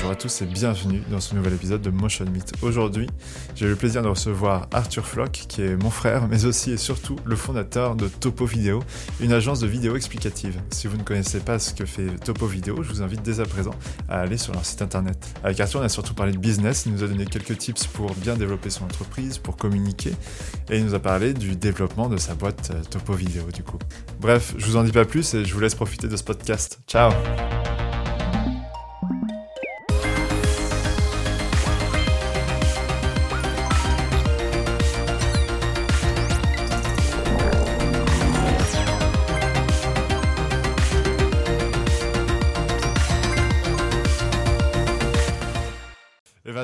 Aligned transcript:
bonjour 0.00 0.12
à 0.12 0.16
tous 0.16 0.40
et 0.40 0.46
bienvenue 0.46 1.02
dans 1.10 1.20
ce 1.20 1.34
nouvel 1.34 1.52
épisode 1.52 1.82
de 1.82 1.90
Motion 1.90 2.24
Meet. 2.24 2.54
Aujourd'hui, 2.62 3.06
j'ai 3.54 3.68
le 3.68 3.76
plaisir 3.76 4.00
de 4.00 4.08
recevoir 4.08 4.66
Arthur 4.72 5.06
Flock, 5.06 5.32
qui 5.46 5.60
est 5.60 5.76
mon 5.76 5.90
frère, 5.90 6.26
mais 6.26 6.46
aussi 6.46 6.70
et 6.70 6.78
surtout 6.78 7.16
le 7.26 7.36
fondateur 7.36 7.96
de 7.96 8.08
Topo 8.08 8.46
Vidéo, 8.46 8.82
une 9.20 9.34
agence 9.34 9.60
de 9.60 9.66
vidéo 9.66 9.96
explicative. 9.96 10.58
Si 10.70 10.86
vous 10.86 10.96
ne 10.96 11.02
connaissez 11.02 11.40
pas 11.40 11.58
ce 11.58 11.74
que 11.74 11.84
fait 11.84 12.06
Topo 12.24 12.46
Vidéo, 12.46 12.82
je 12.82 12.88
vous 12.88 13.02
invite 13.02 13.20
dès 13.20 13.40
à 13.40 13.44
présent 13.44 13.74
à 14.08 14.20
aller 14.20 14.38
sur 14.38 14.54
leur 14.54 14.64
site 14.64 14.80
internet. 14.80 15.18
Avec 15.44 15.60
Arthur, 15.60 15.80
on 15.80 15.84
a 15.84 15.90
surtout 15.90 16.14
parlé 16.14 16.32
de 16.32 16.38
business, 16.38 16.84
il 16.86 16.92
nous 16.92 17.04
a 17.04 17.06
donné 17.06 17.26
quelques 17.26 17.58
tips 17.58 17.86
pour 17.88 18.14
bien 18.14 18.36
développer 18.36 18.70
son 18.70 18.84
entreprise, 18.84 19.36
pour 19.36 19.58
communiquer, 19.58 20.12
et 20.70 20.78
il 20.78 20.84
nous 20.86 20.94
a 20.94 21.00
parlé 21.00 21.34
du 21.34 21.56
développement 21.56 22.08
de 22.08 22.16
sa 22.16 22.34
boîte 22.34 22.70
euh, 22.74 22.82
Topo 22.88 23.12
Vidéo 23.12 23.44
du 23.52 23.62
coup. 23.62 23.78
Bref, 24.18 24.54
je 24.56 24.64
vous 24.64 24.76
en 24.76 24.82
dis 24.82 24.92
pas 24.92 25.04
plus 25.04 25.34
et 25.34 25.44
je 25.44 25.52
vous 25.52 25.60
laisse 25.60 25.74
profiter 25.74 26.08
de 26.08 26.16
ce 26.16 26.24
podcast. 26.24 26.80
Ciao 26.86 27.12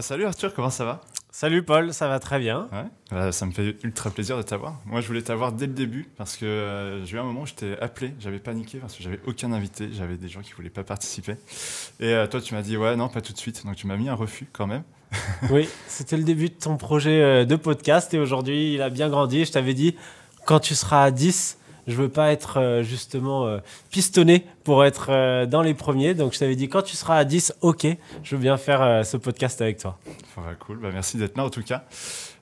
salut 0.06 0.24
Arthur, 0.24 0.54
comment 0.54 0.70
ça 0.70 0.84
va 0.84 1.00
Salut 1.32 1.64
Paul, 1.64 1.92
ça 1.92 2.06
va 2.06 2.20
très 2.20 2.38
bien. 2.38 2.68
Ouais, 2.72 2.84
bah, 3.10 3.32
ça 3.32 3.44
me 3.44 3.50
fait 3.50 3.76
ultra 3.82 4.08
plaisir 4.08 4.36
de 4.36 4.42
t'avoir. 4.42 4.76
Moi, 4.84 5.00
je 5.00 5.08
voulais 5.08 5.20
t'avoir 5.20 5.50
dès 5.50 5.66
le 5.66 5.72
début 5.72 6.08
parce 6.16 6.36
que 6.36 6.46
euh, 6.46 7.04
j'ai 7.04 7.16
eu 7.16 7.18
un 7.18 7.24
moment 7.24 7.40
où 7.40 7.46
je 7.46 7.54
t'ai 7.54 7.76
appelé, 7.80 8.14
j'avais 8.20 8.38
paniqué 8.38 8.78
parce 8.78 8.94
que 8.94 9.02
j'avais 9.02 9.18
aucun 9.26 9.50
invité, 9.50 9.88
j'avais 9.92 10.16
des 10.16 10.28
gens 10.28 10.42
qui 10.42 10.52
voulaient 10.52 10.70
pas 10.70 10.84
participer. 10.84 11.32
Et 11.98 12.12
euh, 12.12 12.28
toi, 12.28 12.40
tu 12.40 12.54
m'as 12.54 12.62
dit 12.62 12.76
ouais, 12.76 12.94
non, 12.94 13.08
pas 13.08 13.20
tout 13.20 13.32
de 13.32 13.38
suite. 13.38 13.66
Donc 13.66 13.74
tu 13.74 13.88
m'as 13.88 13.96
mis 13.96 14.08
un 14.08 14.14
refus 14.14 14.46
quand 14.52 14.68
même. 14.68 14.84
oui, 15.50 15.68
c'était 15.88 16.16
le 16.16 16.22
début 16.22 16.50
de 16.50 16.54
ton 16.54 16.76
projet 16.76 17.20
euh, 17.20 17.44
de 17.44 17.56
podcast 17.56 18.14
et 18.14 18.20
aujourd'hui, 18.20 18.74
il 18.74 18.82
a 18.82 18.90
bien 18.90 19.08
grandi. 19.08 19.44
Je 19.44 19.50
t'avais 19.50 19.74
dit 19.74 19.96
quand 20.44 20.60
tu 20.60 20.76
seras 20.76 21.02
à 21.02 21.10
10, 21.10 21.58
je 21.86 21.94
veux 21.94 22.08
pas 22.08 22.32
être 22.32 22.58
euh, 22.58 22.82
justement 22.82 23.46
euh, 23.46 23.58
pistonné 23.90 24.44
pour 24.64 24.84
être 24.84 25.08
euh, 25.10 25.46
dans 25.46 25.62
les 25.62 25.74
premiers. 25.74 26.14
Donc 26.14 26.34
je 26.34 26.38
t'avais 26.38 26.56
dit 26.56 26.68
quand 26.68 26.82
tu 26.82 26.96
seras 26.96 27.16
à 27.16 27.24
10, 27.24 27.54
ok, 27.60 27.86
je 28.22 28.36
veux 28.36 28.42
bien 28.42 28.56
faire 28.56 29.04
ce 29.04 29.16
podcast 29.16 29.60
avec 29.60 29.78
toi. 29.78 29.98
Cool, 30.60 30.78
bah, 30.78 30.90
merci 30.92 31.16
d'être 31.16 31.36
là 31.36 31.44
en 31.44 31.50
tout 31.50 31.62
cas. 31.62 31.84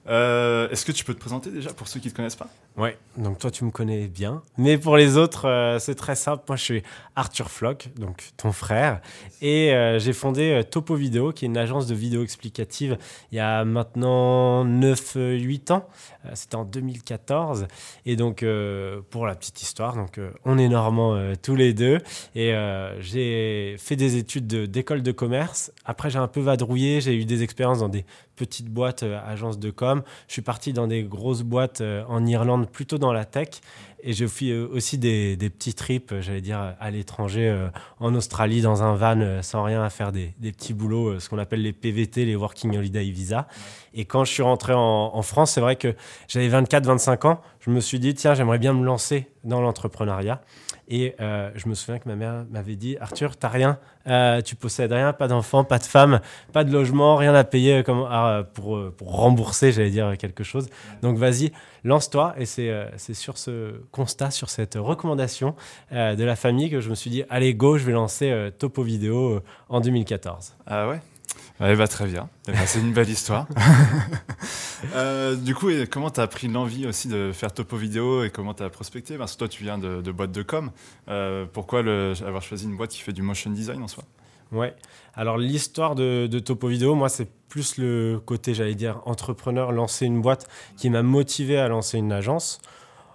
Est-ce 0.07 0.85
que 0.85 0.93
tu 0.93 1.05
peux 1.05 1.15
te 1.15 1.21
présenter 1.21 1.51
déjà 1.51 1.73
pour 1.73 1.89
ceux 1.89 2.01
qui 2.01 2.09
ne 2.09 2.13
te 2.13 2.17
connaissent 2.17 2.37
pas? 2.37 2.49
Ouais, 2.77 2.99
donc 3.17 3.39
toi 3.39 3.53
tu 3.53 3.65
me 3.65 3.71
connais 3.71 4.09
bien. 4.09 4.43
Mais 4.59 4.79
pour 4.79 4.97
les 4.97 5.17
autres, 5.17 5.77
c'est 5.79 5.95
très 5.95 6.17
simple. 6.17 6.43
Moi 6.49 6.57
je 6.57 6.63
suis 6.63 6.83
Arthur 7.15 7.49
Flock, 7.49 7.91
donc 7.97 8.31
ton 8.37 8.51
frère. 8.51 9.01
Et 9.41 9.73
j'ai 9.99 10.13
fondé 10.13 10.61
Topo 10.69 10.97
Vidéo, 10.97 11.31
qui 11.31 11.45
est 11.45 11.49
une 11.49 11.57
agence 11.57 11.87
de 11.87 11.95
vidéo 11.95 12.25
explicative 12.25 12.99
il 13.31 13.37
y 13.37 13.41
a 13.41 13.65
maintenant 13.65 14.65
9-8 14.65 15.73
ans. 15.73 15.89
C'était 16.33 16.57
en 16.57 16.65
2014. 16.65 17.69
Et 18.07 18.17
donc 18.17 18.45
pour 19.11 19.27
la 19.27 19.37
petite 19.37 19.63
histoire, 19.63 19.95
donc 19.95 20.19
on 20.45 20.59
est 20.59 20.69
normands 20.69 21.33
tous 21.43 21.55
les 21.55 21.75
deux. 21.75 22.01
Et 22.35 22.53
j'ai 22.99 23.77
fait 23.79 23.95
des 23.95 24.17
études 24.17 24.49
d'école 24.49 24.99
de, 24.99 25.05
de 25.05 25.13
commerce. 25.13 25.73
Après 25.85 26.11
j'ai 26.11 26.19
un 26.19 26.27
peu 26.27 26.41
vadrouillé, 26.41 27.01
j'ai 27.01 27.15
eu 27.15 27.25
des 27.25 27.45
expériences 27.45 27.79
dans 27.79 27.89
des 27.89 28.05
petites 28.35 28.69
boîtes, 28.69 29.05
agences 29.05 29.61
de 29.61 29.71
com. 29.71 30.03
Je 30.27 30.33
suis 30.33 30.43
parti 30.43 30.73
dans 30.73 30.89
des 30.89 31.05
grosses 31.05 31.43
boîtes 31.43 31.85
en 32.09 32.27
Irlande, 32.27 32.64
plutôt 32.67 32.99
dans 32.99 33.13
la 33.13 33.25
tech. 33.25 33.49
Et 34.07 34.13
j'ai 34.13 34.29
fait 34.29 34.53
aussi 34.53 34.99
des, 34.99 35.35
des, 35.37 35.49
petits 35.49 35.73
trips, 35.73 36.15
j'allais 36.21 36.43
dire, 36.43 36.75
à 36.79 36.91
l'étranger, 36.91 37.69
en 37.99 38.15
Australie, 38.15 38.61
dans 38.61 38.83
un 38.83 38.95
van, 38.95 39.41
sans 39.43 39.65
rien 39.65 39.83
à 39.83 39.89
faire, 39.89 40.13
des, 40.13 40.35
des 40.39 40.53
petits 40.53 40.75
boulots, 40.75 41.19
ce 41.19 41.31
qu'on 41.31 41.39
appelle 41.39 41.63
les 41.63 41.73
PVT, 41.73 42.27
les 42.27 42.37
Working 42.37 42.77
Holiday 42.77 43.11
Visa. 43.11 43.49
Et 43.95 44.05
quand 44.05 44.25
je 44.25 44.33
suis 44.33 44.43
rentré 44.43 44.75
en, 44.75 44.81
en 45.15 45.23
France, 45.23 45.53
c'est 45.53 45.61
vrai 45.61 45.77
que 45.77 45.95
j'avais 46.29 46.49
24-25 46.49 47.27
ans. 47.29 47.41
Je 47.61 47.71
me 47.71 47.81
suis 47.81 47.99
dit, 47.99 48.13
tiens, 48.15 48.35
j'aimerais 48.35 48.59
bien 48.59 48.75
me 48.75 48.85
lancer 48.85 49.31
dans 49.45 49.61
l'entrepreneuriat. 49.61 50.43
Et 50.89 51.15
euh, 51.21 51.51
je 51.55 51.69
me 51.69 51.75
souviens 51.75 51.99
que 51.99 52.09
ma 52.09 52.15
mère 52.15 52.45
m'avait 52.51 52.77
dit 52.77 52.99
Arthur, 53.01 53.37
t'as 53.37 53.49
rien, 53.49 53.79
euh, 54.07 54.43
tu 54.43 54.55
possèdes 54.55 54.93
rien, 54.93 55.15
pas 55.15 55.29
d'enfant, 55.29 55.65
pas 55.65 55.79
de 55.79 55.85
femme, 55.85 56.21
pas 56.53 56.63
de 56.63 56.71
logement, 56.71 57.17
rien 57.17 57.35
à 57.35 57.43
payer 57.45 57.83
comme, 57.83 58.07
ah, 58.11 58.43
pour, 58.53 58.93
pour, 58.93 59.17
rembourser, 59.17 59.73
j'allais 59.73 59.91
dire 59.91 60.15
quelque 60.19 60.45
chose. 60.45 60.69
Donc 61.01 61.17
vas-y, 61.17 61.53
lance-toi. 61.85 62.35
Et 62.37 62.45
c'est 62.45 63.15
sur 63.15 63.39
ce 63.39 63.81
constat, 63.95 64.31
sur 64.31 64.51
cette 64.51 64.75
recommandation 64.75 65.55
euh, 65.93 66.17
de 66.17 66.25
la 66.25 66.37
famille 66.37 66.69
que 66.69 66.81
je 66.81 66.91
me 66.91 66.95
suis 66.95 67.11
dit 67.11 67.23
allez, 67.31 67.55
go, 67.55 67.79
je 67.79 67.85
vais 67.85 67.93
lancer 67.93 68.51
Topo 68.59 68.83
Vidéo 68.83 69.41
en 69.69 69.81
2014. 69.81 70.57
Ah 70.67 70.89
ouais? 70.89 71.01
Elle 71.61 71.77
va 71.77 71.87
très 71.87 72.07
bien. 72.07 72.29
c'est 72.67 72.81
une 72.81 72.93
belle 72.93 73.09
histoire. 73.09 73.47
euh, 74.95 75.37
du 75.37 75.55
coup, 75.55 75.71
comment 75.91 76.11
tu 76.11 76.21
as 76.21 76.27
pris 76.27 76.49
l'envie 76.49 76.87
aussi 76.87 77.07
de 77.07 77.31
faire 77.33 77.53
topo 77.53 77.77
vidéo 77.77 78.25
et 78.25 78.31
comment 78.31 78.55
tu 78.55 78.65
as 78.65 78.71
prospecté? 78.71 79.17
Parce 79.17 79.35
que 79.35 79.39
toi, 79.39 79.49
tu 79.49 79.63
viens 79.63 79.79
de, 79.79 80.03
de 80.03 80.13
boîte 80.13 80.33
de 80.33 80.43
com. 80.43 80.73
Euh, 81.09 81.47
pourquoi 81.51 81.83
le, 81.83 82.13
avoir 82.27 82.43
choisi 82.43 82.65
une 82.65 82.77
boîte 82.77 82.91
qui 82.91 83.03
fait 83.03 83.13
du 83.13 83.23
motion 83.23 83.51
design 83.51 83.83
en 83.83 83.89
soi? 83.89 84.03
Ouais. 84.51 84.75
Alors, 85.15 85.39
l'histoire 85.39 85.95
de, 85.95 86.27
de, 86.27 86.39
topo 86.41 86.67
vidéo, 86.67 86.97
moi, 86.97 87.09
c'est 87.09 87.31
plus 87.49 87.79
le 87.79 88.21
côté, 88.25 88.53
j'allais 88.53 88.75
dire, 88.75 89.01
entrepreneur, 89.05 89.71
lancer 89.71 90.07
une 90.07 90.21
boîte 90.21 90.49
qui 90.77 90.91
m'a 90.91 91.03
motivé 91.03 91.57
à 91.57 91.69
lancer 91.69 91.99
une 91.99 92.13
agence. 92.13 92.61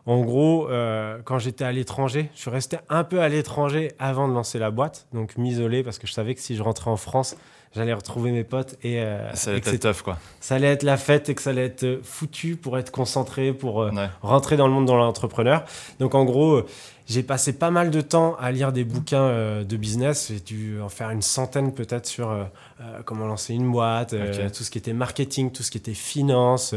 En 0.09 0.21
gros, 0.21 0.67
euh, 0.71 1.19
quand 1.23 1.37
j'étais 1.37 1.63
à 1.63 1.71
l'étranger, 1.71 2.31
je 2.33 2.41
suis 2.41 2.49
resté 2.49 2.77
un 2.89 3.03
peu 3.03 3.21
à 3.21 3.29
l'étranger 3.29 3.91
avant 3.99 4.27
de 4.27 4.33
lancer 4.33 4.57
la 4.57 4.71
boîte, 4.71 5.05
donc 5.13 5.37
m'isoler 5.37 5.83
parce 5.83 5.99
que 5.99 6.07
je 6.07 6.13
savais 6.13 6.33
que 6.33 6.41
si 6.41 6.55
je 6.55 6.63
rentrais 6.63 6.89
en 6.89 6.97
France, 6.97 7.35
j'allais 7.75 7.93
retrouver 7.93 8.31
mes 8.31 8.43
potes 8.43 8.75
et 8.81 9.01
euh, 9.01 9.31
ça 9.35 9.51
allait 9.51 9.59
être 9.59 9.77
tough 9.77 10.01
quoi. 10.01 10.17
Ça 10.39 10.55
allait 10.55 10.71
être 10.71 10.81
la 10.81 10.97
fête 10.97 11.29
et 11.29 11.35
que 11.35 11.41
ça 11.43 11.51
allait 11.51 11.65
être 11.65 11.99
foutu 12.01 12.55
pour 12.55 12.79
être 12.79 12.89
concentré, 12.89 13.53
pour 13.53 13.83
euh, 13.83 13.91
ouais. 13.91 14.09
rentrer 14.23 14.57
dans 14.57 14.65
le 14.65 14.73
monde 14.73 14.87
de 14.87 14.93
l'entrepreneur. 14.93 15.63
Donc 15.99 16.15
en 16.15 16.25
gros, 16.25 16.63
j'ai 17.09 17.23
passé 17.23 17.53
pas 17.53 17.71
mal 17.71 17.89
de 17.89 18.01
temps 18.01 18.35
à 18.39 18.51
lire 18.51 18.71
des 18.71 18.83
bouquins 18.83 19.23
euh, 19.23 19.63
de 19.63 19.77
business. 19.77 20.27
J'ai 20.31 20.39
dû 20.39 20.79
en 20.79 20.89
faire 20.89 21.09
une 21.09 21.23
centaine 21.23 21.73
peut-être 21.73 22.05
sur 22.05 22.29
euh, 22.29 22.43
euh, 22.81 23.01
comment 23.03 23.25
lancer 23.25 23.55
une 23.55 23.69
boîte, 23.71 24.13
okay. 24.13 24.51
tout 24.51 24.63
ce 24.63 24.69
qui 24.69 24.77
était 24.77 24.93
marketing, 24.93 25.51
tout 25.51 25.63
ce 25.63 25.71
qui 25.71 25.79
était 25.79 25.95
finance, 25.95 26.75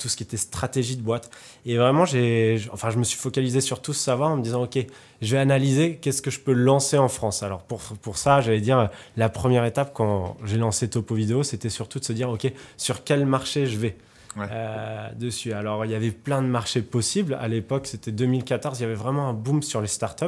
tout 0.00 0.08
ce 0.08 0.16
qui 0.16 0.24
était 0.24 0.36
stratégie 0.36 0.96
de 0.96 1.02
boîte. 1.02 1.30
Et 1.64 1.76
vraiment, 1.76 2.04
j'ai, 2.04 2.60
enfin, 2.72 2.90
je 2.90 2.98
me 2.98 3.04
suis 3.04 3.18
focalisé 3.18 3.60
sur 3.60 3.80
tout 3.80 3.92
ce 3.92 4.02
savoir 4.02 4.30
en 4.30 4.36
me 4.36 4.42
disant, 4.42 4.64
OK, 4.64 4.78
je 5.22 5.32
vais 5.32 5.40
analyser 5.40 5.96
qu'est-ce 5.96 6.22
que 6.22 6.30
je 6.30 6.40
peux 6.40 6.52
lancer 6.52 6.98
en 6.98 7.08
France. 7.08 7.44
Alors 7.44 7.62
pour, 7.62 7.80
pour 8.02 8.18
ça, 8.18 8.40
j'allais 8.40 8.60
dire, 8.60 8.90
la 9.16 9.28
première 9.28 9.64
étape 9.64 9.92
quand 9.94 10.36
j'ai 10.44 10.58
lancé 10.58 10.90
Topo 10.90 11.14
Vidéo, 11.14 11.44
c'était 11.44 11.70
surtout 11.70 12.00
de 12.00 12.04
se 12.04 12.12
dire, 12.12 12.30
OK, 12.30 12.52
sur 12.76 13.04
quel 13.04 13.26
marché 13.26 13.66
je 13.66 13.78
vais? 13.78 13.96
Ouais. 14.38 14.46
Euh, 14.50 15.08
dessus. 15.14 15.52
Alors, 15.52 15.84
il 15.84 15.90
y 15.90 15.94
avait 15.94 16.10
plein 16.10 16.42
de 16.42 16.46
marchés 16.46 16.82
possibles. 16.82 17.36
À 17.40 17.48
l'époque, 17.48 17.86
c'était 17.86 18.12
2014, 18.12 18.78
il 18.78 18.82
y 18.82 18.86
avait 18.86 18.94
vraiment 18.94 19.28
un 19.28 19.32
boom 19.32 19.62
sur 19.62 19.80
les 19.80 19.88
startups. 19.88 20.26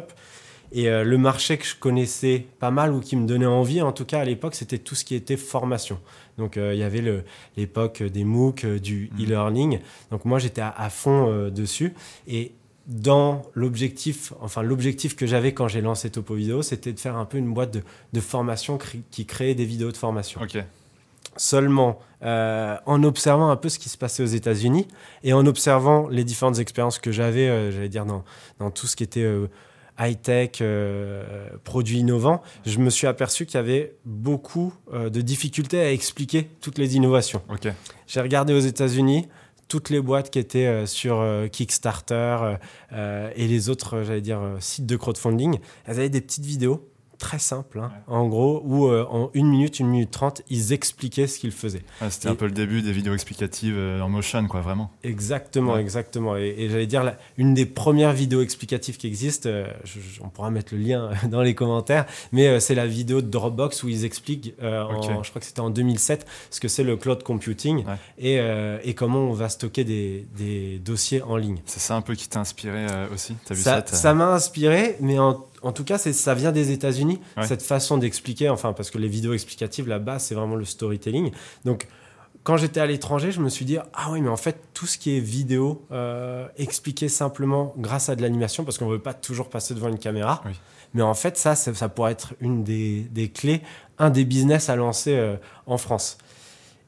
Et 0.72 0.88
euh, 0.88 1.02
le 1.02 1.18
marché 1.18 1.58
que 1.58 1.64
je 1.64 1.74
connaissais 1.74 2.46
pas 2.60 2.70
mal 2.70 2.92
ou 2.92 3.00
qui 3.00 3.16
me 3.16 3.26
donnait 3.26 3.46
envie, 3.46 3.82
en 3.82 3.92
tout 3.92 4.04
cas 4.04 4.20
à 4.20 4.24
l'époque, 4.24 4.54
c'était 4.54 4.78
tout 4.78 4.94
ce 4.94 5.04
qui 5.04 5.14
était 5.14 5.36
formation. 5.36 5.98
Donc, 6.38 6.56
euh, 6.56 6.74
il 6.74 6.78
y 6.78 6.84
avait 6.84 7.02
l'époque 7.56 8.02
des 8.02 8.24
MOOC, 8.24 8.66
du 8.66 9.10
mmh. 9.12 9.22
e-learning. 9.22 9.78
Donc, 10.10 10.24
moi, 10.24 10.38
j'étais 10.38 10.60
à, 10.60 10.70
à, 10.70 10.88
fond 10.90 11.48
dessus. 11.48 11.94
Et 12.28 12.52
dans 12.86 13.42
l'objectif, 13.54 14.32
enfin 14.40 14.62
l'objectif 14.62 15.14
que 15.14 15.26
j'avais 15.26 15.54
quand 15.54 15.68
j'ai 15.68 15.80
lancé 15.80 16.10
Topo 16.10 16.34
Vidéo, 16.34 16.62
c'était 16.62 16.92
de 16.92 16.98
faire 16.98 17.16
un 17.16 17.24
peu 17.24 17.38
une 17.38 17.52
boîte 17.52 17.72
de, 17.72 17.82
de 18.12 18.20
formation 18.20 18.78
qui 19.10 19.26
créait 19.26 19.54
des 19.54 19.64
vidéos 19.64 19.92
de 19.92 19.96
formation. 19.96 20.40
Seulement, 21.40 21.98
euh, 22.22 22.76
en 22.84 23.02
observant 23.02 23.48
un 23.48 23.56
peu 23.56 23.70
ce 23.70 23.78
qui 23.78 23.88
se 23.88 23.96
passait 23.96 24.22
aux 24.22 24.26
États-Unis 24.26 24.86
et 25.22 25.32
en 25.32 25.46
observant 25.46 26.06
les 26.08 26.22
différentes 26.22 26.58
expériences 26.58 26.98
que 26.98 27.12
j'avais, 27.12 27.48
euh, 27.48 27.70
j'allais 27.70 27.88
dire, 27.88 28.04
dans, 28.04 28.24
dans, 28.58 28.70
tout 28.70 28.86
ce 28.86 28.94
qui 28.94 29.04
était 29.04 29.22
euh, 29.22 29.46
high-tech, 29.98 30.62
produits 31.64 32.00
innovants, 32.00 32.42
je 32.66 32.78
me 32.78 32.90
suis 32.90 33.06
aperçu 33.06 33.46
qu'il 33.46 33.54
y 33.54 33.58
avait 33.58 33.94
beaucoup 34.04 34.74
de 34.92 35.20
difficultés 35.22 35.80
à 35.80 35.90
expliquer 35.90 36.50
toutes 36.60 36.76
les 36.76 36.96
innovations. 36.96 37.40
Okay. 37.48 37.72
J'ai 38.06 38.20
regardé 38.20 38.52
aux 38.52 38.60
États-Unis 38.60 39.26
toutes 39.68 39.88
les 39.88 40.02
boîtes 40.02 40.28
qui 40.28 40.38
étaient 40.38 40.84
sur 40.84 41.24
Kickstarter 41.52 42.56
et 42.92 43.46
les 43.46 43.68
autres, 43.70 44.02
j'allais 44.02 44.22
dire, 44.22 44.40
sites 44.58 44.86
de 44.86 44.96
crowdfunding. 44.96 45.58
Elles 45.86 45.98
avaient 45.98 46.08
des 46.08 46.22
petites 46.22 46.46
vidéos 46.46 46.89
très 47.20 47.38
simple, 47.38 47.78
hein, 47.78 47.92
ouais. 48.08 48.14
en 48.14 48.26
gros, 48.26 48.62
où 48.64 48.86
euh, 48.86 49.06
en 49.10 49.30
une 49.34 49.48
minute, 49.48 49.78
une 49.78 49.88
minute 49.88 50.10
trente, 50.10 50.42
ils 50.48 50.72
expliquaient 50.72 51.26
ce 51.26 51.38
qu'ils 51.38 51.52
faisaient. 51.52 51.84
Ah, 52.00 52.10
C'était 52.10 52.28
un 52.28 52.34
peu 52.34 52.46
le 52.46 52.50
début 52.50 52.80
des 52.82 52.92
vidéos 52.92 53.12
explicatives 53.12 53.76
euh, 53.76 54.00
en 54.00 54.08
motion, 54.08 54.48
quoi, 54.48 54.62
vraiment. 54.62 54.90
Exactement, 55.04 55.74
ouais. 55.74 55.82
exactement. 55.82 56.36
Et, 56.36 56.54
et 56.56 56.70
j'allais 56.70 56.86
dire, 56.86 57.14
une 57.36 57.52
des 57.54 57.66
premières 57.66 58.12
vidéos 58.12 58.40
explicatives 58.40 58.96
qui 58.96 59.06
existent, 59.06 59.50
euh, 59.50 59.66
je, 59.84 60.00
je, 60.00 60.22
on 60.22 60.30
pourra 60.30 60.50
mettre 60.50 60.74
le 60.74 60.80
lien 60.80 61.10
dans 61.28 61.42
les 61.42 61.54
commentaires, 61.54 62.06
mais 62.32 62.58
c'est 62.58 62.74
la 62.74 62.86
vidéo 62.86 63.20
de 63.20 63.28
Dropbox 63.28 63.82
où 63.82 63.88
ils 63.88 64.04
expliquent, 64.06 64.54
okay. 64.58 64.66
en, 64.66 65.22
je 65.22 65.28
crois 65.30 65.40
que 65.40 65.46
c'était 65.46 65.60
en 65.60 65.70
2007, 65.70 66.26
ce 66.50 66.58
que 66.58 66.68
c'est 66.68 66.84
le 66.84 66.96
cloud 66.96 67.22
computing 67.22 67.84
ouais. 67.84 67.94
et, 68.18 68.40
et, 68.88 68.94
comment 68.94 69.20
on 69.20 69.32
va 69.32 69.50
stocker 69.50 69.84
des, 69.84 70.26
des 70.36 70.78
dossiers 70.78 71.22
en 71.22 71.36
ligne. 71.36 71.58
C'est 71.66 71.80
ça 71.80 71.96
un 71.96 72.00
peu 72.00 72.14
qui 72.14 72.28
t'a 72.28 72.40
inspiré 72.40 72.86
aussi? 73.12 73.36
As 73.50 73.54
vu 73.54 73.60
Ça 73.60 73.84
Ça 73.86 74.14
m'a 74.14 74.32
inspiré, 74.32 74.96
mais 75.00 75.18
en 75.18 75.44
en 75.62 75.72
tout 75.72 75.84
cas, 75.84 75.98
ça 75.98 76.34
vient 76.34 76.52
des 76.52 76.70
États-Unis, 76.72 77.20
Ouais. 77.36 77.46
cette 77.46 77.62
façon 77.62 77.98
d'expliquer, 77.98 78.48
enfin, 78.48 78.72
parce 78.72 78.90
que 78.90 78.98
les 78.98 79.08
vidéos 79.08 79.32
explicatives 79.34 79.88
là-bas, 79.88 80.18
c'est 80.18 80.34
vraiment 80.34 80.56
le 80.56 80.64
storytelling. 80.64 81.30
Donc, 81.64 81.86
quand 82.42 82.56
j'étais 82.56 82.80
à 82.80 82.86
l'étranger, 82.86 83.32
je 83.32 83.40
me 83.40 83.50
suis 83.50 83.66
dit, 83.66 83.76
ah 83.92 84.10
oui, 84.12 84.22
mais 84.22 84.30
en 84.30 84.36
fait, 84.38 84.56
tout 84.72 84.86
ce 84.86 84.96
qui 84.96 85.16
est 85.16 85.20
vidéo, 85.20 85.84
euh, 85.92 86.46
expliqué 86.56 87.08
simplement 87.10 87.74
grâce 87.76 88.08
à 88.08 88.16
de 88.16 88.22
l'animation, 88.22 88.64
parce 88.64 88.78
qu'on 88.78 88.86
ne 88.86 88.92
veut 88.92 88.98
pas 88.98 89.12
toujours 89.12 89.50
passer 89.50 89.74
devant 89.74 89.88
une 89.88 89.98
caméra, 89.98 90.42
Oui. 90.46 90.52
mais 90.94 91.02
en 91.02 91.12
fait, 91.14 91.36
ça, 91.36 91.54
ça, 91.54 91.74
ça 91.74 91.88
pourrait 91.90 92.12
être 92.12 92.32
une 92.40 92.64
des, 92.64 93.00
des 93.10 93.28
clés, 93.28 93.60
un 93.98 94.08
des 94.08 94.24
business 94.24 94.70
à 94.70 94.76
lancer 94.76 95.12
euh, 95.14 95.36
en 95.66 95.76
France. 95.76 96.16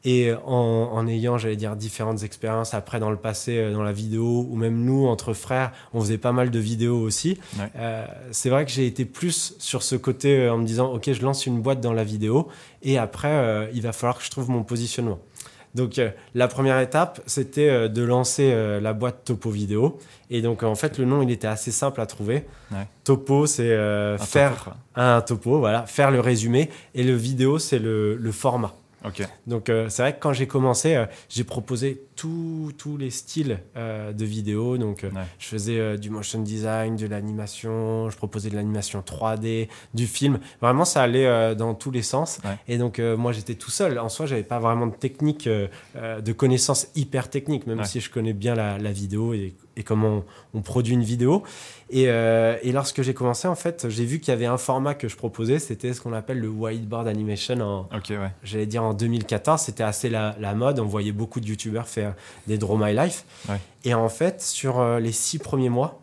Et 0.04 0.32
en, 0.46 0.90
en 0.92 1.06
ayant, 1.06 1.38
j'allais 1.38 1.54
dire, 1.56 1.76
différentes 1.76 2.24
expériences 2.24 2.74
après 2.74 2.98
dans 2.98 3.10
le 3.10 3.16
passé, 3.16 3.56
euh, 3.56 3.72
dans 3.72 3.84
la 3.84 3.92
vidéo, 3.92 4.46
ou 4.50 4.56
même 4.56 4.84
nous, 4.84 5.06
entre 5.06 5.32
frères, 5.32 5.70
on 5.94 6.00
faisait 6.00 6.18
pas 6.18 6.32
mal 6.32 6.50
de 6.50 6.58
vidéos 6.58 6.98
aussi. 6.98 7.38
Ouais. 7.56 7.70
Euh, 7.76 8.04
c'est 8.32 8.50
vrai 8.50 8.64
que 8.64 8.72
j'ai 8.72 8.86
été 8.86 9.04
plus 9.04 9.54
sur 9.58 9.84
ce 9.84 9.94
côté 9.94 10.40
euh, 10.40 10.54
en 10.54 10.58
me 10.58 10.64
disant, 10.66 10.92
OK, 10.92 11.12
je 11.12 11.22
lance 11.22 11.46
une 11.46 11.60
boîte 11.60 11.80
dans 11.80 11.92
la 11.92 12.02
vidéo, 12.02 12.48
et 12.82 12.98
après, 12.98 13.30
euh, 13.30 13.66
il 13.74 13.82
va 13.82 13.92
falloir 13.92 14.18
que 14.18 14.24
je 14.24 14.30
trouve 14.30 14.50
mon 14.50 14.64
positionnement. 14.64 15.20
Donc, 15.74 15.98
euh, 15.98 16.10
la 16.34 16.48
première 16.48 16.80
étape, 16.80 17.22
c'était 17.26 17.70
euh, 17.70 17.88
de 17.88 18.02
lancer 18.02 18.50
euh, 18.52 18.78
la 18.80 18.92
boîte 18.92 19.24
Topo 19.24 19.50
Vidéo. 19.50 19.98
Et 20.28 20.42
donc, 20.42 20.64
en 20.64 20.74
fait, 20.74 20.98
le 20.98 21.06
nom, 21.06 21.22
il 21.22 21.30
était 21.30 21.46
assez 21.46 21.70
simple 21.70 22.00
à 22.02 22.06
trouver. 22.06 22.44
Ouais. 22.72 22.86
Topo, 23.04 23.46
c'est 23.46 23.70
euh, 23.70 24.18
topo, 24.18 24.26
faire 24.28 24.74
un 24.96 25.20
topo, 25.22 25.60
voilà, 25.60 25.86
faire 25.86 26.10
le 26.10 26.20
résumé. 26.20 26.68
Et 26.94 27.04
le 27.04 27.14
vidéo, 27.14 27.58
c'est 27.58 27.78
le, 27.78 28.16
le 28.16 28.32
format. 28.32 28.74
Ok. 29.04 29.26
Donc 29.46 29.68
euh, 29.68 29.88
c'est 29.88 30.02
vrai 30.02 30.14
que 30.14 30.20
quand 30.20 30.32
j'ai 30.32 30.46
commencé, 30.46 30.94
euh, 30.94 31.06
j'ai 31.28 31.44
proposé 31.44 32.02
tous 32.76 32.96
les 32.96 33.10
styles 33.10 33.58
euh, 33.76 34.12
de 34.12 34.24
vidéos. 34.24 34.78
Donc 34.78 35.04
euh, 35.04 35.10
Ouais. 35.10 35.22
je 35.38 35.46
faisais 35.46 35.78
euh, 35.78 35.96
du 35.96 36.10
motion 36.10 36.40
design, 36.40 36.96
de 36.96 37.06
l'animation, 37.06 38.10
je 38.10 38.16
proposais 38.16 38.50
de 38.50 38.54
l'animation 38.56 39.00
3D, 39.00 39.68
du 39.94 40.06
film. 40.06 40.38
Vraiment, 40.60 40.84
ça 40.84 41.02
allait 41.02 41.54
dans 41.54 41.74
tous 41.74 41.90
les 41.90 42.02
sens. 42.02 42.38
Ouais. 42.44 42.56
Et 42.68 42.78
donc 42.78 42.98
moi, 42.98 43.32
j'étais 43.32 43.54
tout 43.54 43.70
seul. 43.70 43.98
En 43.98 44.08
soi, 44.08 44.26
j'avais 44.26 44.42
pas 44.42 44.58
vraiment 44.58 44.86
de 44.86 44.94
technique, 44.94 45.48
de 45.48 46.32
connaissances 46.32 46.88
hyper 46.94 47.28
techniques, 47.30 47.66
même 47.66 47.78
Ouais. 47.80 47.84
si 47.86 48.00
je 48.00 48.10
connais 48.10 48.32
bien 48.32 48.54
la, 48.54 48.78
la 48.78 48.92
vidéo 48.92 49.34
et, 49.34 49.54
et 49.76 49.82
comment 49.82 50.08
on, 50.08 50.58
on 50.58 50.62
produit 50.62 50.94
une 50.94 51.02
vidéo. 51.02 51.42
Et, 51.90 52.04
et 52.04 52.72
lorsque 52.72 53.02
j'ai 53.02 53.14
commencé, 53.14 53.48
en 53.48 53.54
fait, 53.54 53.88
j'ai 53.88 54.04
vu 54.04 54.18
qu'il 54.20 54.28
y 54.32 54.34
avait 54.36 54.46
un 54.46 54.56
format 54.58 54.94
que 54.94 55.08
je 55.08 55.16
proposais. 55.16 55.58
C'était 55.58 55.92
ce 55.92 56.00
qu'on 56.00 56.12
appelle 56.12 56.38
le 56.40 56.48
whiteboard 56.48 57.06
animation 57.08 57.60
en, 57.60 57.88
j'allais 58.42 58.66
dire 58.66 58.82
en 58.82 58.94
2014, 58.94 59.60
c'était 59.60 59.82
assez 59.82 60.08
la, 60.08 60.34
la 60.40 60.54
mode. 60.54 60.80
On 60.80 60.86
voyait 60.86 61.12
beaucoup 61.12 61.40
de 61.40 61.46
youtubeurs 61.46 61.88
faire 61.88 62.11
des 62.46 62.58
Draw 62.58 62.76
My 62.76 62.94
Life. 62.94 63.24
Ouais. 63.48 63.60
Et 63.84 63.94
en 63.94 64.08
fait, 64.08 64.40
sur 64.42 64.80
euh, 64.80 65.00
les 65.00 65.12
six 65.12 65.38
premiers 65.38 65.68
mois 65.68 66.00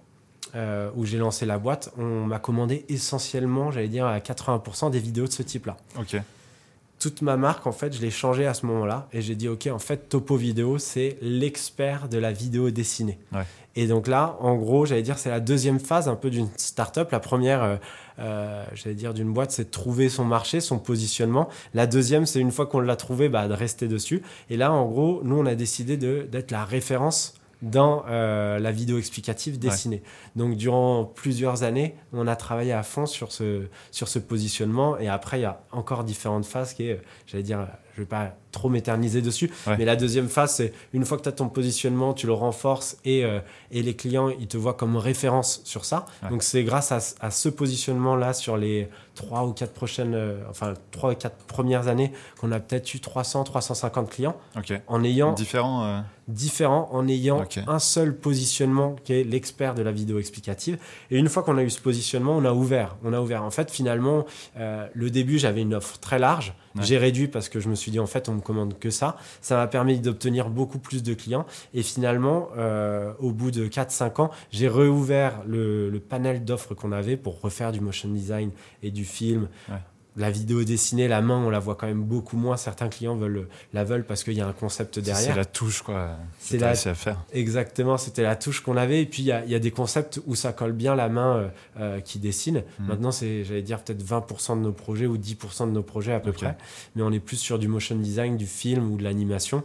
euh, 0.55 0.89
où 0.95 1.05
j'ai 1.05 1.17
lancé 1.17 1.45
la 1.45 1.57
boîte, 1.57 1.91
on 1.97 2.25
m'a 2.25 2.39
commandé 2.39 2.85
essentiellement, 2.89 3.71
j'allais 3.71 3.87
dire 3.87 4.05
à 4.05 4.19
80% 4.19 4.91
des 4.91 4.99
vidéos 4.99 5.27
de 5.27 5.31
ce 5.31 5.43
type-là. 5.43 5.77
Ok. 5.97 6.17
Toute 6.99 7.21
ma 7.21 7.37
marque, 7.37 7.65
en 7.65 7.71
fait, 7.71 7.95
je 7.95 8.01
l'ai 8.01 8.11
changée 8.11 8.45
à 8.45 8.53
ce 8.53 8.65
moment-là 8.65 9.07
et 9.13 9.21
j'ai 9.21 9.35
dit, 9.35 9.47
OK, 9.47 9.67
en 9.67 9.79
fait, 9.79 10.09
Topo 10.09 10.35
Vidéo, 10.35 10.77
c'est 10.79 11.17
l'expert 11.21 12.09
de 12.09 12.17
la 12.17 12.33
vidéo 12.33 12.71
dessinée. 12.71 13.17
Ouais. 13.31 13.45
Et 13.75 13.87
donc 13.87 14.07
là, 14.07 14.35
en 14.41 14.55
gros, 14.55 14.85
j'allais 14.85 15.03
dire, 15.03 15.17
c'est 15.17 15.29
la 15.29 15.39
deuxième 15.39 15.79
phase 15.79 16.09
un 16.09 16.15
peu 16.15 16.29
d'une 16.29 16.49
startup. 16.57 17.11
La 17.11 17.19
première, 17.19 17.63
euh, 17.63 17.77
euh, 18.19 18.63
j'allais 18.73 18.95
dire, 18.95 19.13
d'une 19.13 19.33
boîte, 19.33 19.51
c'est 19.51 19.65
de 19.65 19.69
trouver 19.69 20.09
son 20.09 20.25
marché, 20.25 20.59
son 20.59 20.79
positionnement. 20.79 21.49
La 21.73 21.87
deuxième, 21.87 22.25
c'est 22.25 22.39
une 22.39 22.51
fois 22.51 22.65
qu'on 22.65 22.79
l'a 22.79 22.95
trouvé, 22.95 23.29
bah, 23.29 23.47
de 23.47 23.53
rester 23.53 23.87
dessus. 23.87 24.21
Et 24.49 24.57
là, 24.57 24.71
en 24.71 24.85
gros, 24.85 25.21
nous, 25.23 25.37
on 25.37 25.45
a 25.45 25.55
décidé 25.55 25.97
d'être 25.97 26.51
la 26.51 26.65
référence 26.65 27.35
dans 27.61 28.05
euh, 28.07 28.57
la 28.59 28.71
vidéo 28.71 28.97
explicative 28.97 29.59
dessinée. 29.59 30.01
Donc 30.35 30.55
durant 30.55 31.03
plusieurs 31.03 31.63
années, 31.63 31.95
on 32.13 32.27
a 32.27 32.35
travaillé 32.35 32.71
à 32.71 32.83
fond 32.83 33.05
sur 33.05 33.31
ce, 33.31 33.63
sur 33.91 34.07
ce 34.07 34.19
positionnement 34.19 34.97
et 34.97 35.09
après 35.09 35.39
il 35.39 35.41
y 35.41 35.45
a 35.45 35.61
encore 35.71 36.03
différentes 36.03 36.45
phases 36.45 36.73
qui 36.73 36.87
est, 36.87 36.93
euh, 36.93 37.01
j'allais 37.27 37.43
dire, 37.43 37.67
je 37.99 38.03
vais 38.03 38.07
pas 38.07 38.33
trop 38.51 38.69
m'éterniser 38.69 39.21
dessus, 39.21 39.51
Ouais. 39.67 39.75
mais 39.77 39.83
la 39.85 39.95
deuxième 39.97 40.29
phase 40.29 40.55
c'est 40.55 40.73
une 40.93 41.03
fois 41.05 41.17
que 41.17 41.23
tu 41.23 41.29
as 41.29 41.33
ton 41.33 41.49
positionnement, 41.49 42.13
tu 42.13 42.27
le 42.27 42.33
renforces 42.33 42.97
et, 43.03 43.25
euh, 43.25 43.39
et 43.71 43.83
les 43.83 43.93
clients 43.93 44.29
ils 44.29 44.47
te 44.47 44.55
voient 44.57 44.73
comme 44.73 44.95
référence 44.95 45.59
sur 45.65 45.83
ça. 45.85 46.05
Ouais. 46.23 46.29
Donc 46.29 46.41
c'est 46.43 46.63
grâce 46.63 46.91
à, 46.93 46.99
à 47.19 47.29
ce 47.29 47.49
positionnement 47.49 48.15
là 48.15 48.31
sur 48.33 48.55
les 48.57 48.87
trois 49.15 49.45
ou 49.45 49.51
quatre 49.51 49.73
prochaines, 49.73 50.15
euh, 50.15 50.37
enfin 50.49 50.73
trois 50.91 51.11
ou 51.11 51.15
quatre 51.15 51.35
premières 51.45 51.89
années 51.89 52.13
qu'on 52.39 52.51
a 52.53 52.59
peut-être 52.61 52.93
eu 52.93 53.01
300, 53.01 53.43
350 53.43 54.09
clients 54.09 54.37
en 54.87 55.03
ayant 55.03 55.33
Différent. 55.33 55.83
euh, 55.83 55.99
différent 56.29 56.87
en 56.91 57.07
ayant 57.07 57.43
un 57.67 57.79
seul 57.79 58.15
positionnement 58.15 58.95
qui 59.03 59.13
est 59.13 59.23
l'expert 59.23 59.75
de 59.75 59.81
la 59.81 59.91
vidéo 59.91 60.19
explicative. 60.19 60.77
Et 61.11 61.17
une 61.17 61.27
fois 61.27 61.43
qu'on 61.43 61.57
a 61.57 61.63
eu 61.63 61.69
ce 61.69 61.81
positionnement, 61.81 62.37
on 62.37 62.45
a 62.45 62.53
ouvert. 62.53 62.95
On 63.03 63.13
a 63.13 63.19
ouvert. 63.19 63.43
En 63.43 63.51
fait, 63.51 63.71
finalement, 63.71 64.25
euh, 64.57 64.87
le 64.93 65.09
début, 65.09 65.39
j'avais 65.39 65.61
une 65.61 65.73
offre 65.73 65.99
très 65.99 66.19
large. 66.19 66.53
Ouais. 66.75 66.83
J'ai 66.83 66.97
réduit 66.97 67.27
parce 67.27 67.49
que 67.49 67.59
je 67.59 67.67
me 67.67 67.75
suis 67.75 67.91
dit, 67.91 67.99
en 67.99 68.05
fait, 68.05 68.29
on 68.29 68.35
me 68.35 68.41
commande 68.41 68.77
que 68.77 68.89
ça. 68.89 69.17
Ça 69.41 69.55
m'a 69.55 69.67
permis 69.67 69.99
d'obtenir 69.99 70.49
beaucoup 70.49 70.79
plus 70.79 71.03
de 71.03 71.13
clients. 71.13 71.45
Et 71.73 71.81
finalement, 71.81 72.49
euh, 72.57 73.11
au 73.19 73.31
bout 73.31 73.51
de 73.51 73.67
4-5 73.67 74.21
ans, 74.21 74.31
j'ai 74.51 74.67
réouvert 74.67 75.41
le, 75.47 75.89
le 75.89 75.99
panel 75.99 76.45
d'offres 76.45 76.75
qu'on 76.75 76.91
avait 76.91 77.17
pour 77.17 77.41
refaire 77.41 77.71
du 77.71 77.81
motion 77.81 78.09
design 78.09 78.51
et 78.83 78.91
du 78.91 79.05
film. 79.05 79.47
Ouais. 79.67 79.77
La 80.17 80.31
vidéo 80.31 80.63
dessinée, 80.63 81.07
la 81.07 81.21
main, 81.21 81.37
on 81.37 81.49
la 81.49 81.59
voit 81.59 81.75
quand 81.75 81.85
même 81.87 82.03
beaucoup 82.03 82.35
moins. 82.35 82.57
Certains 82.57 82.89
clients 82.89 83.15
veulent, 83.15 83.47
la 83.73 83.83
veulent 83.85 84.03
parce 84.05 84.23
qu'il 84.23 84.33
y 84.33 84.41
a 84.41 84.47
un 84.47 84.53
concept 84.53 84.95
C'est 84.95 85.01
derrière. 85.01 85.35
la 85.35 85.45
touche, 85.45 85.81
quoi. 85.83 86.17
C'est 86.39 86.57
C'est 86.57 86.57
la- 86.57 86.91
à 86.91 86.95
faire. 86.95 87.17
Exactement, 87.31 87.95
c'était 87.97 88.23
la 88.23 88.35
touche 88.35 88.61
qu'on 88.61 88.75
avait. 88.75 89.01
Et 89.03 89.05
puis, 89.05 89.21
il 89.21 89.27
y 89.27 89.31
a, 89.31 89.45
il 89.45 89.51
y 89.51 89.55
a 89.55 89.59
des 89.59 89.71
concepts 89.71 90.19
où 90.25 90.35
ça 90.35 90.51
colle 90.51 90.73
bien 90.73 90.95
la 90.95 91.07
main 91.09 91.35
euh, 91.37 91.47
euh, 91.79 91.99
qui 92.01 92.19
dessine. 92.19 92.63
Mhm. 92.79 92.87
Maintenant, 92.87 93.11
c'est, 93.11 93.45
j'allais 93.45 93.61
dire, 93.61 93.81
peut-être 93.81 94.03
20% 94.03 94.55
de 94.57 94.61
nos 94.61 94.71
projets 94.73 95.05
ou 95.05 95.17
10% 95.17 95.67
de 95.67 95.71
nos 95.71 95.83
projets 95.83 96.13
à 96.13 96.19
peu 96.19 96.31
près. 96.33 96.57
Mais 96.95 97.03
on 97.03 97.11
est 97.11 97.19
plus 97.19 97.37
sur 97.37 97.57
du 97.59 97.67
motion 97.67 97.95
design, 97.95 98.35
du 98.35 98.47
film 98.47 98.91
ou 98.91 98.97
de 98.97 99.03
l'animation. 99.03 99.63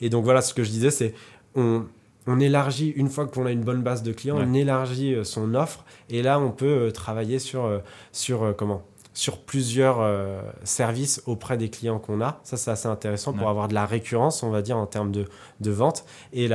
Et 0.00 0.08
donc, 0.10 0.24
voilà, 0.24 0.40
ce 0.42 0.54
que 0.54 0.62
je 0.64 0.70
disais, 0.70 0.90
c'est 0.90 1.12
on, 1.54 1.84
on 2.26 2.40
élargit, 2.40 2.90
une 2.90 3.08
fois 3.10 3.26
qu'on 3.26 3.44
a 3.46 3.50
une 3.50 3.62
bonne 3.64 3.82
base 3.82 4.02
de 4.02 4.12
clients, 4.12 4.38
Ouais. 4.38 4.44
on 4.48 4.54
élargit 4.54 5.12
euh, 5.14 5.24
son 5.24 5.54
offre. 5.54 5.84
Et 6.08 6.22
là, 6.22 6.38
on 6.38 6.50
peut 6.50 6.90
travailler 6.94 7.38
sur, 7.38 7.82
sur 8.12 8.54
comment? 8.56 8.82
Sur 9.14 9.38
plusieurs 9.38 10.00
euh, 10.00 10.42
services 10.64 11.22
auprès 11.26 11.56
des 11.56 11.70
clients 11.70 11.98
qu'on 11.98 12.20
a. 12.20 12.40
Ça, 12.42 12.56
c'est 12.56 12.70
assez 12.70 12.88
intéressant 12.88 13.32
pour 13.32 13.44
Ouais. 13.44 13.50
avoir 13.50 13.68
de 13.68 13.74
la 13.74 13.86
récurrence, 13.86 14.42
on 14.42 14.50
va 14.50 14.60
dire, 14.60 14.76
en 14.76 14.86
termes 14.86 15.12
de, 15.12 15.24
de 15.60 15.70
vente. 15.70 16.04
Et 16.32 16.48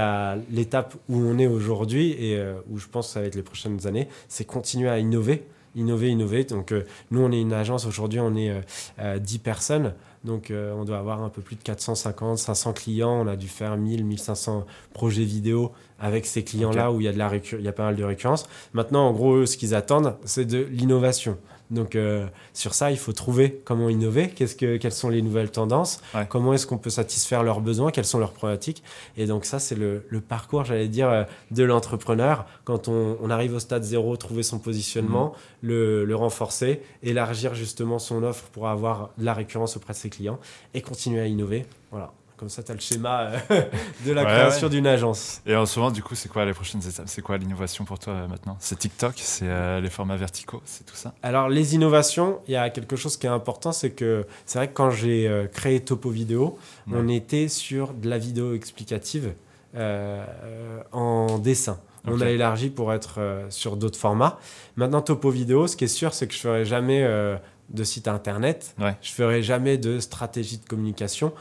l'étape 0.52 0.96
où 1.08 1.18
on 1.18 1.38
est 1.40 1.48
aujourd'hui 1.48 2.12
et 2.12 2.38
euh, 2.38 2.54
où 2.70 2.78
je 2.78 2.88
pense 2.88 3.08
que 3.08 3.14
ça 3.14 3.22
va 3.22 3.28
être 3.28 3.36
les 3.36 3.44
prochaines 3.44 3.88
années, 3.88 4.08
c'est 4.28 4.46
continuer 4.46 4.90
à 4.90 5.00
innover. 5.00 5.48
Innover, 5.76 6.10
innover. 6.10 6.44
Donc, 6.46 6.72
euh, 6.72 6.84
nous, 7.12 7.22
on 7.22 7.32
est 7.32 7.40
une 7.40 7.54
agence. 7.54 7.86
Aujourd'hui, 7.86 8.20
on 8.20 8.36
est 8.36 8.50
euh, 8.50 8.62
euh, 9.00 9.20
10 9.20 9.40
personnes. 9.40 9.94
Donc, 10.26 10.52
on 10.52 10.84
doit 10.84 10.98
avoir 10.98 11.24
un 11.24 11.30
peu 11.30 11.42
plus 11.42 11.56
de 11.56 11.62
450, 11.64 12.38
500 12.40 12.74
clients. 12.74 13.22
On 13.22 13.26
a 13.26 13.38
dû 13.38 13.48
faire 13.48 13.78
1000, 13.78 14.04
1500 14.04 14.66
projets 14.94 15.24
vidéo 15.24 15.72
avec 15.98 16.26
ces 16.26 16.44
clients-là 16.44 16.92
où 16.92 17.00
il 17.00 17.06
y, 17.06 17.08
a 17.08 17.14
de 17.14 17.18
la 17.18 17.32
il 17.34 17.62
y 17.62 17.70
a 17.70 17.72
pas 17.72 17.86
mal 17.86 17.96
de 17.96 18.04
récurrence. 18.04 18.46
Maintenant, 18.74 19.08
en 19.08 19.14
gros, 19.14 19.36
eux, 19.38 19.46
ce 19.46 19.56
qu'ils 19.56 19.74
attendent, 19.76 20.18
c'est 20.26 20.44
de 20.44 20.58
l'innovation. 20.72 21.38
Donc, 21.72 21.96
euh, 21.96 22.26
sur 22.54 22.74
ça, 22.74 22.90
il 22.92 22.98
faut 22.98 23.14
trouver 23.14 23.62
comment 23.64 23.90
innover, 23.90 24.30
qu'est-ce 24.30 24.56
que, 24.56 24.78
quelles 24.78 24.92
sont 24.92 25.10
les 25.10 25.22
nouvelles 25.22 25.52
tendances, 25.52 26.02
Ouais. 26.16 26.26
comment 26.28 26.54
est-ce 26.54 26.66
qu'on 26.66 26.80
peut 26.80 26.90
satisfaire 26.90 27.44
leurs 27.44 27.62
besoins, 27.62 27.92
quelles 27.92 28.06
sont 28.06 28.18
leurs 28.20 28.32
problématiques? 28.34 28.82
Et 29.18 29.26
donc, 29.28 29.46
ça, 29.46 29.60
c'est 29.60 29.76
le, 29.76 30.04
le 30.10 30.20
parcours, 30.22 30.66
j'allais 30.66 30.88
dire, 30.88 31.10
euh, 31.10 31.24
de 31.52 31.64
l'entrepreneur. 31.64 32.46
Quand 32.64 32.88
on, 32.88 33.18
on 33.22 33.30
arrive 33.30 33.54
au 33.54 33.60
stade 33.60 33.84
zéro, 33.84 34.18
trouver 34.18 34.42
son 34.44 34.58
positionnement, 34.60 35.34
le, 35.62 36.06
le 36.06 36.16
renforcer, 36.16 36.82
élargir 37.04 37.54
justement 37.54 38.00
son 38.00 38.24
offre 38.24 38.46
pour 38.52 38.68
avoir 38.68 39.12
de 39.18 39.26
la 39.26 39.34
récurrence 39.34 39.78
auprès 39.78 39.94
de 39.94 39.98
ses 40.00 40.10
clients 40.10 40.40
et 40.74 40.82
continuer 40.82 41.22
à 41.22 41.28
innover. 41.28 41.66
Voilà. 41.92 42.12
Comme 42.40 42.48
ça, 42.48 42.64
tu 42.64 42.72
as 42.72 42.76
le 42.76 42.80
schéma 42.80 43.32
euh, 43.52 43.62
de 44.06 44.14
la 44.14 44.24
Ouais, 44.24 44.28
création 44.30 44.68
ouais. 44.68 44.70
d'une 44.72 44.88
agence. 44.88 45.42
Et 45.46 45.54
en 45.58 45.66
ce 45.66 45.78
moment, 45.78 45.92
du 45.92 46.02
coup, 46.02 46.16
c'est 46.16 46.30
quoi 46.30 46.46
les 46.46 46.54
prochaines 46.54 46.80
étapes? 46.88 47.08
C'est 47.08 47.22
quoi 47.22 47.38
l'innovation 47.38 47.84
pour 47.84 48.00
toi 48.00 48.14
euh, 48.14 48.28
maintenant? 48.28 48.56
C'est 48.62 48.80
TikTok, 48.80 49.14
c'est 49.18 49.44
euh, 49.50 49.82
les 49.82 49.90
formats 49.90 50.16
verticaux, 50.16 50.62
c'est 50.64 50.86
tout 50.86 50.96
ça? 50.96 51.14
Alors, 51.22 51.50
les 51.50 51.76
innovations, 51.76 52.40
il 52.48 52.54
y 52.54 52.56
a 52.56 52.70
quelque 52.70 52.96
chose 52.96 53.18
qui 53.18 53.26
est 53.28 53.30
important, 53.30 53.74
c'est 53.74 53.90
que 53.92 54.26
c'est 54.46 54.58
vrai 54.58 54.70
que 54.70 54.74
quand 54.74 54.90
j'ai 54.90 55.30
créé 55.54 55.82
Topo 55.82 56.10
Vidéo, 56.10 56.58
Ouais. 56.88 56.98
on 56.98 57.08
était 57.10 57.50
sur 57.50 57.94
de 57.94 58.10
la 58.10 58.18
vidéo 58.18 58.54
explicative 58.56 59.34
euh, 59.76 60.26
en 60.92 61.38
dessin. 61.40 61.80
On 62.06 62.22
a 62.22 62.30
élargi 62.30 62.70
pour 62.70 62.94
être 62.94 63.16
euh, 63.20 63.46
sur 63.50 63.76
d'autres 63.76 64.00
formats. 64.00 64.40
Maintenant, 64.78 65.02
Topo 65.02 65.30
Vidéo, 65.30 65.68
ce 65.68 65.76
qui 65.76 65.84
est 65.84 65.88
sûr, 65.88 66.14
c'est 66.14 66.28
que 66.28 66.34
je 66.34 66.40
ferai 66.40 66.66
jamais 66.66 67.04
euh, 67.04 67.36
de 67.70 67.84
site 67.84 68.08
internet. 68.08 68.74
Ouais. 68.80 68.96
Je 69.02 69.12
ferai 69.12 69.44
jamais 69.44 69.78
de 69.78 70.00
stratégie 70.00 70.58
de 70.58 70.66
communication. 70.66 71.34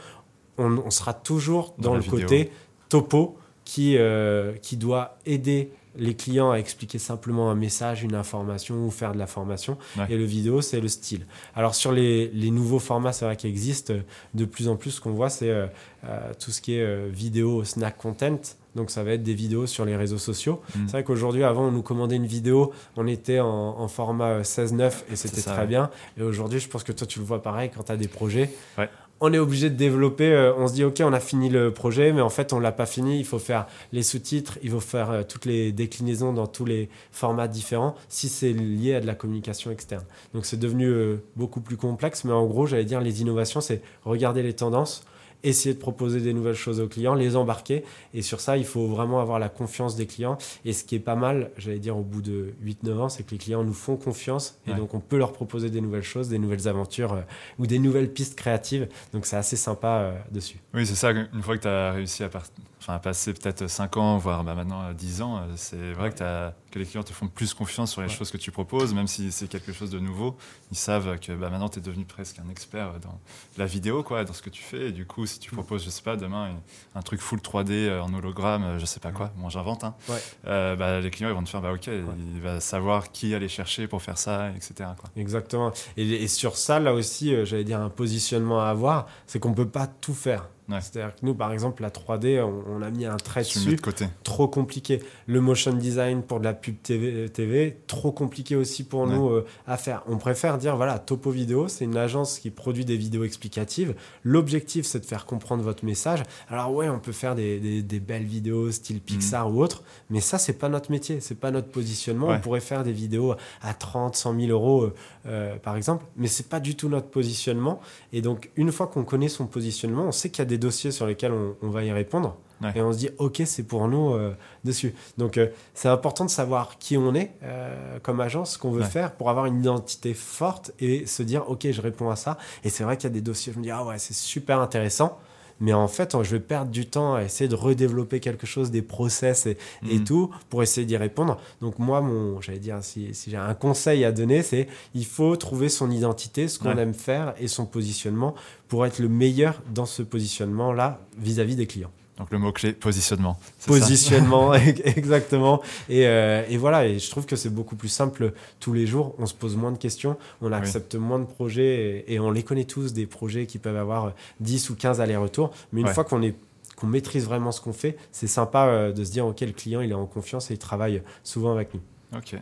On, 0.59 0.77
on 0.85 0.91
sera 0.91 1.13
toujours 1.13 1.73
Dans 1.77 1.95
le 1.95 2.01
vidéo. 2.01 2.19
côté 2.19 2.51
topo 2.89 3.37
qui, 3.65 3.97
euh, 3.97 4.53
qui 4.61 4.77
doit 4.77 5.17
aider 5.25 5.71
les 5.97 6.15
clients 6.15 6.51
à 6.51 6.57
expliquer 6.57 6.99
simplement 6.99 7.49
un 7.49 7.55
message, 7.55 8.03
une 8.03 8.15
information 8.15 8.85
ou 8.85 8.91
faire 8.91 9.13
de 9.13 9.17
la 9.17 9.27
formation. 9.27 9.77
Ouais. 9.97 10.05
Et 10.09 10.17
le 10.17 10.23
vidéo, 10.23 10.61
c'est 10.61 10.79
le 10.79 10.87
style. 10.87 11.25
Alors 11.55 11.75
sur 11.75 11.91
les, 11.91 12.27
les 12.29 12.51
nouveaux 12.51 12.79
formats, 12.79 13.11
c'est 13.11 13.25
vrai 13.25 13.35
qu'ils 13.35 13.49
existent. 13.49 13.93
De 14.33 14.45
plus 14.45 14.67
en 14.67 14.75
plus, 14.75 14.91
ce 14.91 15.01
qu'on 15.01 15.11
voit, 15.11 15.29
c'est 15.29 15.49
euh, 15.49 15.67
euh, 16.05 16.31
tout 16.39 16.51
ce 16.51 16.61
qui 16.61 16.75
est 16.75 16.81
euh, 16.81 17.09
vidéo 17.11 17.63
snack 17.63 17.97
content. 17.97 18.39
Donc 18.75 18.91
ça 18.91 19.03
va 19.03 19.13
être 19.13 19.23
des 19.23 19.33
vidéos 19.33 19.65
sur 19.65 19.83
les 19.83 19.95
réseaux 19.95 20.19
sociaux. 20.19 20.61
Mm. 20.75 20.79
C'est 20.85 20.91
vrai 20.91 21.03
qu'aujourd'hui, 21.03 21.43
avant, 21.43 21.67
on 21.67 21.71
nous 21.71 21.81
commandait 21.81 22.17
une 22.17 22.27
vidéo, 22.27 22.71
on 22.95 23.07
était 23.07 23.39
en, 23.39 23.47
en 23.47 23.87
format 23.87 24.41
16-9 24.41 24.91
et 25.11 25.15
c'était 25.15 25.41
très 25.41 25.61
ouais. 25.61 25.67
bien. 25.67 25.89
Et 26.17 26.23
aujourd'hui, 26.23 26.59
je 26.59 26.69
pense 26.69 26.83
que 26.83 26.91
toi, 26.91 27.07
tu 27.07 27.19
le 27.19 27.25
vois 27.25 27.41
pareil 27.41 27.71
quand 27.75 27.83
tu 27.83 27.91
as 27.91 27.97
des 27.97 28.07
projets. 28.07 28.51
Ouais. 28.77 28.89
On 29.21 29.33
est 29.33 29.39
obligé 29.39 29.69
de 29.69 29.75
développer, 29.75 30.31
euh, 30.31 30.53
on 30.55 30.67
se 30.67 30.73
dit, 30.73 30.85
OK, 30.85 31.01
on 31.03 31.11
a 31.11 31.19
fini 31.19 31.49
le 31.49 31.73
projet, 31.73 32.13
mais 32.13 32.21
en 32.21 32.29
fait, 32.29 32.53
on 32.53 32.59
l'a 32.59 32.71
pas 32.71 32.85
fini. 32.85 33.19
Il 33.19 33.25
faut 33.25 33.39
faire 33.39 33.67
les 33.91 34.01
sous-titres, 34.01 34.57
il 34.63 34.69
faut 34.71 34.79
faire 34.79 35.11
euh, 35.11 35.23
toutes 35.23 35.45
les 35.45 35.73
déclinaisons 35.73 36.31
dans 36.31 36.47
tous 36.47 36.63
les 36.63 36.89
formats 37.11 37.49
différents 37.49 37.95
si 38.07 38.29
c'est 38.29 38.53
lié 38.53 38.95
à 38.95 39.01
de 39.01 39.07
la 39.07 39.15
communication 39.15 39.71
externe. 39.71 40.05
Donc 40.33 40.45
c'est 40.45 40.59
devenu 40.59 40.85
euh, 40.85 41.17
beaucoup 41.35 41.59
plus 41.59 41.75
complexe, 41.75 42.23
mais 42.23 42.31
en 42.31 42.45
gros, 42.45 42.65
j'allais 42.65 42.85
dire, 42.85 43.01
les 43.01 43.21
innovations, 43.21 43.59
c'est 43.59 43.81
regarder 44.05 44.41
les 44.41 44.53
tendances, 44.53 45.03
essayer 45.43 45.73
de 45.73 45.79
proposer 45.79 46.19
des 46.21 46.33
nouvelles 46.33 46.55
choses 46.55 46.79
aux 46.79 46.87
clients, 46.87 47.13
les 47.13 47.35
embarquer. 47.35 47.83
Et 48.13 48.21
sur 48.21 48.39
ça, 48.39 48.57
il 48.57 48.65
faut 48.65 48.87
vraiment 48.87 49.19
avoir 49.21 49.39
la 49.39 49.49
confiance 49.49 49.95
des 49.95 50.05
clients. 50.07 50.37
Et 50.65 50.73
ce 50.73 50.83
qui 50.83 50.95
est 50.95 50.99
pas 50.99 51.15
mal, 51.15 51.51
j'allais 51.57 51.79
dire, 51.79 51.97
au 51.97 52.03
bout 52.03 52.21
de 52.21 52.53
8-9 52.63 52.99
ans, 52.99 53.09
c'est 53.09 53.23
que 53.23 53.31
les 53.31 53.37
clients 53.37 53.63
nous 53.63 53.73
font 53.73 53.95
confiance. 53.95 54.57
Et 54.67 54.71
Ouais. 54.71 54.77
donc, 54.77 54.93
on 54.93 54.99
peut 54.99 55.17
leur 55.17 55.31
proposer 55.33 55.69
des 55.69 55.81
nouvelles 55.81 56.03
choses, 56.03 56.29
des 56.29 56.39
nouvelles 56.39 56.67
aventures 56.67 57.13
euh, 57.13 57.21
ou 57.57 57.67
des 57.67 57.79
nouvelles 57.79 58.11
pistes 58.11 58.35
créatives. 58.35 58.87
Donc, 59.13 59.25
c'est 59.25 59.37
assez 59.37 59.55
sympa 59.55 59.87
euh, 59.87 60.19
dessus. 60.31 60.57
Oui, 60.73 60.85
c'est 60.85 60.95
ça. 60.95 61.11
Une 61.11 61.41
fois 61.41 61.57
que 61.57 61.61
tu 61.63 61.67
as 61.67 61.91
réussi 61.93 62.23
à, 62.23 62.29
par- 62.29 62.43
enfin, 62.81 62.93
à 62.95 62.99
passer 62.99 63.33
peut-être 63.33 63.67
5 63.67 63.97
ans, 63.97 64.17
voire 64.17 64.43
bah, 64.43 64.55
maintenant 64.55 64.83
euh, 64.83 64.93
10 64.93 65.21
ans, 65.21 65.37
euh, 65.37 65.41
c'est 65.55 65.93
vrai 65.93 66.11
que, 66.11 66.49
les 66.77 66.85
clients 66.85 67.03
te 67.03 67.11
font 67.13 67.27
plus 67.27 67.53
confiance 67.55 67.91
sur 67.91 68.01
les 68.01 68.07
Ouais. 68.09 68.13
choses 68.13 68.29
que 68.29 68.37
tu 68.37 68.51
proposes, 68.51 68.93
même 68.93 69.07
si 69.07 69.31
c'est 69.31 69.47
quelque 69.47 69.73
chose 69.73 69.89
de 69.89 69.99
nouveau. 69.99 70.35
Ils 70.71 70.77
savent 70.77 71.17
que 71.19 71.31
bah, 71.31 71.49
maintenant 71.49 71.67
tu 71.69 71.79
es 71.79 71.81
devenu 71.81 72.05
presque 72.05 72.37
un 72.39 72.49
expert 72.49 72.99
dans 73.01 73.19
la 73.57 73.65
vidéo, 73.65 74.03
quoi, 74.03 74.23
dans 74.23 74.33
ce 74.33 74.41
que 74.43 74.49
tu 74.51 74.61
fais. 74.61 74.89
Et 74.89 74.91
du 74.91 75.05
coup, 75.07 75.25
si 75.29 75.39
tu 75.39 75.51
proposes, 75.51 75.83
je 75.85 75.89
sais 75.89 76.01
pas, 76.01 76.15
demain 76.15 76.49
un 76.95 77.01
truc 77.01 77.21
full 77.21 77.39
3D 77.39 77.71
euh, 77.71 78.01
en 78.01 78.13
hologramme, 78.13 78.63
euh, 78.63 78.79
je 78.79 78.85
sais 78.85 78.99
pas 78.99 79.11
quoi, 79.11 79.31
bon, 79.37 79.49
j'invente, 79.49 79.83
hein, 79.83 79.95
Ouais. 80.09 80.21
euh, 80.47 80.75
bah, 80.75 80.99
les 80.99 81.09
clients 81.11 81.29
ils 81.29 81.35
vont 81.35 81.43
te 81.43 81.49
faire, 81.49 81.61
bah, 81.61 81.71
ok, 81.73 81.87
il 81.87 82.41
va 82.41 82.59
savoir 82.59 83.11
qui 83.11 83.33
aller 83.33 83.47
chercher 83.47 83.87
pour 83.87 84.01
faire 84.01 84.17
ça, 84.17 84.49
etc. 84.51 84.89
Quoi. 84.99 85.09
Exactement. 85.15 85.71
Et, 85.97 86.03
et 86.23 86.27
sur 86.27 86.57
ça, 86.57 86.79
là 86.79 86.93
aussi, 86.93 87.33
j'allais 87.45 87.63
dire 87.63 87.79
un 87.79 87.89
positionnement 87.89 88.61
à 88.61 88.69
avoir, 88.69 89.07
c'est 89.27 89.39
qu'on 89.39 89.53
peut 89.53 89.67
pas 89.69 89.87
tout 89.87 90.13
faire. 90.13 90.47
Ouais. 90.69 90.79
C'est-à-dire 90.81 91.15
que 91.15 91.25
nous, 91.25 91.33
par 91.35 91.51
exemple, 91.51 91.81
la 91.81 91.89
3D, 91.89 92.41
on, 92.41 92.63
on 92.71 92.81
a 92.81 92.89
mis 92.91 93.05
un 93.05 93.17
trait 93.17 93.43
Tu 93.43 93.57
dessus. 93.59 93.75
de 93.75 93.81
côté. 93.81 94.05
trop 94.23 94.47
compliqué. 94.47 95.01
Le 95.27 95.41
motion 95.41 95.73
design 95.73 96.21
pour 96.21 96.39
de 96.39 96.45
la 96.45 96.53
pub 96.53 96.75
TV, 96.81 97.27
TV 97.29 97.77
trop 97.87 98.11
compliqué 98.11 98.55
aussi 98.55 98.83
pour 98.83 99.01
Ouais. 99.01 99.13
nous 99.15 99.29
euh, 99.29 99.45
à 99.67 99.77
faire. 99.77 100.03
On 100.07 100.17
préfère 100.17 100.57
dire 100.57 100.75
voilà, 100.75 100.99
Topo 100.99 101.31
Vidéo, 101.31 101.67
c'est 101.67 101.85
une 101.85 101.97
agence 101.97 102.39
qui 102.39 102.49
produit 102.51 102.85
des 102.85 102.97
vidéos 102.97 103.23
explicatives. 103.23 103.95
L'objectif, 104.23 104.85
c'est 104.85 104.99
de 104.99 105.05
faire 105.05 105.25
comprendre 105.25 105.63
votre 105.63 105.85
message. 105.85 106.21
Alors 106.49 106.73
ouais, 106.73 106.89
on 106.89 106.99
peut 106.99 107.11
faire 107.11 107.35
des, 107.35 107.59
des- 107.59 107.81
des 107.81 107.99
belles 107.99 108.25
vidéos 108.25 108.71
style 108.71 108.99
Pixar 109.01 109.51
ou 109.51 109.61
autre, 109.63 109.83
mais 110.09 110.19
ça, 110.21 110.37
c'est 110.37 110.53
pas 110.53 110.69
notre 110.69 110.91
métier, 110.91 111.19
c'est 111.21 111.35
pas 111.39 111.51
notre 111.51 111.69
positionnement. 111.69 112.27
Ouais. 112.27 112.35
On 112.37 112.41
pourrait 112.41 112.59
faire 112.59 112.83
des 112.83 112.91
vidéos 112.91 113.35
à 113.61 113.73
30, 113.73 114.15
100 114.15 114.39
000 114.39 114.51
euros, 114.51 114.83
euh, 114.83 114.93
euh, 115.25 115.55
par 115.57 115.75
exemple, 115.75 116.05
mais 116.17 116.27
c'est 116.27 116.47
pas 116.49 116.59
du 116.59 116.75
tout 116.75 116.89
notre 116.89 117.07
positionnement. 117.07 117.79
Et 118.13 118.21
donc, 118.21 118.51
une 118.55 118.71
fois 118.71 118.87
qu'on 118.87 119.03
connaît 119.03 119.29
son 119.29 119.47
positionnement, 119.47 120.05
on 120.05 120.11
sait 120.11 120.29
qu'il 120.29 120.39
y 120.39 120.41
a 120.41 120.45
des 120.45 120.57
dossiers 120.59 120.91
sur 120.91 121.07
lesquels 121.07 121.31
on, 121.31 121.55
on 121.61 121.69
va 121.69 121.83
y 121.83 121.91
répondre. 121.91 122.37
Ouais. 122.61 122.73
Et 122.75 122.81
on 122.81 122.91
se 122.91 122.97
dit, 122.97 123.09
OK, 123.19 123.41
c'est 123.45 123.63
pour 123.63 123.87
nous 123.87 124.13
euh, 124.13 124.35
dessus. 124.65 124.93
Donc, 125.17 125.37
euh, 125.37 125.47
c'est 125.73 125.87
important 125.87 126.25
de 126.25 126.29
savoir 126.29 126.77
qui 126.77 126.97
on 126.97 127.15
est 127.15 127.31
euh, 127.41 127.99
comme 128.03 128.19
agence, 128.19 128.53
ce 128.53 128.57
qu'on 128.57 128.71
veut 128.71 128.81
Ouais. 128.81 128.87
faire 128.87 129.13
pour 129.13 129.29
avoir 129.29 129.45
une 129.45 129.59
identité 129.59 130.13
forte 130.13 130.71
et 130.77 131.05
se 131.05 131.23
dire, 131.23 131.49
OK, 131.49 131.65
je 131.71 131.81
réponds 131.81 132.09
à 132.09 132.17
ça. 132.17 132.37
Et 132.65 132.69
c'est 132.69 132.83
vrai 132.83 132.97
qu'il 132.97 133.05
y 133.09 133.11
a 133.11 133.13
des 133.13 133.21
dossiers, 133.21 133.53
je 133.53 133.59
me 133.59 133.63
dis, 133.63 133.71
ah 133.71 133.85
ouais, 133.85 133.97
c'est 133.97 134.13
super 134.13 134.59
intéressant. 134.59 135.17
Mais 135.59 135.73
en 135.73 135.87
fait, 135.87 136.15
je 136.23 136.31
vais 136.31 136.39
perdre 136.39 136.71
du 136.71 136.85
temps 136.85 137.15
à 137.15 137.23
essayer 137.23 137.47
de 137.47 137.55
redévelopper 137.55 138.19
quelque 138.19 138.47
chose, 138.47 138.71
des 138.71 138.81
process 138.81 139.45
et, 139.45 139.57
et 139.89 139.97
Mhm. 139.99 140.03
tout, 140.05 140.29
pour 140.49 140.63
essayer 140.63 140.85
d'y 140.87 140.95
répondre. 140.97 141.37
Donc 141.61 141.79
moi, 141.79 142.01
mon, 142.01 142.39
j'allais 142.41 142.59
dire, 142.59 142.77
si, 142.81 143.13
si 143.13 143.29
j'ai 143.31 143.37
un 143.37 143.53
conseil 143.53 144.05
à 144.05 144.11
donner, 144.11 144.41
c'est 144.41 144.67
il 144.95 145.05
faut 145.05 145.35
trouver 145.35 145.69
son 145.69 145.91
identité, 145.91 146.47
ce 146.47 146.59
qu'on 146.59 146.75
Ouais. 146.75 146.81
aime 146.81 146.93
faire 146.93 147.33
et 147.39 147.47
son 147.47 147.65
positionnement 147.65 148.35
pour 148.67 148.85
être 148.85 148.99
le 148.99 149.09
meilleur 149.09 149.61
dans 149.73 149.85
ce 149.85 150.01
positionnement-là 150.03 151.01
vis-à-vis 151.17 151.55
des 151.55 151.67
clients. 151.67 151.91
Donc 152.19 152.31
le 152.31 152.37
mot-clé, 152.37 152.73
positionnement. 152.73 153.39
Positionnement, 153.65 154.53
exactement. 154.83 155.61
Et, 155.87 156.05
euh, 156.05 156.43
et 156.49 156.57
voilà, 156.57 156.85
et 156.85 156.99
je 156.99 157.09
trouve 157.09 157.25
que 157.25 157.35
c'est 157.35 157.49
beaucoup 157.49 157.75
plus 157.77 157.87
simple 157.89 158.33
tous 158.59 158.73
les 158.73 158.85
jours. 158.85 159.15
On 159.19 159.25
se 159.25 159.33
pose 159.33 159.55
moins 159.55 159.71
de 159.71 159.77
questions, 159.77 160.17
on 160.41 160.51
accepte 160.51 160.95
moins 160.95 161.19
de 161.19 161.25
projets 161.25 162.03
et, 162.07 162.13
et 162.15 162.19
on 162.19 162.29
les 162.31 162.43
connaît 162.43 162.65
tous, 162.65 162.91
des 162.93 163.05
projets 163.05 163.45
qui 163.45 163.57
peuvent 163.57 163.77
avoir 163.77 164.11
10 164.41 164.69
ou 164.69 164.75
15 164.75 164.99
allers-retours. 165.01 165.51
Mais 165.71 165.81
une 165.81 165.87
Ouais. 165.87 165.93
fois 165.93 166.03
qu'on 166.03 166.21
est 166.21 166.35
qu'on 166.75 166.87
maîtrise 166.87 167.25
vraiment 167.25 167.51
ce 167.51 167.59
qu'on 167.59 167.73
fait, 167.73 167.97
c'est 168.13 168.27
sympa 168.27 168.67
euh, 168.67 168.91
de 168.93 169.03
se 169.03 169.11
dire, 169.11 169.25
OK, 169.25 169.41
le 169.41 169.51
client, 169.51 169.81
il 169.81 169.91
est 169.91 169.95
en 169.95 170.05
confiance 170.05 170.49
et 170.49 170.53
il 170.53 170.57
travaille 170.59 171.01
souvent 171.25 171.51
avec 171.51 171.73
nous. 171.73 171.81
Ok. 172.15 172.35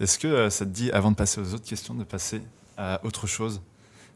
Est-ce 0.00 0.18
que 0.18 0.26
euh, 0.26 0.50
ça 0.50 0.64
te 0.64 0.70
dit, 0.70 0.90
avant 0.90 1.12
de 1.12 1.16
passer 1.16 1.40
aux 1.40 1.54
autres 1.54 1.64
questions, 1.64 1.94
de 1.94 2.02
passer 2.02 2.40
à 2.76 3.00
autre 3.04 3.28
chose? 3.28 3.60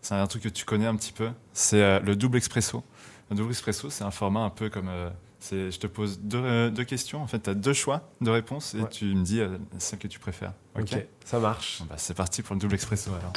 C'est 0.02 0.14
un 0.14 0.26
truc 0.26 0.42
que 0.42 0.48
tu 0.48 0.64
connais 0.64 0.87
un 0.87 0.96
petit 0.96 1.12
peu. 1.12 1.28
C'est 1.52 1.80
euh, 1.80 2.00
le 2.00 2.16
double 2.16 2.38
expresso. 2.38 2.82
Le 3.30 3.37
double 3.37 3.50
expresso, 3.50 3.90
c'est 3.90 4.04
un 4.04 4.11
format 4.11 4.40
un 4.40 4.50
peu 4.50 4.70
comme. 4.70 4.88
euh, 4.88 5.11
c'est- 5.38 5.70
je 5.70 5.78
te 5.78 5.87
pose 5.87 6.18
deux, 6.20 6.38
euh, 6.42 6.70
deux 6.70 6.85
questions. 6.85 7.23
En 7.23 7.26
fait, 7.26 7.40
tu 7.40 7.50
as 7.50 7.54
deux 7.54 7.73
choix 7.75 8.08
de 8.20 8.30
réponse 8.30 8.75
et 8.75 8.80
Ouais. 8.80 8.88
tu 8.88 9.04
me 9.14 9.23
dis 9.23 9.40
euh, 9.40 9.58
celle 9.78 9.99
que 9.99 10.08
tu 10.08 10.18
préfères. 10.18 10.52
Ok. 10.78 10.97
Ça 11.25 11.38
marche. 11.38 11.78
Bon, 11.80 11.87
bah, 11.90 11.94
c'est 11.99 12.14
parti 12.14 12.42
pour 12.42 12.54
le 12.54 12.61
double 12.61 12.75
expresso 12.75 13.11
alors. 13.14 13.32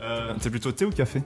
Euh, 0.00 0.34
T'es 0.40 0.50
plutôt 0.50 0.72
thé 0.72 0.84
ou 0.84 0.90
café? 0.90 1.22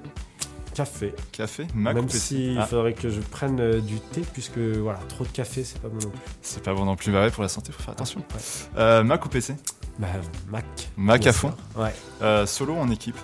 Café. 0.75 1.15
Café 1.33 1.67
Mac 1.75 1.97
ou 1.97 2.01
Même 2.01 2.09
s'il 2.11 2.59
Ah, 2.59 2.67
faudrait 2.67 2.93
que 2.93 3.09
je 3.09 3.21
prenne 3.23 3.81
du 3.81 3.99
thé, 3.99 4.21
puisque 4.35 4.59
voilà, 4.59 4.99
trop 5.09 5.25
de 5.25 5.31
café, 5.31 5.65
c'est 5.65 5.81
pas 5.81 5.89
bon 5.89 5.95
non 5.99 6.11
plus. 6.11 6.21
C'est 6.43 6.63
pas 6.63 6.75
bon 6.75 6.85
non 6.85 6.97
plus, 6.97 7.11
bah 7.11 7.23
ouais, 7.23 7.31
pour 7.31 7.43
la 7.43 7.49
santé, 7.49 7.73
faut 7.73 7.83
faire 7.83 7.93
attention. 7.95 8.21
Ouais. 8.21 8.41
Euh, 8.77 9.03
Mac 9.03 9.25
ou 9.25 9.31
PC 9.31 9.57
Bah, 9.99 10.09
Mac. 10.49 10.67
Mac 10.99 11.27
à 11.27 11.33
fond. 11.33 11.55
Ouais. 11.75 12.47
Solo 12.47 12.75
ou 12.75 12.79
en 12.79 12.91
équipe? 12.91 13.17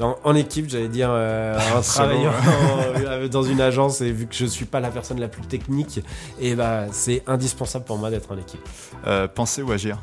En, 0.00 0.16
en 0.24 0.34
équipe, 0.36 0.68
j'allais 0.68 0.88
dire, 0.88 1.08
euh, 1.10 1.56
en 1.76 1.82
Solo, 1.82 2.08
travaillant 2.08 2.32
en- 3.24 3.28
dans 3.28 3.42
une 3.42 3.60
agence, 3.60 4.00
et 4.00 4.12
vu 4.12 4.26
que 4.26 4.34
je 4.34 4.46
suis 4.46 4.64
pas 4.64 4.78
la 4.80 4.90
personne 4.90 5.18
la 5.18 5.28
plus 5.28 5.42
technique, 5.42 6.00
et 6.40 6.54
bah, 6.54 6.84
c'est 6.92 7.22
indispensable 7.26 7.84
pour 7.84 7.98
moi 7.98 8.08
d'être 8.10 8.30
en 8.32 8.36
équipe. 8.38 8.60
Euh, 9.06 9.26
Penser 9.26 9.62
ou 9.62 9.72
agir? 9.72 9.98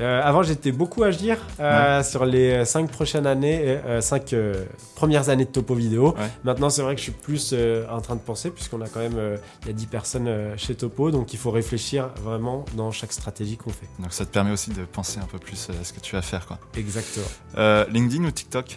Euh, 0.00 0.20
avant, 0.24 0.42
j'étais 0.42 0.72
beaucoup 0.72 1.04
à 1.04 1.08
agir 1.08 1.38
euh, 1.60 2.02
sur 2.02 2.24
les 2.24 2.64
cinq 2.64 2.90
prochaines 2.90 3.26
années, 3.26 3.60
euh, 3.62 4.00
cinq 4.00 4.32
euh, 4.32 4.64
premières 4.96 5.28
années 5.28 5.44
de 5.44 5.50
topo 5.50 5.74
vidéo. 5.74 6.14
Ouais. 6.16 6.28
Maintenant, 6.42 6.70
c'est 6.70 6.82
vrai 6.82 6.94
que 6.94 6.98
je 6.98 7.04
suis 7.04 7.12
plus 7.12 7.50
euh, 7.52 7.86
en 7.88 8.00
train 8.00 8.16
de 8.16 8.20
penser, 8.20 8.50
puisqu'on 8.50 8.80
a 8.80 8.88
quand 8.88 9.00
même 9.00 9.16
euh, 9.16 9.36
il 9.62 9.68
y 9.68 9.70
a 9.70 9.74
10 9.74 9.86
personnes 9.86 10.28
euh, 10.28 10.56
chez 10.56 10.74
Topo, 10.74 11.10
donc 11.10 11.32
il 11.32 11.38
faut 11.38 11.50
réfléchir 11.50 12.10
vraiment 12.22 12.64
dans 12.76 12.90
chaque 12.90 13.12
stratégie 13.12 13.56
qu'on 13.56 13.70
fait. 13.70 13.88
Donc 14.00 14.12
ça 14.12 14.24
te 14.24 14.30
permet 14.30 14.50
aussi 14.50 14.70
de 14.70 14.84
penser 14.84 15.20
un 15.20 15.26
peu 15.26 15.38
plus 15.38 15.68
à 15.70 15.84
ce 15.84 15.92
que 15.92 16.00
tu 16.00 16.16
vas 16.16 16.22
faire. 16.22 16.46
Quoi. 16.46 16.58
Exactement. 16.76 17.26
Euh, 17.58 17.84
LinkedIn 17.90 18.24
ou 18.24 18.30
TikTok? 18.30 18.76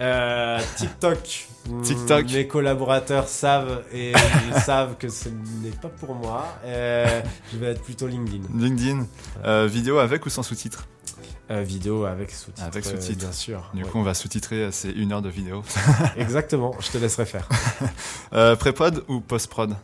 Euh, 0.00 0.58
TikTok. 0.76 1.46
TikTok. 1.82 2.32
Mes 2.32 2.46
collaborateurs 2.46 3.28
savent 3.28 3.82
et 3.92 4.12
ils 4.48 4.60
savent 4.62 4.96
que 4.96 5.08
ce 5.08 5.28
n'est 5.28 5.70
pas 5.82 5.88
pour 5.88 6.14
moi. 6.14 6.46
Euh, 6.64 7.20
je 7.52 7.58
vais 7.58 7.66
être 7.72 7.82
plutôt 7.82 8.06
LinkedIn. 8.06 8.44
LinkedIn, 8.58 9.06
euh, 9.44 9.66
vidéo 9.66 9.98
avec 9.98 10.24
ou 10.26 10.30
sans 10.30 10.42
sous-titres 10.42 10.86
Euh, 11.50 11.62
vidéo 11.62 12.04
avec 12.04 12.30
sous-titres. 12.30 12.66
Avec 12.66 12.84
sous-titres. 12.84 13.18
bien 13.18 13.32
sûr. 13.32 13.70
Du 13.74 13.82
Ouais. 13.82 13.88
coup, 13.88 13.98
on 13.98 14.02
va 14.02 14.14
sous-titrer, 14.14 14.68
c'est 14.70 14.90
une 14.92 15.12
heure 15.12 15.22
de 15.22 15.30
vidéo. 15.30 15.62
Exactement, 16.16 16.74
je 16.80 16.90
te 16.90 16.98
laisserai 16.98 17.26
faire. 17.26 17.48
Euh, 18.34 18.54
Pré-prod 18.56 19.04
ou 19.08 19.20
post-prod 19.20 19.74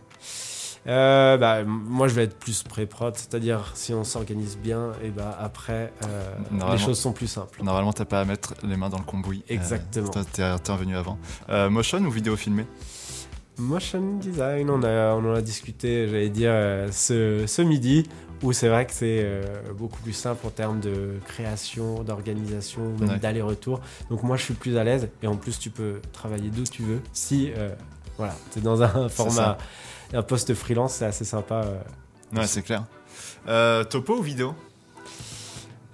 Euh, 0.87 1.37
bah, 1.39 1.65
moi, 1.65 2.09
je 2.09 2.15
vais 2.15 2.25
être 2.25 2.37
plus 2.39 2.63
pré-prod, 2.63 3.15
c'est-à-dire 3.17 3.73
si 3.75 3.95
on 3.95 4.05
s'organise 4.05 4.59
bien, 4.59 4.93
et 5.03 5.09
bah, 5.09 5.37
après, 5.41 5.93
euh, 6.05 6.35
les 6.73 6.79
choses 6.79 6.99
sont 6.99 7.13
plus 7.13 7.27
simples. 7.27 7.63
Normalement, 7.63 7.93
t'as 7.93 8.05
pas 8.05 8.21
à 8.21 8.25
mettre 8.25 8.55
les 8.63 8.77
mains 8.77 8.91
dans 8.91 8.99
le 8.99 9.05
cambouis. 9.05 9.43
Euh, 9.51 9.55
Exactement. 9.55 10.09
toi, 10.11 10.23
t'es 10.31 10.43
intervenu 10.43 10.97
avant. 10.97 11.19
Euh, 11.49 11.71
motion 11.71 11.99
ou 12.01 12.11
vidéo 12.11 12.37
filmée? 12.37 12.67
Motion 13.57 14.17
design, 14.19 14.69
on, 14.69 14.83
a, 14.83 15.15
on 15.15 15.31
en 15.31 15.35
a 15.35 15.41
discuté, 15.41 16.09
j'allais 16.09 16.29
dire, 16.29 16.51
euh, 16.53 16.89
ce, 16.91 17.47
ce 17.47 17.63
midi, 17.63 18.09
où 18.43 18.53
c'est 18.53 18.69
vrai 18.69 18.85
que 18.85 18.93
c'est 18.93 19.21
euh, 19.23 19.45
beaucoup 19.79 20.01
plus 20.03 20.13
simple 20.13 20.45
en 20.47 20.51
termes 20.51 20.81
de 20.81 21.15
création, 21.29 22.03
d'organisation, 22.03 22.83
même 23.01 23.11
Ouais. 23.11 23.19
d'aller-retour. 23.19 23.81
Donc 24.11 24.23
moi, 24.25 24.37
je 24.37 24.43
suis 24.43 24.55
plus 24.55 24.77
à 24.77 24.83
l'aise, 24.85 25.09
et 25.23 25.29
en 25.29 25.37
plus, 25.37 25.59
tu 25.59 25.71
peux 25.71 26.01
travailler 26.13 26.51
d'où 26.51 26.65
tu 26.65 26.83
veux. 26.83 27.01
Si 27.13 27.53
euh, 27.57 27.71
voilà, 28.19 28.35
tu 28.53 28.59
es 28.59 28.63
dans 28.63 28.83
un 28.83 29.09
format, 29.09 29.57
un 30.13 30.23
poste 30.23 30.55
freelance, 30.55 30.95
c'est 30.95 31.07
assez 31.07 31.25
sympa. 31.25 31.63
euh. 31.65 32.39
Ouais, 32.39 32.47
c'est 32.47 32.63
clair. 32.63 32.85
Euh, 33.49 33.85
topo 33.85 34.19
ou 34.19 34.23
vidéo? 34.23 34.55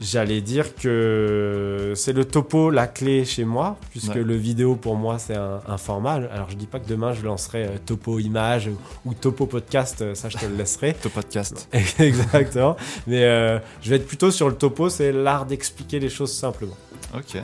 J'allais 0.01 0.41
dire 0.41 0.75
que 0.77 1.93
c'est 1.95 2.15
le 2.15 2.25
topo 2.25 2.71
la 2.71 2.87
clé 2.87 3.27
chez 3.27 3.45
moi, 3.45 3.77
puisque 3.91 4.15
Ouais. 4.15 4.23
le 4.23 4.35
vidéo 4.35 4.75
pour 4.75 4.97
moi 4.97 5.19
c'est 5.19 5.37
un, 5.37 5.61
un 5.69 5.77
format. 5.77 6.15
Alors 6.15 6.49
je 6.49 6.57
dis 6.57 6.65
pas 6.67 6.81
que 6.81 6.89
demain 6.89 7.13
je 7.13 7.21
lancerai 7.23 7.65
euh, 7.67 7.77
topo 7.85 8.19
image 8.19 8.71
ou, 9.05 9.13
topo 9.13 9.45
podcast, 9.45 10.15
ça 10.15 10.31
je 10.31 10.39
te 10.39 10.47
le 10.47 10.55
laisserai. 10.57 10.95
Top 11.03 11.13
podcast. 11.13 11.69
Exactement. 11.99 12.77
Mais 13.07 13.25
euh, 13.25 13.59
je 13.83 13.91
vais 13.91 13.97
être 13.97 14.07
plutôt 14.07 14.31
sur 14.31 14.49
le 14.49 14.55
topo, 14.55 14.89
c'est 14.89 15.13
l'art 15.13 15.45
d'expliquer 15.45 15.99
les 16.01 16.09
choses 16.09 16.33
simplement. 16.33 16.77
Ok. 17.15 17.37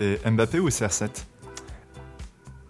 Et 0.00 0.18
Mbappé 0.28 0.58
ou 0.58 0.68
CR7 0.68 1.08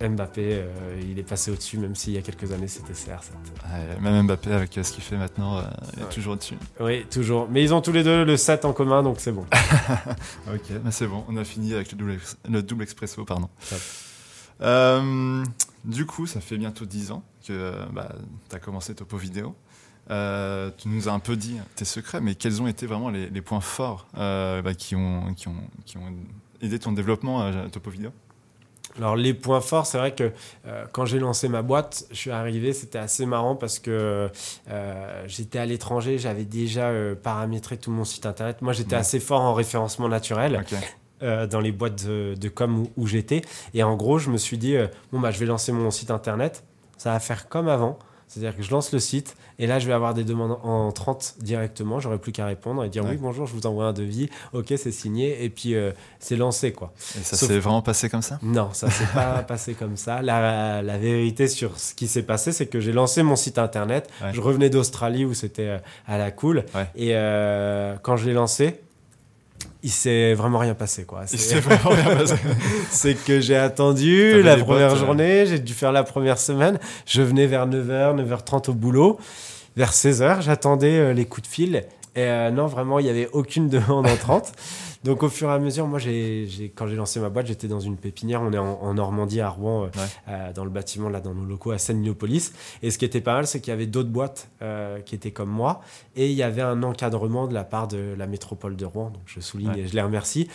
Mbappé, 0.02 0.64
il 1.02 1.18
est 1.18 1.22
passé 1.22 1.50
au-dessus, 1.50 1.78
même 1.78 1.94
s'il 1.94 2.14
y 2.14 2.18
a 2.18 2.22
quelques 2.22 2.52
années 2.52 2.68
c'était 2.68 2.92
CR7. 2.92 4.00
même 4.00 4.26
Mbappé, 4.26 4.52
avec 4.52 4.72
ce 4.72 4.92
qu'il 4.92 5.02
fait 5.02 5.16
maintenant, 5.16 5.62
il 5.96 6.02
est 6.02 6.08
toujours 6.08 6.34
au-dessus. 6.34 6.56
Oui, 6.80 7.04
toujours. 7.10 7.48
Mais 7.50 7.62
ils 7.62 7.74
ont 7.74 7.80
tous 7.80 7.92
les 7.92 8.02
deux 8.02 8.24
le 8.24 8.36
7 8.36 8.64
en 8.64 8.72
commun, 8.72 9.02
donc 9.02 9.16
c'est 9.18 9.32
bon. 9.32 9.44
ok, 10.52 10.90
c'est 10.90 11.06
bon, 11.06 11.24
on 11.28 11.36
a 11.36 11.44
fini 11.44 11.74
avec 11.74 11.92
le 11.92 11.98
double, 11.98 12.18
le 12.48 12.62
double 12.62 12.82
expresso, 12.82 13.24
pardon. 13.24 13.48
du 15.84 16.06
coup, 16.06 16.26
ça 16.26 16.40
fait 16.40 16.56
bientôt 16.56 16.86
10 16.86 17.10
ans 17.12 17.22
que 17.46 17.74
bah, 17.92 18.12
tu 18.48 18.56
as 18.56 18.58
commencé 18.58 18.94
Topo 18.94 19.16
Vidéo. 19.16 19.54
Euh, 20.10 20.70
tu 20.76 20.88
nous 20.88 21.08
as 21.08 21.12
un 21.12 21.20
peu 21.20 21.36
dit 21.36 21.58
tes 21.76 21.84
secrets, 21.84 22.20
mais 22.20 22.34
quels 22.34 22.60
ont 22.60 22.66
été 22.66 22.86
vraiment 22.86 23.10
les, 23.10 23.42
points 23.42 23.60
forts 23.60 24.08
euh, 24.16 24.60
bah, 24.60 24.74
qui, 24.74 24.96
ont, 24.96 25.34
qui, 25.34 25.48
ont, 25.48 25.54
qui, 25.84 25.98
ont, 25.98 26.14
aidé 26.60 26.78
ton 26.78 26.92
développement 26.92 27.42
à 27.42 27.68
Topo 27.70 27.90
Vidéo 27.90 28.10
alors 28.96 29.16
les 29.16 29.34
points 29.34 29.60
forts, 29.60 29.86
c'est 29.86 29.98
vrai 29.98 30.14
que 30.14 30.32
euh, 30.66 30.84
quand 30.92 31.06
j'ai 31.06 31.18
lancé 31.18 31.48
ma 31.48 31.62
boîte, 31.62 32.04
je 32.10 32.16
suis 32.16 32.30
arrivé, 32.30 32.72
c'était 32.72 32.98
assez 32.98 33.26
marrant 33.26 33.56
parce 33.56 33.78
que 33.78 34.30
j'étais 35.26 35.58
à 35.58 35.66
l'étranger, 35.66 36.18
j'avais 36.18 36.44
déjà 36.44 36.90
paramétré 37.22 37.76
tout 37.76 37.90
mon 37.90 38.04
site 38.04 38.26
internet. 38.26 38.62
Moi, 38.62 38.72
j'étais 38.72 38.96
assez 38.96 39.20
fort 39.20 39.40
en 39.40 39.54
référencement 39.54 40.08
naturel. 40.08 40.64
dans 41.20 41.60
les 41.60 41.72
boîtes 41.72 42.06
de, 42.06 42.48
com 42.48 42.78
où, 42.78 42.90
où 42.96 43.06
j'étais 43.06 43.42
et 43.74 43.82
en 43.82 43.94
gros 43.94 44.18
je 44.18 44.30
me 44.30 44.38
suis 44.38 44.56
dit 44.56 44.76
bon 45.12 45.20
bah 45.20 45.30
je 45.30 45.38
vais 45.38 45.44
lancer 45.44 45.70
mon 45.70 45.90
site 45.90 46.10
internet 46.10 46.64
ça 46.96 47.12
va 47.12 47.20
faire 47.20 47.50
comme 47.50 47.68
avant 47.68 47.98
c'est-à-dire 48.30 48.56
que 48.56 48.62
je 48.62 48.70
lance 48.70 48.92
le 48.92 49.00
site 49.00 49.34
et 49.58 49.66
là, 49.66 49.80
je 49.80 49.88
vais 49.88 49.92
avoir 49.92 50.14
des 50.14 50.22
demandes 50.22 50.56
en 50.62 50.92
30 50.92 51.34
directement. 51.40 51.98
J'aurai 51.98 52.18
plus 52.18 52.30
qu'à 52.30 52.46
répondre 52.46 52.84
et 52.84 52.88
dire 52.88 53.04
oui, 53.04 53.16
bonjour, 53.16 53.44
je 53.44 53.52
vous 53.54 53.66
envoie 53.66 53.86
un 53.86 53.92
devis. 53.92 54.30
Ok, 54.52 54.66
c'est 54.76 54.92
signé 54.92 55.42
et 55.42 55.50
puis 55.50 55.74
euh, 55.74 55.90
c'est 56.20 56.36
lancé. 56.36 56.72
quoi. 56.72 56.92
Et 57.18 57.24
ça 57.24 57.36
s'est 57.36 57.58
vraiment 57.58 57.82
passé 57.82 58.08
comme 58.08 58.22
ça? 58.22 58.38
Non, 58.40 58.70
ça 58.72 58.88
s'est 58.88 59.12
pas 59.12 59.42
passé 59.48 59.74
comme 59.74 59.96
ça. 59.96 60.22
La, 60.22 60.80
la, 60.80 60.98
vérité 60.98 61.48
sur 61.48 61.76
ce 61.80 61.92
qui 61.92 62.06
s'est 62.06 62.22
passé, 62.22 62.52
c'est 62.52 62.68
que 62.68 62.78
j'ai 62.78 62.92
lancé 62.92 63.24
mon 63.24 63.34
site 63.34 63.58
internet. 63.58 64.08
Je 64.32 64.40
revenais 64.40 64.70
d'Australie 64.70 65.24
où 65.24 65.34
c'était 65.34 65.66
euh, 65.66 65.78
à 66.06 66.16
la 66.16 66.30
cool. 66.30 66.64
Et 66.94 67.16
euh, 67.16 67.96
quand 68.00 68.16
je 68.16 68.26
l'ai 68.26 68.34
lancé, 68.34 68.80
il 69.82 69.90
s'est 69.90 70.34
vraiment 70.34 70.58
rien 70.58 70.74
passé 70.74 71.04
quoi. 71.04 71.22
Il 71.32 71.38
s'est 71.38 71.60
vraiment 71.60 71.90
rien 71.90 72.16
passé. 72.16 72.34
c'est 72.90 73.14
que 73.14 73.40
j'ai 73.40 73.56
attendu 73.56 74.42
la 74.42 74.56
première 74.56 74.92
euh. 74.92 74.96
journée, 74.96 75.46
j'ai 75.46 75.58
dû 75.58 75.72
faire 75.72 75.92
la 75.92 76.04
première 76.04 76.38
semaine. 76.38 76.78
Je 77.06 77.22
venais 77.22 77.46
vers 77.46 77.66
9h, 77.68 78.16
9h30 78.16 78.70
au 78.70 78.74
boulot. 78.74 79.18
Vers 79.76 79.92
16h, 79.92 80.42
j'attendais 80.42 80.98
euh, 80.98 81.12
les 81.12 81.24
coups 81.24 81.48
de 81.48 81.52
fil. 81.52 81.76
Et 82.16 82.22
euh, 82.22 82.50
non, 82.50 82.66
vraiment, 82.66 82.98
il 82.98 83.04
n'y 83.04 83.10
avait 83.10 83.28
aucune 83.32 83.68
demande 83.68 84.06
entrante. 84.06 84.52
Donc 85.02 85.22
au 85.22 85.30
fur 85.30 85.48
et 85.48 85.52
à 85.52 85.58
mesure, 85.58 85.86
moi, 85.86 85.98
j'ai, 85.98 86.72
quand 86.74 86.86
j'ai 86.86 86.96
lancé 86.96 87.20
ma 87.20 87.30
boîte, 87.30 87.46
j'étais 87.46 87.68
dans 87.68 87.80
une 87.80 87.96
pépinière. 87.96 88.42
On 88.42 88.52
est 88.52 88.58
en, 88.58 88.92
Normandie, 88.92 89.40
à 89.40 89.48
Rouen, 89.48 89.84
euh, 89.84 89.88
euh, 90.28 90.52
dans 90.52 90.64
le 90.64 90.70
bâtiment, 90.70 91.08
là, 91.08 91.20
dans 91.20 91.34
nos 91.34 91.46
locaux 91.46 91.70
à 91.70 91.78
Seine-Niopolis. 91.78 92.52
Et 92.82 92.90
ce 92.90 92.98
qui 92.98 93.06
était 93.06 93.22
pas 93.22 93.34
mal, 93.34 93.46
c'est 93.46 93.60
qu'il 93.60 93.70
y 93.70 93.74
avait 93.74 93.86
d'autres 93.86 94.10
boîtes 94.10 94.50
euh, 94.60 95.00
qui 95.00 95.14
étaient 95.14 95.30
comme 95.30 95.48
moi. 95.48 95.80
Et 96.16 96.30
il 96.30 96.36
y 96.36 96.42
avait 96.42 96.60
un 96.60 96.82
encadrement 96.82 97.46
de 97.46 97.54
la 97.54 97.64
part 97.64 97.88
de 97.88 98.14
la 98.16 98.26
métropole 98.26 98.76
de 98.76 98.84
Rouen, 98.84 99.10
donc 99.10 99.22
je 99.24 99.40
souligne 99.40 99.74
et 99.76 99.86
je 99.86 99.94
les 99.94 100.02
remercie, 100.02 100.48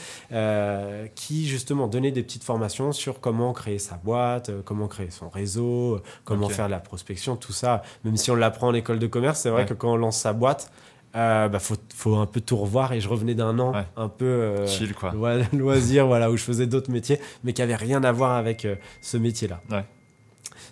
qui 1.15 1.47
justement 1.47 1.87
donnait 1.87 2.11
des 2.11 2.21
petites 2.21 2.43
formations 2.43 2.91
sur 2.91 3.19
comment 3.21 3.53
créer 3.53 3.79
sa 3.79 3.95
boîte, 3.95 4.51
comment 4.63 4.87
créer 4.87 5.09
son 5.09 5.29
réseau, 5.29 6.01
comment 6.23 6.49
faire 6.49 6.67
de 6.67 6.71
la 6.71 6.79
prospection, 6.79 7.35
tout 7.35 7.53
ça. 7.53 7.81
Même 8.03 8.17
si 8.17 8.29
on 8.29 8.35
l'apprend 8.35 8.67
en 8.67 8.73
école 8.73 8.99
de 8.99 9.07
commerce, 9.07 9.39
c'est 9.39 9.49
vrai 9.49 9.65
que 9.65 9.73
quand 9.73 9.93
on 9.93 9.97
lance 9.97 10.17
sa 10.17 10.33
boîte, 10.33 10.71
euh, 11.15 11.47
bah, 11.47 11.59
faut, 11.59 11.75
faut, 11.93 12.15
un 12.15 12.25
peu 12.25 12.41
tout 12.41 12.57
revoir. 12.57 12.93
Et 12.93 12.99
je 12.99 13.07
revenais 13.07 13.35
d'un 13.35 13.57
an 13.59 13.73
un 13.95 14.09
peu 14.09 14.25
euh, 14.25 14.67
chill 14.67 14.93
quoi. 14.93 15.13
loisir 15.53 16.07
voilà 16.07 16.29
où 16.29 16.37
je 16.37 16.43
faisais 16.43 16.67
d'autres 16.67 16.91
métiers 16.91 17.19
mais 17.43 17.53
qui 17.53 17.61
avaient 17.61 17.75
rien 17.75 18.03
à 18.03 18.11
voir 18.11 18.33
avec 18.33 18.65
euh, 18.65 18.75
ce 19.01 19.17
métier 19.17 19.47
là 19.47 19.61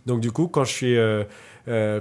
donc 0.05 0.19
du 0.19 0.31
coup 0.31 0.47
quand 0.47 0.63
je 0.63 0.71
suis 0.71 0.97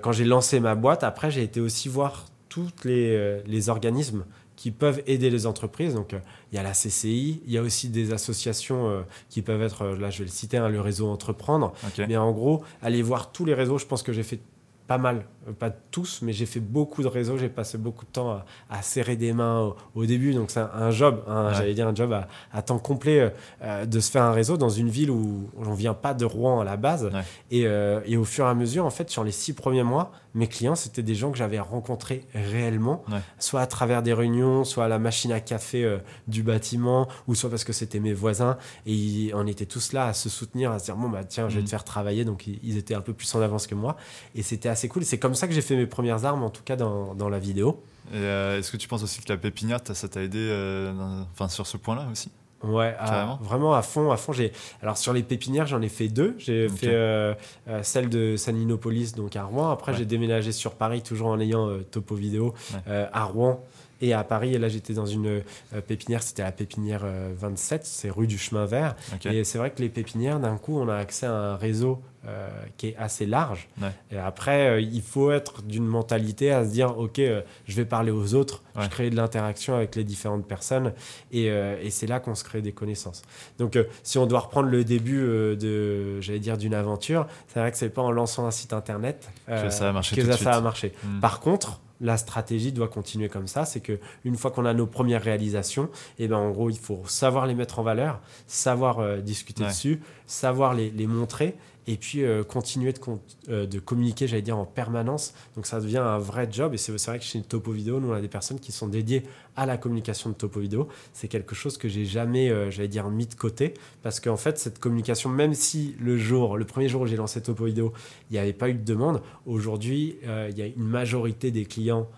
quand 0.03 0.13
j'ai 0.13 0.25
lancé 0.25 0.61
ma 0.61 0.75
boîte 0.75 1.05
après 1.05 1.31
j'ai 1.31 1.43
été 1.43 1.61
aussi 1.61 1.89
voir 1.89 2.27
tous 2.49 2.71
les, 2.85 3.43
les, 3.47 3.69
organismes 3.69 4.25
qui 4.57 4.71
peuvent 4.71 5.03
aider 5.07 5.31
les 5.31 5.47
entreprises. 5.47 5.95
Donc 5.95 6.15
il 6.51 6.57
y 6.57 6.59
a 6.59 6.63
la 6.63 6.73
CCI 6.73 7.43
il 7.47 7.53
y 7.53 7.59
a 7.59 7.63
aussi 7.63 7.89
des 7.89 8.13
associations 8.13 9.05
qui 9.31 9.43
peuvent 9.43 9.63
être 9.63 9.87
là 9.87 10.11
je 10.11 10.19
vais 10.19 10.25
le 10.25 10.31
citer 10.31 10.57
hein, 10.57 10.69
le 10.69 10.81
réseau 10.81 11.09
entreprendre. 11.09 11.73
Mais 11.99 12.17
en 12.17 12.33
gros 12.33 12.65
aller 12.83 13.03
voir 13.03 13.31
tous 13.31 13.45
les 13.45 13.55
réseaux 13.55 13.79
je 13.79 13.87
pense 13.87 14.03
que 14.03 14.13
j'ai 14.13 14.25
fait 14.25 14.41
pas 14.87 14.99
mal, 14.99 15.25
euh, 15.42 15.42
pas 15.59 15.71
tous, 15.71 16.21
mais 16.23 16.33
j'ai 16.33 16.47
fait 16.47 16.61
beaucoup 16.61 17.03
de 17.03 17.09
réseaux, 17.09 17.37
j'ai 17.37 17.49
passé 17.49 17.79
beaucoup 17.79 18.05
de 18.05 18.11
temps 18.11 18.43
à, 18.71 18.83
serrer 18.83 19.17
des 19.17 19.33
mains 19.33 19.75
au, 19.95 20.07
début, 20.07 20.35
donc 20.35 20.51
c'est 20.51 20.61
un, 20.61 20.91
job, 20.91 21.23
j'allais 21.53 21.75
dire 21.75 21.89
un 21.89 21.95
job 21.95 22.15
à, 22.53 22.63
temps 22.63 22.79
complet 22.79 23.21
euh, 23.21 23.31
euh, 23.63 23.87
de 23.87 24.01
se 24.01 24.11
faire 24.11 24.23
un 24.23 24.33
réseau 24.33 24.57
dans 24.57 24.69
une 24.69 24.89
ville 24.89 25.11
où 25.11 25.51
on 25.57 25.75
vient 25.75 25.95
pas 25.95 26.15
de 26.15 26.25
Rouen 26.25 26.61
à 26.61 26.65
la 26.65 26.77
base. 26.77 27.11
Et, 27.51 27.63
et, 27.63 28.17
au 28.17 28.25
fur 28.25 28.47
et 28.47 28.49
à 28.49 28.55
mesure, 28.55 28.85
en 28.85 28.91
fait, 28.91 29.11
sur 29.11 29.25
les 29.25 29.33
six 29.33 29.53
premiers 29.53 29.83
mois, 29.83 30.13
mes 30.35 30.47
clients, 30.47 30.75
c'était 30.75 31.03
des 31.03 31.15
gens 31.15 31.31
que 31.31 31.37
j'avais 31.37 31.59
rencontrés 31.59 32.25
réellement, 32.35 33.05
soit 33.39 33.61
à 33.61 33.67
travers 33.67 34.03
des 34.03 34.15
réunions, 34.15 34.65
soit 34.65 34.87
à 34.87 34.89
la 34.89 34.99
machine 34.99 35.31
à 35.33 35.41
café 35.41 35.85
euh, 35.85 35.99
du 36.27 36.43
bâtiment, 36.43 37.07
ou 37.29 37.35
soit 37.35 37.51
parce 37.51 37.65
que 37.65 37.73
c'était 37.73 38.01
mes 38.01 38.15
voisins. 38.15 38.57
Et 38.87 39.31
on 39.35 39.47
était 39.47 39.67
tous 39.67 39.93
là 39.93 40.07
à 40.07 40.13
se 40.15 40.29
soutenir, 40.29 40.73
à 40.73 40.79
se 40.79 40.87
dire, 40.87 40.97
bon, 40.97 41.11
bah 41.11 41.25
tiens, 41.25 41.49
je 41.49 41.57
vais 41.57 41.61
te 41.61 41.67
mm. 41.67 41.71
faire 41.71 41.85
travailler. 41.85 42.25
Donc, 42.25 42.47
ils, 42.47 42.79
étaient 42.79 42.95
un 42.95 43.03
peu 43.03 43.13
plus 43.13 43.33
en 43.35 43.43
avance 43.43 43.67
que 43.67 43.75
moi. 43.75 43.97
Et 44.35 44.43
c'était 44.43 44.71
assez 44.71 44.89
cool. 44.89 45.05
C'est 45.05 45.19
comme 45.19 45.32
ça 45.35 45.49
que 45.49 45.55
j'ai 45.55 45.63
fait 45.63 45.77
mes 45.77 45.87
premières 45.87 46.25
armes, 46.25 46.43
en 46.43 46.51
tout 46.51 46.63
cas 46.63 46.77
dans, 46.77 47.15
dans 47.15 47.29
la 47.29 47.39
vidéo. 47.39 47.83
Euh, 48.15 48.59
est-ce 48.59 48.71
que 48.71 48.77
tu 48.77 48.89
penses 48.89 49.03
aussi 49.03 49.23
que 49.23 49.33
la 49.33 49.39
pépinière, 49.39 49.81
ça 49.93 50.09
t'a 50.09 50.23
aidé 50.23 50.39
euh, 50.39 50.93
enfin, 51.33 51.49
sur 51.49 51.67
ce 51.67 51.77
point-là 51.77 52.07
aussi? 52.11 52.31
Ouais, 52.63 52.95
vraiment 53.41 53.75
à 53.75 53.83
fond, 53.83 54.13
à 54.13 54.17
fond. 54.17 54.33
J'ai 54.33 54.53
alors 54.83 54.97
sur 54.97 55.13
les 55.13 55.25
pépinières, 55.25 55.67
j'en 55.67 55.83
ai 55.83 55.89
fait 55.89 56.07
deux. 56.07 56.37
J'ai 56.39 56.69
fait 56.69 56.95
euh, 56.95 57.35
celle 57.83 58.09
de 58.09 58.37
Saninopolis, 58.37 59.15
donc 59.17 59.35
à 59.35 59.43
Rouen. 59.43 59.71
Après, 59.71 59.95
j'ai 59.95 60.05
déménagé 60.05 60.53
sur 60.53 60.75
Paris, 60.75 61.03
toujours 61.03 61.29
en 61.29 61.41
ayant 61.41 61.69
topo 61.91 62.15
vidéo 62.15 62.55
à 62.87 63.25
Rouen 63.25 63.65
et 64.03 64.13
à 64.13 64.23
Paris. 64.25 64.55
Et 64.55 64.59
là, 64.59 64.69
j'étais 64.69 64.93
dans 64.93 65.07
une 65.07 65.43
pépinière, 65.87 66.23
c'était 66.23 66.43
la 66.43 66.53
pépinière 66.53 67.07
27, 67.37 67.87
c'est 67.87 68.11
rue 68.11 68.27
du 68.27 68.39
Chemin 68.39 68.67
Vert. 68.67 68.97
Et 69.25 69.45
c'est 69.45 69.59
vrai 69.59 69.71
que 69.71 69.81
les 69.81 69.89
pépinières, 69.89 70.41
d'un 70.41 70.59
coup, 70.59 70.79
on 70.79 70.89
a 70.89 70.97
accès 70.97 71.27
à 71.27 71.33
un 71.33 71.57
réseau 71.57 72.03
euh, 72.25 72.49
qui 72.77 72.87
est 72.87 72.97
assez 72.99 73.27
large. 73.27 73.69
Et 74.13 74.17
après, 74.17 74.69
euh, 74.69 74.81
il 74.81 75.03
faut 75.03 75.33
être 75.33 75.61
d'une 75.63 75.85
mentalité 75.85 76.53
à 76.53 76.65
se 76.65 76.71
dire, 76.71 76.97
OK, 76.97 77.19
euh, 77.19 77.43
je 77.67 77.75
vais 77.75 77.85
parler 77.85 78.13
aux 78.13 78.35
autres, 78.35 78.63
je 78.79 78.87
crée 78.87 79.11
de 79.11 79.17
l'interaction 79.17 79.75
avec 79.75 79.97
les 79.97 80.05
différentes 80.05 80.47
personnes, 80.47 80.93
et, 81.33 81.47
et 81.47 81.91
c'est 81.91 82.07
là 82.07 82.21
qu'on 82.21 82.37
se 82.37 82.45
crée 82.45 82.63
des 82.63 82.71
connaissances. 82.71 83.23
Donc, 83.59 83.77
si 84.05 84.19
on 84.19 84.27
doit 84.27 84.39
reprendre 84.39 84.69
le 84.69 84.85
début 84.85 85.21
de, 85.21 86.21
j'allais 86.21 86.39
dire, 86.39 86.57
d'une 86.57 86.75
aventure, 86.75 87.27
c'est 87.49 87.59
vrai 87.59 87.73
que 87.73 87.77
c'est 87.77 87.91
pas 87.91 88.03
en 88.03 88.13
lançant 88.13 88.47
un 88.47 88.53
site 88.53 88.73
internet 88.73 89.29
que 89.49 89.71
ça 89.71 89.89
a 89.89 89.93
marché. 89.93 90.15
Que 90.15 90.33
ça, 90.33 90.53
a 90.53 90.61
marché. 90.61 90.93
Hmm. 91.03 91.19
Par 91.19 91.41
contre, 91.41 91.81
la 92.03 92.17
stratégie 92.17 92.73
doit 92.73 92.89
continuer 92.89 93.29
comme 93.29 93.47
ça. 93.47 93.65
C'est 93.65 93.81
que 93.81 93.99
une 94.25 94.37
fois 94.37 94.51
qu'on 94.51 94.67
a 94.67 94.75
nos 94.75 94.87
premières 94.87 95.23
réalisations, 95.23 95.85
et 96.19 96.25
eh 96.25 96.29
ben 96.29 96.37
en 96.37 96.51
gros, 96.51 96.69
il 96.69 96.79
faut 96.79 97.03
savoir 97.07 97.47
les 97.47 97.55
mettre 97.55 97.79
en 97.79 97.83
valeur, 97.83 98.21
savoir 98.47 99.23
discuter 99.23 99.65
dessus, 99.65 100.03
savoir 100.27 100.75
les, 100.75 100.91
les 100.91 101.07
montrer 101.07 101.57
et 101.87 101.97
puis 101.97 102.23
euh, 102.23 102.45
continuer 102.45 102.93
de, 102.93 103.01
euh, 103.49 103.67
de 103.67 103.79
communiquer, 103.79 104.29
j'allais 104.29 104.43
dire, 104.43 104.59
en 104.59 104.65
permanence. 104.65 105.35
Donc 105.57 105.67
ça 105.67 105.81
devient 105.81 105.99
un 105.99 106.19
vrai 106.19 106.49
job. 106.51 106.75
Et 106.75 106.77
c'est 106.77 106.93
vrai 106.93 107.19
que 107.19 107.25
chez 107.25 107.41
Topo 107.43 107.73
Vidéo, 107.73 108.01
nous, 108.01 108.11
on 108.11 108.15
a 108.15 108.21
des 108.21 108.29
personnes 108.29 108.61
qui 108.61 108.73
sont 108.73 108.87
dédiées 108.87 109.25
à 109.57 109.67
la 109.67 109.77
communication 109.77 110.31
de 110.31 110.35
Topo 110.35 110.61
Vidéo. 110.61 110.89
C'est 111.13 111.29
quelque 111.29 111.55
chose 111.55 111.77
que 111.77 111.89
j'ai 111.89 112.05
jamais, 112.05 112.51
euh, 112.51 112.71
j'allais 112.71 112.89
dire, 112.89 113.09
mis 113.11 113.27
de 113.27 113.35
côté. 113.35 113.75
Parce 114.03 114.21
qu'en 114.21 114.37
fait, 114.37 114.59
cette 114.59 114.79
communication, 114.79 115.29
même 115.29 115.55
si 115.55 115.97
le 116.01 116.17
jour, 116.17 116.57
le 116.57 116.65
premier 116.65 116.89
jour 116.89 117.03
où 117.03 117.07
j'ai 117.07 117.17
lancé 117.17 117.43
Topo 117.43 117.65
Vidéo, 117.65 117.93
il 118.31 118.35
n'y 118.35 118.39
avait 118.39 118.53
pas 118.53 118.69
eu 118.69 118.75
de 118.75 118.85
demande, 118.85 119.21
aujourd'hui, 119.47 120.17
il 120.23 120.59
y 120.59 120.63
a 120.63 120.67
une 120.67 120.85
majorité 120.85 121.51
des 121.51 121.65
clients 121.65 122.09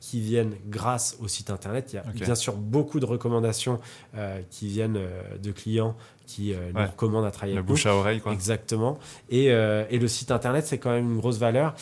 qui 0.00 0.20
viennent 0.20 0.54
grâce 0.66 1.16
au 1.20 1.28
site 1.28 1.50
internet. 1.50 1.90
Il 1.92 1.96
y 1.96 1.98
a 1.98 2.24
bien 2.24 2.34
sûr 2.34 2.54
beaucoup 2.54 3.00
de 3.00 3.04
recommandations 3.04 3.80
qui 4.50 4.68
viennent 4.68 4.98
de 5.42 5.52
clients 5.52 5.94
qui 6.28 6.52
euh, 6.52 6.70
nous 6.74 6.86
recommande 6.86 7.24
à 7.24 7.30
travailler 7.30 7.56
la 7.56 7.62
bouche 7.62 7.86
à 7.86 7.94
oreille, 7.94 8.20
quoi. 8.20 8.32
Exactement. 8.32 8.98
Et, 9.30 9.50
euh, 9.50 9.84
et, 9.90 9.98
le 9.98 10.06
site 10.06 10.30
internet, 10.30 10.66
c'est 10.66 10.78
quand 10.78 10.90
même 10.90 11.10
une 11.10 11.18
grosse 11.18 11.38
valeur. 11.38 11.74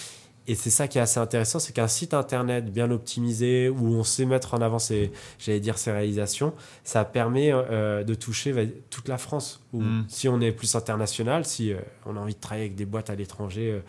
Et 0.46 0.54
c'est 0.54 0.70
ça 0.70 0.88
qui 0.88 0.98
est 0.98 1.00
assez 1.00 1.20
intéressant, 1.20 1.58
c'est 1.58 1.72
qu'un 1.72 1.88
site 1.88 2.14
internet 2.14 2.72
bien 2.72 2.90
optimisé, 2.90 3.68
où 3.68 3.94
on 3.94 4.04
sait 4.04 4.24
mettre 4.24 4.54
en 4.54 4.60
avant 4.60 4.78
ses, 4.78 5.12
j'allais 5.38 5.60
dire, 5.60 5.78
ses 5.78 5.92
réalisations, 5.92 6.54
ça 6.84 7.04
permet 7.04 7.50
euh, 7.52 8.04
de 8.04 8.14
toucher 8.14 8.74
toute 8.90 9.08
la 9.08 9.18
France. 9.18 9.62
Ou 9.72 9.82
mm. 9.82 10.04
si 10.08 10.28
on 10.28 10.40
est 10.40 10.52
plus 10.52 10.74
international, 10.74 11.44
si 11.44 11.72
on 12.04 12.16
a 12.16 12.20
envie 12.20 12.34
de 12.34 12.40
travailler 12.40 12.66
avec 12.66 12.76
des 12.76 12.86
boîtes 12.86 13.10
à 13.10 13.14
l'étranger 13.14 13.80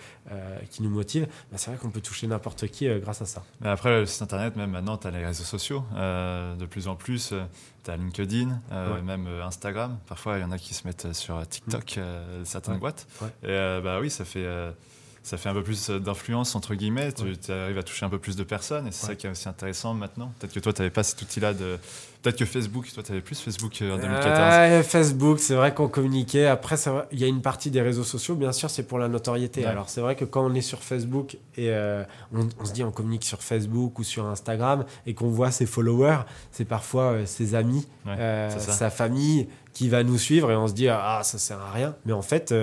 qui 0.70 0.84
nous 0.84 0.90
motivent, 0.90 1.28
bah, 1.52 1.58
c'est 1.58 1.72
vrai 1.72 1.80
qu'on 1.80 1.90
peut 1.90 2.02
toucher 2.02 2.28
n'importe 2.28 2.68
qui 2.68 2.88
grâce 3.00 3.22
à 3.22 3.26
ça. 3.26 3.44
Mais 3.62 3.70
après, 3.70 4.00
le 4.00 4.06
site 4.06 4.22
internet, 4.22 4.56
même 4.56 4.72
maintenant, 4.72 4.98
tu 4.98 5.08
as 5.08 5.12
les 5.12 5.26
réseaux 5.26 5.44
sociaux. 5.44 5.84
de 5.96 6.66
plus 6.66 6.88
en 6.88 6.96
plus, 6.96 7.34
LinkedIn, 7.96 8.62
euh, 8.72 9.02
même 9.02 9.28
euh, 9.28 9.46
Instagram. 9.46 9.98
Parfois, 10.08 10.38
il 10.38 10.42
y 10.42 10.44
en 10.44 10.52
a 10.52 10.58
qui 10.58 10.74
se 10.74 10.86
mettent 10.86 11.14
sur 11.14 11.48
TikTok, 11.48 11.98
mm. 11.98 12.00
euh, 12.00 12.46
certaines 12.46 12.80
boîtes. 12.80 13.08
Et 13.44 13.80
bah 13.84 14.00
oui, 14.02 14.10
ça 14.10 14.26
fait 14.26 14.46
ça 15.28 15.36
fait 15.36 15.50
un 15.50 15.54
peu 15.54 15.64
plus 15.64 15.90
d'influence, 15.90 16.56
entre 16.56 16.74
guillemets. 16.74 17.12
Tu 17.12 17.52
arrives 17.52 17.78
à 17.78 17.84
toucher 17.84 18.06
un 18.06 18.10
peu 18.10 18.18
plus 18.18 18.38
de 18.38 18.44
personnes 18.44 18.88
et 18.88 18.92
c'est 18.94 19.08
ça 19.08 19.16
qui 19.16 19.28
est 19.28 19.30
aussi 19.30 19.50
intéressant 19.50 19.94
maintenant. 19.94 20.32
Peut-être 20.40 20.54
que 20.54 20.62
toi, 20.62 20.72
tu 20.72 20.82
n'avais 20.82 20.90
pas 20.90 21.04
cet 21.04 21.22
outil-là 21.22 21.54
de. 21.54 21.78
Peut-être 22.22 22.38
que 22.38 22.46
Facebook, 22.46 22.90
toi, 22.94 23.04
tu 23.04 23.12
avais 23.12 23.22
plus 23.22 23.40
Facebook 23.40 23.82
euh, 23.82 23.96
en 23.96 23.98
2014. 23.98 24.86
Facebook, 24.88 25.40
c'est 25.40 25.56
vrai 25.56 25.74
qu'on 25.74 25.90
communiquait. 25.90 26.46
Après, 26.46 26.76
il 27.12 27.20
y 27.20 27.26
a 27.26 27.28
une 27.28 27.42
partie 27.42 27.72
des 27.72 27.82
réseaux 27.82 28.06
sociaux, 28.06 28.36
bien 28.36 28.54
sûr, 28.54 28.70
c'est 28.70 28.84
pour 28.84 29.00
la 29.00 29.10
notoriété. 29.10 29.66
Alors, 29.66 29.90
c'est 29.90 30.02
vrai 30.02 30.16
que 30.16 30.24
quand 30.24 30.46
on 30.46 30.54
est 30.54 30.62
sur 30.62 30.82
Facebook 30.82 31.36
et 31.58 31.72
euh, 31.72 32.06
on, 32.34 32.66
se 32.66 32.72
dit 32.72 32.86
on 32.86 32.92
communique 32.92 33.26
sur 33.26 33.44
Facebook 33.44 34.00
ou 34.00 34.06
sur 34.06 34.26
Instagram 34.26 34.86
et 35.06 35.14
qu'on 35.14 35.30
voit 35.30 35.52
ses 35.52 35.66
followers, 35.66 36.20
c'est 36.52 36.66
parfois 36.66 37.12
euh, 37.12 37.26
ses 37.26 37.54
amis, 37.54 37.86
sa 38.06 38.90
famille 38.90 39.48
qui 39.78 39.90
va 39.90 40.04
nous 40.04 40.18
suivre 40.18 40.50
et 40.50 40.56
on 40.56 40.68
se 40.68 40.74
dit 40.74 40.88
ah 40.88 41.22
ça 41.24 41.38
sert 41.38 41.60
à 41.60 41.72
rien. 41.72 41.96
Mais 42.06 42.14
en 42.14 42.24
fait, 42.24 42.54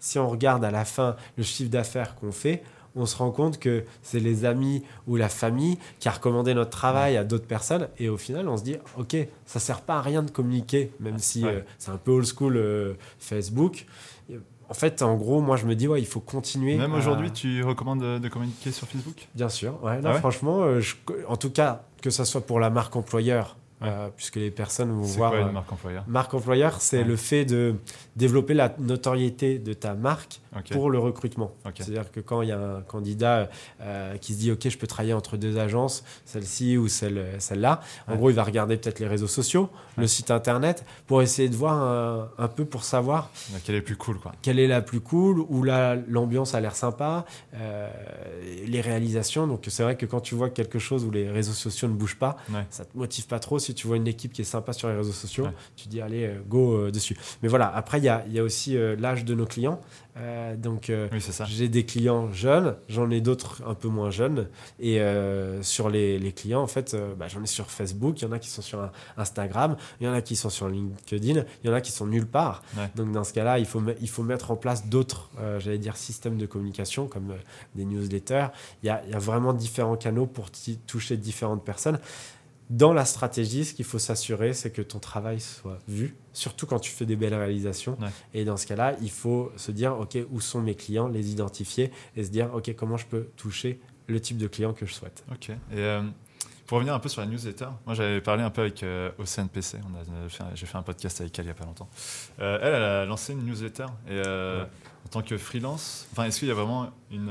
si 0.00 0.18
on 0.18 0.28
regarde 0.28 0.64
à 0.64 0.72
la 0.72 0.84
fin 0.84 1.14
le 1.36 1.44
chiffre 1.44 1.70
d'affaires 1.70 2.16
qu'on 2.16 2.32
fait, 2.32 2.64
on 2.96 3.06
se 3.06 3.16
rend 3.16 3.30
compte 3.30 3.58
que 3.58 3.84
c'est 4.02 4.20
les 4.20 4.44
amis 4.44 4.82
ou 5.06 5.16
la 5.16 5.28
famille 5.28 5.78
qui 5.98 6.08
a 6.08 6.12
recommandé 6.12 6.54
notre 6.54 6.70
travail 6.70 7.16
à 7.16 7.24
d'autres 7.24 7.46
personnes. 7.46 7.88
Et 7.98 8.08
au 8.08 8.16
final, 8.16 8.48
on 8.48 8.56
se 8.56 8.64
dit, 8.64 8.76
OK, 8.98 9.16
ça 9.46 9.60
sert 9.60 9.82
pas 9.82 9.98
à 9.98 10.02
rien 10.02 10.22
de 10.22 10.30
communiquer, 10.30 10.92
même 11.00 11.18
si 11.18 11.46
euh, 11.46 11.60
c'est 11.78 11.90
un 11.90 11.96
peu 11.96 12.12
old 12.12 12.26
school 12.26 12.56
euh, 12.56 12.94
Facebook. 13.18 13.86
En 14.68 14.74
fait, 14.74 15.02
en 15.02 15.16
gros, 15.16 15.40
moi, 15.40 15.56
je 15.56 15.66
me 15.66 15.74
dis, 15.74 15.88
ouais, 15.88 16.00
il 16.00 16.06
faut 16.06 16.20
continuer. 16.20 16.76
Même 16.76 16.94
aujourd'hui, 16.94 17.32
tu 17.32 17.62
recommandes 17.64 18.20
de, 18.20 18.28
communiquer 18.28 18.70
sur 18.70 18.86
Facebook? 18.86 19.26
Bien 19.34 19.48
sûr. 19.48 19.82
Ouais, 19.82 20.00
ah 20.04 20.14
franchement, 20.14 20.62
euh, 20.62 20.80
en 21.26 21.36
tout 21.36 21.50
cas, 21.50 21.82
que 22.02 22.10
ça 22.10 22.24
soit 22.24 22.40
pour 22.40 22.60
la 22.60 22.70
marque 22.70 22.94
employeur 22.94 23.56
euh, 23.82 24.08
puisque 24.16 24.36
les 24.36 24.50
personnes 24.50 24.90
vont 24.90 25.02
voir. 25.02 25.32
C'est 25.32 25.38
quoi 25.38 25.46
une 25.46 25.52
marque 25.52 25.72
employeur 25.72 26.04
Marque 26.06 26.34
employeur, 26.34 26.80
c'est 26.80 27.04
le 27.04 27.16
fait 27.16 27.44
de 27.44 27.74
développer 28.16 28.54
la 28.54 28.74
notoriété 28.78 29.58
de 29.58 29.72
ta 29.72 29.94
marque 29.94 30.40
pour 30.70 30.90
le 30.90 30.98
recrutement. 30.98 31.52
C'est-à-dire 31.74 32.10
que 32.10 32.20
quand 32.20 32.42
il 32.42 32.48
y 32.48 32.52
a 32.52 32.58
un 32.58 32.82
candidat 32.82 33.48
euh, 33.80 34.16
qui 34.18 34.34
se 34.34 34.38
dit 34.38 34.52
OK, 34.52 34.68
je 34.68 34.78
peux 34.78 34.86
travailler 34.86 35.14
entre 35.14 35.36
deux 35.36 35.58
agences, 35.58 36.04
celle-ci 36.24 36.76
ou 36.76 36.88
celle, 36.88 37.24
celle-là, 37.38 37.80
en 38.08 38.16
gros, 38.16 38.30
il 38.30 38.36
va 38.36 38.44
regarder 38.44 38.76
peut-être 38.76 38.98
les 38.98 39.08
réseaux 39.08 39.28
sociaux, 39.28 39.70
le 39.96 40.06
site 40.06 40.30
internet, 40.30 40.84
pour 41.06 41.22
essayer 41.22 41.48
de 41.48 41.56
voir 41.56 42.30
un, 42.38 42.48
peu 42.48 42.64
pour 42.64 42.84
savoir. 42.84 43.30
Quelle 43.64 43.76
est 43.76 43.78
la 43.78 43.84
plus 43.84 43.96
cool, 43.96 44.18
quoi. 44.18 44.32
Quelle 44.42 44.58
est 44.58 44.66
la 44.66 44.82
plus 44.82 45.00
cool, 45.00 45.40
où 45.48 45.62
l'ambiance 45.62 46.54
a 46.54 46.60
l'air 46.60 46.74
sympa, 46.74 47.24
euh, 47.54 47.90
les 48.66 48.80
réalisations. 48.80 49.46
Donc 49.46 49.64
c'est 49.68 49.82
vrai 49.82 49.96
que 49.96 50.06
quand 50.06 50.20
tu 50.20 50.34
vois 50.34 50.50
quelque 50.50 50.78
chose 50.78 51.04
où 51.04 51.10
les 51.10 51.28
réseaux 51.30 51.52
sociaux 51.52 51.88
ne 51.88 51.94
bougent 51.94 52.18
pas, 52.18 52.36
ça 52.70 52.84
te 52.84 52.96
motive 52.96 53.26
pas 53.26 53.38
trop 53.38 53.58
tu 53.74 53.86
vois 53.86 53.96
une 53.96 54.06
équipe 54.06 54.32
qui 54.32 54.42
est 54.42 54.44
sympa 54.44 54.72
sur 54.72 54.88
les 54.88 54.96
réseaux 54.96 55.12
sociaux, 55.12 55.48
tu 55.76 55.88
dis 55.88 56.00
allez, 56.00 56.26
euh, 56.26 56.40
go 56.46 56.74
euh, 56.74 56.90
dessus. 56.90 57.16
Mais 57.42 57.48
voilà, 57.48 57.74
après, 57.74 57.98
il 57.98 58.04
y 58.04 58.08
a, 58.08 58.24
y 58.28 58.38
a, 58.38 58.42
aussi 58.42 58.76
euh, 58.76 58.96
l'âge 58.98 59.24
de 59.24 59.34
nos 59.34 59.46
clients. 59.46 59.80
donc, 60.58 60.92
j'ai 61.46 61.68
des 61.68 61.86
clients 61.86 62.30
jeunes, 62.32 62.76
j'en 62.88 63.10
ai 63.10 63.20
d'autres 63.20 63.62
un 63.66 63.74
peu 63.74 63.88
moins 63.88 64.10
jeunes. 64.10 64.48
Et 64.78 65.00
sur 65.62 65.88
les, 65.88 66.18
les, 66.18 66.32
clients, 66.32 66.62
en 66.62 66.66
fait, 66.66 66.94
bah, 67.18 67.26
j'en 67.28 67.42
ai 67.42 67.46
sur 67.46 67.70
Facebook, 67.70 68.20
il 68.20 68.24
y 68.24 68.28
en 68.28 68.32
a 68.32 68.38
qui 68.38 68.50
sont 68.50 68.60
sur 68.60 68.90
Instagram, 69.16 69.76
il 70.00 70.06
y 70.06 70.10
en 70.10 70.12
a 70.12 70.20
qui 70.20 70.36
sont 70.36 70.50
sur 70.50 70.68
LinkedIn, 70.68 71.44
il 71.62 71.66
y 71.66 71.70
en 71.70 71.74
a 71.74 71.80
qui 71.80 71.92
sont 71.92 72.06
nulle 72.06 72.26
part. 72.26 72.62
Donc, 72.96 73.12
dans 73.12 73.24
ce 73.24 73.32
cas-là, 73.32 73.58
il 73.58 73.66
faut, 73.66 73.82
il 74.00 74.08
faut 74.10 74.22
mettre 74.22 74.50
en 74.50 74.56
place 74.56 74.86
d'autres, 74.86 75.30
j'allais 75.58 75.78
dire, 75.78 75.96
systèmes 75.96 76.36
de 76.36 76.46
communication, 76.46 77.06
comme 77.06 77.32
des 77.74 77.86
newsletters. 77.86 78.48
Il 78.82 78.86
y 78.86 78.90
a, 78.90 79.02
y 79.06 79.14
a 79.14 79.18
vraiment 79.18 79.54
différents 79.54 79.96
canaux 79.96 80.26
pour 80.26 80.48
toucher 80.86 81.16
différentes 81.16 81.64
personnes 81.64 81.98
dans 82.70 82.92
la 82.92 83.04
stratégie, 83.04 83.64
ce 83.64 83.74
qu'il 83.74 83.84
faut 83.84 83.98
s'assurer, 83.98 84.54
c'est 84.54 84.70
que 84.70 84.80
ton 84.80 85.00
travail 85.00 85.40
soit 85.40 85.80
vu, 85.88 86.16
surtout 86.32 86.66
quand 86.66 86.78
tu 86.78 86.92
fais 86.92 87.04
des 87.04 87.16
belles 87.16 87.34
réalisations. 87.34 87.98
Et 88.32 88.44
dans 88.44 88.56
ce 88.56 88.66
cas-là, 88.68 88.94
il 89.02 89.10
faut 89.10 89.50
se 89.56 89.72
dire, 89.72 89.98
OK, 89.98 90.16
où 90.30 90.40
sont 90.40 90.60
mes 90.60 90.76
clients, 90.76 91.08
les 91.08 91.32
identifier 91.32 91.90
et 92.16 92.22
se 92.22 92.30
dire, 92.30 92.54
OK, 92.54 92.72
comment 92.76 92.96
je 92.96 93.06
peux 93.06 93.24
toucher 93.36 93.80
le 94.06 94.20
type 94.20 94.38
de 94.38 94.46
client 94.46 94.72
que 94.72 94.86
je 94.86 94.94
souhaite. 94.94 95.24
OK. 95.32 95.50
Et 95.50 95.56
euh, 95.72 96.02
pour 96.66 96.76
revenir 96.76 96.94
un 96.94 97.00
peu 97.00 97.08
sur 97.08 97.20
la 97.20 97.26
newsletter, 97.26 97.66
moi 97.86 97.96
j'avais 97.96 98.20
parlé 98.20 98.44
un 98.44 98.50
peu 98.50 98.60
avec 98.60 98.84
euh, 98.84 99.10
OCNPC, 99.18 99.78
j'ai 100.54 100.66
fait 100.66 100.78
un 100.78 100.82
podcast 100.82 101.20
avec 101.20 101.36
elle 101.38 101.46
il 101.46 101.48
n'y 101.48 101.52
a 101.52 101.54
pas 101.54 101.64
longtemps. 101.64 101.88
Euh, 102.38 102.58
elle, 102.62 102.74
elle 102.74 102.82
a 102.82 103.04
lancé 103.04 103.32
une 103.32 103.44
newsletter. 103.44 103.86
Et 104.08 104.20
en 104.20 105.08
tant 105.10 105.22
que 105.22 105.36
freelance, 105.38 106.06
enfin, 106.12 106.24
est-ce 106.24 106.38
qu'il 106.38 106.48
y 106.48 106.52
a 106.52 106.54
vraiment 106.54 106.90
une 107.10 107.30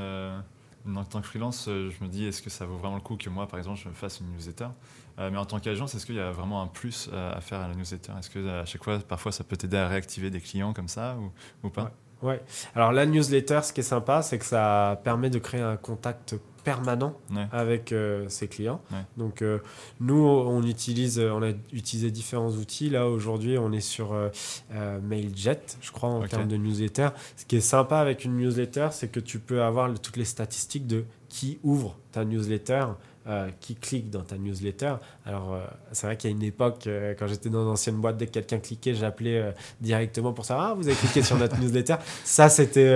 en 0.87 1.03
tant 1.03 1.21
que 1.21 1.27
freelance, 1.27 1.65
je 1.67 2.03
me 2.03 2.07
dis, 2.07 2.25
est-ce 2.25 2.41
que 2.41 2.49
ça 2.49 2.65
vaut 2.65 2.77
vraiment 2.77 2.95
le 2.95 3.01
coup 3.01 3.15
que 3.15 3.29
moi, 3.29 3.47
par 3.47 3.59
exemple, 3.59 3.79
je 3.81 3.87
me 3.87 3.93
fasse 3.93 4.19
une 4.21 4.33
newsletter? 4.33 4.65
euh, 4.65 4.98
mais 5.31 5.37
en 5.37 5.45
tant 5.45 5.59
qu'agence, 5.59 5.95
est-ce 5.95 6.05
qu'il 6.05 6.15
y 6.15 6.19
a 6.19 6.31
vraiment 6.31 6.61
un 6.61 6.67
plus 6.67 7.09
euh, 7.11 7.33
à 7.35 7.41
faire 7.41 7.59
à 7.59 7.67
la 7.67 7.75
newsletter? 7.75 8.13
Est-ce 8.17 8.29
que 8.29 8.61
à 8.61 8.65
chaque 8.65 8.83
fois, 8.83 8.99
parfois, 8.99 9.31
ça 9.31 9.43
peut 9.43 9.57
t'aider 9.57 9.77
à 9.77 9.87
réactiver 9.87 10.29
des 10.29 10.39
clients 10.39 10.71
comme 10.71 10.87
ça 10.87 11.17
ou, 11.19 11.67
ou 11.67 11.69
pas? 11.69 11.91
Ouais. 12.21 12.41
Alors 12.75 12.91
la 12.91 13.05
newsletter, 13.05 13.61
ce 13.63 13.73
qui 13.73 13.79
est 13.79 13.83
sympa, 13.83 14.21
c'est 14.21 14.37
que 14.37 14.45
ça 14.45 14.99
permet 15.03 15.29
de 15.29 15.39
créer 15.39 15.61
un 15.61 15.77
contact 15.77 16.35
permanent 16.65 17.15
avec 17.53 17.93
euh, 17.93 18.27
ses 18.27 18.49
clients. 18.49 18.81
Donc 19.15 19.43
nous, 20.01 20.25
on 20.27 20.61
utilise, 20.63 21.17
on 21.19 21.41
a 21.41 21.51
utilisé 21.71 22.11
différents 22.11 22.51
outils. 22.51 22.89
Là 22.89 23.07
aujourd'hui, 23.07 23.57
on 23.57 23.71
est 23.71 23.79
sur 23.79 24.13
Mailjet, 25.01 25.61
je 25.79 25.91
crois 25.91 26.09
en 26.09 26.27
termes 26.27 26.49
de 26.49 26.57
newsletter. 26.57 27.09
Ce 27.37 27.45
qui 27.45 27.55
est 27.55 27.61
sympa 27.61 27.99
avec 27.99 28.25
une 28.25 28.37
newsletter, 28.37 28.89
c'est 28.91 29.09
que 29.09 29.21
tu 29.21 29.39
peux 29.39 29.63
avoir 29.63 29.89
toutes 29.99 30.17
les 30.17 30.25
statistiques 30.25 30.87
de 30.87 31.05
qui 31.29 31.59
ouvre 31.63 31.95
ta 32.11 32.25
newsletter, 32.25 32.85
euh, 33.29 33.49
qui 33.59 33.75
clique 33.75 34.09
dans 34.09 34.23
ta 34.23 34.39
newsletter. 34.39 34.95
Alors, 35.23 35.53
euh, 35.53 35.59
c'est 35.91 36.07
vrai 36.07 36.17
qu'il 36.17 36.31
y 36.31 36.33
a 36.33 36.35
une 36.35 36.41
époque, 36.41 36.87
euh, 36.87 37.13
quand 37.13 37.27
j'étais 37.27 37.49
dans 37.49 37.63
l'ancienne 37.63 37.97
boîte, 37.97 38.17
dès 38.17 38.25
que 38.25 38.31
quelqu'un 38.31 38.57
cliquait, 38.57 38.95
j'appelais 38.95 39.53
directement 39.79 40.33
pour 40.33 40.45
savoir 40.45 40.69
Ah, 40.69 40.73
vous 40.73 40.87
avez 40.87 40.95
cliqué 40.95 41.21
sur 41.21 41.37
notre 41.37 41.55
newsletter. 41.61 41.97
Ça, 42.23 42.49
c'était 42.49 42.89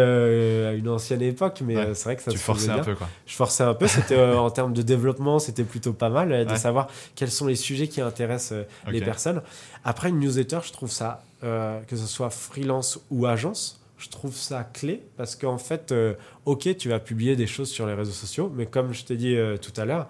une 0.75 0.89
ancienne 0.89 1.21
époque, 1.21 1.61
mais 1.63 1.93
c'est 1.93 2.05
vrai 2.05 2.15
que 2.15 2.23
ça 2.23 2.31
tu 2.31 2.39
forçais 2.39 2.71
un 2.71 2.79
peu, 2.79 2.95
quoi. 2.95 3.07
Je 3.27 3.35
forçais 3.35 3.63
un 3.63 3.75
peu. 3.75 3.85
C'était 3.85 4.19
en 4.19 4.49
termes 4.49 4.73
de 4.73 4.81
développement, 4.81 5.37
c'était 5.37 5.63
plutôt 5.63 5.93
pas 5.93 6.09
mal 6.09 6.47
de 6.47 6.55
savoir 6.55 6.87
quels 7.13 7.29
sont 7.29 7.45
les 7.45 7.55
sujets 7.55 7.87
qui 7.87 8.01
intéressent 8.01 8.65
les 8.87 9.01
personnes. 9.01 9.43
Après, 9.83 10.09
une 10.09 10.19
newsletter, 10.19 10.61
je 10.63 10.71
trouve 10.71 10.89
ça, 10.89 11.23
que 11.41 11.95
ce 11.95 12.07
soit 12.07 12.31
freelance 12.31 12.99
ou 13.11 13.27
agence, 13.27 13.82
je 13.97 14.09
trouve 14.09 14.35
ça 14.35 14.63
clé 14.63 15.01
parce 15.17 15.35
qu'en 15.35 15.57
fait, 15.57 15.91
euh, 15.91 16.15
ok, 16.45 16.75
tu 16.77 16.89
vas 16.89 16.99
publier 16.99 17.35
des 17.35 17.47
choses 17.47 17.69
sur 17.69 17.87
les 17.87 17.93
réseaux 17.93 18.11
sociaux, 18.11 18.51
mais 18.53 18.65
comme 18.65 18.93
je 18.93 19.05
t'ai 19.05 19.15
dit 19.15 19.35
euh, 19.35 19.57
tout 19.57 19.73
à 19.79 19.85
l'heure, 19.85 20.07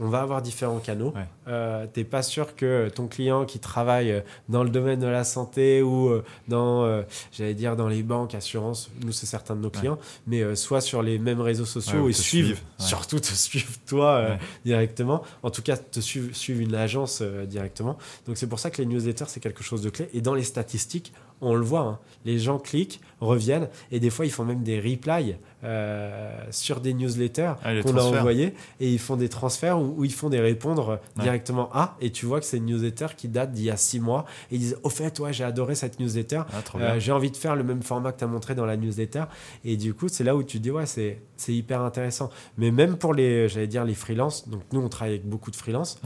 on 0.00 0.08
va 0.08 0.22
avoir 0.22 0.42
différents 0.42 0.78
canaux. 0.78 1.12
Euh, 1.46 1.86
tu 1.92 2.00
n'es 2.00 2.04
pas 2.04 2.22
sûr 2.22 2.56
que 2.56 2.88
ton 2.88 3.06
client 3.08 3.44
qui 3.44 3.58
travaille 3.58 4.22
dans 4.48 4.64
le 4.64 4.70
domaine 4.70 4.98
de 4.98 5.06
la 5.06 5.22
santé 5.22 5.82
ou 5.82 6.10
dans, 6.48 7.04
j'allais 7.30 7.52
dire, 7.52 7.76
dans 7.76 7.88
les 7.88 8.02
banques, 8.02 8.34
assurances, 8.34 8.90
nous 9.04 9.12
c'est 9.12 9.26
certains 9.26 9.54
de 9.54 9.60
nos 9.60 9.68
clients, 9.68 9.98
mais 10.26 10.56
soit 10.56 10.80
sur 10.80 11.02
les 11.02 11.18
mêmes 11.18 11.42
réseaux 11.42 11.66
sociaux 11.66 12.08
et 12.08 12.14
suivent, 12.14 12.58
surtout 12.78 13.20
te 13.20 13.32
suivent 13.34 13.78
toi 13.86 14.38
directement. 14.64 15.22
En 15.42 15.50
tout 15.50 15.62
cas, 15.62 15.76
te 15.76 16.00
suivent, 16.00 16.34
suivent 16.34 16.62
une 16.62 16.74
agence 16.74 17.22
directement. 17.46 17.98
Donc 18.26 18.38
c'est 18.38 18.48
pour 18.48 18.58
ça 18.58 18.70
que 18.70 18.80
les 18.80 18.86
newsletters, 18.86 19.26
c'est 19.28 19.40
quelque 19.40 19.62
chose 19.62 19.82
de 19.82 19.90
clé. 19.90 20.08
Et 20.14 20.22
dans 20.22 20.34
les 20.34 20.44
statistiques, 20.44 21.12
on 21.42 21.54
le 21.54 21.64
voit, 21.64 21.80
hein. 21.80 21.98
les 22.24 22.38
gens 22.38 22.58
cliquent, 22.58 23.00
reviennent, 23.20 23.68
et 23.90 24.00
des 24.00 24.10
fois 24.10 24.24
ils 24.24 24.30
font 24.30 24.44
même 24.44 24.62
des 24.62 24.80
replies 24.80 25.34
euh, 25.64 26.34
sur 26.50 26.80
des 26.80 26.94
newsletters 26.94 27.54
ah, 27.62 27.82
qu'on 27.82 27.96
a 27.96 28.02
envoyés, 28.02 28.54
et 28.80 28.90
ils 28.90 28.98
font 28.98 29.16
des 29.16 29.28
transferts 29.28 29.78
où, 29.80 30.04
ils 30.04 30.12
font 30.12 30.30
des 30.30 30.40
répondre 30.40 31.00
directement 31.16 31.68
à, 31.72 31.96
et 32.00 32.10
tu 32.10 32.24
vois 32.24 32.40
que 32.40 32.46
c'est 32.46 32.56
une 32.58 32.66
newsletter 32.66 33.08
qui 33.16 33.28
date 33.28 33.52
d'il 33.52 33.64
y 33.64 33.70
a 33.70 33.76
six 33.76 34.00
mois, 34.00 34.24
et 34.50 34.54
ils 34.54 34.60
disent, 34.60 34.78
au 34.84 34.88
fait, 34.88 35.18
ouais, 35.18 35.32
j'ai 35.32 35.44
adoré 35.44 35.74
cette 35.74 35.98
newsletter, 36.00 36.42
ah, 36.52 36.62
euh, 36.76 37.00
j'ai 37.00 37.12
envie 37.12 37.30
de 37.30 37.36
faire 37.36 37.56
le 37.56 37.64
même 37.64 37.82
format 37.82 38.12
que 38.12 38.18
tu 38.18 38.24
as 38.24 38.28
montré 38.28 38.54
dans 38.54 38.66
la 38.66 38.76
newsletter, 38.76 39.24
et 39.64 39.76
du 39.76 39.94
coup, 39.94 40.08
c'est 40.08 40.24
là 40.24 40.36
où 40.36 40.44
tu 40.44 40.60
dis, 40.60 40.70
ouais, 40.70 40.86
c'est 40.86 41.18
hyper 41.48 41.82
intéressant. 41.82 42.30
Mais 42.56 42.70
même 42.70 42.96
pour 42.96 43.14
les, 43.14 43.48
j'allais 43.48 43.66
dire, 43.66 43.84
les 43.84 43.94
freelances, 43.94 44.48
donc 44.48 44.62
nous 44.72 44.80
on 44.80 44.88
travaille 44.88 45.14
avec 45.14 45.28
beaucoup 45.28 45.50
de 45.50 45.56
freelances, 45.56 46.00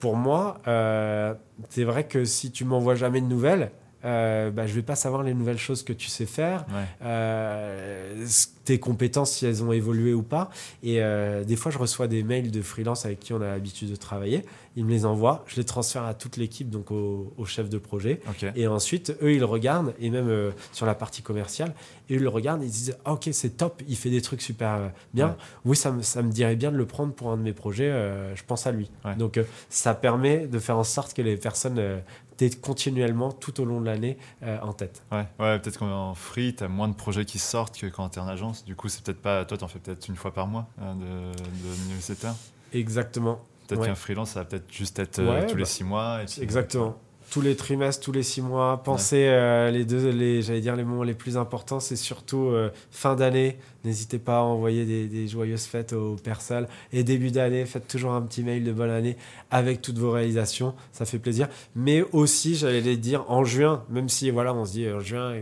pour 0.00 0.16
moi, 0.16 0.56
euh, 0.66 1.34
c'est 1.68 1.84
vrai 1.84 2.04
que 2.04 2.24
si 2.24 2.50
tu 2.50 2.64
m'envoies 2.64 2.94
jamais 2.94 3.20
de 3.20 3.26
nouvelles, 3.26 3.70
euh, 4.04 4.50
bah, 4.50 4.66
je 4.66 4.74
vais 4.74 4.82
pas 4.82 4.96
savoir 4.96 5.22
les 5.22 5.34
nouvelles 5.34 5.58
choses 5.58 5.82
que 5.82 5.92
tu 5.92 6.08
sais 6.08 6.26
faire, 6.26 6.64
euh, 7.02 8.26
tes 8.64 8.78
compétences 8.78 9.32
si 9.32 9.46
elles 9.46 9.62
ont 9.62 9.72
évolué 9.72 10.14
ou 10.14 10.22
pas. 10.22 10.50
Et 10.82 11.02
euh, 11.02 11.44
des 11.44 11.56
fois, 11.56 11.70
je 11.70 11.78
reçois 11.78 12.08
des 12.08 12.22
mails 12.22 12.50
de 12.50 12.62
freelance 12.62 13.04
avec 13.04 13.20
qui 13.20 13.32
on 13.32 13.40
a 13.40 13.46
l'habitude 13.46 13.90
de 13.90 13.96
travailler. 13.96 14.44
Ils 14.76 14.84
me 14.84 14.90
les 14.90 15.04
envoient, 15.04 15.44
je 15.48 15.56
les 15.56 15.64
transfère 15.64 16.04
à 16.04 16.14
toute 16.14 16.36
l'équipe, 16.36 16.70
donc 16.70 16.90
au, 16.92 17.44
chef 17.44 17.68
de 17.68 17.78
projet. 17.78 18.20
Et 18.54 18.66
ensuite, 18.66 19.16
eux, 19.22 19.32
ils 19.32 19.44
regardent, 19.44 19.94
et 19.98 20.10
même 20.10 20.28
euh, 20.28 20.52
sur 20.72 20.86
la 20.86 20.94
partie 20.94 21.22
commerciale, 21.22 21.74
et 22.08 22.14
ils 22.14 22.20
le 22.20 22.28
regardent 22.28 22.62
ils 22.62 22.70
disent 22.70 22.96
ah, 23.04 23.12
Ok, 23.12 23.28
c'est 23.32 23.56
top, 23.56 23.82
il 23.88 23.96
fait 23.96 24.10
des 24.10 24.22
trucs 24.22 24.42
super 24.42 24.92
bien. 25.12 25.36
Oui, 25.64 25.76
ça 25.76 25.90
me, 25.90 26.02
ça 26.02 26.22
me, 26.22 26.30
dirait 26.30 26.56
bien 26.56 26.70
de 26.70 26.76
le 26.76 26.86
prendre 26.86 27.12
pour 27.12 27.30
un 27.30 27.36
de 27.36 27.42
mes 27.42 27.52
projets, 27.52 27.90
je 28.34 28.42
pense 28.44 28.66
à 28.66 28.72
lui. 28.72 28.90
Donc, 29.18 29.40
ça 29.68 29.94
permet 29.94 30.46
de 30.46 30.58
faire 30.58 30.78
en 30.78 30.84
sorte 30.84 31.14
que 31.14 31.22
les 31.22 31.36
personnes 31.36 32.00
continuellement 32.48 33.32
tout 33.32 33.60
au 33.60 33.64
long 33.64 33.80
de 33.80 33.86
l'année 33.86 34.18
euh, 34.42 34.58
en 34.60 34.72
tête. 34.72 35.02
Ouais, 35.12 35.26
ouais 35.38 35.58
peut-être 35.58 35.78
qu'en 35.78 36.14
free, 36.14 36.54
tu 36.54 36.64
as 36.64 36.68
moins 36.68 36.88
de 36.88 36.94
projets 36.94 37.24
qui 37.24 37.38
sortent 37.38 37.78
que 37.78 37.86
quand 37.86 38.10
tu 38.10 38.18
es 38.18 38.22
en 38.22 38.28
agence. 38.28 38.64
Du 38.64 38.74
coup, 38.76 38.88
c'est 38.88 39.02
peut-être 39.02 39.20
pas. 39.20 39.44
Toi, 39.44 39.58
tu 39.58 39.64
en 39.64 39.68
fais 39.68 39.78
peut-être 39.78 40.08
une 40.08 40.16
fois 40.16 40.32
par 40.32 40.46
mois 40.46 40.68
hein, 40.80 40.94
de, 40.94 41.04
de 41.04 41.94
newsletter. 41.94 42.30
Exactement. 42.72 43.40
Peut-être 43.66 43.86
qu'un 43.86 43.94
freelance, 43.94 44.30
ça 44.30 44.40
va 44.40 44.46
peut-être 44.46 44.72
juste 44.72 44.98
être 44.98 45.20
euh, 45.20 45.46
tous 45.48 45.56
les 45.56 45.62
bah, 45.62 45.68
six 45.68 45.84
mois. 45.84 46.22
exactement. 46.40 46.96
Tous 47.30 47.40
les 47.40 47.54
trimestres, 47.54 48.04
tous 48.04 48.12
les 48.12 48.22
six 48.22 48.42
mois. 48.42 48.82
Pensez 48.82 49.26
euh, 49.28 49.70
les 49.70 49.84
deux, 49.84 50.10
les, 50.10 50.42
j'allais 50.42 50.60
dire 50.60 50.76
les 50.76 50.84
moments 50.84 51.04
les 51.04 51.14
plus 51.14 51.36
importants, 51.36 51.80
c'est 51.80 51.96
surtout 51.96 52.48
euh, 52.48 52.70
fin 52.90 53.14
d'année. 53.14 53.56
N'hésitez 53.84 54.18
pas 54.18 54.38
à 54.38 54.42
envoyer 54.42 54.84
des, 54.84 55.06
des, 55.06 55.28
joyeuses 55.28 55.64
fêtes 55.64 55.92
aux 55.92 56.16
personnes. 56.16 56.66
Et 56.92 57.04
début 57.04 57.30
d'année, 57.30 57.64
faites 57.64 57.86
toujours 57.86 58.12
un 58.12 58.22
petit 58.22 58.42
mail 58.42 58.64
de 58.64 58.72
bonne 58.72 58.90
année 58.90 59.16
avec 59.50 59.80
toutes 59.80 59.98
vos 59.98 60.10
réalisations. 60.10 60.74
Ça 60.92 61.04
fait 61.04 61.18
plaisir. 61.18 61.48
Mais 61.76 62.04
aussi, 62.12 62.56
j'allais 62.56 62.80
les 62.80 62.96
dire 62.96 63.24
en 63.30 63.44
juin, 63.44 63.84
même 63.88 64.08
si 64.08 64.30
voilà, 64.30 64.52
on 64.52 64.64
se 64.64 64.72
dit 64.72 64.90
en 64.90 65.00
juin 65.00 65.34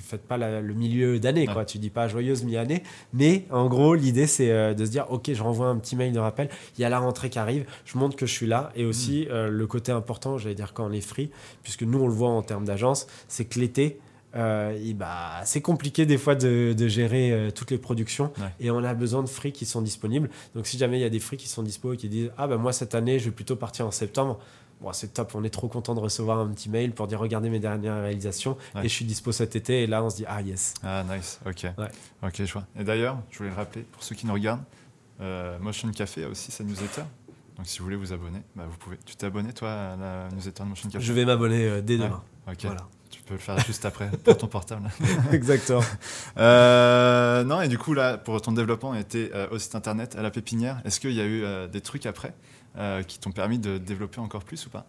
tu 0.00 0.06
fêtes 0.06 0.22
pas 0.22 0.38
le 0.38 0.74
milieu 0.74 1.18
d'année, 1.18 1.46
quoi. 1.46 1.64
Tu 1.64 1.78
dis 1.78 1.90
pas 1.90 2.08
joyeuse 2.08 2.44
mi-année. 2.44 2.82
Mais 3.12 3.44
en 3.50 3.68
gros, 3.68 3.94
l'idée, 3.94 4.26
c'est 4.26 4.50
euh, 4.50 4.74
de 4.74 4.84
se 4.84 4.90
dire, 4.90 5.06
OK, 5.10 5.30
je 5.32 5.42
renvoie 5.42 5.66
un 5.66 5.76
petit 5.76 5.96
mail 5.96 6.12
de 6.12 6.18
rappel. 6.18 6.48
Il 6.78 6.80
y 6.80 6.84
a 6.84 6.88
la 6.88 6.98
rentrée 6.98 7.28
qui 7.30 7.38
arrive. 7.38 7.66
Je 7.84 7.98
montre 7.98 8.16
que 8.16 8.26
je 8.26 8.32
suis 8.32 8.46
là. 8.46 8.72
Et 8.74 8.84
aussi, 8.84 9.26
mm. 9.28 9.32
euh, 9.32 9.48
le 9.48 9.66
côté 9.66 9.92
important, 9.92 10.38
j'allais 10.38 10.54
dire 10.54 10.72
quand 10.72 10.86
on 10.86 10.92
est 10.92 11.00
free, 11.00 11.30
puisque 11.62 11.82
nous, 11.82 11.98
on 11.98 12.06
le 12.06 12.14
voit 12.14 12.30
en 12.30 12.42
termes 12.42 12.64
d'agence, 12.64 13.06
c'est 13.28 13.44
que 13.44 13.60
l'été, 13.60 14.00
euh, 14.36 14.78
bah, 14.94 15.42
c'est 15.44 15.60
compliqué 15.60 16.06
des 16.06 16.16
fois 16.16 16.34
de, 16.34 16.74
gérer 16.88 17.50
toutes 17.54 17.70
les 17.70 17.78
productions 17.78 18.32
et 18.60 18.70
on 18.70 18.82
a 18.84 18.94
besoin 18.94 19.22
de 19.22 19.28
free 19.28 19.52
qui 19.52 19.66
sont 19.66 19.82
disponibles. 19.82 20.30
Donc 20.54 20.66
si 20.66 20.78
jamais 20.78 20.98
il 20.98 21.02
y 21.02 21.04
a 21.04 21.10
des 21.10 21.18
free 21.18 21.36
qui 21.36 21.48
sont 21.48 21.62
dispo 21.62 21.92
et 21.92 21.96
qui 21.96 22.08
disent 22.08 22.30
ah 22.38 22.46
ben 22.46 22.56
moi 22.56 22.72
cette 22.72 22.94
année 22.94 23.18
je 23.18 23.26
vais 23.26 23.30
plutôt 23.32 23.56
partir 23.56 23.86
en 23.86 23.90
septembre, 23.90 24.38
Bon, 24.80 24.92
c'est 24.94 25.12
top, 25.12 25.34
on 25.34 25.44
est 25.44 25.50
trop 25.50 25.68
content 25.68 25.94
de 25.94 26.00
recevoir 26.00 26.38
un 26.38 26.48
petit 26.48 26.70
mail 26.70 26.92
pour 26.92 27.06
dire 27.06 27.18
regardez 27.18 27.50
mes 27.50 27.60
dernières 27.60 28.00
réalisations 28.00 28.56
et 28.76 28.84
je 28.84 28.88
suis 28.88 29.04
dispo 29.04 29.30
cet 29.30 29.54
été 29.54 29.82
et 29.82 29.86
là 29.86 30.02
on 30.02 30.08
se 30.08 30.16
dit 30.16 30.24
ah 30.26 30.40
yes. 30.40 30.74
Ah 30.82 31.04
nice, 31.04 31.38
ok. 31.46 31.66
Ok, 32.22 32.34
je 32.44 32.52
vois. 32.52 32.64
Et 32.78 32.84
d'ailleurs, 32.84 33.18
je 33.30 33.38
voulais 33.38 33.50
le 33.50 33.56
rappeler 33.56 33.82
pour 33.82 34.02
ceux 34.02 34.14
qui 34.14 34.26
nous 34.26 34.32
regardent, 34.32 34.64
euh, 35.20 35.58
Motion 35.58 35.90
Café 35.90 36.24
a 36.24 36.28
aussi 36.28 36.50
sa 36.50 36.64
newsletter. 36.64 37.02
Donc 37.58 37.66
si 37.66 37.78
vous 37.78 37.84
voulez 37.84 37.96
vous 37.96 38.12
abonner, 38.14 38.40
bah, 38.56 38.64
vous 38.70 38.76
pouvez. 38.78 38.96
Tu 39.04 39.16
t'es 39.16 39.26
abonné 39.26 39.52
toi 39.52 39.70
à 39.70 39.96
la 39.96 40.28
newsletter 40.34 40.62
de 40.62 40.68
Motion 40.68 40.88
Café? 40.88 41.04
Je 41.04 41.12
vais 41.12 41.26
m'abonner 41.26 41.66
euh, 41.66 41.82
dès 41.82 41.98
demain. 41.98 42.22
Ok. 42.48 42.62
Voilà. 42.62 42.88
Tu 43.10 43.22
peux 43.22 43.34
le 43.34 43.40
faire 43.40 43.58
juste 43.58 43.84
après 43.84 44.08
pour 44.24 44.38
ton 44.38 44.46
portable. 44.46 44.88
Exactement. 45.32 45.82
Euh, 46.38 47.44
non, 47.44 47.60
et 47.60 47.68
du 47.68 47.76
coup, 47.76 47.92
là, 47.92 48.16
pour 48.16 48.40
ton 48.40 48.52
développement, 48.52 48.94
était 48.94 49.30
au 49.50 49.58
site 49.58 49.74
internet, 49.74 50.16
à 50.16 50.22
la 50.22 50.30
pépinière. 50.30 50.80
Est-ce 50.84 51.00
qu'il 51.00 51.12
y 51.12 51.20
a 51.20 51.26
eu 51.26 51.68
des 51.68 51.80
trucs 51.80 52.06
après? 52.06 52.34
Qui 53.06 53.18
t'ont 53.18 53.32
permis 53.32 53.58
de 53.58 53.78
développer 53.78 54.20
encore 54.20 54.44
plus 54.44 54.66
ou 54.66 54.70
pas? 54.70 54.86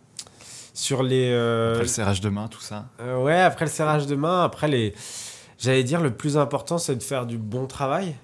Sur 0.73 1.03
les. 1.03 1.29
Euh, 1.31 1.71
après 1.71 1.83
le 1.83 1.89
serrage 1.89 2.21
de 2.21 2.29
main, 2.29 2.47
tout 2.47 2.61
ça 2.61 2.85
euh, 2.99 3.21
Ouais, 3.21 3.39
après 3.39 3.65
le 3.65 3.71
serrage 3.71 4.07
de 4.07 4.15
main, 4.15 4.43
après 4.43 4.67
les. 4.67 4.93
J'allais 5.57 5.83
dire, 5.83 6.01
le 6.01 6.11
plus 6.11 6.37
important, 6.37 6.79
c'est 6.79 6.95
de 6.95 7.03
faire 7.03 7.27
du 7.27 7.37
bon 7.37 7.67
travail. 7.67 8.15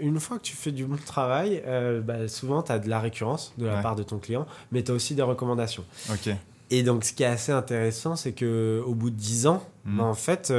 une 0.00 0.18
fois 0.20 0.38
que 0.38 0.42
tu 0.42 0.56
fais 0.56 0.72
du 0.72 0.86
bon 0.86 0.96
travail, 0.96 1.62
bah, 2.02 2.28
souvent, 2.28 2.62
tu 2.62 2.72
as 2.72 2.78
de 2.78 2.88
la 2.88 2.98
récurrence 2.98 3.52
de 3.58 3.66
la 3.66 3.82
part 3.82 3.94
de 3.94 4.02
ton 4.02 4.18
client, 4.18 4.46
mais 4.72 4.82
tu 4.82 4.90
as 4.90 4.94
aussi 4.94 5.14
des 5.14 5.22
recommandations. 5.22 5.84
Ok. 6.10 6.34
Et 6.70 6.82
donc, 6.82 7.04
ce 7.04 7.12
qui 7.12 7.24
est 7.24 7.26
assez 7.26 7.52
intéressant, 7.52 8.16
c'est 8.16 8.32
que 8.32 8.82
au 8.86 8.94
bout 8.94 9.10
de 9.10 9.16
10 9.16 9.48
ans, 9.48 9.62
mhm. 9.84 9.98
bah, 9.98 10.04
en 10.04 10.14
fait, 10.14 10.52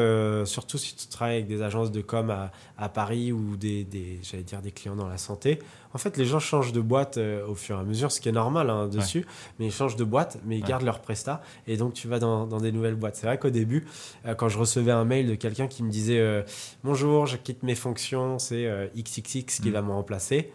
surtout 0.45 0.77
si 0.77 0.95
tu 0.95 1.07
travailles 1.07 1.37
avec 1.37 1.47
des 1.47 1.61
agences 1.61 1.91
de 1.91 2.01
com 2.01 2.29
à, 2.29 2.51
à 2.77 2.89
Paris 2.89 3.31
ou 3.31 3.55
des, 3.55 3.83
des 3.83 4.19
j'allais 4.23 4.43
dire, 4.43 4.61
des 4.61 4.71
clients 4.71 4.95
dans 4.95 5.07
la 5.07 5.17
santé, 5.17 5.59
en 5.93 5.97
fait, 5.97 6.17
les 6.17 6.25
gens 6.25 6.39
changent 6.39 6.71
de 6.71 6.81
boîte 6.81 7.17
euh, 7.17 7.45
au 7.47 7.55
fur 7.55 7.77
et 7.77 7.79
à 7.79 7.83
mesure, 7.83 8.11
ce 8.11 8.21
qui 8.21 8.29
est 8.29 8.33
normal 8.33 8.69
hein, 8.69 8.87
dessus, 8.87 9.25
mais 9.59 9.65
ils 9.67 9.71
changent 9.71 9.95
de 9.95 10.03
boîte, 10.03 10.39
mais 10.45 10.57
ils 10.57 10.63
gardent 10.63 10.85
leur 10.85 11.01
prestat, 11.01 11.41
et 11.67 11.77
donc 11.77 11.93
tu 11.93 12.07
vas 12.07 12.19
dans, 12.19 12.45
des 12.45 12.71
nouvelles 12.71 12.95
boîtes. 12.95 13.15
C'est 13.15 13.27
vrai 13.27 13.37
qu'au 13.37 13.49
début, 13.49 13.85
euh, 14.25 14.35
quand 14.35 14.49
je 14.49 14.57
recevais 14.57 14.91
un 14.91 15.05
mail 15.05 15.27
de 15.27 15.35
quelqu'un 15.35 15.67
qui 15.67 15.83
me 15.83 15.89
disait 15.89 16.19
euh, 16.19 16.43
Bonjour, 16.83 17.25
je 17.25 17.37
quitte 17.37 17.63
mes 17.63 17.75
fonctions, 17.75 18.39
c'est 18.39 18.69
XXX 18.95 19.61
qui 19.61 19.69
mm. 19.69 19.73
va 19.73 19.81
me 19.81 19.91
remplacer 19.91 20.51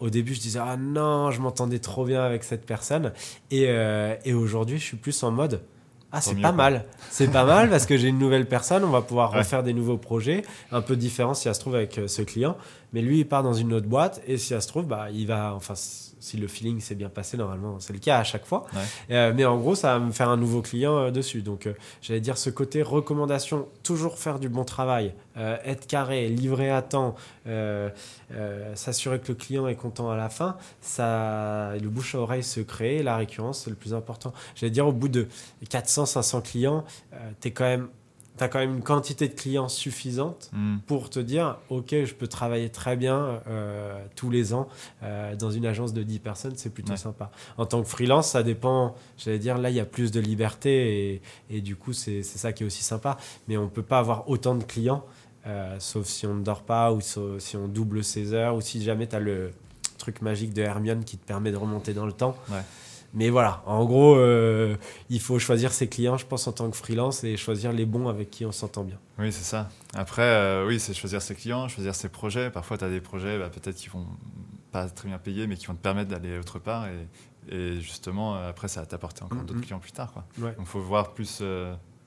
au 0.00 0.10
début, 0.10 0.34
je 0.34 0.40
disais 0.40 0.60
ah 0.62 0.76
non, 0.76 1.30
je 1.30 1.40
m'entendais 1.40 1.78
trop 1.78 2.04
bien 2.04 2.22
avec 2.22 2.42
cette 2.44 2.66
personne. 2.66 3.12
Et, 3.50 3.68
et 4.24 4.34
aujourd'hui, 4.34 4.78
je 4.78 4.84
suis 4.84 4.96
plus 4.96 5.22
en 5.22 5.30
mode 5.30 5.62
ah, 6.12 6.20
c'est 6.20 6.40
pas 6.40 6.52
mal. 6.52 6.84
C'est 7.08 7.30
pas 7.30 7.44
mal 7.44 7.70
parce 7.70 7.86
que 7.86 7.96
j'ai 7.96 8.08
une 8.08 8.18
nouvelle 8.18 8.46
personne, 8.46 8.82
on 8.82 8.90
va 8.90 9.02
pouvoir 9.02 9.32
refaire 9.32 9.62
des 9.62 9.72
nouveaux 9.72 9.96
projets, 9.96 10.42
un 10.72 10.80
peu 10.80 10.96
différents 10.96 11.34
si 11.34 11.44
ça 11.44 11.54
se 11.54 11.60
trouve 11.60 11.76
avec 11.76 12.00
ce 12.06 12.22
client. 12.22 12.56
Mais 12.92 13.00
lui, 13.00 13.20
il 13.20 13.28
part 13.28 13.44
dans 13.44 13.52
une 13.52 13.72
autre 13.72 13.86
boîte 13.86 14.20
et 14.26 14.36
si 14.36 14.48
ça 14.48 14.60
se 14.60 14.66
trouve, 14.66 14.86
bah, 14.86 15.08
il 15.12 15.26
va, 15.26 15.54
enfin, 15.54 15.74
si 16.20 16.36
le 16.36 16.46
feeling 16.46 16.80
s'est 16.80 16.94
bien 16.94 17.08
passé, 17.08 17.36
normalement, 17.36 17.80
c'est 17.80 17.92
le 17.92 17.98
cas 17.98 18.18
à 18.18 18.24
chaque 18.24 18.44
fois. 18.44 18.66
Euh, 19.10 19.32
mais 19.34 19.44
en 19.44 19.58
gros, 19.58 19.74
ça 19.74 19.98
va 19.98 20.04
me 20.04 20.12
faire 20.12 20.28
un 20.28 20.36
nouveau 20.36 20.62
client 20.62 20.96
euh, 20.98 21.10
dessus. 21.10 21.42
Donc, 21.42 21.66
euh, 21.66 21.72
j'allais 22.02 22.20
dire 22.20 22.38
ce 22.38 22.50
côté 22.50 22.82
recommandation, 22.82 23.68
toujours 23.82 24.18
faire 24.18 24.38
du 24.38 24.48
bon 24.48 24.64
travail, 24.64 25.14
être 25.64 25.86
carré, 25.86 26.28
livrer 26.28 26.70
à 26.70 26.82
temps, 26.82 27.14
s'assurer 28.74 29.20
que 29.20 29.28
le 29.28 29.34
client 29.34 29.66
est 29.68 29.74
content 29.74 30.10
à 30.10 30.16
la 30.16 30.28
fin, 30.28 30.58
ça, 30.82 31.72
le 31.80 31.88
bouche 31.88 32.14
à 32.14 32.18
oreille 32.18 32.42
se 32.42 32.60
crée, 32.60 33.02
la 33.02 33.16
récurrence, 33.16 33.62
c'est 33.64 33.70
le 33.70 33.76
plus 33.76 33.94
important. 33.94 34.34
J'allais 34.54 34.70
dire, 34.70 34.86
au 34.86 34.92
bout 34.92 35.08
de 35.08 35.28
400, 35.70 36.04
500 36.04 36.42
clients, 36.42 36.84
tu 37.40 37.48
es 37.48 37.50
quand 37.52 37.64
même 37.64 37.88
tu 38.40 38.44
as 38.44 38.48
quand 38.48 38.58
même 38.58 38.76
une 38.76 38.82
quantité 38.82 39.28
de 39.28 39.34
clients 39.34 39.68
suffisante 39.68 40.48
hmm. 40.54 40.78
pour 40.86 41.10
te 41.10 41.20
dire, 41.20 41.58
OK, 41.68 41.90
je 41.90 42.14
peux 42.14 42.26
travailler 42.26 42.70
très 42.70 42.96
bien 42.96 43.42
euh, 43.46 44.02
tous 44.16 44.30
les 44.30 44.54
ans 44.54 44.66
euh, 45.02 45.36
dans 45.36 45.50
une 45.50 45.66
agence 45.66 45.92
de 45.92 46.02
10 46.02 46.20
personnes, 46.20 46.54
c'est 46.56 46.72
plutôt 46.72 46.96
sympa. 46.96 47.30
En 47.58 47.66
tant 47.66 47.82
que 47.82 47.88
freelance, 47.88 48.30
ça 48.30 48.42
dépend, 48.42 48.94
j'allais 49.18 49.38
dire, 49.38 49.58
là, 49.58 49.68
il 49.68 49.76
y 49.76 49.80
a 49.80 49.84
plus 49.84 50.10
de 50.10 50.20
liberté 50.20 51.12
et, 51.12 51.22
et 51.50 51.60
du 51.60 51.76
coup, 51.76 51.92
c'est 51.92 52.22
ça 52.22 52.54
qui 52.54 52.62
est 52.62 52.66
aussi 52.66 52.82
sympa. 52.82 53.18
Mais 53.46 53.58
on 53.58 53.64
ne 53.64 53.68
peut 53.68 53.82
pas 53.82 53.98
avoir 53.98 54.30
autant 54.30 54.54
de 54.54 54.64
clients, 54.64 55.04
euh, 55.46 55.76
sauf 55.78 56.06
si 56.06 56.26
on 56.26 56.32
ne 56.32 56.42
dort 56.42 56.62
pas 56.62 56.92
ou 56.92 57.02
si 57.02 57.56
on 57.58 57.68
double 57.68 58.02
ses 58.02 58.32
heures 58.32 58.54
ou 58.54 58.62
si 58.62 58.82
jamais 58.82 59.06
tu 59.06 59.16
as 59.16 59.20
le 59.20 59.52
truc 59.98 60.22
magique 60.22 60.54
de 60.54 60.62
Hermione 60.62 61.04
qui 61.04 61.18
te 61.18 61.26
permet 61.26 61.52
de 61.52 61.58
remonter 61.58 61.92
dans 61.92 62.06
le 62.06 62.12
temps. 62.14 62.34
Ouais. 62.48 62.62
Mais 63.12 63.28
voilà, 63.28 63.62
en 63.66 63.84
gros, 63.84 64.14
euh, 64.16 64.76
il 65.08 65.20
faut 65.20 65.38
choisir 65.38 65.72
ses 65.72 65.88
clients, 65.88 66.16
je 66.16 66.26
pense, 66.26 66.46
en 66.46 66.52
tant 66.52 66.70
que 66.70 66.76
freelance 66.76 67.24
et 67.24 67.36
choisir 67.36 67.72
les 67.72 67.84
bons 67.84 68.08
avec 68.08 68.30
qui 68.30 68.46
on 68.46 68.52
s'entend 68.52 68.84
bien. 68.84 68.98
Oui, 69.18 69.32
c'est 69.32 69.44
ça. 69.44 69.68
Après, 69.94 70.22
euh, 70.22 70.66
oui, 70.66 70.78
c'est 70.78 70.94
choisir 70.94 71.20
ses 71.20 71.34
clients, 71.34 71.66
choisir 71.66 71.94
ses 71.94 72.08
projets. 72.08 72.50
Parfois, 72.50 72.78
tu 72.78 72.84
as 72.84 72.88
des 72.88 73.00
projets, 73.00 73.38
bah, 73.38 73.50
peut-être 73.50 73.76
qui 73.76 73.88
vont 73.88 74.06
pas 74.70 74.88
très 74.88 75.08
bien 75.08 75.18
payer, 75.18 75.48
mais 75.48 75.56
qui 75.56 75.66
vont 75.66 75.74
te 75.74 75.82
permettre 75.82 76.10
d'aller 76.10 76.38
autre 76.38 76.60
part. 76.60 76.86
Et, 76.86 77.54
et 77.56 77.80
justement, 77.80 78.36
euh, 78.36 78.50
après, 78.50 78.68
ça 78.68 78.80
va 78.80 78.86
t'apporter 78.86 79.24
encore 79.24 79.42
d'autres 79.42 79.60
clients 79.60 79.80
plus 79.80 79.92
tard. 79.92 80.12
Quoi. 80.12 80.24
Donc, 80.38 80.54
il 80.60 80.66
faut 80.66 80.80
voir 80.80 81.12
plus 81.12 81.42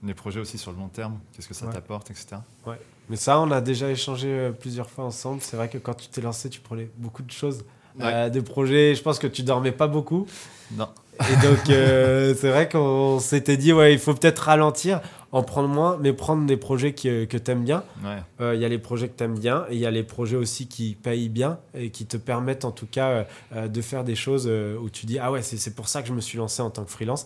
les 0.06 0.14
projets 0.14 0.40
aussi 0.40 0.58
sur 0.58 0.72
le 0.72 0.78
long 0.78 0.90
terme, 0.90 1.20
qu'est-ce 1.34 1.48
que 1.50 1.54
ça 1.54 1.68
t'apporte, 1.68 2.12
etc. 2.12 2.38
Ouais. 2.66 2.80
Mais 3.10 3.18
ça, 3.18 3.40
on 3.42 3.52
a 3.52 3.60
déjà 3.60 3.90
échangé 3.90 4.52
plusieurs 4.58 4.90
fois 4.90 5.04
ensemble. 5.04 5.42
C'est 5.42 5.58
vrai 5.58 5.68
que 5.68 5.78
quand 5.78 5.96
tu 5.96 6.08
t'es 6.08 6.22
lancé, 6.22 6.50
tu 6.50 6.62
prenais 6.62 6.90
beaucoup 6.96 7.24
de 7.24 7.32
choses. 7.32 7.66
De 8.00 8.40
projets. 8.40 8.96
Je 8.96 9.02
pense 9.02 9.20
que 9.20 9.28
tu 9.28 9.44
dormais 9.44 9.72
pas 9.72 9.88
beaucoup. 9.88 10.28
Non. 10.76 10.88
Et 11.20 11.48
donc, 11.48 11.70
euh, 11.70 12.34
c'est 12.40 12.50
vrai 12.50 12.68
qu'on 12.70 13.20
s'était 13.20 13.58
dit, 13.58 13.74
ouais, 13.74 13.94
il 13.94 14.00
faut 14.00 14.14
peut-être 14.14 14.40
ralentir, 14.40 15.02
en 15.32 15.44
prendre 15.44 15.70
moins, 15.70 15.98
mais 16.02 16.14
prendre 16.14 16.46
des 16.46 16.58
projets 16.58 16.94
que, 16.94 17.26
que 17.26 17.38
tu 17.38 17.52
aimes 17.52 17.64
bien. 17.64 17.84
Il 18.04 18.46
euh, 18.46 18.56
y 18.56 18.66
a 18.66 18.70
les 18.70 18.80
projets 18.80 19.08
que 19.10 19.18
tu 19.18 19.24
aimes 19.24 19.38
bien 19.38 19.66
et 19.70 19.76
il 19.76 19.80
y 19.80 19.86
a 19.86 19.92
les 19.92 20.04
projets 20.04 20.38
aussi 20.38 20.68
qui 20.68 20.96
payent 21.02 21.30
bien 21.30 21.60
et 21.76 21.90
qui 21.90 22.06
te 22.06 22.18
permettent 22.18 22.66
en 22.66 22.72
tout 22.72 22.88
cas 22.88 23.26
euh, 23.56 23.68
de 23.68 23.82
faire 23.82 24.04
des 24.04 24.16
choses 24.16 24.48
où 24.48 24.90
tu 24.90 25.06
dis, 25.06 25.20
ah 25.20 25.32
ouais, 25.32 25.42
c'est 25.42 25.76
pour 25.76 25.88
ça 25.88 26.02
que 26.02 26.08
je 26.08 26.14
me 26.14 26.22
suis 26.22 26.38
lancé 26.38 26.62
en 26.62 26.70
tant 26.70 26.84
que 26.84 26.92
freelance. 26.92 27.26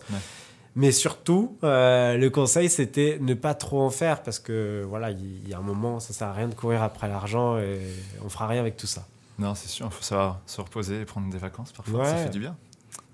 Mais 0.76 0.92
surtout, 0.92 1.56
le 1.62 2.28
conseil, 2.28 2.68
c'était 2.68 3.18
ne 3.20 3.34
pas 3.34 3.54
trop 3.54 3.80
en 3.82 3.90
faire 3.90 4.22
parce 4.22 4.38
que 4.38 4.84
voilà, 4.88 5.10
il 5.10 5.48
y, 5.48 5.54
a 5.54 5.58
un 5.58 5.62
moment, 5.62 5.98
ça 5.98 6.12
sert 6.12 6.28
à 6.28 6.32
rien 6.32 6.46
de 6.46 6.54
courir 6.54 6.82
après 6.82 7.08
l'argent 7.08 7.58
et 7.58 7.78
on 8.24 8.28
fera 8.28 8.46
rien 8.46 8.60
avec 8.60 8.76
tout 8.76 8.86
ça. 8.86 9.06
Non, 9.38 9.54
c'est 9.54 9.68
sûr, 9.68 9.86
il 9.86 9.92
faut 9.92 10.02
savoir 10.02 10.40
se 10.46 10.60
reposer 10.60 11.00
et 11.00 11.04
prendre 11.04 11.30
des 11.30 11.38
vacances 11.38 11.72
parfois, 11.72 12.04
ça 12.04 12.16
fait 12.16 12.30
du 12.30 12.40
bien. 12.40 12.56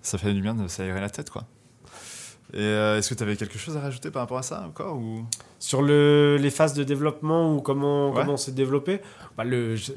Ça 0.01 0.19
fait 0.19 0.33
du 0.33 0.41
bien 0.41 0.55
de 0.55 0.69
s'aérer 0.69 1.01
la 1.01 1.11
tête, 1.11 1.31
quoi. 1.31 1.45
Et 2.53 2.59
euh, 2.61 2.99
est-ce 2.99 3.09
que 3.09 3.15
tu 3.15 3.23
avais 3.23 3.37
quelque 3.37 3.59
chose 3.59 3.77
à 3.77 3.81
rajouter 3.81 4.11
par 4.11 4.23
rapport 4.23 4.39
à 4.39 4.43
ça 4.43 4.63
encore 4.67 4.97
ou... 4.97 5.25
Sur 5.59 5.83
le, 5.83 6.37
les 6.39 6.51
phases 6.51 6.75
de 6.75 6.85
développement 6.85 7.55
ou 7.55 7.61
comment, 7.61 8.13
comment 8.13 8.35
on 8.35 8.37
s'est 8.37 8.53
développé? 8.53 9.01
Bah, 9.37 9.45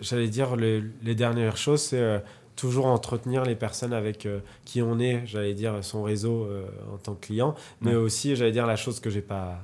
J'allais 0.01 0.27
dire 0.27 0.55
les, 0.55 0.81
les, 1.03 1.13
dernières 1.13 1.57
choses, 1.57 1.81
c'est 1.81 1.99
euh, 1.99 2.19
toujours 2.55 2.87
entretenir 2.87 3.43
les 3.43 3.55
personnes 3.55 3.93
avec 3.93 4.25
euh, 4.25 4.39
qui 4.65 4.81
on 4.81 4.97
est, 4.97 5.21
j'allais 5.25 5.53
dire 5.53 5.83
son 5.83 6.03
réseau 6.03 6.47
en 6.91 6.97
tant 6.97 7.13
que 7.13 7.27
client, 7.27 7.53
mais 7.81 7.95
aussi, 7.95 8.35
j'allais 8.35 8.53
dire 8.53 8.65
la 8.65 8.77
chose 8.77 8.99
que 8.99 9.09
j'ai 9.09 9.21
pas 9.21 9.59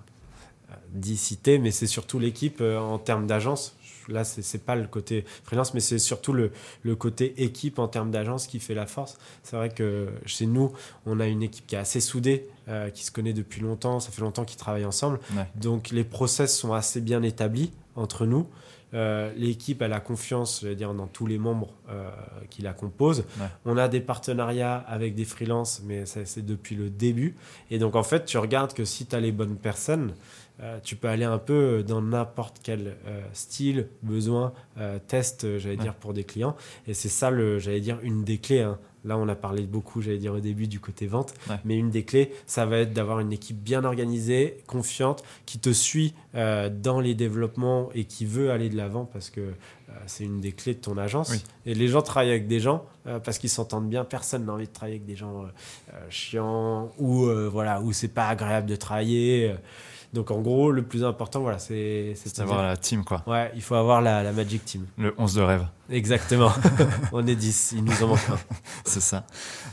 dit 0.89 1.17
citer, 1.17 1.57
mais 1.57 1.71
c'est 1.71 1.87
surtout 1.87 2.19
l'équipe 2.19 2.61
en 2.61 2.99
termes 2.99 3.25
d'agence 3.25 3.75
là, 4.07 4.23
c'est 4.23 4.65
pas 4.65 4.75
le 4.75 4.87
côté 4.87 5.25
freelance, 5.43 5.73
mais 5.73 5.79
c'est 5.79 5.99
surtout 5.99 6.33
le, 6.33 6.51
le, 6.83 6.95
côté 6.95 7.43
équipe 7.43 7.79
en 7.79 7.87
termes 7.87 8.11
d'agence 8.11 8.47
qui 8.47 8.59
fait 8.59 8.73
la 8.73 8.85
force. 8.85 9.17
C'est 9.43 9.55
vrai 9.55 9.69
que 9.69 10.09
chez 10.25 10.45
nous, 10.45 10.71
on 11.05 11.19
a 11.19 11.27
une 11.27 11.43
équipe 11.43 11.67
qui 11.67 11.75
est 11.75 11.79
assez 11.79 11.99
soudée, 11.99 12.47
euh, 12.67 12.89
qui 12.89 13.03
se 13.03 13.11
connaît 13.11 13.33
depuis 13.33 13.61
longtemps, 13.61 13.99
ça 13.99 14.11
fait 14.11 14.21
longtemps 14.21 14.45
qu'ils 14.45 14.59
travaillent 14.59 14.85
ensemble. 14.85 15.19
Donc 15.55 15.89
les 15.89 16.03
process 16.03 16.57
sont 16.57 16.73
assez 16.73 17.01
bien 17.01 17.21
établis 17.23 17.71
entre 17.95 18.25
nous. 18.25 18.47
Euh, 18.93 19.33
l'équipe 19.35 19.81
a 19.81 19.87
la 19.87 19.99
confiance, 19.99 20.61
je 20.63 20.69
dire, 20.69 20.93
dans 20.93 21.07
tous 21.07 21.25
les 21.25 21.39
membres 21.39 21.73
euh, 21.89 22.09
qui 22.49 22.61
la 22.61 22.73
composent. 22.73 23.25
On 23.65 23.77
a 23.77 23.87
des 23.87 24.01
partenariats 24.01 24.75
avec 24.75 25.15
des 25.15 25.25
freelances, 25.25 25.81
mais 25.83 26.05
c'est 26.05 26.45
depuis 26.45 26.75
le 26.75 26.89
début. 26.89 27.35
Et 27.71 27.79
donc, 27.79 27.95
en 27.95 28.03
fait, 28.03 28.25
tu 28.25 28.37
regardes 28.37 28.73
que 28.73 28.85
si 28.85 29.05
tu 29.05 29.15
as 29.15 29.19
les 29.19 29.31
bonnes 29.31 29.57
personnes, 29.57 30.13
euh, 30.61 30.79
tu 30.83 30.95
peux 30.95 31.07
aller 31.07 31.25
un 31.25 31.39
peu 31.39 31.83
dans 31.83 32.01
n'importe 32.01 32.57
quel 32.63 32.95
euh, 33.07 33.21
style, 33.33 33.87
besoin, 34.03 34.53
euh, 34.77 34.99
test, 35.07 35.43
euh, 35.45 35.57
j'allais 35.59 35.75
Ouais. 35.77 35.81
dire, 35.83 35.95
pour 35.95 36.13
des 36.13 36.23
clients. 36.23 36.55
Et 36.87 36.93
c'est 36.93 37.09
ça, 37.09 37.31
j'allais 37.59 37.79
dire, 37.81 37.99
une 38.03 38.23
des 38.23 38.37
clés. 38.37 38.61
hein. 38.61 38.77
Là, 39.05 39.17
on 39.17 39.27
a 39.27 39.35
parlé 39.35 39.63
beaucoup, 39.63 40.01
j'allais 40.01 40.17
dire, 40.17 40.31
au 40.33 40.39
début 40.39 40.65
du 40.67 40.79
côté 40.79 41.07
vente. 41.07 41.33
Ouais. 41.49 41.57
Mais 41.65 41.75
une 41.77 41.89
des 41.89 42.03
clés, 42.05 42.31
ça 42.45 42.65
va 42.65 42.77
être 42.77 42.93
d'avoir 42.93 43.19
une 43.19 43.33
équipe 43.33 43.61
bien 43.61 43.83
organisée, 43.83 44.59
confiante, 44.65 45.23
qui 45.45 45.59
te 45.59 45.71
suit 45.73 46.13
euh, 46.35 46.69
dans 46.69 47.01
les 47.01 47.13
développements 47.13 47.89
et 47.95 48.05
qui 48.05 48.25
veut 48.25 48.49
aller 48.51 48.69
de 48.69 48.77
l'avant 48.77 49.03
parce 49.03 49.29
que 49.29 49.41
euh, 49.41 49.51
c'est 50.05 50.23
une 50.23 50.39
des 50.39 50.53
clés 50.53 50.73
de 50.75 50.79
ton 50.79 50.97
agence. 50.97 51.31
Oui. 51.31 51.43
Et 51.65 51.73
les 51.73 51.89
gens 51.89 52.01
travaillent 52.01 52.29
avec 52.29 52.47
des 52.47 52.61
gens 52.61 52.85
euh, 53.05 53.19
parce 53.19 53.39
qu'ils 53.39 53.49
s'entendent 53.49 53.89
bien. 53.89 54.05
Personne 54.05 54.45
n'a 54.45 54.53
envie 54.53 54.67
de 54.67 54.71
travailler 54.73 54.95
avec 54.95 55.05
des 55.05 55.17
gens 55.17 55.43
euh, 55.43 55.47
euh, 55.95 56.09
chiants 56.09 56.89
ou 56.97 57.25
euh, 57.25 57.49
voilà 57.51 57.81
où 57.81 57.91
c'est 57.91 58.07
pas 58.07 58.27
agréable 58.29 58.67
de 58.69 58.75
travailler. 58.77 59.53
Euh. 60.13 60.15
Donc 60.15 60.31
en 60.31 60.39
gros, 60.41 60.71
le 60.71 60.83
plus 60.83 61.03
important, 61.03 61.41
voilà, 61.41 61.59
c'est 61.59 62.13
c'est 62.15 62.33
dire- 62.43 62.61
la 62.61 62.77
team, 62.77 63.03
quoi. 63.03 63.23
Ouais, 63.27 63.51
il 63.55 63.61
faut 63.61 63.75
avoir 63.75 64.01
la, 64.01 64.23
la 64.23 64.31
Magic 64.31 64.63
Team. 64.63 64.85
Le 64.97 65.13
11 65.17 65.33
de 65.35 65.41
rêve, 65.41 65.67
Exactement. 65.89 66.51
On 67.11 67.25
est 67.27 67.35
10, 67.35 67.73
il 67.77 67.83
nous 67.83 68.03
en 68.03 68.07
manque 68.07 68.29
un. 68.29 68.37
c'est 68.85 69.01
ça. 69.01 69.25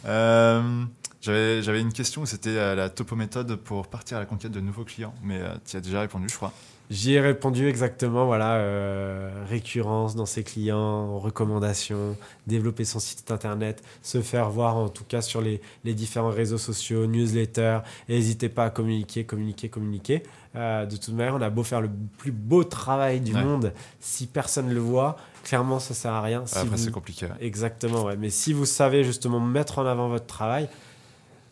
Euh, 0.07 0.85
J'avais 1.21 1.81
une 1.81 1.93
question, 1.93 2.25
c'était 2.27 2.51
euh, 2.51 2.75
la 2.75 2.89
topo 2.89 3.15
méthode 3.17 3.57
pour 3.57 3.89
partir 3.89 4.17
à 4.17 4.21
la 4.21 4.27
conquête 4.27 4.53
de 4.53 4.61
nouveaux 4.61 4.85
clients, 4.85 5.15
mais 5.23 5.41
tu 5.69 5.77
as 5.77 5.81
déjà 5.81 6.01
répondu, 6.01 6.27
je 6.31 6.37
crois. 6.37 6.53
J'y 6.91 7.13
ai 7.15 7.21
répondu 7.21 7.69
exactement, 7.69 8.27
voilà, 8.27 8.57
euh, 8.57 9.45
récurrence 9.49 10.17
dans 10.17 10.27
ses 10.27 10.43
clients, 10.43 11.19
recommandations, 11.21 12.17
développer 12.49 12.85
son 12.85 12.99
site 12.99 13.31
internet, 13.31 13.81
se 14.03 14.21
faire 14.21 14.51
voir 14.51 14.77
en 14.77 14.89
tout 14.89 15.05
cas 15.05 15.23
sur 15.23 15.41
les, 15.41 15.61
les 15.85 15.95
différents 15.95 16.31
réseaux 16.31 16.59
sociaux, 16.59 17.07
newsletters, 17.07 17.79
et 18.09 18.15
n'hésitez 18.15 18.49
pas 18.49 18.65
à 18.65 18.71
communiquer, 18.71 19.23
communiquer, 19.25 19.69
communiquer. 19.69 20.25
Euh, 20.57 20.85
de 20.85 20.97
toute 20.97 21.15
manière, 21.15 21.37
on 21.37 21.43
a 21.43 21.49
beau 21.51 21.63
faire 21.63 21.81
le 21.81 21.89
plus 22.19 22.33
beau 22.33 22.65
travail 22.65 23.21
du 23.21 23.35
Ouais. 23.37 23.45
monde, 23.45 23.73
si 24.01 24.27
personne 24.27 24.67
ne 24.67 24.75
le 24.75 24.81
voit, 24.81 25.17
clairement 25.45 25.79
ça 25.79 25.95
sert 25.95 26.13
à 26.13 26.23
rien. 26.23 26.43
Si 26.45 26.59
Après, 26.59 26.71
vous- 26.71 26.77
c'est 26.77 26.91
compliqué. 26.91 27.27
ouais. 27.27 27.33
Exactement, 27.41 28.03
ouais. 28.03 28.17
Mais 28.17 28.31
si 28.31 28.53
vous 28.53 28.67
savez 28.67 29.05
justement 29.05 29.39
mettre 29.39 29.79
en 29.79 29.87
avant 29.87 30.09
votre 30.09 30.27
travail, 30.27 30.69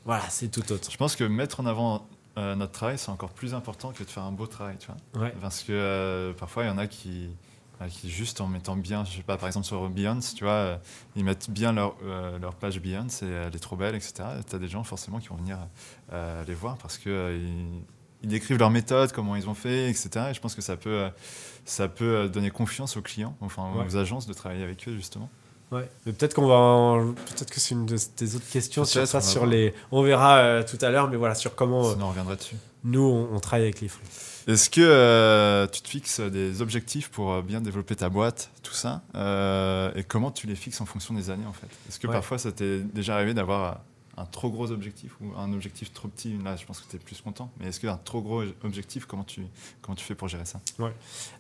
voilà, 0.05 0.25
c'est 0.31 0.49
tout 0.49 0.73
autre. 0.73 0.91
Je 0.91 0.97
pense 0.97 1.15
que 1.15 1.23
mettre 1.23 1.61
en 1.61 1.67
avant 1.67 2.09
euh, 2.39 2.55
notre 2.55 2.73
travail, 2.73 2.97
c'est 2.99 3.11
encore 3.11 3.31
plus 3.31 3.53
important 3.55 3.93
que 3.93 4.03
de 4.05 4.09
faire 4.09 4.23
un 4.23 4.33
beau 4.33 4.47
travail, 4.47 4.77
tu 4.79 4.87
vois. 4.87 5.23
Ouais. 5.25 5.35
Parce 5.41 5.63
que 5.63 5.73
euh, 5.73 6.33
parfois, 6.33 6.65
il 6.65 6.69
y 6.69 6.71
en 6.71 6.79
a 6.79 6.87
qui, 6.87 7.29
euh, 7.83 7.89
qui, 7.89 8.09
juste 8.11 8.41
en 8.41 8.47
mettant 8.47 8.77
bien, 8.77 9.05
je 9.05 9.17
sais 9.17 9.23
pas, 9.23 9.37
par 9.37 9.49
exemple 9.49 9.67
sur 9.67 9.89
Beyoncé, 9.91 10.35
tu 10.37 10.45
vois, 10.45 10.53
euh, 10.53 10.77
ils 11.17 11.25
mettent 11.25 11.51
bien 11.51 11.73
leur, 11.73 11.97
leur 12.41 12.55
page 12.55 12.81
Beyoncé, 12.81 13.27
et 13.27 13.31
elle 13.31 13.55
est 13.55 13.59
trop 13.59 13.77
belle, 13.77 13.95
etc. 13.95 14.25
Tu 14.49 14.55
as 14.57 14.59
des 14.59 14.69
gens 14.69 14.85
forcément 14.85 15.19
qui 15.19 15.29
vont 15.29 15.37
venir 15.37 15.59
les 16.47 16.55
voir 16.55 16.77
parce 16.79 16.97
que 16.99 17.37
ils, 17.37 17.83
ils 18.23 18.29
décrivent 18.29 18.59
leur 18.59 18.71
méthode, 18.71 19.13
comment 19.13 19.37
ils 19.37 19.49
ont 19.49 19.55
fait, 19.55 19.89
etc. 19.91 20.11
Et 20.31 20.35
je 20.35 20.41
pense 20.41 20.55
que 20.55 20.63
ça 20.63 20.77
peut, 20.77 21.09
ça 21.65 21.89
peut 21.89 22.29
donner 22.29 22.51
confiance 22.51 22.97
aux 22.97 23.03
clients, 23.03 23.37
enfin 23.41 23.71
Ouais. 23.75 23.85
aux 23.87 23.97
agences 23.97 24.27
de 24.27 24.33
travailler 24.33 24.65
avec 24.65 24.89
eux, 24.89 24.97
justement. 24.97 25.29
Ouais. 25.71 25.89
Mais 26.07 26.13
peut-être 26.13 26.35
qu'on 26.35 26.47
va 26.47 26.55
en- 26.55 27.13
peut-être 27.13 27.51
que 27.51 27.61
c'est 27.61 27.75
une 27.75 27.85
de 27.87 27.97
tes 28.17 28.35
autres 28.35 28.49
questions 28.51 28.85
sur 28.87 29.07
ça 29.07 29.21
sur 29.21 29.41
voir. 29.43 29.51
les 29.51 29.75
on 29.93 30.03
verra 30.03 30.39
euh, 30.39 30.63
tout 30.63 30.79
à 30.81 30.89
l'heure 30.91 31.09
mais 31.11 31.17
voilà 31.17 31.35
sur 31.35 31.55
comment 31.55 31.87
euh, 31.89 31.93
Sinon, 31.93 32.07
on 32.07 32.09
reviendra 32.09 32.37
dessus. 32.37 32.57
nous 32.85 33.03
on, 33.03 33.35
on 33.35 33.39
travaille 33.41 33.65
avec 33.65 33.81
les 33.83 33.89
fruits. 33.89 34.07
Est-ce 34.47 34.71
que 34.71 34.81
euh, 34.81 35.67
tu 35.67 35.83
te 35.83 35.89
fixes 35.89 36.21
des 36.21 36.63
objectifs 36.63 37.11
pour 37.11 37.33
euh, 37.33 37.43
bien 37.43 37.61
développer 37.61 37.95
ta 37.97 38.09
boîte, 38.09 38.51
tout 38.63 38.73
ça 38.73 39.03
euh, 39.15 39.91
Et 39.95 40.05
comment 40.05 40.31
tu 40.31 40.47
les 40.47 40.55
fixes 40.55 40.81
en 40.81 40.87
fonction 40.87 41.13
des 41.13 41.29
années, 41.29 41.45
en 41.47 41.53
fait? 41.53 41.67
Est-ce 41.87 41.99
que 42.01 42.07
Ouais. 42.07 42.15
parfois 42.15 42.39
ça 42.39 42.51
t'est 42.51 42.79
déjà 42.79 43.15
arrivé 43.17 43.35
d'avoir 43.35 43.81
un 44.19 44.27
trop 44.27 44.51
gros 44.51 44.71
objectif 44.71 45.13
ou 45.21 45.33
un 45.37 45.53
objectif 45.53 45.93
trop 45.93 46.09
petit 46.09 46.37
Là, 46.45 46.57
je 46.57 46.67
pense 46.67 46.81
que 46.81 46.91
tu 46.91 46.97
es 46.97 46.99
plus 46.99 47.21
content. 47.21 47.51
Mais 47.59 47.69
est-ce 47.69 47.81
qu'un 47.81 47.97
trop 47.97 48.21
gros 48.21 48.43
objectif, 48.63 49.07
comment 49.07 49.25
tu, 49.25 49.43
comment 49.81 49.95
tu 49.95 50.05
fais 50.05 50.15
pour 50.15 50.29
gérer 50.29 50.45
ça? 50.45 50.61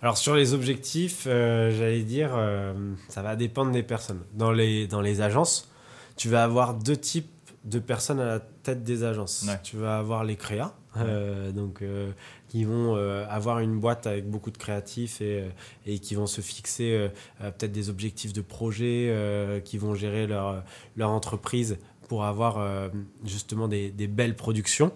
Alors 0.02 0.16
sur 0.16 0.34
les 0.34 0.54
objectifs, 0.54 1.24
euh, 1.26 1.70
j'allais 1.76 2.02
dire 2.02 2.30
euh, 2.34 2.94
ça 3.08 3.22
va 3.22 3.36
dépendre 3.36 3.72
des 3.72 3.82
personnes. 3.82 4.22
Dans 4.34 4.52
les 4.52 4.86
dans 4.86 5.00
les 5.00 5.20
agences, 5.20 5.68
tu 6.16 6.28
vas 6.28 6.44
avoir 6.44 6.74
deux 6.74 6.96
types 6.96 7.30
de 7.64 7.78
personnes 7.78 8.20
à 8.20 8.24
la 8.24 8.40
tête 8.40 8.82
des 8.82 9.04
agences. 9.04 9.44
Ouais. 9.46 9.58
Tu 9.62 9.76
vas 9.76 9.98
avoir 9.98 10.24
les 10.24 10.36
créas, 10.36 10.74
euh, 10.96 11.52
donc 11.52 11.82
euh, 11.82 12.10
qui 12.48 12.64
vont 12.64 12.96
euh, 12.96 13.26
avoir 13.28 13.58
une 13.58 13.78
boîte 13.78 14.06
avec 14.06 14.28
beaucoup 14.28 14.50
de 14.50 14.58
créatifs 14.58 15.20
et, 15.20 15.48
et 15.86 15.98
qui 15.98 16.14
vont 16.14 16.26
se 16.26 16.40
fixer 16.40 17.10
peut-être 17.40 17.72
des 17.72 17.90
objectifs 17.90 18.32
de 18.32 18.40
projet, 18.40 19.62
qui 19.64 19.78
vont 19.78 19.94
gérer 19.94 20.26
leur, 20.26 20.64
leur 20.96 21.10
entreprise 21.10 21.78
pour 22.08 22.24
avoir 22.24 22.58
euh, 22.58 22.88
justement 23.24 23.68
des, 23.68 23.90
belles 24.08 24.34
productions. 24.34 24.90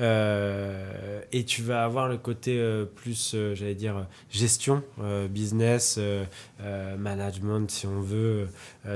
Euh, 0.00 1.20
et 1.32 1.44
tu 1.44 1.62
vas 1.62 1.84
avoir 1.84 2.08
le 2.08 2.18
côté 2.18 2.58
euh, 2.58 2.84
plus, 2.84 3.32
euh, 3.34 3.54
j'allais 3.54 3.74
dire, 3.74 4.06
gestion, 4.30 4.82
business, 5.30 5.98
management, 6.98 7.70
si 7.70 7.86
on 7.86 8.00
veut, 8.00 8.48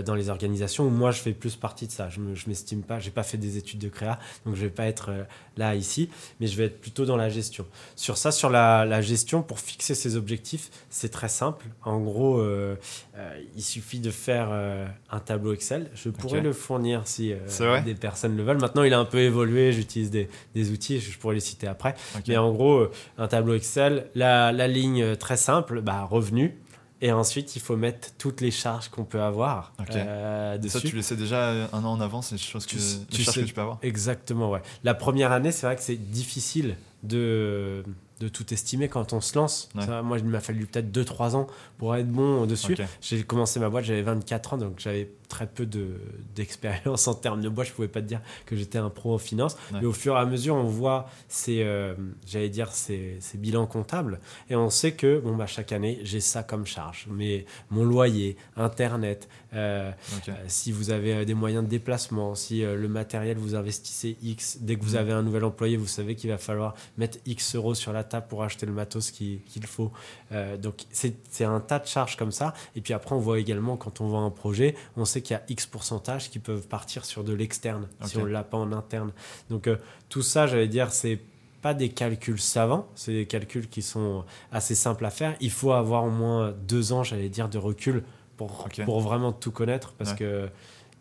dans 0.05 0.15
les 0.15 0.29
organisations. 0.29 0.89
Moi, 0.91 1.11
je 1.11 1.21
fais 1.21 1.33
plus 1.33 1.57
partie 1.57 1.87
de 1.87 1.93
ça. 1.93 2.09
Je 2.09 2.21
ne 2.21 2.35
m'estime 2.47 2.83
pas, 2.83 3.01
j'ai 3.01 3.11
pas 3.11 3.23
fait 3.23 3.39
des 3.39 3.57
études 3.57 3.81
de 3.81 3.89
créa, 3.89 4.19
donc 4.45 4.55
je 4.55 4.63
vais 4.63 4.71
pas 4.71 4.87
être 4.87 5.11
là 5.57 5.75
ici, 5.75 6.09
mais 6.41 6.47
je 6.47 6.57
vais 6.57 6.65
être 6.65 6.81
plutôt 6.81 7.05
dans 7.05 7.17
la 7.17 7.29
gestion. 7.29 7.67
Sur 7.97 8.17
ça, 8.17 8.33
sur 8.33 8.51
la, 8.51 8.85
la 8.85 9.01
gestion, 9.01 9.43
pour 9.43 9.61
fixer 9.61 9.95
ses 9.95 10.17
objectifs, 10.17 10.71
c'est 10.91 11.11
très 11.11 11.29
simple. 11.29 11.67
En 11.83 12.01
gros, 12.01 12.43
il 13.57 13.63
suffit 13.63 14.01
de 14.01 14.11
faire 14.11 14.51
un 15.11 15.21
tableau 15.21 15.53
Excel. 15.53 15.91
Je 15.95 16.11
pourrais 16.11 16.41
le 16.41 16.53
fournir 16.53 17.03
si 17.07 17.33
des 17.85 17.95
personnes 17.95 18.37
le 18.37 18.43
veulent. 18.43 18.61
Maintenant, 18.61 18.83
il 18.83 18.95
a 18.95 18.99
un 18.99 19.05
peu 19.05 19.21
évolué. 19.21 19.73
J'utilise 19.73 20.11
des, 20.11 20.29
des 20.55 20.71
outils, 20.71 20.92
je 21.01 21.19
pourrais 21.19 21.35
les 21.35 21.41
citer 21.41 21.67
après. 21.67 21.95
Mais 22.29 22.37
en 22.37 22.53
gros, 22.53 22.75
euh, 22.79 22.91
un 23.19 23.29
tableau 23.29 23.55
Excel, 23.55 24.07
la, 24.15 24.53
la 24.53 24.69
ligne 24.69 25.03
euh, 25.03 25.15
très 25.17 25.37
simple, 25.37 25.81
bah, 25.81 26.03
revenu. 26.05 26.59
Et 27.05 27.11
ensuite, 27.11 27.57
il 27.57 27.61
faut 27.63 27.77
mettre 27.77 28.11
toutes 28.17 28.41
les 28.41 28.53
charges 28.53 28.89
qu'on 28.89 29.03
peut 29.05 29.21
avoir 29.21 29.73
euh, 30.07 30.57
Ça, 30.69 30.79
tu 30.81 30.95
le 30.95 31.03
sais 31.03 31.17
déjà 31.17 31.51
un 31.73 31.85
an 31.85 31.93
en 31.95 32.01
avance, 32.01 32.29
c'est 32.29 32.37
des 32.37 32.41
choses 32.41 32.65
que, 32.65 32.71
Tu- 32.71 32.77
des 32.77 33.17
tu 33.17 33.23
charges 33.23 33.35
sais- 33.35 33.43
que 33.43 33.47
tu 33.49 33.55
peux 33.55 33.61
avoir 33.61 33.79
Exactement, 33.83 34.51
ouais. 34.51 34.63
La 34.85 34.95
première 34.95 35.33
année, 35.33 35.51
c'est 35.51 35.67
vrai 35.67 35.75
que 35.75 35.83
c'est 35.83 35.97
difficile 35.97 36.77
de, 37.03 37.83
de 38.23 38.29
tout 38.29 38.53
estimer 38.55 38.89
quand 38.89 39.13
on 39.13 39.21
se 39.21 39.37
lance. 39.37 39.69
Ouais. 39.75 39.85
Ça, 39.85 40.03
moi, 40.03 40.19
il 40.19 40.25
m'a 40.25 40.41
fallu 40.41 40.67
peut-être 40.67 40.91
2-3 40.91 41.35
ans 41.35 41.47
pour 41.79 41.95
être 41.97 42.09
bon 42.09 42.47
dessus. 42.47 42.77
J'ai 43.01 43.23
commencé 43.25 43.59
ma 43.61 43.69
boîte, 43.69 43.85
j'avais 43.85 44.03
24 44.03 44.55
ans, 44.55 44.59
donc 44.59 44.79
j'avais 44.79 45.11
très 45.29 45.47
peu 45.47 45.65
de- 45.67 45.97
d'expérience 46.35 47.09
en 47.09 47.15
termes 47.15 47.41
de 47.41 47.49
boîte. 47.49 47.69
Je 47.69 47.73
pouvais 47.73 47.89
pas 47.89 48.01
te 48.03 48.07
dire 48.07 48.21
que 48.47 48.55
j'étais 48.57 48.79
un 48.79 48.91
pro 48.91 49.15
en 49.15 49.19
finance. 49.19 49.55
Ouais. 49.73 49.81
Mais 49.81 49.87
au 49.87 49.93
fur 49.93 50.15
et 50.15 50.19
à 50.19 50.27
mesure, 50.27 50.55
on 50.55 50.65
voit 50.65 51.09
ces, 51.29 51.63
euh, 51.63 51.95
j'allais 52.27 52.49
dire, 52.51 52.71
ces, 52.73 53.17
ces 53.21 53.39
bilans 53.39 53.67
comptables 53.67 54.21
et 54.51 54.57
on 54.57 54.71
sait 54.71 54.93
que 54.93 55.19
bon, 55.19 55.35
bah, 55.37 55.47
chaque 55.47 55.73
année, 55.73 56.01
j'ai 56.03 56.21
ça 56.21 56.43
comme 56.43 56.67
charge. 56.67 57.07
Mais 57.11 57.47
mon 57.71 57.85
loyer, 57.85 58.37
Internet, 58.57 59.29
euh, 59.55 59.91
euh, 60.29 60.33
si 60.49 60.71
vous 60.73 60.91
avez 60.91 61.25
des 61.25 61.35
moyens 61.35 61.65
de 61.65 61.69
déplacement, 61.69 62.35
si 62.35 62.61
le 62.63 62.89
matériel 62.89 63.37
vous 63.39 63.55
investissez 63.55 64.17
X, 64.23 64.59
dès 64.61 64.77
que 64.77 64.83
vous 64.85 64.93
Mhm. 64.93 64.97
avez 64.99 65.13
un 65.13 65.23
nouvel 65.23 65.45
employé, 65.45 65.77
vous 65.77 65.87
savez 65.87 66.15
qu'il 66.15 66.31
va 66.31 66.39
falloir 66.39 66.75
mettre 66.99 67.19
X 67.27 67.57
euros 67.57 67.75
sur 67.75 67.93
la 67.93 68.05
pour 68.21 68.43
acheter 68.43 68.67
le 68.67 68.73
matos 68.73 69.11
qui- 69.11 69.41
qu'il 69.47 69.67
faut. 69.67 69.91
Euh, 70.33 70.57
donc 70.57 70.85
c'est 70.91 71.45
un 71.45 71.61
tas 71.61 71.79
de 71.79 71.87
charges 71.87 72.17
comme 72.17 72.33
ça. 72.33 72.53
Et 72.77 72.81
puis 72.81 72.93
après, 72.95 73.15
on 73.15 73.19
voit 73.19 73.39
également 73.39 73.77
quand 73.77 74.01
on 74.01 74.07
vend 74.09 74.27
un 74.27 74.31
projet, 74.31 74.75
on 74.97 75.05
sait 75.05 75.23
qu'il 75.23 75.35
y 75.35 75.37
a 75.39 75.43
X 75.49 75.67
pourcentage 75.67 76.31
qui 76.31 76.39
peuvent 76.39 76.67
partir 76.69 77.05
sur 77.05 77.25
de 77.25 77.33
l'externe 77.33 77.89
si 78.05 78.19
on 78.19 78.25
l'a 78.25 78.43
pas 78.45 78.59
en 78.59 78.73
interne. 78.73 79.13
Donc 79.51 79.67
euh, 79.67 79.77
tout 80.09 80.23
ça, 80.23 80.47
j'allais 80.47 80.69
dire, 80.69 80.93
c'est 80.93 81.21
pas 81.63 81.75
des 81.75 81.91
calculs 81.91 82.41
savants, 82.41 82.89
c'est 82.97 83.13
des 83.13 83.27
calculs 83.27 83.69
qui 83.69 83.83
sont 83.83 84.25
assez 84.51 84.75
simples 84.75 85.05
à 85.07 85.11
faire. 85.11 85.37
Il 85.41 85.51
faut 85.53 85.73
avoir 85.73 86.05
au 86.05 86.11
moins 86.11 86.53
deux 86.67 86.93
ans, 86.93 87.05
j'allais 87.05 87.29
dire, 87.29 87.49
de 87.49 87.57
recul 87.59 88.03
pour, 88.37 88.69
pour 88.85 89.01
vraiment 89.01 89.31
tout 89.33 89.53
connaître 89.53 89.93
parce 89.93 90.11
Ouais. 90.11 90.17
que 90.17 90.49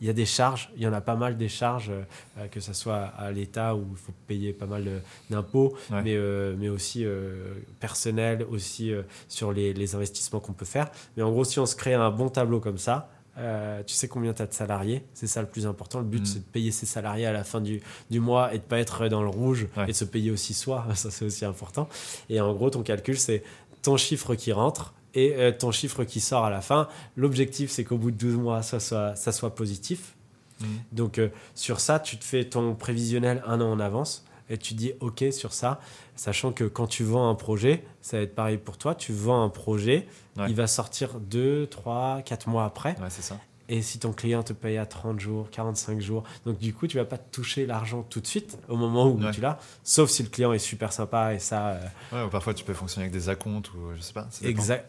il 0.01 0.07
y 0.07 0.09
a 0.09 0.13
des 0.13 0.25
charges, 0.25 0.71
il 0.75 0.81
y 0.81 0.87
en 0.87 0.93
a 0.93 0.99
pas 1.01 1.15
mal 1.15 1.37
des 1.37 1.47
charges, 1.47 1.91
euh, 1.91 2.47
que 2.49 2.59
ce 2.59 2.73
soit 2.73 3.03
à 3.17 3.31
l'État 3.31 3.75
où 3.75 3.85
il 3.91 3.97
faut 3.97 4.13
payer 4.27 4.51
pas 4.51 4.65
mal 4.65 4.83
d'impôts, 5.29 5.77
Ouais. 5.91 6.01
mais, 6.03 6.15
euh, 6.15 6.55
mais 6.57 6.69
aussi 6.69 7.05
euh, 7.05 7.53
personnel, 7.79 8.45
aussi 8.49 8.91
euh, 8.91 9.03
sur 9.27 9.53
les, 9.53 9.73
les 9.73 9.95
investissements 9.95 10.39
qu'on 10.39 10.53
peut 10.53 10.65
faire. 10.65 10.89
Mais 11.15 11.23
en 11.23 11.31
gros, 11.31 11.43
si 11.43 11.59
on 11.59 11.65
se 11.65 11.75
crée 11.75 11.93
un 11.93 12.09
bon 12.11 12.29
tableau 12.29 12.59
comme 12.59 12.77
ça, 12.79 13.09
euh, 13.37 13.81
tu 13.85 13.93
sais 13.93 14.07
combien 14.07 14.33
tu 14.33 14.41
as 14.41 14.47
de 14.47 14.53
salariés, 14.53 15.03
c'est 15.13 15.27
ça 15.27 15.41
le 15.41 15.47
plus 15.47 15.65
important. 15.65 15.99
Le 15.99 16.05
but, 16.05 16.19
Mhm. 16.19 16.25
c'est 16.25 16.39
de 16.39 16.51
payer 16.51 16.71
ses 16.71 16.85
salariés 16.85 17.25
à 17.27 17.31
la 17.31 17.43
fin 17.43 17.61
du, 17.61 17.81
du 18.09 18.19
mois 18.19 18.53
et 18.53 18.57
de 18.57 18.63
pas 18.63 18.79
être 18.79 19.07
dans 19.07 19.21
le 19.23 19.29
rouge 19.29 19.67
Ouais. 19.77 19.83
et 19.85 19.87
de 19.87 19.93
se 19.93 20.03
payer 20.05 20.31
aussi 20.31 20.53
soi, 20.53 20.85
ça 20.95 21.11
c'est 21.11 21.25
aussi 21.25 21.45
important. 21.45 21.87
Et 22.29 22.41
en 22.41 22.53
gros, 22.53 22.69
ton 22.69 22.81
calcul, 22.83 23.17
c'est 23.17 23.43
ton 23.83 23.97
chiffre 23.97 24.35
qui 24.35 24.51
rentre 24.51 24.93
et 25.13 25.35
euh, 25.35 25.51
ton 25.51 25.71
chiffre 25.71 26.03
qui 26.03 26.19
sort 26.19 26.45
à 26.45 26.49
la 26.49 26.61
fin. 26.61 26.87
L'objectif, 27.15 27.69
c'est 27.71 27.83
qu'au 27.83 27.97
bout 27.97 28.11
de 28.11 28.17
12 28.17 28.35
mois, 28.37 28.61
ça 28.61 28.79
soit, 28.79 29.15
ça 29.15 29.31
soit 29.31 29.55
positif. 29.55 30.15
Mhm. 30.61 30.67
Donc 30.91 31.17
euh, 31.19 31.29
sur 31.55 31.79
ça, 31.79 31.99
tu 31.99 32.17
te 32.17 32.23
fais 32.23 32.45
ton 32.45 32.75
prévisionnel 32.75 33.43
un 33.45 33.59
an 33.61 33.71
en 33.71 33.79
avance 33.79 34.25
et 34.49 34.57
tu 34.57 34.73
dis 34.73 34.91
OK 34.99 35.23
sur 35.31 35.53
ça, 35.53 35.79
sachant 36.15 36.51
que 36.51 36.65
quand 36.65 36.87
tu 36.87 37.03
vends 37.03 37.29
un 37.29 37.35
projet, 37.35 37.83
ça 38.01 38.17
va 38.17 38.23
être 38.23 38.35
pareil 38.35 38.57
pour 38.57 38.77
toi, 38.77 38.95
tu 38.95 39.13
vends 39.13 39.43
un 39.43 39.49
projet, 39.49 40.07
Ouais. 40.37 40.45
il 40.49 40.55
va 40.55 40.65
sortir 40.67 41.19
2, 41.19 41.67
3, 41.67 42.21
4 42.23 42.47
mois 42.49 42.63
après 42.65 42.91
Ouais, 43.01 43.09
c'est 43.09 43.21
ça. 43.21 43.37
Et 43.71 43.81
si 43.81 43.99
ton 43.99 44.11
client 44.11 44.43
te 44.43 44.51
paye 44.51 44.77
à 44.77 44.85
30 44.85 45.21
jours, 45.21 45.49
45 45.49 46.01
jours, 46.01 46.23
donc 46.45 46.59
du 46.59 46.73
coup, 46.73 46.87
tu 46.87 46.97
vas 46.97 47.05
pas 47.05 47.17
toucher 47.17 47.65
l'argent 47.65 48.03
tout 48.03 48.19
de 48.19 48.27
suite 48.27 48.59
au 48.67 48.75
moment 48.75 49.07
où 49.07 49.31
tu 49.31 49.39
l'as, 49.39 49.59
sauf 49.81 50.09
si 50.09 50.23
le 50.23 50.29
client 50.29 50.51
est 50.51 50.59
super 50.59 50.91
sympa 50.91 51.33
et 51.33 51.39
ça. 51.39 51.69
Euh, 51.69 51.79
ouais, 52.11 52.23
ou 52.23 52.29
parfois 52.29 52.53
tu 52.53 52.65
peux 52.65 52.73
fonctionner 52.73 53.05
avec 53.05 53.13
des 53.13 53.29
acomptes 53.29 53.73
ou 53.73 53.95
je 53.95 54.01
sais 54.01 54.11
pas. 54.11 54.27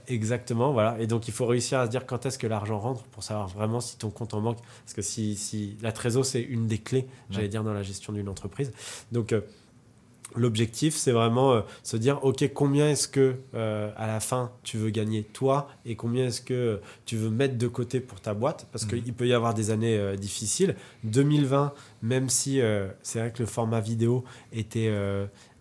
exactement, 0.08 0.72
voilà. 0.72 0.96
Et 0.98 1.06
donc 1.06 1.28
il 1.28 1.32
faut 1.32 1.46
réussir 1.46 1.78
à 1.78 1.86
se 1.86 1.90
dire 1.92 2.06
quand 2.06 2.26
est-ce 2.26 2.38
que 2.38 2.48
l'argent 2.48 2.80
rentre 2.80 3.04
pour 3.04 3.22
savoir 3.22 3.46
vraiment 3.46 3.78
si 3.78 3.96
ton 3.98 4.10
compte 4.10 4.34
en 4.34 4.40
banque. 4.40 4.58
Parce 4.84 4.94
que 4.94 5.02
si, 5.02 5.36
si 5.36 5.76
la 5.80 5.92
trésor, 5.92 6.26
c'est 6.26 6.42
une 6.42 6.66
des 6.66 6.78
clés, 6.78 7.06
j'allais 7.30 7.46
dire, 7.46 7.62
dans 7.62 7.74
la 7.74 7.84
gestion 7.84 8.12
d'une 8.12 8.28
entreprise. 8.28 8.72
Donc. 9.12 9.32
Euh, 9.32 9.42
L'objectif, 10.36 10.94
c'est 10.94 11.12
vraiment 11.12 11.52
euh, 11.52 11.60
se 11.82 11.96
dire, 11.96 12.24
OK, 12.24 12.48
combien 12.54 12.88
est-ce 12.88 13.08
que 13.08 13.36
euh, 13.54 13.90
à 13.96 14.06
la 14.06 14.20
fin 14.20 14.52
tu 14.62 14.76
veux 14.76 14.90
gagner 14.90 15.22
toi 15.22 15.68
et 15.84 15.96
combien 15.96 16.26
est-ce 16.26 16.40
que 16.40 16.80
tu 17.06 17.16
veux 17.16 17.30
mettre 17.30 17.58
de 17.58 17.66
côté 17.68 18.00
pour 18.00 18.20
ta 18.20 18.34
boîte? 18.34 18.66
Parce 18.72 18.84
qu'il 18.84 19.02
mhm. 19.02 19.12
peut 19.12 19.26
y 19.26 19.34
avoir 19.34 19.54
des 19.54 19.70
années 19.70 19.96
euh, 19.96 20.16
difficiles. 20.16 20.76
2020, 21.04 21.72
même 22.02 22.28
si 22.28 22.60
c'est 23.02 23.18
vrai 23.18 23.32
que 23.32 23.40
le 23.40 23.46
format 23.46 23.80
vidéo 23.80 24.24
était 24.52 24.92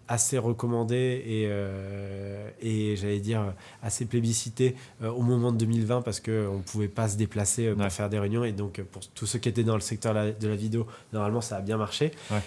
assez 0.07 0.37
recommandé 0.37 0.95
et, 1.25 1.49
et 2.61 2.95
j'allais 2.95 3.19
dire 3.19 3.53
assez 3.83 4.05
plébiscité 4.05 4.75
au 5.03 5.21
moment 5.21 5.51
de 5.51 5.57
2020 5.57 6.01
parce 6.01 6.19
qu'on 6.19 6.57
ne 6.57 6.63
pouvait 6.63 6.87
pas 6.87 7.09
se 7.09 7.17
déplacer 7.17 7.71
pour 7.73 7.91
faire 7.91 8.09
des 8.09 8.19
réunions 8.19 8.43
et 8.43 8.51
donc 8.51 8.81
pour 8.81 9.01
tous 9.13 9.25
ceux 9.27 9.39
qui 9.39 9.49
étaient 9.49 9.63
dans 9.63 9.75
le 9.75 9.81
secteur 9.81 10.13
de 10.13 10.47
la 10.47 10.55
vidéo, 10.55 10.87
normalement 11.13 11.41
ça 11.41 11.57
a 11.57 11.61
bien 11.61 11.77
marché. 11.77 12.11
Ouais 12.31 12.41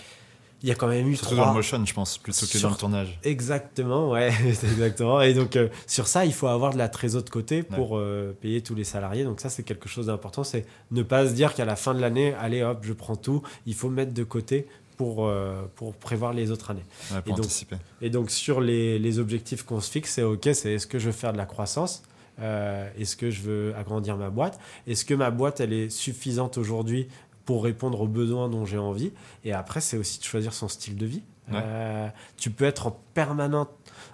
il 0.64 0.68
y 0.68 0.70
a 0.70 0.74
quand 0.74 0.88
même 0.88 1.06
eu 1.06 1.14
Surtout 1.14 1.36
dans 1.36 1.48
le 1.48 1.52
motion, 1.52 1.84
je 1.84 1.92
pense, 1.92 2.16
plutôt 2.16 2.46
que 2.46 2.56
dans 2.56 2.70
le 2.70 2.74
tournage. 2.76 3.18
Exactement, 3.22 4.10
ouais, 4.10 4.32
exactement. 4.46 5.20
Et 5.20 5.34
donc, 5.34 5.56
euh, 5.56 5.68
sur 5.86 6.06
ça, 6.06 6.24
il 6.24 6.32
faut 6.32 6.46
avoir 6.46 6.72
de 6.72 6.78
la 6.78 6.88
trésor 6.88 7.22
de 7.22 7.28
côté 7.28 7.62
pour 7.62 7.98
euh, 7.98 8.32
payer 8.40 8.62
tous 8.62 8.74
les 8.74 8.84
salariés. 8.84 9.24
Donc, 9.24 9.42
ça, 9.42 9.50
c'est 9.50 9.62
quelque 9.62 9.90
chose 9.90 10.06
d'important. 10.06 10.42
C'est 10.42 10.64
ne 10.90 11.02
pas 11.02 11.28
se 11.28 11.34
dire 11.34 11.52
qu'à 11.52 11.66
la 11.66 11.76
fin 11.76 11.92
de 11.92 12.00
l'année, 12.00 12.32
allez, 12.40 12.62
hop, 12.62 12.78
je 12.80 12.94
prends 12.94 13.14
tout. 13.14 13.42
Il 13.66 13.74
faut 13.74 13.90
mettre 13.90 14.14
de 14.14 14.24
côté 14.24 14.66
pour, 14.96 15.26
euh, 15.26 15.70
pour 15.74 15.92
prévoir 15.92 16.32
les 16.32 16.50
autres 16.50 16.70
années. 16.70 16.86
pour 17.08 17.18
et, 17.18 17.30
donc, 17.36 17.40
anticiper. 17.40 17.76
et 18.00 18.08
donc, 18.08 18.30
sur 18.30 18.62
les, 18.62 18.98
les 18.98 19.18
objectifs 19.18 19.64
qu'on 19.64 19.80
se 19.80 19.90
fixe, 19.90 20.12
c'est 20.12 20.22
OK, 20.22 20.48
c'est 20.54 20.72
est-ce 20.72 20.86
que 20.86 20.98
je 20.98 21.06
veux 21.06 21.12
faire 21.12 21.34
de 21.34 21.38
la 21.38 21.46
croissance 21.46 22.04
Est-ce 22.38 23.16
que 23.16 23.28
je 23.30 23.42
veux 23.42 23.74
agrandir 23.76 24.16
ma 24.16 24.30
boîte 24.30 24.58
Est-ce 24.86 25.04
que 25.04 25.12
ma 25.12 25.30
boîte, 25.30 25.60
elle 25.60 25.74
est 25.74 25.90
suffisante 25.90 26.56
aujourd'hui 26.56 27.08
pour 27.44 27.64
répondre 27.64 28.00
aux 28.00 28.08
besoins 28.08 28.48
dont 28.48 28.64
j'ai 28.64 28.78
envie. 28.78 29.12
Et 29.44 29.52
après, 29.52 29.80
c'est 29.80 29.96
aussi 29.96 30.18
de 30.18 30.24
choisir 30.24 30.52
son 30.52 30.68
style 30.68 30.96
de 30.96 31.06
vie. 31.06 31.22
Euh, 31.52 32.08
tu 32.36 32.50
peux 32.50 32.64
être 32.64 32.86
en, 32.86 32.98
permanent, 33.12 33.68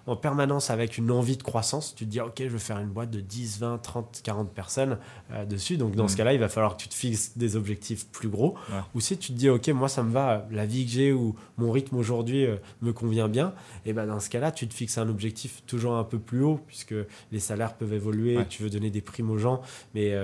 en 0.06 0.16
permanence 0.16 0.70
avec 0.70 0.98
une 0.98 1.10
envie 1.10 1.36
de 1.36 1.42
croissance. 1.42 1.94
Tu 1.94 2.04
te 2.04 2.10
dis, 2.10 2.20
OK, 2.20 2.34
je 2.38 2.48
veux 2.48 2.58
faire 2.58 2.78
une 2.78 2.88
boîte 2.88 3.10
de 3.10 3.20
10, 3.20 3.60
20, 3.60 3.78
30, 3.78 4.20
40 4.22 4.52
personnes 4.52 4.98
euh, 5.32 5.44
dessus. 5.44 5.76
Donc, 5.76 5.94
dans 5.94 6.08
ce 6.08 6.14
mm. 6.14 6.16
cas-là, 6.16 6.32
il 6.34 6.40
va 6.40 6.48
falloir 6.48 6.76
que 6.76 6.82
tu 6.82 6.88
te 6.88 6.94
fixes 6.94 7.36
des 7.36 7.56
objectifs 7.56 8.08
plus 8.08 8.28
gros. 8.28 8.56
Ou 8.94 9.00
si 9.00 9.16
tu 9.16 9.32
te 9.32 9.38
dis, 9.38 9.48
OK, 9.48 9.68
moi, 9.68 9.88
ça 9.88 10.02
me 10.02 10.10
va, 10.10 10.46
la 10.50 10.66
vie 10.66 10.84
que 10.84 10.92
j'ai 10.92 11.12
ou 11.12 11.36
mon 11.56 11.70
rythme 11.70 11.96
aujourd'hui 11.96 12.46
euh, 12.46 12.56
me 12.82 12.92
convient 12.92 13.28
bien, 13.28 13.54
et 13.86 13.92
ben 13.92 14.06
dans 14.06 14.20
ce 14.20 14.30
cas-là, 14.30 14.52
tu 14.52 14.66
te 14.66 14.74
fixes 14.74 14.98
un 14.98 15.08
objectif 15.08 15.62
toujours 15.66 15.94
un 15.94 16.04
peu 16.04 16.18
plus 16.18 16.42
haut, 16.42 16.60
puisque 16.66 16.94
les 17.32 17.40
salaires 17.40 17.74
peuvent 17.74 17.92
évoluer. 17.92 18.38
Tu 18.48 18.62
veux 18.62 18.70
donner 18.70 18.90
des 18.90 19.00
primes 19.00 19.30
aux 19.30 19.38
gens. 19.38 19.60
Mais 19.94 20.14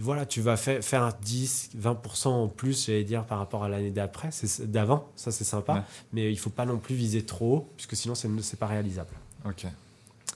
voilà, 0.00 0.26
tu 0.26 0.40
vas 0.40 0.56
faire 0.56 1.02
un 1.02 1.12
10, 1.22 1.70
20% 1.78 2.28
en 2.28 2.48
plus, 2.48 2.86
j'allais 2.86 3.04
dire, 3.04 3.24
par 3.24 3.38
rapport 3.38 3.64
à 3.64 3.68
l'année 3.68 3.90
d'après, 3.90 4.30
d'avant, 4.60 5.10
ça 5.16 5.30
c'est 5.30 5.44
sympa, 5.44 5.67
mais 6.12 6.30
il 6.30 6.38
faut 6.38 6.50
pas 6.50 6.66
non 6.66 6.78
plus 6.78 6.94
viser 6.94 7.24
trop 7.24 7.72
puisque 7.76 7.96
sinon 7.96 8.14
c'est 8.14 8.58
pas 8.58 8.66
réalisable. 8.66 9.14
Ok. 9.44 9.66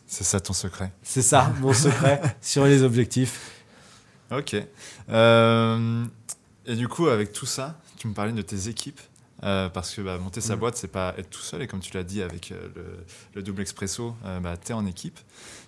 C'est 0.07 0.25
ça 0.25 0.41
ton 0.41 0.53
secret. 0.53 0.93
C'est 1.03 1.23
ça, 1.23 1.53
mon 1.61 1.73
secret 1.73 2.21
sur 2.41 2.67
les 2.67 2.83
objectifs. 2.83 3.63
Ok. 4.31 4.57
Euh, 5.09 6.05
et 6.67 6.77
du 6.77 6.89
coup, 6.89 7.09
avec 7.09 7.33
tout 7.33 7.47
ça, 7.47 7.79
tu 7.97 8.09
me 8.09 8.15
parlais 8.15 8.33
de 8.33 8.43
tes 8.43 8.69
équipes. 8.69 9.01
Euh, 9.45 9.69
parce 9.69 9.95
que 9.95 10.01
bah, 10.03 10.19
monter 10.19 10.41
sa 10.41 10.55
mm. 10.55 10.59
boîte, 10.59 10.77
c'est 10.77 10.89
pas 10.89 11.15
être 11.19 11.31
tout 11.31 11.41
seul. 11.41 11.63
Et 11.63 11.67
comme 11.67 11.81
tu 11.81 11.93
l'as 11.95 12.05
dit 12.05 12.23
avec 12.23 12.53
euh, 12.53 12.69
le, 13.35 13.43
double 13.43 13.63
expresso, 13.63 14.15
euh, 14.25 14.39
bah, 14.41 14.57
tu 14.57 14.71
es 14.71 14.75
en 14.75 14.87
équipe. 14.87 15.19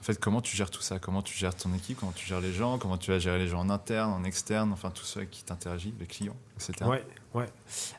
En 0.00 0.04
fait, 0.04 0.18
comment 0.18 0.40
tu 0.40 0.56
gères 0.56 0.70
tout 0.70 0.82
ça? 0.82 0.98
Comment 0.98 1.22
tu 1.22 1.36
gères 1.36 1.54
ton 1.54 1.74
équipe? 1.74 1.98
Comment 1.98 2.12
tu 2.12 2.26
gères 2.26 2.40
les 2.40 2.52
gens? 2.52 2.78
Comment 2.78 2.98
tu 2.98 3.10
vas 3.10 3.18
gérer 3.18 3.38
les 3.38 3.48
gens 3.48 3.60
en 3.60 3.70
interne, 3.70 4.12
en 4.12 4.22
externe? 4.24 4.72
Enfin, 4.72 4.90
tous 4.90 5.04
ceux 5.04 5.24
qui 5.24 5.42
t'interagissent, 5.42 5.94
les 5.98 6.06
clients, 6.06 6.36
etc. 6.56 6.88
Ouais, 6.88 7.04
ouais. 7.34 7.46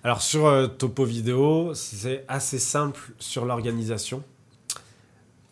Alors, 0.03 0.21
sur 0.21 0.77
Topo 0.77 1.03
Vidéo, 1.03 1.73
c'est 1.73 2.23
assez 2.27 2.59
simple 2.59 3.11
sur 3.19 3.45
l'organisation. 3.45 4.23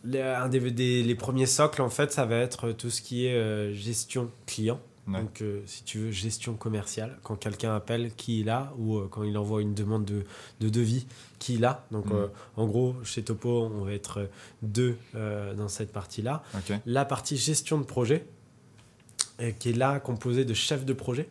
Les, 0.06 0.22
un 0.22 0.48
des, 0.48 1.04
les 1.04 1.16
premiers 1.16 1.46
socles, 1.46 1.82
en 1.82 1.90
fait, 1.90 2.12
ça 2.14 2.26
va 2.26 2.38
être 2.38 2.72
tout 2.72 2.90
ce 2.90 3.02
qui 3.02 3.26
est 3.26 3.74
gestion 3.74 4.32
client. 4.46 4.80
Donc, 5.08 5.42
euh, 5.42 5.62
si 5.66 5.84
tu 5.84 6.00
veux, 6.00 6.12
gestion 6.12 6.54
commerciale. 6.56 7.18
Quand 7.24 7.36
quelqu'un 7.36 7.76
appelle, 7.76 8.14
qui 8.16 8.40
il 8.40 8.50
a 8.50 8.74
Ou 8.78 8.98
euh, 8.98 9.08
quand 9.12 9.24
il 9.24 9.38
envoie 9.38 9.62
une 9.62 9.74
demande 9.74 10.06
de, 10.06 10.24
de 10.62 10.70
devis, 10.70 11.08
qui 11.40 11.56
il 11.56 11.66
a 11.66 11.86
Donc, 11.92 12.06
mm. 12.06 12.14
euh, 12.14 12.28
en 12.56 12.66
gros, 12.68 12.96
chez 13.04 13.24
Topo, 13.24 13.70
on 13.74 13.84
va 13.84 13.94
être 13.94 14.30
deux 14.62 14.98
dans 15.14 15.68
cette 15.68 15.92
partie-là. 15.92 16.44
La 16.86 17.06
partie 17.06 17.38
gestion 17.38 17.78
de 17.78 17.84
projet, 17.84 18.26
qui 19.60 19.70
est 19.70 19.78
là 19.78 20.00
composée 20.00 20.46
de 20.46 20.54
chefs 20.54 20.86
de 20.86 20.94
projet. 20.94 21.28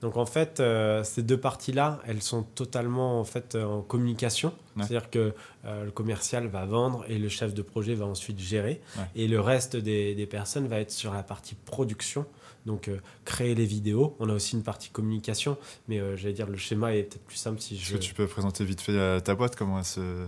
Donc 0.00 0.16
en 0.16 0.24
fait, 0.24 0.62
ces 1.04 1.22
deux 1.22 1.36
parties-là, 1.36 2.00
elles 2.06 2.22
sont 2.22 2.42
totalement 2.42 3.20
en 3.20 3.24
fait 3.24 3.54
en 3.54 3.82
communication. 3.82 4.54
C'est-à-dire 4.76 5.10
que 5.10 5.34
le 5.64 5.90
commercial 5.90 6.46
va 6.46 6.64
vendre 6.64 7.04
et 7.08 7.18
le 7.18 7.28
chef 7.28 7.52
de 7.52 7.62
projet 7.62 7.94
va 7.94 8.06
ensuite 8.06 8.38
gérer. 8.38 8.80
Et 9.14 9.28
le 9.28 9.40
reste 9.40 9.76
des, 9.76 10.14
des, 10.14 10.26
personnes 10.26 10.68
va 10.68 10.80
être 10.80 10.90
sur 10.90 11.12
la 11.12 11.22
partie 11.22 11.54
production 11.54 12.24
donc 12.66 12.88
euh, 12.88 12.98
créer 13.24 13.54
les 13.54 13.64
vidéos. 13.64 14.16
On 14.20 14.28
a 14.28 14.34
aussi 14.34 14.56
une 14.56 14.62
partie 14.62 14.90
communication, 14.90 15.56
mais 15.88 15.98
euh, 15.98 16.16
j'allais 16.16 16.34
dire 16.34 16.46
le 16.46 16.56
schéma 16.56 16.94
est 16.94 17.04
peut-être 17.04 17.24
plus 17.24 17.36
simple 17.36 17.60
si 17.60 17.76
je. 17.76 17.82
Est-ce 17.82 17.92
que 17.94 17.98
tu 17.98 18.14
peux 18.14 18.26
présenter 18.26 18.64
vite 18.64 18.80
fait 18.80 18.92
euh, 18.92 19.20
ta 19.20 19.34
boîte, 19.34 19.56
comment 19.56 19.78
elle 19.78 19.84
se 19.84 20.26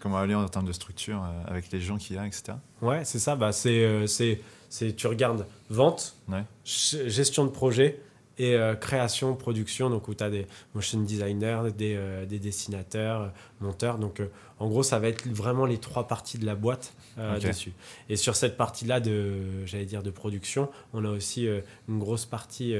comment 0.00 0.18
aller 0.18 0.34
en 0.34 0.46
termes 0.48 0.66
de 0.66 0.72
structure 0.72 1.24
avec 1.46 1.70
les 1.72 1.80
gens 1.80 1.96
qu'il 1.96 2.16
y 2.16 2.18
a, 2.18 2.26
etc. 2.26 2.58
Ouais, 2.82 3.06
c'est 3.06 3.18
ça. 3.18 3.36
Bah, 3.36 3.52
c'est, 3.52 4.06
c'est, 4.06 4.38
c'est, 4.68 4.94
tu 4.94 5.06
regardes 5.06 5.46
vente, 5.70 6.16
gestion 6.64 7.46
de 7.46 7.50
projet 7.50 8.02
et 8.38 8.56
création, 8.80 9.36
production, 9.36 9.90
donc 9.90 10.08
où 10.08 10.14
tu 10.14 10.24
as 10.24 10.30
des 10.30 10.46
motion 10.74 11.00
designers, 11.00 11.70
des, 11.76 11.98
des 12.28 12.38
dessinateurs, 12.38 13.32
monteurs. 13.60 13.98
Donc 13.98 14.20
en 14.58 14.68
gros, 14.68 14.82
ça 14.82 14.98
va 14.98 15.08
être 15.08 15.26
vraiment 15.28 15.66
les 15.66 15.78
trois 15.78 16.06
parties 16.06 16.38
de 16.38 16.46
la 16.46 16.54
boîte 16.54 16.94
euh, 17.18 17.38
dessus. 17.40 17.72
Et 18.08 18.16
sur 18.16 18.36
cette 18.36 18.56
partie-là 18.56 19.00
de, 19.00 19.66
j'allais 19.66 19.84
dire, 19.84 20.02
de 20.02 20.10
production, 20.10 20.70
on 20.92 21.04
a 21.04 21.10
aussi 21.10 21.46
euh, 21.46 21.60
une 21.88 21.98
grosse 21.98 22.24
partie 22.24 22.74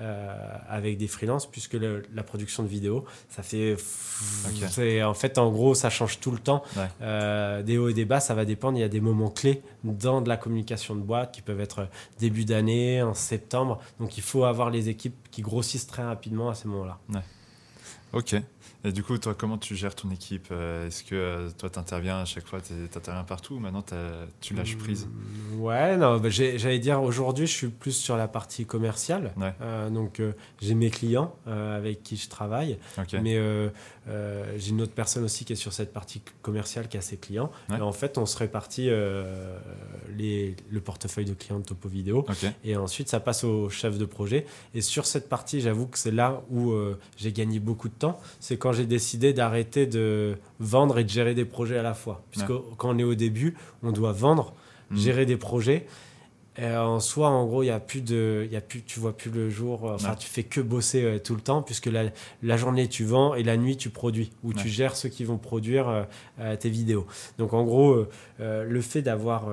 euh, 0.00 0.56
avec 0.68 0.96
des 0.98 1.08
freelances, 1.08 1.46
puisque 1.46 1.76
la 2.14 2.22
production 2.22 2.62
de 2.62 2.68
vidéos, 2.68 3.04
ça 3.28 3.42
fait, 3.42 3.76
c'est 4.68 5.02
en 5.02 5.14
fait, 5.14 5.38
en 5.38 5.50
gros, 5.50 5.74
ça 5.74 5.90
change 5.90 6.20
tout 6.20 6.30
le 6.30 6.38
temps. 6.38 6.62
des 7.00 7.78
hauts 7.78 7.88
et 7.88 7.94
des 7.94 8.04
bas, 8.04 8.20
ça 8.20 8.34
va 8.34 8.44
dépendre. 8.44 8.78
Il 8.78 8.80
y 8.80 8.84
a 8.84 8.88
des 8.88 9.00
moments 9.00 9.30
clés 9.30 9.62
dans 9.84 10.20
de 10.20 10.28
la 10.28 10.36
communication 10.36 10.94
de 10.94 11.00
boîte 11.00 11.32
qui 11.32 11.42
peuvent 11.42 11.60
être 11.60 11.88
début 12.18 12.44
d'année, 12.44 13.02
en 13.02 13.14
septembre. 13.14 13.80
Donc, 14.00 14.16
il 14.18 14.22
faut 14.22 14.44
avoir 14.44 14.70
les 14.70 14.88
équipes 14.88 15.16
qui 15.30 15.42
grossissent 15.42 15.86
très 15.86 16.04
rapidement 16.04 16.48
à 16.48 16.54
ces 16.54 16.68
moments-là. 16.68 16.98
Ok. 18.12 18.36
Et 18.84 18.92
du 18.92 19.02
coup, 19.02 19.18
toi, 19.18 19.34
comment 19.34 19.58
tu 19.58 19.74
gères 19.74 19.94
ton 19.96 20.08
équipe 20.10 20.48
euh, 20.52 20.86
Est-ce 20.86 21.02
que 21.02 21.14
euh, 21.16 21.50
toi, 21.58 21.68
tu 21.68 21.80
interviens 21.80 22.18
à 22.20 22.24
chaque 22.24 22.46
fois, 22.46 22.60
tu 22.60 22.72
interviens 22.96 23.24
partout 23.24 23.54
ou 23.54 23.58
maintenant 23.58 23.84
tu 24.40 24.54
lâches 24.54 24.76
prise? 24.78 25.06
mmh, 25.06 25.60
Ouais, 25.60 25.96
non, 25.96 26.18
bah, 26.18 26.28
j'allais 26.30 26.78
dire 26.78 27.02
aujourd'hui, 27.02 27.48
je 27.48 27.52
suis 27.52 27.68
plus 27.68 27.92
sur 27.92 28.16
la 28.16 28.28
partie 28.28 28.66
commerciale. 28.66 29.32
Euh, 29.60 29.90
donc, 29.90 30.22
j'ai 30.60 30.74
mes 30.74 30.90
clients 30.90 31.34
avec 31.46 32.02
qui 32.04 32.16
je 32.16 32.28
travaille. 32.28 32.78
Mais 33.20 33.36
j'ai 34.56 34.70
une 34.70 34.82
autre 34.82 34.92
personne 34.94 35.24
aussi 35.24 35.44
qui 35.44 35.54
est 35.54 35.56
sur 35.56 35.72
cette 35.72 35.92
partie 35.92 36.22
commerciale 36.42 36.88
qui 36.88 36.96
a 36.96 37.00
ses 37.00 37.16
clients. 37.16 37.50
Et 37.76 37.80
en 37.80 37.92
fait, 37.92 38.16
on 38.16 38.26
se 38.26 38.36
répartit 38.38 38.88
les, 40.16 40.54
le 40.70 40.80
portefeuille 40.80 41.24
de 41.24 41.34
clients 41.34 41.58
de 41.58 41.64
Topo 41.64 41.88
Vidéo. 41.88 42.24
Et 42.64 42.76
ensuite, 42.76 43.08
ça 43.08 43.18
passe 43.20 43.42
au 43.44 43.68
chef 43.70 43.98
de 43.98 44.04
projet. 44.04 44.46
Et 44.74 44.80
sur 44.80 45.04
cette 45.06 45.28
partie, 45.28 45.60
j'avoue 45.60 45.86
que 45.88 45.98
c'est 45.98 46.12
là 46.12 46.42
où 46.50 46.72
j'ai 47.16 47.32
gagné 47.32 47.58
beaucoup 47.58 47.88
de 47.88 47.94
temps. 47.94 48.20
C'est 48.38 48.56
quand 48.56 48.67
j'ai 48.72 48.86
décidé 48.86 49.32
d'arrêter 49.32 49.86
de 49.86 50.36
vendre 50.60 50.98
et 50.98 51.04
de 51.04 51.08
gérer 51.08 51.34
des 51.34 51.44
projets 51.44 51.78
à 51.78 51.82
la 51.82 51.94
fois. 51.94 52.22
Puisque 52.30 52.52
quand 52.76 52.94
on 52.94 52.98
est 52.98 53.04
au 53.04 53.14
début, 53.14 53.56
on 53.82 53.92
doit 53.92 54.12
vendre, 54.12 54.54
mm. 54.90 54.96
gérer 54.96 55.26
des 55.26 55.36
projets. 55.36 55.86
Et 56.60 56.76
en 56.76 56.98
soi, 56.98 57.28
en 57.28 57.46
gros, 57.46 57.62
il 57.62 57.66
y 57.66 57.70
a 57.70 57.78
plus 57.78 58.00
de, 58.00 58.48
y 58.50 58.56
a 58.56 58.60
plus, 58.60 58.82
tu 58.82 58.98
vois 58.98 59.16
plus 59.16 59.30
le 59.30 59.48
jour. 59.48 59.84
Enfin, 59.84 60.16
tu 60.16 60.28
fais 60.28 60.42
que 60.42 60.60
bosser 60.60 61.04
euh, 61.04 61.18
tout 61.20 61.36
le 61.36 61.40
temps, 61.40 61.62
puisque 61.62 61.86
la, 61.86 62.06
la, 62.42 62.56
journée 62.56 62.88
tu 62.88 63.04
vends 63.04 63.36
et 63.36 63.44
la 63.44 63.56
nuit 63.56 63.76
tu 63.76 63.90
produis, 63.90 64.32
ou 64.42 64.52
tu 64.52 64.68
gères 64.68 64.96
ceux 64.96 65.08
qui 65.08 65.22
vont 65.22 65.38
produire 65.38 65.88
euh, 65.88 66.02
euh, 66.40 66.56
tes 66.56 66.68
vidéos. 66.68 67.06
Donc, 67.38 67.52
en 67.52 67.62
gros, 67.62 68.06
le 68.40 68.80
fait 68.80 69.02
d'avoir, 69.02 69.46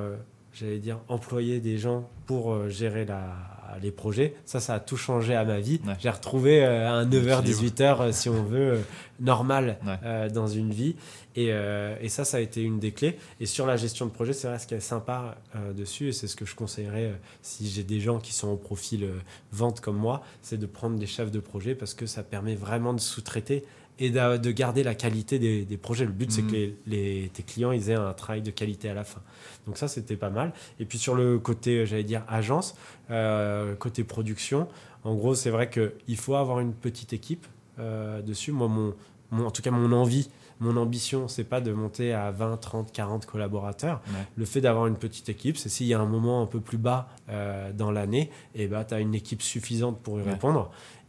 j'allais 0.52 0.80
dire, 0.80 1.00
employé 1.08 1.60
des 1.60 1.78
gens 1.78 2.10
pour 2.26 2.70
gérer 2.70 3.06
la 3.06 3.55
les 3.82 3.92
projets. 3.92 4.36
Ça, 4.46 4.60
ça 4.60 4.76
a 4.76 4.80
tout 4.80 4.98
changé 4.98 5.36
à 5.36 5.44
ma 5.46 5.60
vie. 5.60 5.80
Ouais. 5.86 5.94
J'ai 6.00 6.10
retrouvé 6.10 6.64
euh, 6.64 6.90
un 6.90 7.06
9h, 7.06 7.44
L'équilibre. 7.46 8.08
18h, 8.08 8.12
si 8.12 8.30
on 8.30 8.44
veut, 8.44 8.74
euh, 8.74 8.82
normal 9.20 9.78
Ouais. 9.86 9.94
euh, 10.04 10.30
dans 10.30 10.48
une 10.48 10.72
vie. 10.72 10.96
Et, 11.36 11.48
euh, 11.52 11.96
et 12.02 12.10
ça, 12.10 12.24
ça 12.26 12.38
a 12.38 12.40
été 12.40 12.62
une 12.62 12.80
des 12.80 12.92
clés. 12.92 13.18
Et 13.40 13.46
sur 13.46 13.66
la 13.66 13.76
gestion 13.78 14.06
de 14.06 14.12
projet, 14.12 14.34
c'est 14.34 14.48
vrai 14.48 14.58
ce 14.60 14.68
qui 14.68 14.74
est 14.74 14.80
sympa 14.80 15.36
euh, 15.56 15.74
dessus, 15.74 16.10
et 16.10 16.12
c'est 16.14 16.28
ce 16.28 16.36
que 16.36 16.46
je 16.46 16.56
conseillerais 16.56 17.06
euh, 17.06 17.14
si 17.42 17.68
j'ai 17.70 17.84
des 17.84 18.00
gens 18.00 18.20
qui 18.20 18.34
sont 18.34 18.48
au 18.50 18.56
profil 18.58 19.04
euh, 19.04 19.14
vente 19.52 19.82
comme 19.82 19.98
moi, 19.98 20.22
c'est 20.42 20.58
de 20.58 20.66
prendre 20.66 20.98
des 20.98 21.08
chefs 21.08 21.32
de 21.32 21.40
projet 21.40 21.76
parce 21.76 21.94
que 21.94 22.06
ça 22.06 22.24
permet 22.24 22.56
vraiment 22.56 22.94
de 22.94 23.00
sous-traiter 23.02 23.66
et 24.00 24.10
de 24.10 24.52
garder 24.52 24.84
la 24.84 24.94
qualité 24.96 25.40
des, 25.40 25.64
des 25.66 25.78
projets. 25.78 26.06
Le 26.06 26.12
but, 26.12 26.32
c'est 26.32 26.42
Mhm. 26.42 26.48
que 26.48 26.54
les, 26.56 26.76
les- 26.88 27.30
tes 27.34 27.44
clients 27.44 27.72
ils 27.72 27.90
aient 27.90 27.96
un 27.96 28.14
travail 28.14 28.42
de 28.42 28.52
qualité 28.52 28.90
à 28.90 28.94
la 28.94 29.04
fin. 29.04 29.22
Donc 29.66 29.78
ça, 29.78 29.88
c'était 29.88 30.18
pas 30.18 30.30
mal. 30.30 30.54
Et 30.80 30.86
puis 30.86 30.98
sur 30.98 31.16
le 31.16 31.40
côté, 31.40 31.80
euh, 31.80 31.86
j'allais 31.86 32.04
dire, 32.04 32.24
agence, 32.28 32.76
euh, 33.10 33.76
côté 33.76 34.04
production, 34.04 34.68
en 35.04 35.16
gros, 35.16 35.36
c'est 35.36 35.50
vrai 35.50 35.70
qu'il 35.70 36.18
faut 36.18 36.36
avoir 36.36 36.60
une 36.60 36.74
petite 36.74 37.14
équipe 37.14 37.46
euh, 37.80 38.22
dessus. 38.22 38.52
Moi, 38.52 38.68
mon, 38.68 38.94
mon- 39.32 39.46
en 39.48 39.52
tout 39.52 39.62
cas, 39.62 39.72
mon 39.72 39.92
envie, 39.92 40.30
mon 40.62 40.78
ambition, 40.78 41.28
c'est 41.28 41.44
pas 41.44 41.60
de 41.60 41.74
monter 41.74 42.14
à 42.14 42.32
20, 42.32 42.56
30, 42.58 42.92
40 42.94 43.26
collaborateurs. 43.26 44.02
Ouais. 44.08 44.14
Le 44.38 44.46
fait 44.46 44.62
d'avoir 44.62 44.88
une 44.88 44.96
petite 44.96 45.28
équipe, 45.28 45.58
c'est 45.58 45.68
s'il 45.68 45.86
y 45.88 45.94
a 45.94 46.00
un 46.00 46.06
moment 46.06 46.42
un 46.42 46.46
peu 46.46 46.62
plus 46.62 46.78
bas 46.78 47.10
euh, 47.30 47.74
dans 47.74 47.92
l'année, 47.92 48.32
et 48.56 48.68
ben, 48.68 48.84
tu 48.86 48.94
as 48.94 49.00
une 49.02 49.14
équipe 49.14 49.42
suffisante 49.42 50.00
pour 50.02 50.18
y 50.20 50.24
Ouais. 50.24 50.32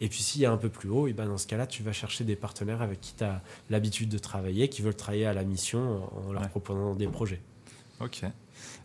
Et 0.01 0.09
puis 0.09 0.21
s'il 0.23 0.43
y 0.43 0.47
a 0.47 0.53
un 0.53 0.57
peu 0.59 0.69
plus 0.69 0.91
haut, 0.91 1.07
et 1.09 1.13
ben, 1.15 1.27
dans 1.27 1.39
ce 1.39 1.47
cas-là, 1.47 1.67
tu 1.67 1.83
vas 1.83 1.93
chercher 1.93 2.25
des 2.25 2.37
partenaires 2.37 2.83
avec 2.83 3.01
qui 3.01 3.15
tu 3.15 3.25
as 3.25 3.41
l'habitude 3.71 4.09
de 4.11 4.19
travailler, 4.19 4.69
qui 4.69 4.83
veulent 4.83 4.95
travailler 4.95 5.27
à 5.27 5.33
la 5.33 5.45
mission 5.45 6.05
en 6.15 6.29
en 6.29 6.33
leur 6.33 6.43
Ouais. 6.43 6.49
proposant 6.49 6.95
des 6.95 7.07
projets. 7.09 7.41
Ok. 8.01 8.23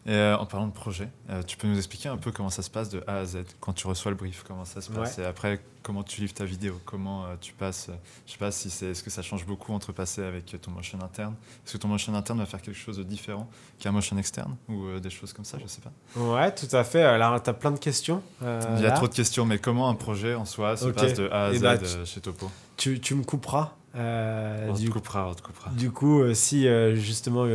Et 0.07 0.13
euh, 0.13 0.35
en 0.37 0.47
parlant 0.47 0.65
de 0.65 0.71
projet, 0.73 1.09
euh, 1.29 1.43
tu 1.43 1.57
peux 1.57 1.67
nous 1.67 1.77
expliquer 1.77 2.09
un 2.09 2.17
peu 2.17 2.31
comment 2.31 2.49
ça 2.49 2.63
se 2.63 2.71
passe 2.71 2.89
de 2.89 3.03
A 3.05 3.17
à 3.17 3.25
Z 3.25 3.43
quand 3.59 3.73
tu 3.73 3.85
reçois 3.85 4.09
le 4.09 4.17
brief, 4.17 4.43
comment 4.47 4.65
ça 4.65 4.81
se 4.81 4.89
passe 4.89 5.19
et 5.19 5.25
après 5.25 5.61
comment 5.83 6.01
tu 6.01 6.21
livres 6.21 6.33
ta 6.33 6.43
vidéo, 6.45 6.79
comment 6.85 7.25
euh, 7.25 7.35
tu 7.39 7.53
passes. 7.53 7.89
je 8.25 8.31
sais 8.31 8.37
pas 8.39 8.51
si 8.51 8.71
c'est, 8.71 8.87
est-ce 8.87 9.03
que 9.03 9.11
ça 9.11 9.21
change 9.21 9.45
beaucoup 9.45 9.73
entre 9.73 9.91
passer 9.91 10.23
avec 10.23 10.55
ton 10.59 10.71
motion 10.71 10.99
interne, 11.03 11.35
est-ce 11.65 11.73
que 11.73 11.77
ton 11.77 11.87
motion 11.87 12.15
interne 12.15 12.39
va 12.39 12.47
faire 12.47 12.63
quelque 12.63 12.77
chose 12.77 12.97
de 12.97 13.03
différent 13.03 13.47
qu'un 13.77 13.91
motion 13.91 14.17
externe 14.17 14.55
ou 14.67 14.99
des 14.99 15.09
choses 15.11 15.33
comme 15.33 15.45
ça, 15.45 15.59
je 15.61 15.67
sais 15.67 15.81
pas? 15.81 16.19
Ouais, 16.19 16.53
tout 16.53 16.75
à 16.75 16.83
fait. 16.83 17.03
Alors, 17.03 17.41
tu 17.41 17.49
as 17.49 17.53
plein 17.53 17.71
de 17.71 17.79
questions. 17.79 18.23
Il 18.41 18.47
y 18.47 18.85
a 18.85 18.89
là. 18.89 18.91
trop 18.91 19.07
de 19.07 19.13
questions, 19.13 19.45
mais 19.45 19.59
comment 19.59 19.87
un 19.87 19.95
projet 19.95 20.33
en 20.33 20.45
soi 20.45 20.77
se 20.77 20.85
passe 20.89 21.13
de 21.13 21.29
A 21.29 21.45
à 21.45 21.53
Z 21.53 21.61
bah, 21.61 21.77
tu- 21.77 21.85
chez 22.05 22.21
Topo? 22.21 22.49
Tu, 22.77 22.99
tu 22.99 23.13
me 23.13 23.23
couperas. 23.23 23.75
Euh, 23.95 24.67
On 24.69 24.73
te 24.73 24.79
du, 24.79 24.89
coupera, 24.89 25.29
on 25.29 25.33
te 25.33 25.41
coupera. 25.41 25.69
du 25.71 25.91
coup, 25.91 26.21
euh, 26.21 26.33
si 26.33 26.67
euh, 26.67 26.95
justement 26.95 27.45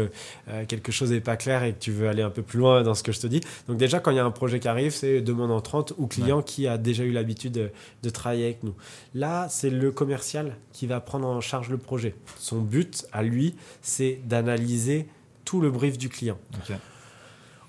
quelque 0.68 0.92
chose 0.92 1.12
n'est 1.12 1.20
pas 1.20 1.36
clair 1.36 1.64
et 1.64 1.72
que 1.72 1.78
tu 1.78 1.92
veux 1.92 2.08
aller 2.08 2.22
un 2.22 2.30
peu 2.30 2.42
plus 2.42 2.58
loin 2.58 2.82
dans 2.82 2.94
ce 2.94 3.02
que 3.02 3.12
je 3.12 3.20
te 3.20 3.26
dis. 3.26 3.40
Donc, 3.68 3.76
déjà, 3.78 4.00
quand 4.00 4.10
il 4.10 4.16
y 4.16 4.20
a 4.20 4.24
un 4.24 4.30
projet 4.30 4.60
qui 4.60 4.68
arrive, 4.68 4.92
c'est 4.92 5.20
demande 5.20 5.50
entrante 5.50 5.92
ou 5.98 6.06
client 6.06 6.42
qui 6.42 6.66
a 6.66 6.78
déjà 6.78 7.04
eu 7.04 7.12
l'habitude 7.12 7.52
de, 7.52 7.70
de 8.02 8.10
travailler 8.10 8.44
avec 8.44 8.62
nous. 8.62 8.74
Là, 9.14 9.46
c'est 9.48 9.70
le 9.70 9.90
commercial 9.90 10.56
qui 10.72 10.86
va 10.86 11.00
prendre 11.00 11.26
en 11.26 11.40
charge 11.40 11.70
le 11.70 11.78
projet. 11.78 12.14
Son 12.38 12.60
but 12.60 13.06
à 13.12 13.22
lui, 13.22 13.54
c'est 13.82 14.20
d'analyser 14.24 15.06
tout 15.44 15.60
le 15.60 15.70
brief 15.70 15.96
du 15.96 16.08
client. 16.08 16.38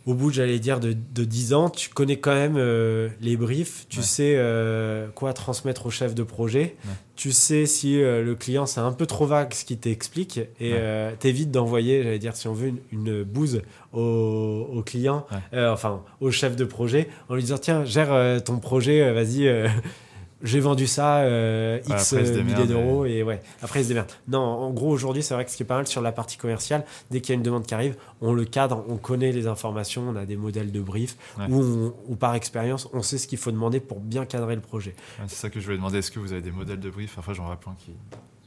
Au 0.07 0.13
bout, 0.15 0.31
j'allais 0.31 0.57
dire, 0.57 0.79
de, 0.79 0.93
de 1.13 1.23
10 1.25 1.53
ans, 1.53 1.69
tu 1.69 1.89
connais 1.89 2.17
quand 2.17 2.33
même 2.33 2.55
euh, 2.57 3.09
les 3.21 3.35
briefs, 3.37 3.85
tu 3.89 3.97
Ouais. 3.99 4.03
sais 4.03 4.33
euh, 4.37 5.07
quoi 5.13 5.33
transmettre 5.33 5.85
au 5.85 5.89
chef 5.89 6.15
de 6.15 6.23
projet, 6.23 6.75
Ouais. 6.85 6.93
tu 7.17 7.31
sais 7.33 7.65
si 7.65 8.01
euh, 8.01 8.23
le 8.23 8.33
client, 8.33 8.65
c'est 8.65 8.79
un 8.79 8.93
peu 8.93 9.05
trop 9.05 9.25
vague 9.25 9.53
ce 9.53 9.65
qu'il 9.65 9.77
t'explique, 9.79 10.39
et 10.61 10.73
Ouais. 10.73 11.13
t'évites 11.19 11.51
d'envoyer, 11.51 12.03
j'allais 12.03 12.19
dire, 12.19 12.35
si 12.37 12.47
on 12.47 12.53
veut, 12.53 12.69
une, 12.69 12.79
une 12.93 13.23
bouse 13.23 13.61
au, 13.93 14.67
au 14.73 14.81
client, 14.81 15.27
enfin 15.53 16.01
au 16.21 16.31
chef 16.31 16.55
de 16.55 16.63
projet, 16.65 17.09
en 17.29 17.35
lui 17.35 17.43
disant, 17.43 17.57
tiens, 17.57 17.83
gère 17.83 18.41
ton 18.43 18.59
projet, 18.59 19.11
vas-y. 19.13 19.49
J'ai 20.43 20.59
vendu 20.59 20.87
ça 20.87 21.19
euh, 21.19 21.79
Ouais, 21.87 21.95
X 21.95 22.13
euh, 22.13 22.19
milliers 22.21 22.53
démerde, 22.55 22.67
d'euros 22.67 23.05
et 23.05 23.23
ouais, 23.23 23.41
après 23.61 23.81
il 23.81 23.83
se 23.83 23.87
démerde. 23.89 24.11
Non, 24.27 24.39
en 24.39 24.71
gros 24.71 24.89
aujourd'hui 24.91 25.23
c'est 25.23 25.33
vrai 25.33 25.45
que 25.45 25.51
ce 25.51 25.57
qui 25.57 25.63
est 25.63 25.65
pas 25.65 25.75
mal 25.77 25.87
sur 25.87 26.01
la 26.01 26.11
partie 26.11 26.37
commerciale, 26.37 26.85
dès 27.11 27.21
qu'il 27.21 27.29
y 27.29 27.31
a 27.33 27.35
une 27.37 27.43
demande 27.43 27.65
qui 27.65 27.73
arrive, 27.73 27.95
on 28.21 28.33
le 28.33 28.45
cadre, 28.45 28.83
on 28.87 28.97
connaît 28.97 29.31
les 29.31 29.47
informations, 29.47 30.03
on 30.09 30.15
a 30.15 30.25
des 30.25 30.37
modèles 30.37 30.71
de 30.71 30.81
brief 30.81 31.15
Ouais. 31.37 31.45
où 31.49 32.15
par 32.15 32.35
expérience 32.35 32.87
on 32.93 33.01
sait 33.01 33.17
ce 33.17 33.27
qu'il 33.27 33.37
faut 33.37 33.51
demander 33.51 33.79
pour 33.79 33.99
bien 33.99 34.25
cadrer 34.25 34.55
le 34.55 34.61
projet. 34.61 34.95
Ouais, 35.19 35.25
c'est 35.27 35.35
ça 35.35 35.49
que 35.49 35.59
je 35.59 35.65
voulais 35.65 35.77
demander. 35.77 35.99
Est-ce 35.99 36.11
que 36.11 36.19
vous 36.19 36.31
avez 36.33 36.41
des 36.41 36.51
modèles 36.51 36.79
de 36.79 36.89
brief 36.89 37.15
Parfois, 37.15 37.33
j'en 37.33 37.47
qui, 37.77 37.93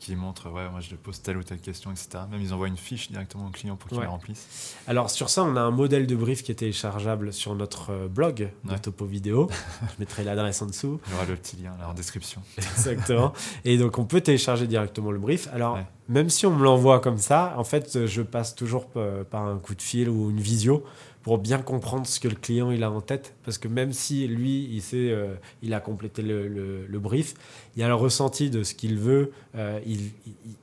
qui 0.00 0.16
montrent, 0.16 0.50
ouais, 0.50 0.68
moi 0.70 0.80
je 0.80 0.96
pose 0.96 1.22
telle 1.22 1.36
ou 1.36 1.42
telle 1.44 1.60
question, 1.60 1.90
etc. 1.92 2.08
Même 2.30 2.40
ils 2.40 2.52
envoient 2.52 2.66
une 2.68 2.76
fiche 2.76 3.10
directement 3.10 3.46
au 3.46 3.50
client 3.50 3.76
pour 3.76 3.88
qu'il 3.88 3.98
Ouais. 3.98 4.04
la 4.04 4.10
remplisse. 4.10 4.74
Alors 4.88 5.10
sur 5.10 5.30
ça 5.30 5.44
on 5.44 5.54
a 5.56 5.60
un 5.60 5.70
modèle 5.70 6.06
de 6.08 6.16
brief 6.16 6.42
qui 6.42 6.50
est 6.50 6.56
téléchargeable 6.56 7.32
sur 7.32 7.54
notre 7.54 7.90
euh, 7.92 8.08
blog 8.08 8.50
de 8.64 8.70
Ouais. 8.70 8.78
Topo 8.78 9.04
Vidéo. 9.06 9.48
Je 9.82 9.86
mettrai 10.00 10.24
l'adresse 10.24 10.60
en 10.62 10.66
dessous. 10.66 11.00
Il 11.06 11.12
y 11.12 11.16
aura 11.16 11.26
le 11.26 11.36
petit 11.36 11.56
lien 11.56 11.74
là 11.78 11.88
en 11.88 11.94
description. 11.94 12.40
Exactement. 12.56 13.32
Et 13.64 13.76
donc, 13.78 13.98
on 13.98 14.04
peut 14.04 14.20
télécharger 14.20 14.66
directement 14.66 15.10
le 15.10 15.18
brief. 15.18 15.48
Alors, 15.52 15.74
Ouais. 15.74 15.86
même 16.08 16.30
si 16.30 16.46
on 16.46 16.50
me 16.56 16.64
l'envoie 16.64 17.00
comme 17.00 17.18
ça, 17.18 17.54
en 17.56 17.64
fait, 17.64 18.06
je 18.06 18.22
passe 18.22 18.54
toujours 18.54 18.86
p- 18.88 19.00
par 19.30 19.42
un 19.46 19.58
coup 19.58 19.74
de 19.74 19.82
fil 19.82 20.08
ou 20.08 20.30
une 20.30 20.40
visio 20.40 20.82
pour 21.22 21.36
bien 21.36 21.58
comprendre 21.58 22.06
ce 22.06 22.18
que 22.18 22.28
le 22.28 22.34
client 22.34 22.70
il 22.70 22.82
a 22.82 22.90
en 22.90 23.02
tête. 23.02 23.34
Parce 23.44 23.58
que 23.58 23.68
même 23.68 23.92
si 23.92 24.26
lui, 24.26 24.64
il 24.72 24.80
sait, 24.80 25.10
euh, 25.10 25.34
il 25.62 25.74
a 25.74 25.80
complété 25.80 26.22
le, 26.22 26.48
le- 26.48 26.86
le 26.86 26.98
brief, 26.98 27.34
il 27.76 27.80
y 27.80 27.82
a 27.82 27.88
le 27.88 27.94
ressenti 27.94 28.48
de 28.48 28.62
ce 28.62 28.74
qu'il 28.74 28.98
veut. 28.98 29.30
euh, 29.54 29.80
il, 29.84 30.12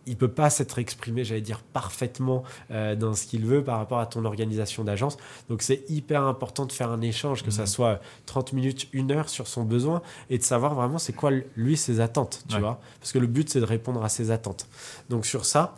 il 0.08 0.16
peut 0.18 0.28
pas 0.30 0.50
s'être 0.50 0.80
exprimé, 0.80 1.24
j'allais 1.24 1.42
dire, 1.42 1.62
parfaitement 1.62 2.44
euh, 2.72 2.96
dans 2.96 3.14
ce 3.14 3.28
qu'il 3.28 3.46
veut 3.46 3.64
par 3.64 3.78
rapport 3.78 4.00
à 4.00 4.08
ton 4.08 4.26
organisation 4.26 4.84
d'agence. 4.84 5.18
Donc, 5.48 5.62
c'est 5.62 5.84
hyper 5.90 6.24
important 6.24 6.66
de 6.66 6.72
faire 6.72 6.90
un 6.90 7.02
échange, 7.02 7.44
que 7.44 7.52
ça 7.52 7.62
Mhm. 7.64 7.68
soit 7.68 8.02
30 8.26 8.54
minutes, 8.54 8.88
une 8.94 9.12
heure 9.12 9.30
sur 9.30 9.46
son 9.48 9.64
besoin 9.64 10.02
et 10.32 10.40
de 10.40 10.44
savoir 10.44 10.74
vraiment 10.74 10.98
c'est 10.98 11.14
quoi 11.14 11.30
lui 11.56 11.78
ses 11.78 12.00
attentes, 12.00 12.44
tu 12.48 12.56
Ouais. 12.56 12.62
vois. 12.62 12.80
Parce 13.00 13.12
que 13.12 13.20
le 13.20 13.28
but 13.28 13.48
c'est 13.50 13.60
de 13.60 13.66
répondre 13.66 14.04
à 14.04 14.10
ses 14.10 14.32
attentes. 14.32 14.68
Donc 15.10 15.26
sur 15.28 15.46
ça, 15.46 15.76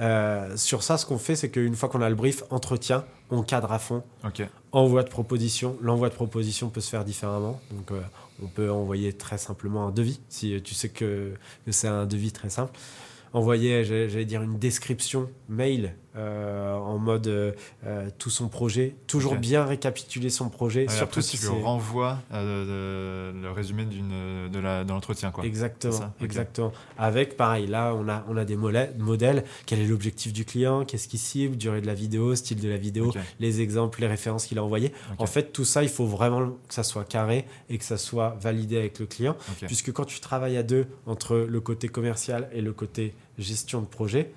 euh, 0.00 0.56
sur 0.56 0.82
ça, 0.82 0.98
ce 0.98 1.06
qu'on 1.06 1.18
fait, 1.18 1.36
c'est 1.36 1.50
qu'une 1.50 1.76
fois 1.76 1.88
qu'on 1.88 2.00
a 2.02 2.08
le 2.08 2.16
brief, 2.16 2.42
entretien, 2.50 3.04
on 3.34 3.42
cadre 3.42 3.72
à 3.72 3.78
fond, 3.78 4.02
envoi 4.72 5.02
de 5.02 5.08
proposition. 5.08 5.76
L'envoi 5.80 6.08
de 6.08 6.14
proposition 6.14 6.70
peut 6.70 6.80
se 6.80 6.90
faire 6.90 7.04
différemment. 7.04 7.60
Donc 7.70 7.90
euh, 7.90 8.00
on 8.42 8.48
peut 8.48 8.70
envoyer 8.70 9.12
très 9.12 9.38
simplement 9.38 9.86
un 9.86 9.90
devis, 9.90 10.20
si 10.28 10.60
tu 10.62 10.74
sais 10.74 10.88
que, 10.88 11.34
que 11.66 11.72
c'est 11.72 11.88
un 11.88 12.06
devis 12.06 12.32
très 12.32 12.50
simple. 12.50 12.72
Envoyer, 13.32 13.82
j'allais 13.84 14.24
dire, 14.24 14.42
une 14.42 14.58
description 14.58 15.28
mail 15.48 15.94
euh, 16.16 16.74
en 16.74 16.98
mode 16.98 17.26
euh, 17.26 17.52
euh, 17.86 18.08
tout 18.18 18.30
son 18.30 18.48
projet. 18.48 18.94
Toujours 19.06 19.36
bien 19.36 19.64
récapituler 19.64 20.30
son 20.30 20.48
projet. 20.48 20.82
Ouais, 20.82 20.88
surtout 20.88 21.04
après, 21.04 21.22
si 21.22 21.38
tu 21.38 21.48
renvoies 21.48 22.18
euh, 22.32 23.32
le 23.32 23.50
résumé 23.50 23.84
d'une, 23.84 24.48
de, 24.50 24.58
l'entretien. 24.88 25.30
Quoi. 25.30 25.44
Exactement, 25.44 25.92
ça 25.92 26.14
exactement. 26.22 26.72
Avec, 26.98 27.36
pareil, 27.36 27.66
là, 27.66 27.94
on 27.94 28.08
a, 28.08 28.24
on 28.28 28.36
a 28.36 28.44
des 28.44 28.56
modèles. 28.56 29.44
Quel 29.66 29.80
est 29.80 29.86
l'objectif 29.86 30.32
du 30.32 30.44
client? 30.44 30.84
Qu'est-ce 30.84 31.08
qu'il 31.08 31.18
cible? 31.18 31.56
Durée 31.56 31.80
de 31.80 31.86
la 31.86 31.94
vidéo, 31.94 32.34
style 32.34 32.60
de 32.60 32.68
la 32.68 32.76
vidéo, 32.76 33.12
les 33.40 33.60
exemples, 33.60 34.00
les 34.00 34.06
références 34.06 34.46
qu'il 34.46 34.58
a 34.58 34.64
envoyées. 34.64 34.92
En 35.18 35.26
fait, 35.26 35.52
tout 35.52 35.64
ça, 35.64 35.82
il 35.82 35.88
faut 35.88 36.06
vraiment 36.06 36.50
que 36.68 36.74
ça 36.74 36.84
soit 36.84 37.04
carré 37.04 37.46
et 37.68 37.78
que 37.78 37.84
ça 37.84 37.98
soit 37.98 38.36
validé 38.40 38.78
avec 38.78 38.98
le 38.98 39.06
client. 39.06 39.36
Puisque 39.66 39.92
quand 39.92 40.04
tu 40.04 40.20
travailles 40.20 40.56
à 40.56 40.62
deux, 40.62 40.86
entre 41.06 41.36
le 41.36 41.60
côté 41.60 41.88
commercial 41.88 42.48
et 42.52 42.60
le 42.60 42.72
côté 42.72 43.14
gestion 43.38 43.80
de 43.80 43.86
projet, 43.86 44.30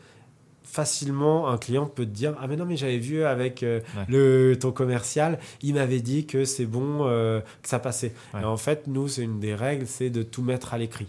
facilement 0.72 1.48
un 1.50 1.58
client 1.58 1.86
peut 1.88 2.06
te 2.06 2.12
dire 2.12 2.36
ah 2.40 2.48
mais 2.48 2.56
non 2.56 2.66
mais 2.66 2.78
j'avais 2.78 2.98
vu 3.00 3.24
avec 3.24 3.64
euh, 3.64 3.80
Ouais. 3.98 4.04
le 4.10 4.56
ton 4.60 4.72
commercial 4.72 5.40
il 5.62 5.74
m'avait 5.76 6.02
dit 6.02 6.26
que 6.26 6.46
c'est 6.46 6.66
bon 6.66 7.08
euh, 7.08 7.40
que 7.64 7.70
ça 7.70 7.80
passait 7.80 8.14
Ouais. 8.34 8.42
et 8.42 8.46
en 8.46 8.58
fait 8.58 8.86
nous 8.88 9.08
c'est 9.08 9.24
une 9.24 9.40
des 9.40 9.56
règles 9.56 9.88
c'est 9.88 10.10
de 10.10 10.24
tout 10.24 10.42
mettre 10.44 10.74
à 10.74 10.78
l'écrit 10.78 11.08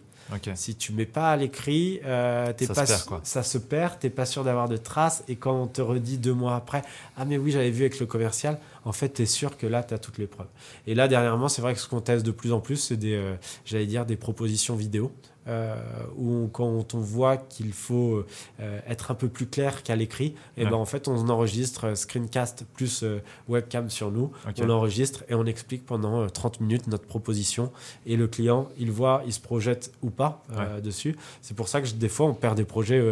si 0.57 0.75
tu 0.75 0.93
mets 0.93 1.07
pas 1.07 1.31
à 1.33 1.37
l'écrit, 1.39 2.01
euh, 2.05 2.53
t'es 2.53 2.67
Ça 2.67 2.75
pas 2.75 2.85
se 2.85 2.93
perd, 2.93 3.05
quoi. 3.07 3.21
ça 3.25 3.43
se 3.43 3.57
perd, 3.57 3.99
t'es 3.99 4.11
pas 4.11 4.27
sûr 4.27 4.45
d'avoir 4.45 4.69
de 4.69 4.77
traces. 4.77 5.25
Et 5.27 5.37
quand 5.37 5.55
on 5.59 5.67
te 5.67 5.81
redit 5.81 6.19
deux 6.19 6.35
mois 6.35 6.55
après, 6.55 6.83
ah 7.17 7.25
mais 7.25 7.39
oui, 7.39 7.51
j'avais 7.51 7.71
vu 7.71 7.81
avec 7.85 7.99
le 7.99 8.05
commercial, 8.05 8.59
en 8.85 8.93
fait, 8.93 9.09
tu 9.15 9.23
es 9.23 9.25
sûr 9.27 9.57
que 9.57 9.67
là, 9.67 9.83
tu 9.83 9.95
as 9.95 9.99
toutes 9.99 10.19
les 10.19 10.27
preuves. 10.27 10.49
Et 10.87 10.95
là, 10.95 11.09
dernièrement, 11.09 11.49
c'est 11.49 11.63
vrai 11.63 11.73
que 11.73 11.81
ce 11.81 11.89
qu'on 11.89 12.03
teste 12.03 12.27
de 12.27 12.31
plus 12.31 12.53
en 12.53 12.61
plus, 12.61 12.77
c'est 12.77 12.99
des, 12.99 13.19
j'allais 13.65 13.87
dire, 13.87 14.05
des 14.05 14.17
propositions 14.19 14.77
vidéo. 14.77 15.13
Euh, 15.49 15.75
où 16.17 16.49
quand 16.53 16.95
on 16.95 16.99
voit 17.01 17.37
qu'il 17.37 17.73
faut 17.73 18.25
euh, 18.61 18.81
être 18.87 19.11
un 19.11 19.15
peu 19.15 19.29
plus 19.29 19.47
clair 19.47 19.83
qu'à 19.83 19.97
l'écrit, 19.97 20.35
et 20.57 20.65
Ouais. 20.65 20.71
ben 20.71 20.77
en 20.77 20.85
fait 20.85 21.09
on 21.09 21.29
enregistre 21.29 21.87
euh, 21.87 21.95
screencast 21.95 22.65
plus 22.75 23.05
webcam 23.49 23.89
sur 23.91 24.11
nous, 24.11 24.31
Ok. 24.49 24.57
on 24.63 24.71
enregistre 24.71 25.25
et 25.29 25.35
on 25.35 25.47
explique 25.47 25.87
pendant 25.87 26.21
euh, 26.23 26.29
30 26.29 26.61
minutes 26.61 26.87
notre 26.87 27.07
proposition 27.07 27.73
et 28.07 28.17
le 28.17 28.27
client 28.29 28.69
il 28.79 28.91
voit, 28.91 29.23
il 29.27 29.33
se 29.33 29.41
projette 29.41 29.93
ou 30.03 30.11
pas 30.11 30.45
dessus. 30.83 31.17
C'est 31.43 31.57
pour 31.57 31.69
ça 31.69 31.81
que 31.81 31.89
des 31.89 32.09
fois 32.09 32.27
on 32.27 32.35
perd 32.35 32.57
des 32.57 32.65
projets 32.65 33.03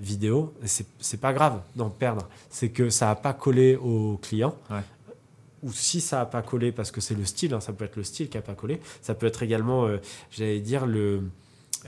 vidéo. 0.00 0.52
C'est 0.64 1.20
pas 1.20 1.32
grave 1.32 1.60
d'en 1.76 1.90
perdre, 1.90 2.28
c'est 2.50 2.68
que 2.70 2.90
ça 2.90 3.10
a 3.10 3.14
pas 3.14 3.32
collé 3.32 3.76
au 3.76 4.18
client. 4.22 4.54
Ouais. 4.70 4.80
Ou 5.62 5.72
si 5.72 6.00
ça 6.00 6.20
a 6.20 6.26
pas 6.26 6.42
collé 6.42 6.72
parce 6.72 6.90
que 6.90 7.00
c'est 7.00 7.14
le 7.14 7.24
style, 7.24 7.54
hein, 7.54 7.60
ça 7.60 7.72
peut 7.72 7.84
être 7.84 7.96
le 7.96 8.04
style 8.04 8.28
qui 8.28 8.36
a 8.36 8.42
pas 8.42 8.54
collé. 8.54 8.80
Ça 9.00 9.14
peut 9.14 9.26
être 9.26 9.42
également, 9.42 9.86
euh, 9.86 9.98
j'allais 10.30 10.60
dire 10.60 10.86
le 10.86 11.22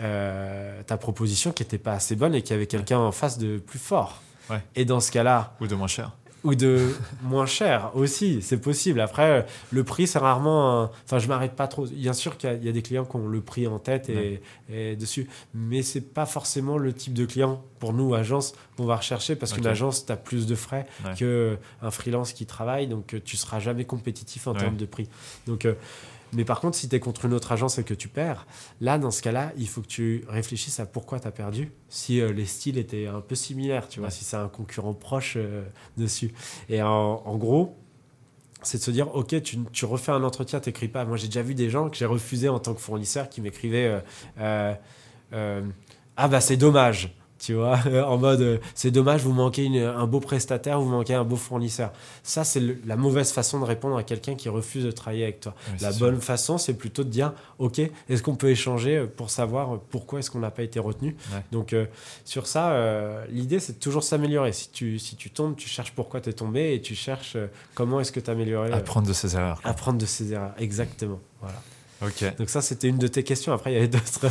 euh, 0.01 0.83
ta 0.83 0.97
proposition 0.97 1.53
qui 1.53 1.63
était 1.63 1.79
pas 1.79 1.93
assez 1.93 2.17
bonne 2.17 2.35
et 2.35 2.43
qu'il 2.43 2.51
y 2.51 2.55
avait 2.55 2.67
quelqu'un 2.67 2.99
en 2.99 3.13
face 3.13 3.39
de 3.39 3.59
plus 3.59 3.79
fort. 3.79 4.23
Ouais. 4.51 4.61
Et 4.75 4.85
dans 4.85 5.01
ce 5.01 5.13
cas-là, 5.13 5.57
Ou 5.61 5.67
de 5.67 5.75
moins 5.75 5.87
cher. 5.87 6.13
Ou 6.45 6.55
de 6.55 6.89
moins 7.23 7.47
cher 7.47 7.91
aussi, 7.95 8.41
c'est 8.43 8.59
possible. 8.61 9.01
Après, 9.01 9.47
le 9.73 9.83
prix, 9.85 10.07
c'est 10.07 10.19
rarement. 10.19 10.83
un- 10.83 10.91
Enfin, 11.07 11.19
je 11.19 11.27
m'arrête 11.29 11.55
pas 11.57 11.67
trop. 11.67 11.87
Bien 11.87 12.13
sûr 12.13 12.37
qu'il 12.37 12.51
y 12.51 12.53
a- 12.53 12.57
il 12.57 12.65
y, 12.65 12.69
a 12.69 12.73
des 12.73 12.83
clients 12.83 13.05
qui 13.05 13.17
ont 13.17 13.27
le 13.27 13.41
prix 13.41 13.67
en 13.67 13.79
tête 13.79 14.09
et, 14.11 14.41
et 14.73 14.95
dessus, 14.97 15.27
mais 15.55 15.83
c'est 15.83 16.01
pas 16.01 16.27
forcément 16.27 16.79
le 16.79 16.93
type 16.93 17.15
de 17.15 17.25
client 17.25 17.63
pour 17.81 17.93
nous, 17.93 18.15
agence, 18.15 18.55
qu'on 18.77 18.85
va 18.87 18.97
rechercher 18.97 19.37
parce 19.37 19.53
qu'une 19.53 19.67
agence, 19.67 20.07
tu 20.07 20.13
as 20.13 20.17
plus 20.17 20.47
de 20.47 20.55
frais 20.55 20.87
Ouais. 21.05 21.15
qu'un 21.15 21.91
freelance 21.91 22.33
qui 22.33 22.47
travaille, 22.47 22.87
donc 22.87 23.15
euh, 23.15 23.21
tu 23.25 23.37
seras 23.37 23.59
jamais 23.61 23.85
compétitif 23.85 24.47
en 24.47 24.53
Ouais. 24.53 24.59
termes 24.61 24.77
de 24.77 24.87
prix. 24.87 25.09
Donc. 25.47 25.65
euh, 25.65 25.75
mais 26.35 26.45
par 26.45 26.61
contre, 26.61 26.77
si 26.77 26.89
tu 26.89 26.97
es 26.97 27.01
contre 27.01 27.25
une 27.25 27.33
autre 27.35 27.53
agence 27.53 27.79
et 27.79 27.85
que 27.85 27.95
tu 27.95 28.09
perds, 28.09 28.47
là, 28.81 28.99
dans 28.99 29.11
ce 29.11 29.23
cas-là, 29.23 29.53
il 29.57 29.69
faut 29.69 29.81
que 29.81 29.87
tu 29.87 30.25
réfléchisses 30.29 30.81
à 30.81 30.87
pourquoi 30.87 31.21
tu 31.21 31.27
as 31.29 31.31
perdu. 31.31 31.71
Si 31.89 32.21
euh, 32.21 32.33
les 32.33 32.47
styles 32.47 32.77
étaient 32.79 33.07
un 33.07 33.21
peu 33.21 33.35
similaires, 33.35 33.89
tu 33.89 34.01
vois, 34.01 34.09
Ouais. 34.09 34.15
si 34.15 34.25
c'est 34.25 34.37
un 34.37 34.49
concurrent 34.49 34.95
proche 34.95 35.35
euh, 35.37 35.65
dessus. 35.97 36.33
Et 36.69 36.83
en, 36.83 37.23
en 37.25 37.37
gros, 37.37 37.77
c'est 38.63 38.79
de 38.79 38.83
se 38.83 38.91
dire, 38.91 39.15
ok, 39.15 39.43
tu, 39.43 39.59
tu 39.73 39.85
refais 39.85 40.13
un 40.13 40.23
entretien, 40.25 40.59
t'écris 40.61 40.89
pas. 40.89 41.05
Moi, 41.05 41.17
j'ai 41.17 41.27
déjà 41.27 41.43
vu 41.43 41.55
des 41.55 41.71
gens 41.71 41.89
que 41.91 41.97
j'ai 41.97 42.07
refusé 42.07 42.49
en 42.49 42.59
tant 42.59 42.75
que 42.75 42.81
fournisseur 42.81 43.29
qui 43.29 43.41
m'écrivaient, 43.41 44.03
euh, 44.39 44.75
ah 46.17 46.29
bah 46.29 46.41
c'est 46.41 46.57
dommage. 46.57 47.15
Tu 47.45 47.55
vois, 47.55 47.79
en 48.07 48.17
mode, 48.17 48.41
euh, 48.41 48.59
c'est 48.75 48.91
dommage, 48.91 49.23
vous 49.23 49.33
manquez 49.33 49.65
une- 49.65 49.77
un 49.83 50.07
beau 50.07 50.21
prestataire, 50.21 50.81
vous 50.81 50.89
manquez 50.89 51.13
un 51.15 51.25
beau 51.25 51.37
fournisseur. 51.37 51.93
Ça, 52.23 52.43
c'est 52.45 52.63
la 52.87 52.97
mauvaise 52.97 53.33
façon 53.33 53.61
de 53.61 53.65
répondre 53.65 53.97
à 53.97 54.03
quelqu'un 54.03 54.35
qui 54.35 54.49
refuse 54.49 54.85
de 54.85 54.91
travailler 54.91 55.25
avec 55.25 55.41
toi. 55.41 55.55
La 55.81 55.93
bonne 55.93 56.21
façon, 56.21 56.57
c'est 56.59 56.75
plutôt 56.75 57.05
de 57.05 57.11
dire, 57.11 57.33
OK, 57.59 57.79
est-ce 57.81 58.23
qu'on 58.23 58.37
peut 58.37 58.49
échanger 58.51 59.05
pour 59.17 59.29
savoir 59.31 59.79
pourquoi 59.91 60.21
est-ce 60.21 60.31
qu'on 60.31 60.39
n'a 60.39 60.51
pas 60.51 60.63
été 60.63 60.79
retenu 60.81 61.17
Ouais. 61.35 61.41
Donc, 61.53 61.73
euh, 61.75 61.85
sur 62.25 62.47
ça, 62.47 62.71
euh, 62.73 63.25
l'idée, 63.29 63.61
c'est 63.61 63.75
de 63.75 63.79
toujours 63.79 64.05
s'améliorer. 64.05 64.53
Si 64.53 64.71
tu, 64.71 64.99
si 64.99 65.17
tu 65.17 65.31
tombes, 65.31 65.55
tu 65.57 65.69
cherches 65.69 65.93
pourquoi 65.93 66.21
tu 66.21 66.31
es 66.31 66.33
tombé 66.33 66.75
et 66.75 66.81
tu 66.81 66.95
cherches 66.95 67.37
euh, 67.37 67.49
comment 67.75 68.01
est-ce 68.01 68.13
que 68.13 68.21
tu 68.21 68.31
as 68.31 68.33
amélioré. 68.33 68.73
Apprendre 68.73 69.07
de 69.09 69.13
ses 69.13 69.35
erreurs. 69.37 69.61
apprendre 69.65 69.99
de 69.99 70.07
ses 70.07 70.33
erreurs. 70.33 70.55
Exactement. 70.59 71.21
Voilà. 71.43 71.61
Ok. 72.03 72.37
Donc, 72.39 72.49
ça, 72.49 72.63
c'était 72.63 72.89
une 72.89 72.99
de 72.99 73.07
tes 73.09 73.23
questions. 73.23 73.53
Après, 73.53 73.71
il 73.73 73.75
y 73.75 73.79
avait 73.79 73.89
d'autres. 73.89 74.27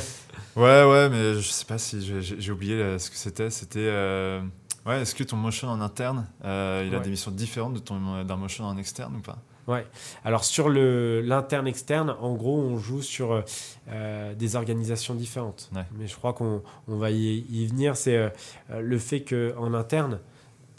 Ouais, 0.55 0.83
ouais, 0.83 1.09
mais 1.09 1.33
je 1.35 1.41
sais 1.49 1.65
pas 1.65 1.77
si 1.77 2.01
j'ai- 2.21 2.51
oublié 2.51 2.75
euh, 2.75 2.99
ce 2.99 3.09
que 3.09 3.15
c'était. 3.17 3.49
C'était. 3.49 3.79
euh, 3.79 4.41
Ouais, 4.85 5.01
est-ce 5.01 5.15
que 5.15 5.23
ton 5.23 5.37
motion 5.37 5.69
en 5.69 5.79
interne, 5.79 6.27
euh, 6.43 6.83
il 6.85 6.93
a 6.93 6.99
des 6.99 7.09
missions 7.09 7.31
différentes 7.31 7.73
de 7.75 7.79
ton 7.79 8.25
d'un 8.25 8.35
motion 8.35 8.65
en 8.65 8.77
externe 8.77 9.15
ou 9.15 9.21
pas? 9.21 9.37
Ouais. 9.65 9.87
Alors 10.25 10.43
sur 10.43 10.67
le 10.67 11.21
l'interne 11.21 11.67
externe, 11.67 12.13
en 12.19 12.33
gros, 12.35 12.59
on 12.59 12.77
joue 12.77 13.01
sur 13.01 13.45
euh, 13.87 14.33
des 14.35 14.55
organisations 14.57 15.15
différentes. 15.15 15.69
Ouais. 15.73 15.85
Mais 15.97 16.05
je 16.07 16.15
crois 16.17 16.33
qu'on 16.33 16.61
on 16.89 16.97
va 16.97 17.11
y, 17.11 17.45
y 17.49 17.65
venir. 17.65 17.95
C'est 17.95 18.29
le 18.77 18.97
fait 18.99 19.21
que 19.21 19.55
en 19.57 19.73
interne, 19.73 20.19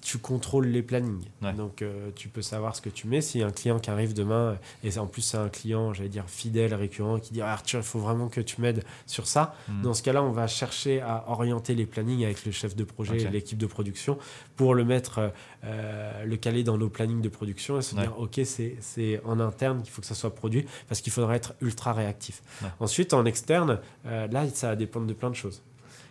tu 0.05 0.19
contrôles 0.19 0.67
les 0.67 0.83
plannings. 0.83 1.25
Ouais. 1.43 1.55
Donc 1.55 1.81
euh, 1.81 2.11
tu 2.15 2.29
peux 2.29 2.43
savoir 2.43 2.77
ce 2.77 2.83
que 2.83 2.91
tu 2.91 3.07
mets. 3.09 3.23
Si 3.23 3.41
un 3.43 3.51
client 3.51 3.79
qui 3.79 3.89
arrive 3.89 4.13
demain 4.13 4.59
et 4.85 4.91
c'est- 4.91 5.01
en 5.01 5.07
plus 5.07 5.23
c'est 5.23 5.39
un 5.39 5.49
client, 5.49 5.95
j'allais 5.95 6.11
dire 6.11 6.25
fidèle, 6.29 6.75
récurrent, 6.75 7.19
qui 7.19 7.33
dit 7.33 7.41
Ah, 7.41 7.53
Arthur, 7.53 7.81
il 7.81 7.85
faut 7.85 7.99
vraiment 7.99 8.29
que 8.29 8.43
tu 8.43 8.61
m'aides 8.61 8.85
sur 9.07 9.27
ça. 9.27 9.55
Hmm. 9.69 9.81
Dans 9.83 9.95
ce 9.95 10.03
cas-là, 10.03 10.23
on 10.23 10.31
va 10.31 10.47
chercher 10.47 11.01
à 11.01 11.25
orienter 11.29 11.75
les 11.75 11.87
plannings 11.87 12.23
avec 12.23 12.45
le 12.45 12.53
chef 12.53 12.77
de 12.77 12.85
projet 12.85 13.17
et 13.23 13.29
l'équipe 13.31 13.57
de 13.59 13.67
production 13.67 14.19
pour 14.57 14.75
le 14.75 14.85
mettre, 14.85 15.19
euh, 15.19 15.29
euh, 15.65 16.25
le 16.25 16.37
caler 16.37 16.63
dans 16.65 16.77
nos 16.77 16.91
plannings 16.91 17.23
de 17.23 17.29
production 17.31 17.79
et 17.79 17.83
se 17.83 17.95
Ouais. 17.97 18.03
dire, 18.03 18.19
OK, 18.21 18.39
c'est 18.45 18.77
c'est 18.81 19.21
en 19.25 19.41
interne 19.41 19.83
qu'il 19.83 19.91
faut 19.91 20.03
que 20.03 20.07
ça 20.07 20.15
soit 20.15 20.35
produit 20.35 20.67
parce 20.87 21.01
qu'il 21.01 21.13
faudra 21.13 21.35
être 21.35 21.55
ultra 21.63 21.95
réactif. 21.95 22.43
Ouais. 22.63 22.69
Ensuite, 22.79 23.15
en 23.15 23.25
externe, 23.25 23.81
euh, 24.07 24.27
là, 24.29 24.47
ça 24.53 24.69
va 24.69 24.77
dépendre 24.77 25.07
de 25.07 25.15
plein 25.15 25.31
de 25.31 25.35
choses. 25.35 25.63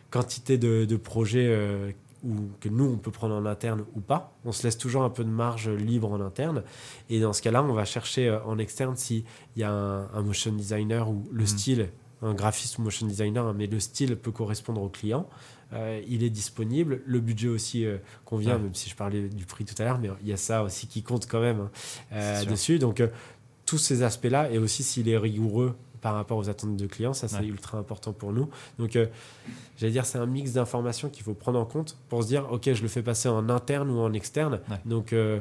Quantité 0.09 0.57
de, 0.57 0.85
de 0.85 0.95
projets 0.95 1.47
euh, 1.47 1.91
ou 2.23 2.33
que 2.59 2.69
nous, 2.69 2.85
on 2.85 2.97
peut 2.97 3.11
prendre 3.11 3.35
en 3.35 3.45
interne 3.45 3.83
ou 3.95 3.99
pas. 4.01 4.33
On 4.45 4.51
se 4.51 4.63
laisse 4.63 4.77
toujours 4.77 5.03
un 5.03 5.09
peu 5.09 5.23
de 5.23 5.29
marge 5.29 5.69
libre 5.69 6.11
en 6.11 6.21
interne. 6.21 6.63
Et 7.09 7.19
dans 7.19 7.33
ce 7.33 7.41
cas-là, 7.41 7.63
on 7.63 7.73
va 7.73 7.85
chercher 7.85 8.27
euh, 8.29 8.43
en 8.45 8.57
externe 8.57 8.95
s'il 8.95 9.23
y 9.57 9.63
a 9.63 9.71
un, 9.71 10.07
un 10.13 10.21
motion 10.21 10.51
designer 10.53 11.09
ou 11.09 11.23
le 11.31 11.41
Mhm. 11.41 11.47
style, 11.47 11.89
un 12.21 12.33
graphiste 12.33 12.77
ou 12.77 12.81
motion 12.83 13.05
designer, 13.07 13.45
hein, 13.45 13.53
mais 13.57 13.67
le 13.67 13.79
style 13.79 14.15
peut 14.15 14.31
correspondre 14.31 14.81
au 14.81 14.89
client. 14.89 15.27
Euh, 15.73 16.01
il 16.07 16.23
est 16.23 16.29
disponible. 16.29 17.01
Le 17.05 17.19
budget 17.19 17.47
aussi 17.49 17.85
euh, 17.85 17.97
convient, 18.25 18.55
Ouais. 18.57 18.61
même 18.63 18.75
si 18.75 18.89
je 18.89 18.95
parlais 18.95 19.27
du 19.27 19.45
prix 19.45 19.65
tout 19.65 19.75
à 19.81 19.85
l'heure, 19.85 19.99
mais 19.99 20.09
il 20.21 20.27
y 20.29 20.33
a 20.33 20.37
ça 20.37 20.63
aussi 20.63 20.87
qui 20.87 21.01
compte 21.03 21.27
quand 21.27 21.41
même 21.41 21.59
hein, 21.61 21.69
euh, 22.13 22.45
dessus. 22.45 22.79
Donc, 22.79 23.01
tous 23.65 23.77
ces 23.79 24.03
aspects-là, 24.03 24.51
et 24.51 24.57
aussi 24.59 24.83
s'il 24.83 25.09
est 25.09 25.17
rigoureux 25.17 25.75
par 26.03 26.13
rapport 26.15 26.37
aux 26.37 26.49
attentes 26.49 26.75
de 26.77 26.85
clients, 26.85 27.13
ça 27.13 27.27
c'est 27.27 27.37
Ouais. 27.39 27.45
ultra 27.47 27.79
important 27.79 28.11
pour 28.13 28.33
nous. 28.33 28.49
Donc, 28.77 28.95
euh, 28.95 29.07
j'allais 29.77 29.93
dire, 29.93 30.05
c'est 30.05 30.19
un 30.19 30.25
mix 30.27 30.51
d'informations 30.51 31.09
qu'il 31.09 31.23
faut 31.23 31.33
prendre 31.33 31.57
en 31.59 31.65
compte 31.65 31.97
pour 32.09 32.21
se 32.21 32.27
dire, 32.27 32.45
ok, 32.51 32.71
je 32.73 32.81
le 32.83 32.87
fais 32.89 33.01
passer 33.01 33.29
en 33.29 33.49
interne 33.49 33.89
ou 33.89 33.99
en 33.99 34.11
externe. 34.13 34.59
Ouais. 34.69 34.77
Donc, 34.85 35.13
euh, 35.13 35.39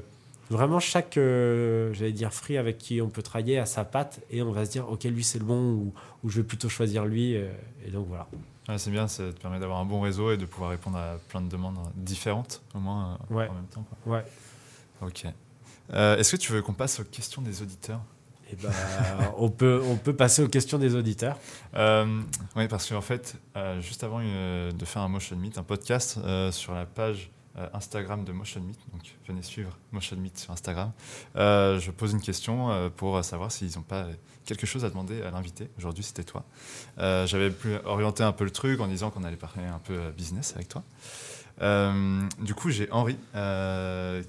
vraiment, 0.50 0.78
chaque, 0.80 1.16
euh, 1.16 1.92
j'allais 1.94 2.12
dire, 2.12 2.32
free 2.32 2.56
avec 2.56 2.78
qui 2.78 3.02
on 3.02 3.08
peut 3.10 3.22
travailler 3.22 3.58
à 3.58 3.66
sa 3.66 3.84
patte, 3.84 4.20
et 4.30 4.40
on 4.40 4.52
va 4.52 4.64
se 4.64 4.70
dire, 4.70 4.88
ok, 4.88 5.02
lui 5.04 5.24
c'est 5.24 5.40
le 5.40 5.44
bon, 5.44 5.72
ou, 5.74 5.92
ou 6.24 6.28
je 6.30 6.40
vais 6.40 6.46
plutôt 6.46 6.68
choisir 6.68 7.04
lui. 7.06 7.36
euh, 7.36 7.50
et 7.86 7.90
donc 7.90 8.06
voilà. 8.08 8.28
Ouais, 8.68 8.78
c'est 8.78 8.92
bien, 8.92 9.08
ça 9.08 9.24
te 9.32 9.40
permet 9.40 9.58
d'avoir 9.58 9.80
un 9.80 9.84
bon 9.84 10.00
réseau 10.00 10.30
et 10.30 10.36
de 10.36 10.46
pouvoir 10.46 10.70
répondre 10.70 10.96
à 10.96 11.16
plein 11.28 11.40
de 11.40 11.48
demandes 11.48 11.78
différentes, 11.96 12.62
au 12.74 12.78
moins 12.78 13.18
en 13.28 13.34
même 13.36 13.66
temps. 13.74 13.84
quoi. 14.04 14.14
Ouais. 14.16 14.24
Ok. 15.02 15.24
Est-ce 15.92 16.30
que 16.30 16.36
tu 16.36 16.52
veux 16.52 16.62
qu'on 16.62 16.72
passe 16.72 17.00
aux 17.00 17.04
questions 17.04 17.42
des 17.42 17.60
auditeurs? 17.62 18.00
Et 18.52 18.56
ben, 18.56 18.70
on, 19.38 19.48
peut, 19.48 19.82
on 19.86 19.96
peut 19.96 20.14
passer 20.14 20.42
aux 20.42 20.48
questions 20.48 20.78
des 20.78 20.94
auditeurs. 20.94 21.38
Euh, 21.74 22.20
oui, 22.54 22.68
parce 22.68 22.88
qu'en 22.88 23.00
fait, 23.00 23.36
euh, 23.56 23.80
juste 23.80 24.04
avant 24.04 24.20
euh, 24.22 24.70
de 24.70 24.84
faire 24.84 25.02
un 25.02 25.08
Motion 25.08 25.36
Meet, 25.36 25.56
un 25.58 25.62
podcast 25.62 26.18
euh, 26.18 26.52
sur 26.52 26.74
la 26.74 26.86
page 26.86 27.30
Instagram 27.74 28.24
de 28.24 28.32
Motion 28.32 28.62
Meet, 28.62 28.78
donc 28.92 29.02
venez 29.28 29.42
suivre 29.42 29.76
Motion 29.90 30.16
Meet 30.16 30.38
sur 30.38 30.52
Instagram, 30.52 30.90
je 31.34 31.90
pose 31.90 32.12
une 32.12 32.22
question 32.22 32.90
pour 32.96 33.22
savoir 33.22 33.52
s'ils 33.52 33.76
n'ont 33.76 33.82
pas 33.82 34.06
quelque 34.46 34.66
chose 34.66 34.86
à 34.86 34.88
demander 34.88 35.20
à 35.20 35.30
l'invité. 35.30 35.68
Aujourd'hui, 35.76 36.02
c'était 36.02 36.24
toi. 36.24 36.44
J'avais 36.96 37.50
pu 37.50 37.74
orienter 37.84 38.22
un 38.22 38.32
peu 38.32 38.44
le 38.44 38.50
truc 38.50 38.80
en 38.80 38.86
disant 38.86 39.10
qu'on 39.10 39.22
allait 39.22 39.36
parler 39.36 39.66
un 39.66 39.80
peu 39.80 40.12
business 40.16 40.54
avec 40.54 40.68
toi. 40.70 40.82
Du 42.40 42.54
coup, 42.54 42.70
j'ai 42.70 42.90
Henri 42.90 43.18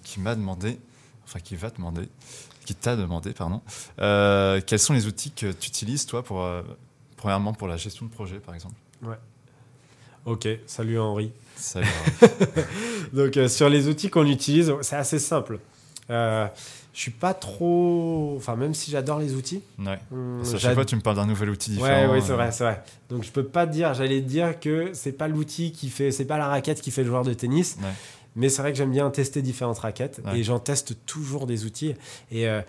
qui 0.03 0.19
m'a 0.19 0.35
demandé, 0.35 0.77
enfin 1.23 1.39
qui 1.39 1.55
va 1.55 1.69
demander, 1.69 2.09
qui 2.65 2.75
t'a 2.75 2.95
demandé, 2.95 3.31
pardon, 3.33 3.61
euh, 3.99 4.61
quels 4.65 4.79
sont 4.79 4.93
les 4.93 5.07
outils 5.07 5.31
que 5.31 5.51
tu 5.51 5.67
utilises 5.67 6.05
toi 6.05 6.23
pour, 6.23 6.41
euh, 6.41 6.61
premièrement 7.17 7.53
pour 7.53 7.67
la 7.67 7.77
gestion 7.77 8.05
de 8.05 8.11
projet, 8.11 8.37
par 8.37 8.53
exemple? 8.55 8.75
Ok, 10.25 10.47
salut 10.65 10.99
Henri. 10.99 11.31
Salut, 11.57 11.87
Donc 13.13 13.35
euh, 13.37 13.47
sur 13.47 13.69
les 13.69 13.87
outils 13.87 14.09
qu'on 14.09 14.25
utilise, 14.25 14.73
c'est 14.81 14.95
assez 14.95 15.19
simple. 15.19 15.59
Je 16.09 16.49
suis 16.93 17.11
pas 17.11 17.33
trop, 17.33 18.35
enfin 18.37 18.55
même 18.55 18.75
si 18.75 18.91
j'adore 18.91 19.17
les 19.17 19.33
outils, 19.33 19.63
ouais. 19.79 19.99
Parce 20.37 20.57
chaque 20.59 20.75
fois, 20.75 20.85
tu 20.85 20.95
me 20.95 21.01
parles 21.01 21.15
d'un 21.15 21.25
nouvel 21.25 21.49
outil 21.49 21.71
différent. 21.71 22.11
Ouais, 22.11 22.19
oui, 22.19 22.21
c'est 22.23 22.33
vrai, 22.33 22.51
c'est 22.51 22.63
vrai. 22.63 22.83
Donc 23.09 23.23
je 23.23 23.31
peux 23.31 23.43
pas 23.43 23.65
dire, 23.65 23.95
j'allais 23.95 24.21
dire 24.21 24.59
que 24.59 24.91
c'est 24.93 25.11
pas 25.11 25.27
l'outil 25.27 25.71
qui 25.71 25.89
fait, 25.89 26.11
c'est 26.11 26.25
pas 26.25 26.37
la 26.37 26.47
raquette 26.47 26.81
qui 26.81 26.91
fait 26.91 27.01
le 27.01 27.07
joueur 27.07 27.23
de 27.23 27.33
tennis, 27.33 27.77
Ouais. 27.81 27.89
Mais 28.35 28.49
c'est 28.49 28.61
vrai 28.61 28.71
que 28.71 28.77
j'aime 28.77 28.91
bien 28.91 29.09
tester 29.09 29.41
différentes 29.41 29.79
raquettes 29.79 30.21
Ouais. 30.25 30.39
et 30.39 30.43
j'en 30.43 30.59
teste 30.59 31.05
toujours 31.05 31.45
des 31.47 31.65
outils 31.65 31.93
et 32.31 32.47
euh, 32.47 32.61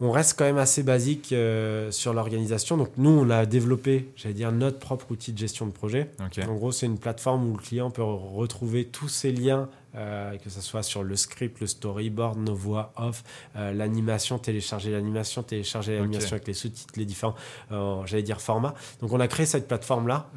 on 0.00 0.10
reste 0.10 0.36
quand 0.36 0.44
même 0.44 0.58
assez 0.58 0.82
basique 0.82 1.32
euh, 1.32 1.90
sur 1.92 2.12
l'organisation. 2.14 2.76
Donc 2.76 2.88
nous, 2.98 3.10
on 3.10 3.30
a 3.30 3.46
développé, 3.46 4.10
j'allais 4.16 4.34
dire, 4.34 4.50
notre 4.50 4.78
propre 4.80 5.06
outil 5.12 5.32
de 5.32 5.38
gestion 5.38 5.66
de 5.66 5.70
projet. 5.70 6.10
En 6.48 6.54
gros, 6.54 6.72
c'est 6.72 6.86
une 6.86 6.98
plateforme 6.98 7.48
où 7.48 7.56
le 7.56 7.62
client 7.62 7.90
peut 7.90 8.02
retrouver 8.02 8.86
tous 8.86 9.08
ses 9.08 9.30
liens, 9.30 9.68
euh, 9.96 10.36
que 10.38 10.50
ce 10.50 10.60
soit 10.60 10.82
sur 10.82 11.02
le 11.02 11.16
script, 11.16 11.60
le 11.60 11.66
storyboard, 11.66 12.38
nos 12.38 12.54
voix 12.54 12.92
off, 12.96 13.22
euh, 13.56 13.72
l'animation, 13.72 14.38
télécharger 14.38 14.90
l'animation, 14.90 15.42
télécharger 15.42 15.96
l'animation 15.98 16.32
avec 16.32 16.46
les 16.46 16.54
sous-titres, 16.54 16.94
les 16.96 17.04
différents, 17.04 17.34
euh, 17.72 18.04
j'allais 18.06 18.22
dire, 18.22 18.40
formats. 18.40 18.74
Donc, 19.00 19.12
on 19.12 19.20
a 19.20 19.28
créé 19.28 19.46
cette 19.46 19.68
plateforme-là, 19.68 20.30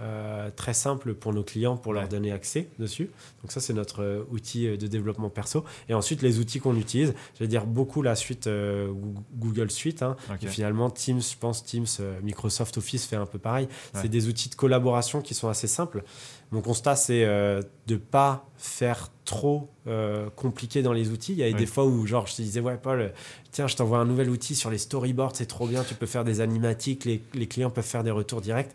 très 0.56 0.74
simple 0.74 1.14
pour 1.14 1.34
nos 1.34 1.44
clients, 1.44 1.78
pour 1.78 1.94
leur 1.94 2.08
donner 2.08 2.32
accès 2.32 2.70
dessus. 2.80 3.10
Donc, 3.42 3.52
ça, 3.52 3.60
c'est 3.60 3.74
notre 3.74 4.26
outil 4.32 4.78
de 4.78 4.88
développement 4.88 5.30
perso. 5.30 5.64
Et 5.90 5.94
ensuite, 5.94 6.22
les 6.22 6.40
outils 6.40 6.60
qu'on 6.60 6.76
utilise, 6.76 7.14
j'allais 7.38 7.48
dire 7.50 7.66
beaucoup 7.66 8.02
la 8.02 8.16
suite 8.16 8.48
Goo- 8.48 9.24
Google 9.36 9.72
Suite. 9.72 10.02
hein. 10.04 10.16
Et 10.30 10.48
finalement, 10.52 10.90
Teams, 10.90 11.22
je 11.22 11.38
pense, 11.38 11.64
Teams, 11.64 11.86
Microsoft 12.24 12.78
Office 12.78 13.06
fait 13.06 13.16
un 13.16 13.26
peu 13.26 13.40
pareil. 13.40 13.66
Ouais. 13.94 14.02
C'est 14.02 14.10
des 14.10 14.28
outils 14.28 14.50
de 14.50 14.56
collaboration 14.56 15.22
qui 15.22 15.34
sont 15.34 15.48
assez 15.50 15.68
simples. 15.68 16.04
Mon 16.52 16.62
constat, 16.62 16.96
c'est 16.96 17.26
euh, 17.26 17.62
de 17.88 17.96
ne 17.96 18.00
pas 18.00 18.46
faire 18.56 19.10
trop 19.26 19.70
euh, 19.88 20.30
compliqué 20.36 20.82
dans 20.82 20.94
les 20.94 21.10
outils. 21.10 21.34
Il 21.34 21.40
y 21.40 21.44
a 21.44 21.48
Oui. 21.48 21.56
des 21.56 21.66
fois 21.66 21.86
où, 21.86 22.08
genre, 22.08 22.26
je 22.28 22.36
te 22.38 22.42
disais, 22.42 22.62
ouais, 22.62 22.78
Paul, 22.78 23.12
tiens, 23.52 23.68
je 23.68 23.76
t'envoie 23.76 24.00
un 24.00 24.06
nouvel 24.06 24.30
outil 24.30 24.56
sur 24.56 24.70
les 24.70 24.78
storyboards, 24.78 25.36
c'est 25.36 25.46
trop 25.46 25.68
bien, 25.68 25.84
tu 25.84 25.94
peux 25.96 26.06
faire 26.06 26.24
des 26.24 26.40
animatiques, 26.40 27.04
les, 27.06 27.22
les 27.34 27.48
clients 27.48 27.70
peuvent 27.70 27.84
faire 27.86 28.04
des 28.04 28.12
retours 28.12 28.40
directs. 28.42 28.72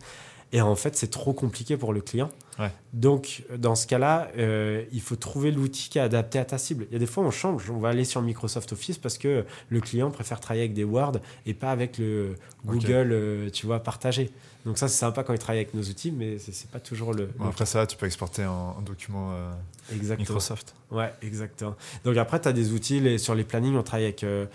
Et 0.53 0.61
en 0.61 0.77
fait, 0.77 0.97
c'est 0.97 1.11
trop 1.11 1.33
compliqué 1.33 1.79
pour 1.79 1.95
le 1.95 2.03
client. 2.03 2.29
Ouais. 2.59 2.71
Donc, 2.93 3.45
dans 3.57 3.75
ce 3.75 3.87
cas-là, 3.87 4.29
euh, 4.37 4.85
il 4.93 5.01
faut 5.01 5.17
trouver 5.17 5.51
l'outil 5.51 5.89
qui 5.89 5.99
est 5.99 6.03
adapté 6.03 6.39
à 6.39 6.45
ta 6.45 6.59
cible. 6.59 6.87
Il 6.91 6.93
y 6.93 6.97
a 6.97 6.99
des 6.99 7.07
fois, 7.07 7.25
on 7.25 7.31
change. 7.31 7.71
On 7.71 7.79
va 7.79 7.89
aller 7.89 8.05
sur 8.05 8.21
Microsoft 8.21 8.73
Office 8.73 8.99
parce 8.99 9.19
que 9.19 9.45
le 9.69 9.81
client 9.81 10.11
préfère 10.11 10.41
travailler 10.41 10.65
avec 10.65 10.75
des 10.75 10.85
Word 10.85 11.13
et 11.47 11.55
pas 11.55 11.71
avec 11.71 11.99
le 11.99 12.35
Google, 12.65 13.11
euh, 13.13 13.51
tu 13.51 13.67
vois, 13.67 13.81
partagé. 13.83 14.31
Donc 14.65 14.79
ça, 14.79 14.87
c'est 14.87 14.99
sympa 14.99 15.25
quand 15.25 15.33
il 15.33 15.41
travaille 15.41 15.61
avec 15.61 15.75
nos 15.75 15.83
outils, 15.83 16.13
mais 16.13 16.39
c'est 16.39 16.71
pas 16.71 16.79
toujours 16.79 17.13
le... 17.13 17.27
Bon, 17.37 17.49
après 17.49 17.67
ça, 17.67 17.85
tu 17.85 17.97
peux 17.97 18.07
exporter 18.07 18.47
en 18.47 18.81
document 18.81 19.33
euh, 19.33 19.51
Exactement. 19.93 20.19
Microsoft. 20.23 20.75
Ouais, 20.93 21.13
exactement. 21.21 21.75
Donc 22.05 22.17
après, 22.17 22.41
tu 22.41 22.47
as 22.47 22.53
des 22.53 22.71
outils, 22.73 23.01
les, 23.01 23.19
sur 23.19 23.35
les 23.35 23.43
plannings, 23.43 23.75
on 23.75 23.83
travaille 23.83 24.05
avec 24.05 24.23
euh, 24.23 24.47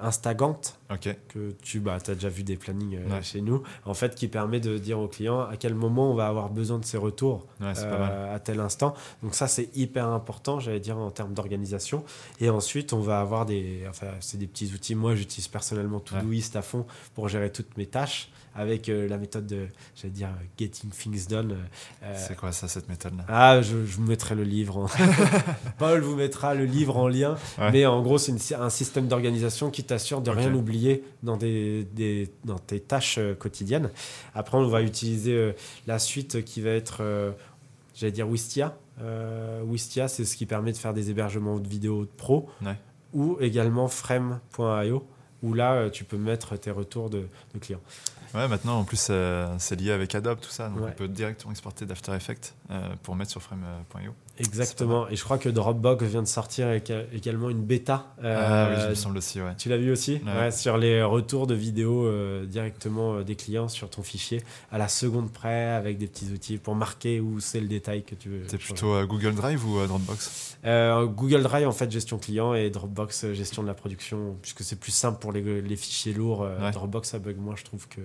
Instagant, 0.00 0.58
que 1.00 1.54
tu 1.62 1.80
bah, 1.80 1.98
as 2.06 2.14
déjà 2.14 2.28
vu 2.30 2.44
des 2.44 2.56
plannings 2.56 2.98
Ouais. 3.10 3.22
chez 3.22 3.40
nous, 3.40 3.62
en 3.84 3.94
fait, 3.94 4.14
qui 4.14 4.28
permet 4.28 4.60
de 4.60 4.78
dire 4.78 4.98
au 4.98 5.08
client 5.08 5.40
à 5.40 5.56
quel 5.58 5.74
moment 5.74 6.10
on 6.10 6.14
va 6.14 6.28
avoir 6.28 6.48
besoin 6.48 6.78
de 6.78 6.84
ses 6.84 6.96
retours 6.98 7.31
Ouais, 7.60 7.72
euh, 7.78 8.34
à 8.34 8.38
tel 8.38 8.60
instant. 8.60 8.94
Donc 9.22 9.34
ça, 9.34 9.48
c'est 9.48 9.74
hyper 9.76 10.08
important, 10.08 10.60
j'allais 10.60 10.80
dire, 10.80 10.98
en 10.98 11.10
termes 11.10 11.34
d'organisation. 11.34 12.04
Et 12.40 12.50
ensuite, 12.50 12.92
on 12.92 13.00
va 13.00 13.20
avoir 13.20 13.46
des... 13.46 13.84
Enfin, 13.88 14.08
c'est 14.20 14.38
des 14.38 14.46
petits 14.46 14.72
outils. 14.74 14.94
Moi, 14.94 15.14
j'utilise 15.14 15.48
personnellement 15.48 16.00
Todoist 16.00 16.56
à 16.56 16.62
fond 16.62 16.86
pour 17.14 17.28
gérer 17.28 17.50
toutes 17.50 17.76
mes 17.76 17.86
tâches 17.86 18.30
avec 18.54 18.88
euh, 18.88 19.08
la 19.08 19.16
méthode 19.18 19.46
de, 19.46 19.66
j'allais 19.96 20.12
dire, 20.12 20.28
Getting 20.58 20.90
Things 20.90 21.26
Done. 21.28 21.56
euh, 22.02 22.14
C'est 22.16 22.36
quoi 22.36 22.52
ça, 22.52 22.68
cette 22.68 22.88
méthode-là? 22.88 23.24
Ah, 23.28 23.62
je, 23.62 23.84
je 23.86 23.96
vous 23.96 24.02
mettrai 24.02 24.34
le 24.34 24.44
livre. 24.44 24.76
en- 24.78 24.86
Paul 25.78 26.00
vous 26.00 26.16
mettra 26.16 26.54
le 26.54 26.64
livre 26.64 26.96
en 26.96 27.08
lien. 27.08 27.36
Ouais. 27.58 27.70
Mais 27.72 27.86
en 27.86 28.02
gros, 28.02 28.18
c'est 28.18 28.54
un 28.54 28.70
système 28.70 29.08
d'organisation 29.08 29.70
qui 29.70 29.84
t'assure 29.84 30.20
de 30.20 30.30
rien 30.30 30.52
oublier 30.54 31.02
dans, 31.22 31.36
des, 31.36 31.84
des- 31.92 32.30
dans 32.44 32.58
tes 32.58 32.80
tâches 32.80 33.16
euh, 33.18 33.34
quotidiennes. 33.34 33.90
Après, 34.34 34.56
on 34.58 34.66
va 34.68 34.82
utiliser 34.82 35.32
euh, 35.34 35.52
la 35.86 35.98
suite 35.98 36.44
qui 36.44 36.60
va 36.60 36.70
être, 36.70 36.98
euh, 37.00 37.32
j'allais 37.94 38.12
dire, 38.12 38.28
Wistia. 38.28 38.76
Euh, 39.00 39.62
Wistia, 39.66 40.08
c'est 40.08 40.24
ce 40.24 40.36
qui 40.36 40.44
permet 40.46 40.72
de 40.72 40.76
faire 40.76 40.92
des 40.94 41.10
hébergements 41.10 41.58
de 41.58 41.66
vidéos 41.66 42.06
pro. 42.18 42.48
Ouais. 42.64 42.76
Ou 43.14 43.36
également 43.40 43.88
frame.io, 43.88 45.06
où 45.42 45.54
là, 45.54 45.72
euh, 45.74 45.90
tu 45.90 46.04
peux 46.04 46.16
mettre 46.16 46.56
tes 46.56 46.70
retours 46.70 47.10
de, 47.10 47.26
de 47.54 47.58
clients. 47.58 47.80
Ouais, 48.34 48.48
maintenant, 48.48 48.78
en 48.80 48.84
plus, 48.84 49.08
euh, 49.10 49.54
c'est 49.58 49.76
lié 49.76 49.92
avec 49.92 50.14
Adobe, 50.14 50.40
tout 50.40 50.50
ça. 50.50 50.68
Donc, 50.68 50.78
Ouais. 50.80 50.88
on 50.88 50.92
peut 50.92 51.08
directement 51.08 51.50
exporter 51.50 51.84
d'After 51.84 52.12
Effects 52.14 52.54
euh, 52.70 52.88
pour 53.02 53.14
mettre 53.14 53.30
sur 53.30 53.42
frame.io. 53.42 54.14
Exactement. 54.46 55.08
Et 55.08 55.16
je 55.16 55.24
crois 55.24 55.38
que 55.38 55.48
Dropbox 55.48 56.04
vient 56.04 56.22
de 56.22 56.26
sortir 56.28 56.68
également 57.12 57.50
une 57.50 57.62
bêta. 57.62 58.06
ah 58.18 58.68
oui, 58.70 58.76
il 58.78 58.84
euh, 58.84 58.88
me 58.90 58.94
semble 58.94 59.18
aussi, 59.18 59.40
ouais. 59.40 59.54
Tu 59.56 59.68
l'as 59.68 59.76
vu 59.76 59.90
aussi? 59.92 60.20
Ouais. 60.26 60.32
Ouais, 60.38 60.50
Sur 60.50 60.78
les 60.78 61.02
retours 61.02 61.46
de 61.46 61.54
vidéos 61.54 62.06
euh, 62.06 62.44
directement 62.46 63.14
euh, 63.16 63.22
des 63.24 63.36
clients 63.36 63.68
sur 63.68 63.88
ton 63.90 64.02
fichier, 64.02 64.42
à 64.70 64.78
la 64.78 64.88
seconde 64.88 65.30
près, 65.32 65.66
avec 65.70 65.98
des 65.98 66.06
petits 66.06 66.30
outils 66.32 66.58
pour 66.58 66.74
marquer 66.74 67.20
où 67.20 67.40
c'est 67.40 67.60
le 67.60 67.68
détail 67.68 68.02
que 68.02 68.14
tu 68.14 68.28
veux. 68.28 68.42
T'es 68.46 68.58
changer. 68.58 68.72
plutôt 68.74 69.06
Google 69.06 69.34
Drive 69.34 69.64
ou 69.66 69.86
Dropbox? 69.86 70.58
Google 70.64 71.42
Drive, 71.42 71.68
en 71.68 71.72
fait, 71.72 71.90
gestion 71.90 72.18
client 72.18 72.54
et 72.54 72.70
Dropbox, 72.70 73.32
gestion 73.32 73.62
de 73.62 73.68
la 73.68 73.74
production, 73.74 74.36
puisque 74.42 74.62
c'est 74.62 74.76
plus 74.78 74.92
simple 74.92 75.18
pour 75.20 75.32
les, 75.32 75.60
les 75.62 75.76
fichiers 75.76 76.12
lourds. 76.14 76.40
Ouais. 76.40 76.70
Dropbox, 76.70 77.10
ça 77.10 77.18
bug 77.18 77.36
moins, 77.38 77.56
je 77.56 77.64
trouve 77.64 77.86
que. 77.88 78.00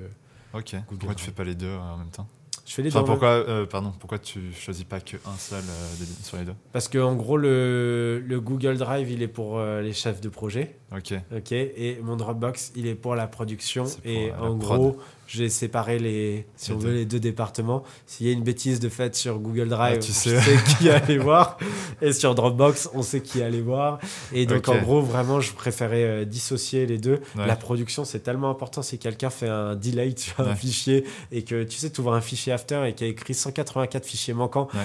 Ok. 0.54 0.72
Google 0.72 0.86
pourquoi 0.88 0.98
tu 0.98 1.06
Drive. 1.06 1.26
fais 1.26 1.32
pas 1.32 1.44
les 1.44 1.56
deux 1.56 1.74
en 1.74 1.98
même 1.98 2.10
temps? 2.10 2.28
Je 2.68 2.74
fais 2.74 2.82
les 2.82 2.90
Enfin, 2.90 3.00
deux 3.00 3.06
pourquoi, 3.06 3.30
euh, 3.30 3.66
pardon, 3.66 3.94
pourquoi 3.98 4.20
tu 4.20 4.52
choisis 4.54 4.84
pas 4.84 5.00
que 5.00 5.16
un 5.26 5.38
seul 5.38 5.64
euh, 5.64 6.06
sur 6.22 6.36
les 6.38 6.44
deux? 6.44 6.54
Parce 6.74 6.90
que 6.90 6.98
en 6.98 7.16
gros, 7.16 7.38
le, 7.38 8.22
le 8.28 8.42
Google 8.42 8.78
Drive, 8.78 9.10
il 9.10 9.22
est 9.24 9.30
pour 9.30 9.58
euh, 9.58 9.82
les 9.82 9.94
chefs 9.94 10.20
de 10.20 10.28
projet. 10.28 10.78
Ok. 10.94 11.14
Ok, 11.34 11.54
et 11.54 11.98
mon 12.04 12.18
Dropbox, 12.18 12.74
il 12.76 12.86
est 12.88 12.96
pour 12.96 13.16
la 13.16 13.28
production. 13.28 13.86
Pour, 13.86 14.00
Et 14.04 14.32
euh, 14.32 14.38
en 14.40 14.58
prod. 14.58 14.96
J'ai 15.28 15.50
séparé 15.50 16.00
les, 16.00 16.48
si 16.56 16.72
on 16.72 16.78
deux. 16.78 16.88
veut, 16.88 16.94
les 16.96 17.06
deux 17.06 17.20
départements. 17.20 17.84
S'il 18.06 18.26
y 18.28 18.30
a 18.30 18.34
une 18.34 18.44
bêtise 18.44 18.80
de 18.80 18.90
fait 18.90 19.14
sur 19.16 19.40
Google 19.40 19.68
Drive, 19.70 19.98
Ah, 19.98 20.04
tu 20.04 20.12
sais. 20.14 20.40
sais 20.40 20.58
qui 20.80 20.90
aller 20.90 21.18
voir. 21.18 21.58
Et 22.02 22.14
sur 22.14 22.34
Dropbox, 22.34 22.90
on 22.94 23.02
sait 23.04 23.22
qui 23.22 23.42
aller 23.44 23.62
voir. 23.62 24.00
Et 24.34 24.46
donc, 24.46 24.68
en 24.70 24.78
gros, 24.80 25.02
vraiment, 25.02 25.40
je 25.42 25.54
préférais 25.54 26.04
euh, 26.04 26.26
dissocier 26.26 26.86
les 26.86 26.98
deux. 26.98 27.20
Ouais. 27.36 27.46
La 27.46 27.56
production, 27.56 28.06
c'est 28.06 28.22
tellement 28.22 28.50
important. 28.50 28.82
Si 28.82 28.98
quelqu'un 28.98 29.30
fait 29.30 29.50
un 29.50 29.76
delay 29.76 30.14
sur 30.18 30.40
un 30.40 30.56
fichier 30.56 31.04
et 31.32 31.44
que 31.44 31.64
tu 31.64 31.78
sais, 31.78 31.90
tu 31.90 32.00
ouvres 32.02 32.14
un 32.14 32.22
fichier 32.22 32.54
after 32.54 32.86
et 32.88 32.94
qu'il 32.94 33.06
y 33.08 33.10
a 33.10 33.12
écrit 33.14 33.34
184 33.34 34.06
fichiers 34.06 34.34
manquants. 34.34 34.70
Ouais. 34.74 34.80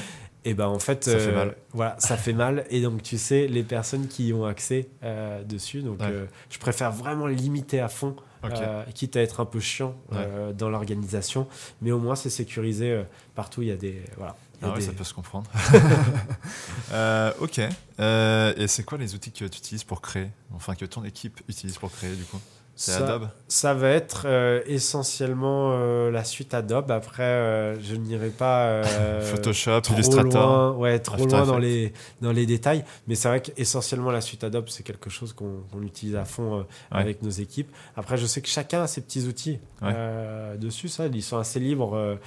Et 0.45 0.55
ben 0.55 0.67
en 0.67 0.81
fait, 0.81 1.05
Ça 1.05 1.19
fait 1.21 1.31
mal. 1.31 1.55
voilà, 1.73 1.95
ça 2.01 2.17
fait 2.17 2.33
mal. 2.33 2.65
Et 2.69 2.81
donc 2.83 3.01
tu 3.05 3.17
sais 3.17 3.47
les 3.47 3.63
personnes 3.63 4.09
qui 4.09 4.27
y 4.27 4.33
ont 4.33 4.45
accès 4.45 4.89
euh, 5.05 5.45
dessus. 5.45 5.83
Donc 5.83 6.01
Ouais. 6.01 6.07
euh, 6.11 6.25
je 6.51 6.59
préfère 6.59 6.91
vraiment 6.91 7.29
limiter 7.29 7.79
à 7.79 7.87
fond, 7.87 8.17
Euh, 8.45 8.85
quitte 8.95 9.17
à 9.17 9.21
être 9.23 9.41
un 9.41 9.45
peu 9.45 9.61
chiant 9.61 9.95
euh, 10.13 10.53
dans 10.53 10.69
l'organisation, 10.69 11.47
mais 11.81 11.93
au 11.93 11.99
moins 11.99 12.17
c'est 12.17 12.31
sécurisé 12.31 12.91
euh, 12.91 13.03
partout. 13.35 13.63
Il 13.63 13.69
y 13.69 13.71
a 13.73 13.77
des 13.77 14.03
voilà. 14.17 14.35
il 14.61 14.65
y 14.67 14.69
a 14.69 14.71
Ah 14.71 14.75
ouais, 14.75 14.81
des- 14.81 14.87
ça 14.87 14.93
peut 14.93 15.05
se 15.05 15.15
comprendre. 15.15 15.49
Ok. 17.41 17.59
Et 17.59 18.67
c'est 18.69 18.83
quoi 18.85 18.99
les 18.99 19.15
outils 19.15 19.31
que 19.31 19.39
tu 19.39 19.45
utilises 19.45 19.85
pour 19.85 20.01
créer? 20.01 20.29
Enfin, 20.55 20.75
que 20.75 20.85
ton 20.85 21.05
équipe 21.05 21.41
utilise 21.49 21.79
pour 21.79 21.91
créer, 21.93 22.15
du 22.15 22.25
coup? 22.25 22.41
C'est 22.75 22.93
Ça- 22.93 23.05
Adobe 23.05 23.29
Ça 23.49 23.75
va 23.75 23.91
être 23.91 24.23
euh, 24.27 24.63
essentiellement 24.67 25.73
euh, 25.75 26.11
la 26.11 26.25
suite 26.25 26.55
Adobe. 26.55 26.91
Après, 26.91 27.23
euh, 27.23 27.79
je 27.81 27.95
n'irai 27.95 28.31
pas 28.31 28.83
Photoshop, 29.21 29.83
trop 29.83 29.95
Illustrator 29.95 30.73
loin, 30.73 30.73
ouais, 30.79 30.99
trop 30.99 31.17
After 31.17 31.29
loin 31.29 31.47
dans 31.47 31.59
les, 31.59 31.93
dans 32.23 32.33
les 32.33 32.47
détails. 32.47 32.83
Mais 33.07 33.15
c'est 33.15 33.29
vrai 33.29 33.43
qu'essentiellement 33.43 34.11
la 34.11 34.23
suite 34.23 34.43
Adobe, 34.43 34.69
c'est 34.69 34.83
quelque 34.83 35.11
chose 35.11 35.33
qu'on 35.35 35.83
utilise 35.83 36.17
à 36.17 36.25
fond 36.25 36.61
Ouais. 36.61 36.65
avec 36.91 37.23
nos 37.23 37.31
équipes. 37.31 37.71
Après, 37.95 38.17
je 38.17 38.27
sais 38.27 38.41
que 38.41 38.49
chacun 38.49 38.83
a 38.83 38.87
ses 38.87 39.03
petits 39.03 39.27
outils 39.27 39.59
Ouais. 39.83 40.57
dessus. 40.59 40.89
Ça, 40.89 41.07
ils 41.07 41.23
sont 41.23 41.37
assez 41.39 41.61
libres, 41.61 42.19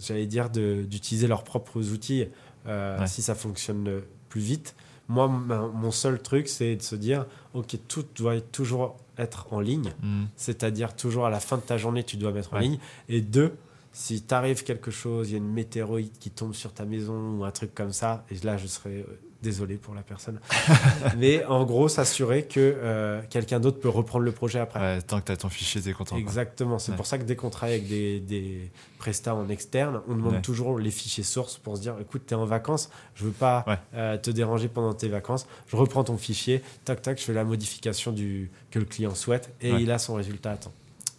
j'allais 0.00 0.26
dire, 0.26 0.50
d'utiliser 0.50 1.26
leurs 1.26 1.44
propres 1.44 1.80
outils 1.92 2.28
Ouais. 2.66 3.06
si 3.06 3.22
ça 3.22 3.34
fonctionne 3.34 4.02
plus 4.28 4.40
vite. 4.40 4.74
Moi, 5.08 5.28
ma- 5.28 5.68
mon 5.68 5.90
seul 5.90 6.20
truc, 6.20 6.48
c'est 6.48 6.76
de 6.76 6.82
se 6.82 6.96
dire, 6.96 7.26
ok, 7.54 7.76
tout 7.88 8.04
doit 8.16 8.40
toujours 8.40 8.96
être 9.18 9.46
en 9.52 9.60
ligne. 9.60 9.92
Hmm. 10.02 10.24
C'est-à-dire 10.36 10.94
toujours 10.94 11.26
à 11.26 11.30
la 11.30 11.40
fin 11.40 11.56
de 11.56 11.62
ta 11.62 11.78
journée, 11.78 12.04
tu 12.04 12.16
dois 12.16 12.32
mettre 12.32 12.54
en 12.54 12.58
ligne. 12.58 12.78
Et 13.08 13.20
deux, 13.20 13.54
si 13.92 14.20
t'arrive 14.20 14.62
quelque 14.62 14.90
chose, 14.90 15.30
il 15.30 15.32
y 15.32 15.34
a 15.36 15.38
une 15.38 15.52
météorite 15.52 16.18
qui 16.18 16.30
tombe 16.30 16.54
sur 16.54 16.72
ta 16.72 16.84
maison 16.84 17.38
ou 17.38 17.44
un 17.44 17.50
truc 17.50 17.74
comme 17.74 17.92
ça, 17.92 18.26
et 18.30 18.34
là 18.44 18.58
je 18.58 18.66
serais 18.66 19.06
euh, 19.08 19.18
désolé 19.46 19.76
pour 19.76 19.94
la 19.94 20.02
personne. 20.02 20.40
Mais 21.16 21.44
en 21.44 21.64
gros, 21.64 21.88
s'assurer 21.88 22.44
que 22.46 22.58
euh, 22.60 23.20
quelqu'un 23.30 23.60
d'autre 23.60 23.78
peut 23.80 23.88
reprendre 23.88 24.24
le 24.24 24.32
projet 24.32 24.58
après. 24.58 24.80
Ouais, 24.80 25.02
tant 25.02 25.20
que 25.20 25.26
tu 25.26 25.32
as 25.32 25.36
ton 25.36 25.48
fichier, 25.48 25.80
t'es 25.80 25.92
content. 25.92 26.16
quoi. 26.16 26.20
Exactement. 26.20 26.78
C'est 26.78 26.90
Ouais. 26.92 26.96
pour 26.96 27.06
ça 27.06 27.18
que 27.18 27.24
dès 27.24 27.36
qu'on 27.36 27.50
travaille 27.50 27.76
avec 27.76 27.88
des, 27.88 28.20
des 28.20 28.70
prestats 28.98 29.34
en 29.34 29.48
externe, 29.48 30.00
on 30.08 30.14
demande 30.16 30.34
Ouais. 30.34 30.42
toujours 30.42 30.78
les 30.78 30.90
fichiers 30.90 31.22
sources 31.24 31.56
pour 31.58 31.76
se 31.76 31.82
dire 31.82 31.94
écoute, 32.00 32.22
tu 32.26 32.34
es 32.34 32.36
en 32.36 32.44
vacances, 32.44 32.90
je 33.14 33.24
veux 33.24 33.30
pas 33.30 33.64
euh, 33.94 34.16
te 34.18 34.30
déranger 34.30 34.68
pendant 34.68 34.94
tes 34.94 35.08
vacances. 35.08 35.46
Je 35.68 35.76
reprends 35.76 36.04
ton 36.04 36.16
fichier, 36.18 36.62
tac, 36.84 37.02
tac, 37.02 37.18
je 37.18 37.24
fais 37.24 37.32
la 37.32 37.44
modification 37.44 38.12
du, 38.12 38.50
que 38.70 38.78
le 38.78 38.84
client 38.84 39.14
souhaite 39.14 39.54
et 39.60 39.70
il 39.70 39.90
a 39.90 39.98
son 39.98 40.14
résultat 40.14 40.52
à 40.52 40.56
temps. 40.56 40.72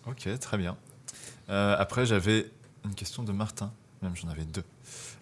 Ok, 0.08 0.28
très 0.40 0.58
bien. 0.58 0.76
Euh, 1.50 1.76
après, 1.80 2.06
j'avais 2.06 2.46
une 2.86 2.94
question 2.96 3.24
de 3.24 3.32
Martin. 3.32 3.72
Même 4.02 4.16
j'en 4.16 4.30
avais 4.30 4.44
deux. 4.44 4.64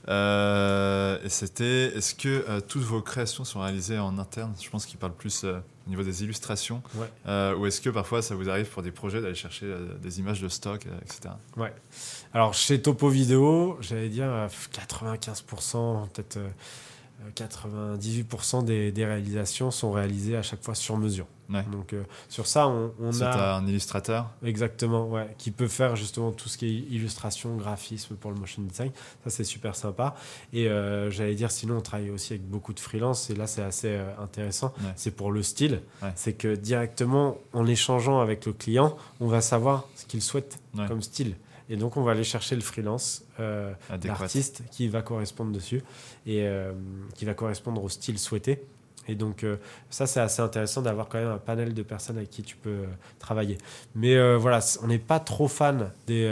Euh, 0.07 1.17
et 1.23 1.29
c'était 1.29 1.95
est-ce 1.95 2.13
que 2.13 2.45
euh, 2.47 2.61
toutes 2.61 2.83
vos 2.83 3.01
créations 3.01 3.43
sont 3.43 3.61
réalisées 3.61 3.97
en 3.97 4.17
interne? 4.17 4.53
Je 4.61 4.69
pense 4.69 4.85
qu'il 4.85 4.99
parle 4.99 5.13
plus 5.13 5.43
euh, 5.43 5.59
au 5.87 5.89
niveau 5.89 6.03
des 6.03 6.23
illustrations. 6.23 6.81
Ouais. 6.95 7.55
Ou 7.55 7.65
est-ce 7.65 7.81
que 7.81 7.89
parfois 7.89 8.21
ça 8.21 8.35
vous 8.35 8.49
arrive 8.49 8.67
pour 8.67 8.83
des 8.83 8.91
projets 8.91 9.21
d'aller 9.21 9.35
chercher 9.35 9.73
des 10.01 10.19
images 10.19 10.41
de 10.41 10.49
stock, 10.49 10.85
etc. 11.03 11.33
Ouais. 11.57 11.73
Alors 12.33 12.53
chez 12.53 12.81
Topo 12.81 13.09
Vidéo, 13.09 13.77
j'allais 13.81 14.09
dire 14.09 14.27
euh, 14.27 14.47
95%, 14.73 16.09
peut-être 16.09 16.39
98% 17.35 18.65
des, 18.65 18.91
des 18.91 19.05
réalisations 19.05 19.71
sont 19.71 19.91
réalisées 19.91 20.35
à 20.37 20.41
chaque 20.41 20.63
fois 20.63 20.75
sur 20.75 20.97
mesure. 20.97 21.27
Ouais. 21.49 21.63
Donc 21.71 21.93
euh, 21.93 22.03
sur 22.29 22.47
ça, 22.47 22.67
on, 22.67 22.91
on 22.99 23.11
Si 23.11 23.23
a 23.23 23.55
un 23.55 23.67
illustrateur, 23.67 24.31
exactement, 24.43 25.07
ouais, 25.07 25.35
qui 25.37 25.51
peut 25.51 25.67
faire 25.67 25.95
justement 25.95 26.31
tout 26.31 26.49
ce 26.49 26.57
qui 26.57 26.65
est 26.65 26.93
illustration, 26.93 27.55
graphisme 27.55 28.15
pour 28.15 28.31
le 28.31 28.37
motion 28.37 28.63
design. 28.63 28.91
Ça 29.23 29.29
c'est 29.29 29.43
super 29.43 29.75
sympa. 29.75 30.15
Et 30.53 30.67
euh, 30.67 31.11
j'allais 31.11 31.35
dire, 31.35 31.51
sinon 31.51 31.77
on 31.77 31.81
travaille 31.81 32.09
aussi 32.09 32.33
avec 32.33 32.47
beaucoup 32.47 32.73
de 32.73 32.79
freelance. 32.79 33.29
Et 33.29 33.35
là 33.35 33.47
c'est 33.47 33.61
assez 33.61 33.89
euh, 33.89 34.09
intéressant. 34.19 34.73
Ouais. 34.79 34.93
C'est 34.95 35.11
pour 35.11 35.31
le 35.31 35.43
style. 35.43 35.81
Ouais. 36.01 36.11
C'est 36.15 36.33
que 36.33 36.55
directement 36.55 37.37
en 37.53 37.67
échangeant 37.67 38.21
avec 38.21 38.45
le 38.45 38.53
client, 38.53 38.97
on 39.19 39.27
va 39.27 39.41
savoir 39.41 39.87
ce 39.95 40.05
qu'il 40.05 40.21
souhaite 40.21 40.57
comme 40.87 41.01
style. 41.01 41.35
Et 41.69 41.77
donc, 41.77 41.97
on 41.97 42.03
va 42.03 42.11
aller 42.11 42.23
chercher 42.23 42.55
le 42.55 42.61
freelance, 42.61 43.23
euh, 43.39 43.73
qui 44.71 44.87
va 44.87 45.01
correspondre 45.01 45.51
dessus 45.51 45.81
et 46.25 46.43
euh, 46.47 46.73
qui 47.15 47.25
va 47.25 47.33
correspondre 47.33 47.83
au 47.83 47.89
style 47.89 48.19
souhaité. 48.19 48.63
Et 49.07 49.13
donc, 49.15 49.43
euh, 49.43 49.57
ça, 49.91 50.07
c'est 50.07 50.19
assez 50.19 50.41
intéressant 50.41 50.81
d'avoir 50.81 51.07
quand 51.09 51.19
même 51.19 51.29
un 51.29 51.37
panel 51.37 51.73
de 51.75 51.83
personnes 51.83 52.17
avec 52.17 52.31
qui 52.31 52.41
tu 52.41 52.55
peux 52.55 52.69
euh, 52.69 52.85
travailler. 53.19 53.57
Mais 53.93 54.15
euh, 54.15 54.35
voilà, 54.37 54.59
on 54.81 54.87
n'est 54.87 54.97
pas 54.99 55.19
trop 55.19 55.47
fan 55.47 55.91
des 56.07 56.27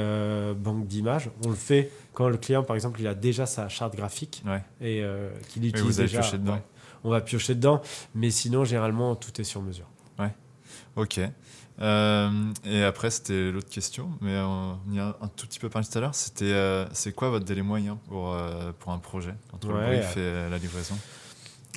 banques 0.58 0.88
d'images. 0.88 1.30
On 1.46 1.50
le 1.50 1.56
fait 1.56 1.92
quand 2.14 2.30
le 2.30 2.38
client, 2.38 2.64
par 2.64 2.76
exemple, 2.76 3.00
il 3.00 3.08
a 3.08 3.14
déjà 3.14 3.46
sa 3.46 3.70
charte 3.70 3.96
graphique 3.96 4.44
ouais. 4.46 4.64
et 4.82 5.04
qu'il 5.50 5.66
Et 5.66 5.70
utilise 5.70 5.86
vous 5.86 6.00
allez 6.00 6.10
déjà. 6.10 6.22
piocher 6.22 6.38
dedans. 6.40 6.54
ouais. 6.54 6.62
On 7.04 7.10
va 7.10 7.22
piocher 7.22 7.54
dedans, 7.54 7.82
mais 8.16 8.30
sinon, 8.32 8.66
généralement, 8.66 9.16
tout 9.16 9.40
est 9.40 9.44
sur 9.44 9.62
mesure. 9.62 9.88
Ok. 10.96 11.20
Euh, 11.82 12.30
et 12.66 12.84
après, 12.84 13.10
c'était 13.10 13.52
l'autre 13.52 13.70
question, 13.70 14.12
mais 14.22 14.38
on 14.40 14.78
y 14.92 15.00
a 15.00 15.18
un 15.22 15.28
tout 15.28 15.48
petit 15.48 15.60
peu 15.60 15.70
parlé 15.70 15.88
tout 15.88 15.98
à 15.98 16.02
l'heure. 16.02 16.16
C'était, 16.16 16.46
euh, 16.54 16.86
c'est 16.94 17.14
quoi 17.14 17.30
votre 17.30 17.46
délai 17.46 17.62
moyen 17.64 17.98
pour, 18.08 18.34
euh, 18.34 18.72
pour 18.80 18.92
un 18.92 19.00
projet 19.00 19.34
entre 19.54 19.70
le 19.70 19.74
Ouais. 19.76 19.98
brief 20.00 20.18
et 20.18 20.50
la 20.50 20.58
livraison? 20.58 20.96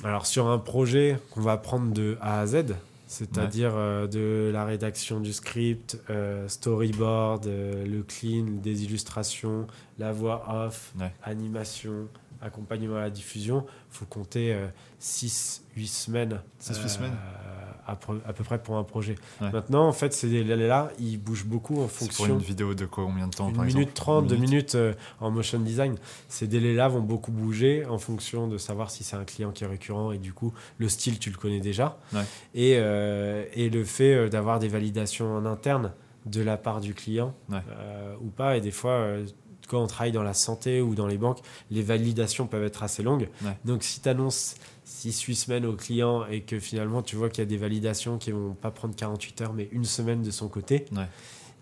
Alors 0.03 0.27
sur 0.27 0.47
un 0.47 0.59
projet 0.59 1.19
qu'on 1.31 1.41
va 1.41 1.57
prendre 1.57 1.91
de 1.91 2.17
A 2.21 2.39
à 2.41 2.45
Z, 2.45 2.75
c'est-à-dire 3.07 3.71
euh, 3.73 4.05
de 4.05 4.51
la 4.53 4.63
rédaction 4.65 5.19
du 5.19 5.33
script, 5.33 5.97
euh, 6.11 6.47
storyboard, 6.47 7.47
euh, 7.47 7.83
le 7.85 8.03
clean, 8.03 8.45
des 8.61 8.83
illustrations, 8.83 9.65
la 9.97 10.11
voix 10.11 10.45
off, 10.67 10.93
Ouais. 10.99 11.11
animation, 11.23 12.07
accompagnement 12.41 12.97
à 12.97 13.01
la 13.01 13.09
diffusion, 13.09 13.65
faut 13.89 14.05
compter 14.05 14.55
6-8 14.99 15.87
semaines. 15.87 16.39
6-8 16.59 16.89
semaines 16.89 17.17
à, 17.87 17.95
peu- 17.95 18.19
à 18.27 18.33
peu 18.33 18.43
près 18.43 18.61
pour 18.61 18.75
un 18.77 18.83
projet. 18.83 19.15
Ouais. 19.41 19.49
Maintenant, 19.51 19.87
en 19.87 19.91
fait, 19.93 20.13
ces 20.13 20.29
délais-là, 20.29 20.91
ils 20.99 21.17
bougent 21.17 21.45
beaucoup 21.45 21.81
en 21.81 21.87
C'est 21.87 22.05
pour 22.07 22.15
fonction 22.17 22.33
une 22.35 22.41
vidéo 22.43 22.73
de 22.73 22.85
combien 22.85 23.27
de 23.27 23.33
temps 23.33 23.49
une 23.49 23.55
par 23.55 23.65
minute 23.65 23.77
exemple 23.89 23.93
30, 23.95 24.21
Une 24.23 24.27
deux 24.29 24.35
minute 24.35 24.49
minutes 24.51 24.75
euh, 24.75 24.93
en 25.19 25.31
motion 25.31 25.59
design. 25.59 25.95
Ces 26.27 26.47
délais-là 26.47 26.87
vont 26.89 27.01
beaucoup 27.01 27.31
bouger 27.31 27.85
en 27.85 27.97
fonction 27.97 28.47
de 28.47 28.57
savoir 28.57 28.91
si 28.91 29.03
c'est 29.03 29.15
un 29.15 29.23
client 29.25 29.51
qui 29.51 29.63
est 29.63 29.67
récurrent 29.67 30.11
et 30.11 30.17
du 30.17 30.33
coup, 30.33 30.53
le 30.77 30.89
style, 30.89 31.17
tu 31.19 31.29
le 31.29 31.37
connais 31.37 31.59
déjà. 31.61 31.97
Ouais. 32.13 32.21
Et, 32.53 32.73
euh, 32.77 33.45
et 33.53 33.69
le 33.69 33.83
fait 33.83 34.13
euh, 34.13 34.29
d'avoir 34.29 34.59
des 34.59 34.67
validations 34.67 35.35
en 35.35 35.45
interne 35.45 35.93
de 36.25 36.41
la 36.41 36.57
part 36.57 36.81
du 36.81 36.93
client 36.93 37.33
Ouais. 37.49 37.57
euh, 37.71 38.15
ou 38.21 38.27
pas. 38.29 38.57
Et 38.57 38.61
des 38.61 38.71
fois, 38.71 38.91
quand 39.67 39.81
on 39.83 39.87
travaille 39.87 40.11
dans 40.11 40.23
la 40.23 40.33
santé 40.33 40.81
ou 40.81 40.95
dans 40.95 41.07
les 41.07 41.17
banques, 41.17 41.39
les 41.71 41.81
validations 41.81 42.47
peuvent 42.47 42.63
être 42.63 42.83
assez 42.83 43.03
longues. 43.03 43.29
Ouais. 43.43 43.57
Donc, 43.65 43.83
si 43.83 43.99
tu 44.01 44.09
annonces 44.09 44.55
6-8 44.87 45.35
semaines 45.35 45.65
au 45.65 45.73
client 45.73 46.25
et 46.27 46.41
que 46.41 46.59
finalement, 46.59 47.01
tu 47.01 47.15
vois 47.17 47.29
qu'il 47.29 47.39
y 47.39 47.47
a 47.47 47.49
des 47.49 47.57
validations 47.57 48.17
qui 48.17 48.31
vont 48.31 48.53
pas 48.53 48.71
prendre 48.71 48.95
48 48.95 49.41
heures, 49.41 49.53
mais 49.53 49.67
une 49.71 49.85
semaine 49.85 50.21
de 50.21 50.31
son 50.31 50.47
côté, 50.47 50.85
Ouais. 50.95 51.03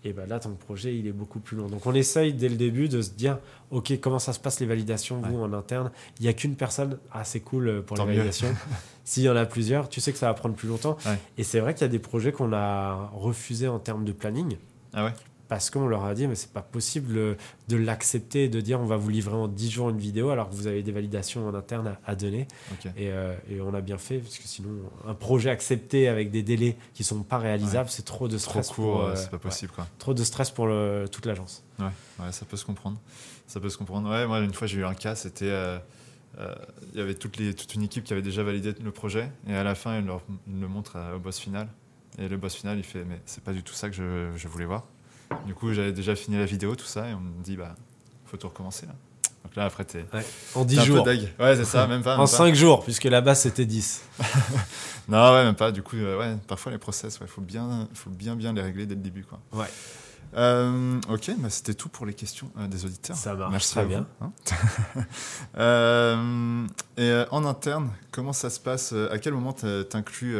et 0.04 0.12
ben 0.12 0.26
là, 0.28 0.38
ton 0.38 0.50
projet, 0.54 0.96
il 0.96 1.06
est 1.08 1.12
beaucoup 1.12 1.40
plus 1.40 1.56
long. 1.56 1.66
Donc, 1.66 1.84
on 1.86 1.94
essaye 1.94 2.32
dès 2.32 2.48
le 2.48 2.54
début 2.56 2.88
de 2.88 3.02
se 3.02 3.10
dire, 3.10 3.38
OK, 3.72 3.92
comment 4.00 4.20
ça 4.20 4.32
se 4.32 4.38
passe 4.38 4.60
les 4.60 4.66
validations, 4.66 5.20
vous, 5.20 5.40
en 5.42 5.52
interne? 5.52 5.90
Il 6.20 6.22
n'y 6.22 6.28
a 6.28 6.32
qu'une 6.32 6.54
personne, 6.54 6.98
ah, 7.12 7.24
c'est 7.24 7.40
cool 7.40 7.68
euh, 7.68 7.82
pour 7.82 7.96
Tant 7.96 8.04
les 8.06 8.14
validations. 8.14 8.54
S'il 9.04 9.24
y 9.24 9.28
en 9.28 9.34
a 9.36 9.44
plusieurs, 9.46 9.88
tu 9.88 10.00
sais 10.00 10.12
que 10.12 10.18
ça 10.18 10.26
va 10.28 10.34
prendre 10.34 10.54
plus 10.54 10.68
longtemps. 10.68 10.96
Et 11.38 11.42
c'est 11.42 11.58
vrai 11.60 11.74
qu'il 11.74 11.82
y 11.82 11.84
a 11.84 11.88
des 11.88 11.98
projets 11.98 12.30
qu'on 12.32 12.52
a 12.52 13.10
refusés 13.14 13.66
en 13.68 13.78
termes 13.80 14.04
de 14.04 14.12
planning 14.12 14.56
Ah 14.92 15.04
ouais? 15.06 15.12
Parce 15.48 15.70
qu'on 15.70 15.86
leur 15.86 16.04
a 16.04 16.14
dit, 16.14 16.26
mais 16.26 16.34
c'est 16.34 16.52
pas 16.52 16.62
possible 16.62 17.36
de 17.68 17.76
l'accepter 17.76 18.48
de 18.48 18.60
dire, 18.60 18.80
on 18.80 18.86
va 18.86 18.96
vous 18.96 19.08
livrer 19.10 19.34
en 19.36 19.48
10 19.48 19.70
jours 19.70 19.90
une 19.90 19.98
vidéo 19.98 20.30
alors 20.30 20.48
que 20.50 20.54
vous 20.54 20.66
avez 20.66 20.82
des 20.82 20.92
validations 20.92 21.46
en 21.48 21.54
interne 21.54 21.86
à, 21.88 22.00
à 22.10 22.14
donner. 22.14 22.48
Et, 22.96 23.10
euh, 23.10 23.34
et 23.50 23.60
on 23.60 23.72
a 23.74 23.80
bien 23.80 23.98
fait, 23.98 24.18
parce 24.18 24.38
que 24.38 24.46
sinon, 24.48 24.70
un 25.06 25.14
projet 25.14 25.50
accepté 25.50 26.08
avec 26.08 26.30
des 26.30 26.42
délais 26.42 26.76
qui 26.94 27.04
sont 27.04 27.22
pas 27.22 27.38
réalisables, 27.38 27.88
c'est 27.90 28.04
trop 28.04 28.28
de 28.28 28.36
Trop 28.38 28.50
stress. 28.62 28.68
court, 28.68 28.74
pour, 28.74 29.00
euh, 29.02 29.10
euh, 29.10 29.16
c'est 29.16 29.30
pas 29.30 29.36
ouais. 29.36 29.42
possible 29.42 29.72
quoi. 29.72 29.86
Trop 29.98 30.14
de 30.14 30.24
stress 30.24 30.50
pour 30.50 30.66
le- 30.66 31.06
toute 31.10 31.26
l'agence. 31.26 31.62
Ouais, 31.78 31.86
ouais, 32.20 32.32
ça 32.32 32.44
peut 32.44 32.56
se 32.56 32.64
comprendre. 32.64 32.98
Ça 33.46 33.60
peut 33.60 33.68
se 33.68 33.78
comprendre. 33.78 34.10
Ouais, 34.10 34.26
moi, 34.26 34.40
une 34.40 34.52
fois, 34.54 34.66
j'ai 34.66 34.78
eu 34.78 34.84
un 34.84 34.94
cas, 34.94 35.14
c'était. 35.14 35.44
euh, 35.50 35.78
euh, 36.38 36.54
Il 36.92 36.98
y 36.98 37.02
avait 37.02 37.14
toutes 37.14 37.36
les, 37.36 37.54
toute 37.54 37.74
une 37.74 37.82
équipe 37.82 38.02
qui 38.04 38.12
avait 38.12 38.22
déjà 38.22 38.42
validé 38.42 38.74
le 38.82 38.90
projet, 38.90 39.30
et 39.46 39.54
à 39.54 39.62
la 39.62 39.74
fin, 39.74 39.98
il, 40.00 40.06
leur, 40.06 40.20
il 40.48 40.60
le 40.60 40.66
montre 40.68 40.98
au 41.14 41.18
boss 41.18 41.38
final. 41.38 41.68
Et 42.18 42.28
le 42.28 42.36
boss 42.38 42.54
final, 42.54 42.78
il 42.78 42.82
fait 42.84 43.04
Mais 43.04 43.20
c'est 43.26 43.44
pas 43.44 43.52
du 43.52 43.62
tout 43.62 43.74
ça 43.74 43.88
que 43.90 43.94
je, 43.94 44.30
je 44.36 44.48
voulais 44.48 44.64
voir. 44.64 44.86
Du 45.46 45.54
coup, 45.54 45.72
j'avais 45.72 45.92
déjà 45.92 46.14
fini 46.14 46.36
la 46.38 46.44
vidéo, 46.44 46.74
tout 46.76 46.86
ça, 46.86 47.08
et 47.08 47.14
on 47.14 47.20
me 47.20 47.42
dit 47.42 47.56
Bah, 47.56 47.74
faut 48.26 48.36
tout 48.36 48.48
recommencer 48.48 48.86
là. 48.86 48.94
Donc 49.44 49.54
là, 49.54 49.64
après, 49.64 49.84
t'es. 49.84 50.04
En 50.54 50.62
t'es 50.64 50.70
10 50.74 50.78
un 50.78 50.80
peu 50.82 50.86
jours. 50.86 51.04
deg. 51.04 51.20
Ouais, 51.38 51.56
c'est 51.56 51.64
ça, 51.64 51.86
même 51.86 52.02
pas. 52.02 52.14
En 52.14 52.18
même 52.18 52.26
pas. 52.26 52.26
5 52.26 52.54
jours, 52.54 52.82
puisque 52.82 53.04
là-bas 53.04 53.34
c'était 53.34 53.64
10. 53.66 54.02
Non, 55.08 55.32
ouais, 55.34 55.44
même 55.44 55.54
pas. 55.54 55.70
Du 55.70 55.82
coup, 55.82 55.94
euh, 55.94 56.18
ouais, 56.18 56.36
parfois 56.48 56.72
les 56.72 56.78
process, 56.78 57.18
il 57.20 57.28
faut, 57.28 57.40
bien, 57.40 57.88
faut 57.94 58.10
bien, 58.10 58.34
bien 58.34 58.52
les 58.52 58.60
régler 58.60 58.86
dès 58.86 58.96
le 58.96 59.00
début. 59.00 59.22
Quoi. 59.22 59.38
Ouais. 59.52 59.68
Euh, 60.36 61.00
ok, 61.08 61.30
bah, 61.38 61.48
c'était 61.48 61.74
tout 61.74 61.88
pour 61.88 62.04
les 62.04 62.12
questions 62.12 62.50
euh, 62.58 62.66
des 62.66 62.84
auditeurs. 62.84 63.16
Ça 63.16 63.34
marche 63.34 63.52
Merci 63.52 63.70
très 63.72 63.82
vous, 63.84 63.88
bien. 63.88 64.06
hein. 64.20 64.32
Euh, 65.58 66.66
et 66.98 67.24
en 67.30 67.44
interne, 67.46 67.90
comment 68.10 68.32
ça 68.34 68.50
se 68.50 68.60
passe 68.60 68.92
À 68.92 69.18
quel 69.18 69.32
moment 69.32 69.52
t'inclus 69.54 70.36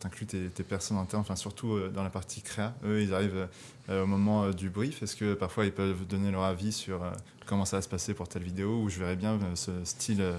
t'inclus 0.00 0.26
tes, 0.26 0.48
tes 0.48 0.62
personnes 0.64 0.96
internes, 0.98 1.20
enfin 1.20 1.36
surtout 1.36 1.78
dans 1.94 2.02
la 2.02 2.10
partie 2.10 2.42
créa? 2.42 2.74
Eux, 2.84 3.00
ils 3.02 3.14
arrivent 3.14 3.48
au 3.88 4.06
moment 4.06 4.50
du 4.50 4.70
brief. 4.70 5.02
Est-ce 5.02 5.14
que 5.14 5.34
parfois 5.34 5.64
ils 5.66 5.72
peuvent 5.72 6.04
donner 6.06 6.32
leur 6.32 6.42
avis 6.42 6.72
sur 6.72 7.00
comment 7.46 7.64
ça 7.64 7.76
va 7.78 7.82
se 7.82 7.88
passer 7.88 8.12
pour 8.14 8.28
telle 8.28 8.42
vidéo 8.42 8.82
Ou 8.82 8.88
je 8.88 8.98
verrais 8.98 9.16
bien 9.16 9.34
euh, 9.34 9.54
ce 9.54 9.70
style 9.84 10.20
euh, 10.20 10.36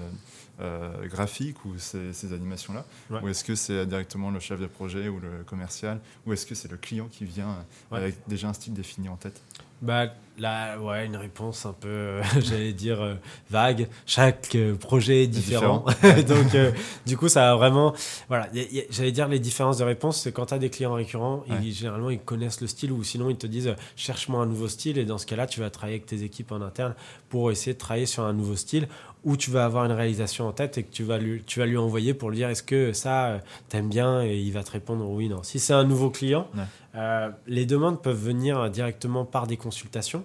euh, 0.60 1.06
graphique 1.08 1.64
ou 1.64 1.78
ces, 1.78 2.12
ces 2.12 2.32
animations-là 2.32 2.84
Ouais. 3.10 3.20
Ou 3.22 3.28
est-ce 3.28 3.42
que 3.44 3.54
c'est 3.54 3.86
directement 3.86 4.30
le 4.30 4.38
chef 4.40 4.60
de 4.60 4.66
projet 4.66 5.08
ou 5.08 5.18
le 5.20 5.42
commercial 5.44 6.00
Ou 6.26 6.32
est-ce 6.34 6.46
que 6.46 6.54
c'est 6.54 6.70
le 6.70 6.76
client 6.76 7.08
qui 7.10 7.24
vient 7.24 7.64
Ouais. 7.90 7.98
avec 7.98 8.16
déjà 8.28 8.48
un 8.48 8.52
style 8.52 8.74
défini 8.74 9.08
en 9.08 9.16
tête? 9.16 9.40
Bah 9.80 10.06
là, 10.38 10.78
ouais, 10.78 11.06
une 11.06 11.16
réponse 11.16 11.66
un 11.66 11.72
peu, 11.72 11.88
euh, 11.88 12.22
j'allais 12.40 12.72
dire, 12.72 13.00
euh, 13.00 13.14
vague. 13.50 13.88
Chaque 14.06 14.54
euh, 14.54 14.74
projet 14.76 15.24
est 15.24 15.26
différent. 15.26 15.84
Donc, 16.28 16.56
du 17.06 17.16
coup, 17.16 17.28
ça 17.28 17.52
a 17.52 17.56
vraiment. 17.56 17.92
Voilà, 18.28 18.48
j'allais 18.90 19.12
dire 19.12 19.28
les 19.28 19.38
différences 19.38 19.78
de 19.78 19.84
réponse, 19.84 20.20
c'est 20.20 20.32
quand 20.32 20.46
tu 20.46 20.54
as 20.54 20.58
des 20.58 20.70
clients 20.70 20.94
récurrents, 20.94 21.44
Ouais. 21.48 21.56
ils, 21.62 21.72
généralement, 21.72 22.10
ils 22.10 22.18
connaissent 22.18 22.60
le 22.60 22.66
style 22.66 22.92
ou 22.92 23.02
sinon, 23.04 23.30
ils 23.30 23.36
te 23.36 23.46
disent, 23.46 23.74
cherche-moi 23.96 24.40
un 24.42 24.46
nouveau 24.46 24.68
style. 24.68 24.98
Et 24.98 25.04
dans 25.04 25.18
ce 25.18 25.26
cas-là, 25.26 25.46
tu 25.46 25.60
vas 25.60 25.70
travailler 25.70 25.96
avec 25.96 26.06
tes 26.06 26.22
équipes 26.22 26.52
en 26.52 26.60
interne 26.60 26.94
pour 27.28 27.50
essayer 27.50 27.74
de 27.74 27.78
travailler 27.78 28.06
sur 28.06 28.24
un 28.24 28.32
nouveau 28.32 28.56
style 28.56 28.88
où 29.24 29.36
tu 29.36 29.50
vas 29.50 29.64
avoir 29.64 29.84
une 29.84 29.92
réalisation 29.92 30.46
en 30.46 30.52
tête 30.52 30.78
et 30.78 30.82
que 30.84 30.92
tu 30.92 31.02
vas 31.04 31.18
lui, 31.18 31.42
tu 31.46 31.58
vas 31.58 31.66
lui 31.66 31.76
envoyer 31.76 32.14
pour 32.14 32.30
lui 32.30 32.36
dire 32.38 32.48
est-ce 32.48 32.62
que 32.62 32.92
ça, 32.92 33.26
euh, 33.26 33.38
t'aimes 33.68 33.88
bien 33.88 34.22
Et 34.22 34.38
il 34.38 34.52
va 34.52 34.62
te 34.62 34.70
répondre 34.70 35.08
oui, 35.10 35.28
non. 35.28 35.42
Si 35.42 35.58
c'est 35.58 35.72
un 35.74 35.84
nouveau 35.84 36.10
client, 36.10 36.46
Ouais. 36.56 36.62
euh, 36.94 37.28
les 37.46 37.66
demandes 37.66 38.00
peuvent 38.02 38.16
venir 38.22 38.70
directement 38.70 39.24
par 39.24 39.46
des 39.46 39.56
consultations. 39.56 40.24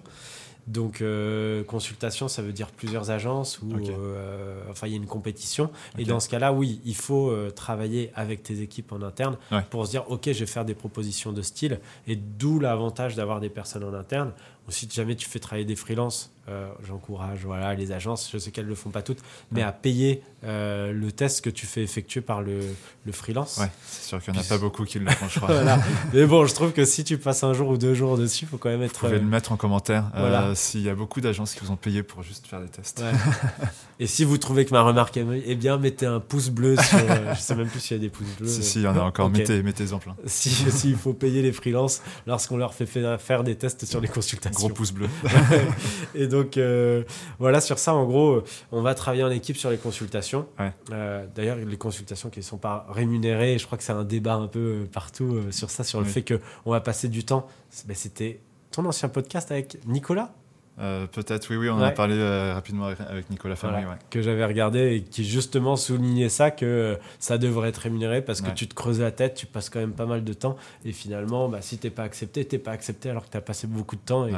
Donc, 0.66 1.02
euh, 1.02 1.62
consultation, 1.64 2.26
ça 2.26 2.40
veut 2.40 2.54
dire 2.54 2.68
plusieurs 2.68 3.10
agences 3.10 3.60
ou 3.60 3.70
euh, 3.74 4.62
enfin, 4.70 4.86
il 4.86 4.90
y 4.90 4.94
a 4.94 4.96
une 4.96 5.04
compétition. 5.04 5.68
Et 5.98 6.04
dans 6.04 6.20
ce 6.20 6.28
cas-là, 6.30 6.54
oui, 6.54 6.80
il 6.86 6.96
faut 6.96 7.28
euh, 7.28 7.50
travailler 7.50 8.10
avec 8.14 8.42
tes 8.42 8.62
équipes 8.62 8.92
en 8.92 9.02
interne 9.02 9.36
Ouais. 9.52 9.60
pour 9.68 9.84
se 9.84 9.90
dire, 9.90 10.10
OK, 10.10 10.22
je 10.24 10.38
vais 10.40 10.46
faire 10.46 10.64
des 10.64 10.74
propositions 10.74 11.32
de 11.32 11.42
style. 11.42 11.80
Et 12.06 12.16
d'où 12.16 12.60
l'avantage 12.60 13.14
d'avoir 13.14 13.40
des 13.40 13.50
personnes 13.50 13.84
en 13.84 13.92
interne. 13.92 14.32
Ou 14.68 14.72
si 14.72 14.88
jamais 14.90 15.14
tu 15.14 15.28
fais 15.28 15.38
travailler 15.38 15.66
des 15.66 15.76
freelances, 15.76 16.30
euh, 16.48 16.68
j'encourage 16.86 17.40
voilà, 17.44 17.74
les 17.74 17.92
agences, 17.92 18.30
je 18.32 18.38
sais 18.38 18.50
qu'elles 18.50 18.64
ne 18.64 18.70
le 18.70 18.74
font 18.74 18.90
pas 18.90 19.02
toutes, 19.02 19.18
mais 19.50 19.60
Ouais. 19.60 19.66
à 19.66 19.72
payer 19.72 20.22
euh, 20.44 20.92
le 20.92 21.10
test 21.12 21.42
que 21.42 21.48
tu 21.50 21.64
fais 21.66 21.82
effectuer 21.82 22.20
par 22.20 22.42
le, 22.42 22.60
le 23.06 23.12
freelance. 23.12 23.56
Ouais, 23.58 23.70
c'est 23.86 24.08
sûr 24.08 24.22
qu'il 24.22 24.32
n'y 24.34 24.38
en 24.38 24.42
a 24.42 24.44
pas 24.44 24.58
beaucoup 24.58 24.84
qui 24.84 24.98
le 24.98 25.10
font, 25.10 25.26
je 25.28 25.36
crois. 25.40 25.52
Voilà. 25.54 25.78
Mais 26.12 26.26
bon, 26.26 26.44
je 26.46 26.54
trouve 26.54 26.72
que 26.72 26.84
si 26.84 27.02
tu 27.04 27.16
passes 27.18 27.44
un 27.44 27.52
jour 27.54 27.68
ou 27.70 27.76
deux 27.78 27.94
jours 27.94 28.16
dessus, 28.18 28.44
il 28.44 28.48
faut 28.48 28.58
quand 28.58 28.68
même 28.70 28.80
Vous 28.80 28.84
être. 28.86 28.98
pouvez 29.00 29.12
euh, 29.16 29.18
le 29.20 29.24
mettre 29.26 29.52
en 29.52 29.56
commentaire 29.56 30.10
Voilà. 30.14 30.54
s'il 30.54 30.82
y 30.82 30.88
a 30.90 30.94
beaucoup 30.94 31.20
d'agences 31.22 31.54
qui 31.54 31.60
vous 31.60 31.70
ont 31.70 31.76
payé 31.76 32.02
pour 32.02 32.22
juste 32.22 32.46
faire 32.46 32.60
des 32.60 32.68
tests. 32.68 33.00
Ouais. 33.00 33.12
Et 34.00 34.06
si 34.06 34.24
vous 34.24 34.36
trouvez 34.38 34.64
que 34.66 34.70
ma 34.72 34.82
remarque 34.82 35.16
est 35.16 35.24
est 35.46 35.54
bien, 35.54 35.76
mettez 35.78 36.04
un 36.06 36.20
pouce 36.20 36.48
bleu 36.50 36.76
sur. 36.76 36.98
je 37.34 37.40
sais 37.40 37.54
même 37.54 37.68
plus 37.68 37.80
s'il 37.80 37.96
y 37.96 38.00
a 38.00 38.02
des 38.02 38.08
pouces 38.10 38.26
bleus. 38.38 38.48
Si, 38.48 38.58
mais- 38.58 38.64
si, 38.64 38.78
il 38.80 38.84
y 38.84 38.86
en 38.88 38.96
a 38.96 39.00
encore, 39.02 39.26
Ok. 39.26 39.36
mettez, 39.38 39.62
mettez-en 39.62 39.98
plein. 39.98 40.16
Si, 40.26 40.50
s'il 40.50 40.96
faut 40.96 41.12
payer 41.14 41.42
les 41.42 41.52
freelances 41.52 42.02
lorsqu'on 42.26 42.56
leur 42.56 42.74
fait 42.74 42.86
fa- 42.86 43.18
faire 43.18 43.44
des 43.44 43.54
tests 43.56 43.84
sur 43.86 44.00
les 44.00 44.08
consultations. 44.08 44.53
Gros 44.54 44.68
pouce 44.68 44.92
bleu. 44.92 45.08
Et 46.14 46.26
donc, 46.26 46.56
euh, 46.56 47.02
voilà, 47.38 47.60
sur 47.60 47.78
ça, 47.78 47.94
en 47.94 48.04
gros, 48.06 48.42
on 48.72 48.82
va 48.82 48.94
travailler 48.94 49.24
en 49.24 49.30
équipe 49.30 49.56
sur 49.56 49.70
les 49.70 49.76
consultations. 49.76 50.46
Ouais. 50.58 50.72
Euh, 50.92 51.26
D'ailleurs, 51.34 51.56
les 51.56 51.76
consultations 51.76 52.30
qui 52.30 52.38
ne 52.40 52.44
sont 52.44 52.58
pas 52.58 52.86
rémunérées, 52.90 53.58
je 53.58 53.66
crois 53.66 53.76
que 53.78 53.84
c'est 53.84 53.92
un 53.92 54.04
débat 54.04 54.34
un 54.34 54.46
peu 54.48 54.58
euh, 54.58 54.84
partout 54.92 55.40
sur 55.50 55.70
ça, 55.70 55.84
sur 55.84 56.00
le 56.00 56.06
Oui. 56.06 56.12
fait 56.12 56.22
qu'on 56.22 56.70
va 56.70 56.80
passer 56.80 57.08
du 57.08 57.24
temps. 57.24 57.46
Ben, 57.86 57.94
C'était 57.96 58.40
ton 58.70 58.84
ancien 58.86 59.08
podcast 59.08 59.50
avec 59.50 59.78
Nicolas? 59.86 60.32
Euh, 60.80 61.06
Peut-être, 61.06 61.48
oui, 61.50 61.56
oui, 61.56 61.68
on 61.70 61.74
en 61.74 61.82
a 61.82 61.92
parlé 61.92 62.14
euh, 62.16 62.52
rapidement 62.54 62.86
avec, 62.86 63.00
avec 63.00 63.30
Nicolas. 63.30 63.54
Voilà, 63.60 63.78
ouais. 63.78 63.94
que 64.10 64.20
j'avais 64.22 64.44
regardé 64.44 64.96
et 64.96 65.02
qui 65.02 65.24
justement 65.24 65.76
soulignait 65.76 66.28
ça 66.28 66.50
que 66.50 66.64
euh, 66.66 66.96
ça 67.20 67.38
devrait 67.38 67.68
être 67.68 67.78
rémunéré 67.78 68.22
parce 68.22 68.40
que 68.40 68.48
Ouais. 68.48 68.54
tu 68.54 68.66
te 68.66 68.74
creuses 68.74 69.00
la 69.00 69.12
tête, 69.12 69.34
tu 69.34 69.46
passes 69.46 69.70
quand 69.70 69.78
même 69.78 69.92
pas 69.92 70.06
mal 70.06 70.24
de 70.24 70.32
temps 70.32 70.56
et 70.84 70.90
finalement 70.92 71.48
bah, 71.48 71.60
si 71.60 71.78
t'es 71.78 71.90
pas 71.90 72.02
accepté, 72.02 72.44
t'es 72.44 72.58
pas 72.58 72.72
accepté 72.72 73.08
alors 73.10 73.24
que 73.24 73.30
tu 73.30 73.36
as 73.36 73.40
passé 73.40 73.66
beaucoup 73.68 73.94
de 73.94 74.00
temps 74.00 74.26
et- 74.26 74.34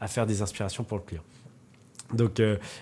à 0.00 0.06
faire 0.06 0.26
des 0.26 0.42
inspirations 0.42 0.84
pour 0.84 0.98
le 0.98 1.02
client. 1.02 1.22
Donc 2.14 2.40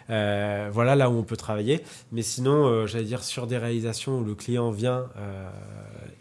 voilà 0.08 0.94
là 0.96 1.08
où 1.10 1.14
on 1.18 1.22
peut 1.22 1.36
travailler. 1.38 1.82
Mais 2.12 2.20
sinon, 2.22 2.86
j'allais 2.86 3.04
dire 3.06 3.24
sur 3.24 3.46
des 3.46 3.56
réalisations 3.58 4.18
où 4.18 4.24
le 4.24 4.34
client 4.34 4.70
vient 4.70 5.06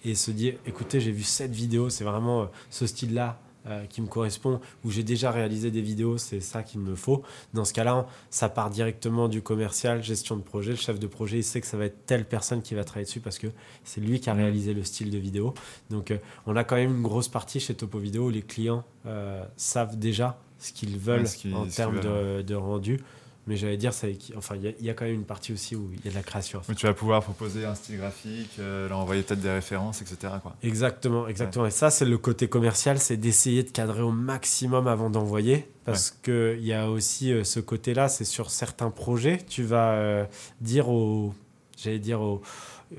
et 0.06 0.16
se 0.16 0.32
dit 0.32 0.54
écoutez, 0.66 1.00
j'ai 1.02 1.12
vu 1.12 1.24
cette 1.24 1.52
vidéo, 1.52 1.90
c'est 1.90 2.04
vraiment 2.06 2.48
ce 2.70 2.88
style-là 2.88 3.38
euh, 3.68 3.86
qui 3.86 4.02
me 4.02 4.08
correspond, 4.08 4.60
où 4.84 4.92
j'ai 4.92 5.04
déjà 5.04 5.32
réalisé 5.32 5.72
des 5.72 5.82
vidéos, 5.82 6.18
c'est 6.18 6.40
ça 6.40 6.64
qu'il 6.64 6.80
me 6.82 6.96
faut. 6.96 7.24
Dans 7.54 7.66
ce 7.66 7.74
cas-là, 7.74 8.06
ça 8.30 8.48
part 8.50 8.70
directement 8.70 9.28
du 9.28 9.42
commercial, 9.42 10.04
gestion 10.04 10.38
de 10.38 10.42
projet. 10.44 10.72
Le 10.72 10.78
chef 10.78 11.00
de 11.00 11.08
projet, 11.08 11.38
il 11.38 11.44
sait 11.44 11.62
que 11.62 11.68
ça 11.68 11.78
va 11.78 11.86
être 11.86 12.06
telle 12.06 12.26
personne 12.26 12.62
qui 12.62 12.76
va 12.76 12.84
travailler 12.84 13.06
dessus 13.06 13.20
parce 13.22 13.38
que 13.40 13.48
c'est 13.84 14.02
lui 14.02 14.20
qui 14.20 14.30
a 14.30 14.34
réalisé 14.34 14.74
le 14.74 14.84
style 14.84 15.10
de 15.10 15.18
vidéo. 15.18 15.54
Donc, 15.90 16.12
euh, 16.12 16.18
on 16.46 16.56
a 16.56 16.64
quand 16.64 16.76
même 16.76 16.96
une 16.96 17.02
grosse 17.04 17.28
partie 17.28 17.60
chez 17.60 17.74
Topo 17.74 18.00
Vidéo 18.00 18.28
où 18.28 18.30
les 18.30 18.42
clients 18.44 18.84
euh, 19.06 19.44
savent 19.58 19.98
déjà 19.98 20.40
ce 20.60 20.72
qu'ils 20.72 20.98
veulent 20.98 21.22
Ouais, 21.22 21.26
ce 21.26 21.38
qu'ils- 21.38 21.56
en 21.56 21.66
termes 21.68 22.00
de 22.44 22.56
rendu. 22.56 23.02
Mais 23.48 23.58
j'allais 23.58 23.78
dire, 23.78 23.94
ça, 23.94 24.08
enfin, 24.36 24.56
il 24.56 24.86
y, 24.86 24.90
a 24.90 24.94
quand 24.96 25.06
même 25.06 25.14
une 25.14 25.24
partie 25.26 25.54
aussi 25.54 25.76
où 25.76 25.92
il 25.94 26.04
y 26.04 26.08
a 26.08 26.12
de 26.12 26.16
la 26.16 26.24
création. 26.24 26.62
Mais 26.68 26.74
tu 26.74 26.88
vas 26.88 26.96
pouvoir 26.96 27.22
proposer 27.22 27.64
un 27.64 27.76
style 27.76 27.98
graphique, 27.98 28.50
euh, 28.60 28.90
leur 28.90 28.98
envoyer 28.98 29.22
peut-être 29.22 29.42
des 29.42 29.52
références, 29.52 30.02
etc. 30.02 30.34
Quoi. 30.42 30.56
Exactement, 30.64 31.28
exactement. 31.28 31.68
Et 31.68 31.72
ça, 31.72 31.92
c'est 31.92 32.06
le 32.06 32.18
côté 32.18 32.48
commercial, 32.48 32.98
c'est 32.98 33.18
d'essayer 33.18 33.62
de 33.62 33.70
cadrer 33.70 34.02
au 34.02 34.12
maximum 34.12 34.88
avant 34.88 35.12
d'envoyer. 35.12 35.70
Parce 35.84 36.10
que 36.10 36.56
qu'il 36.56 36.66
y 36.66 36.74
a 36.74 36.90
aussi 36.90 37.32
euh, 37.32 37.44
ce 37.44 37.60
côté-là, 37.60 38.10
c'est 38.10 38.26
sur 38.26 38.50
certains 38.50 38.90
projets, 38.90 39.38
tu 39.48 39.62
vas 39.62 39.92
euh, 39.92 40.26
dire 40.62 40.90
au. 40.90 41.36
J'allais 41.78 42.00
dire 42.00 42.22
au. 42.22 42.42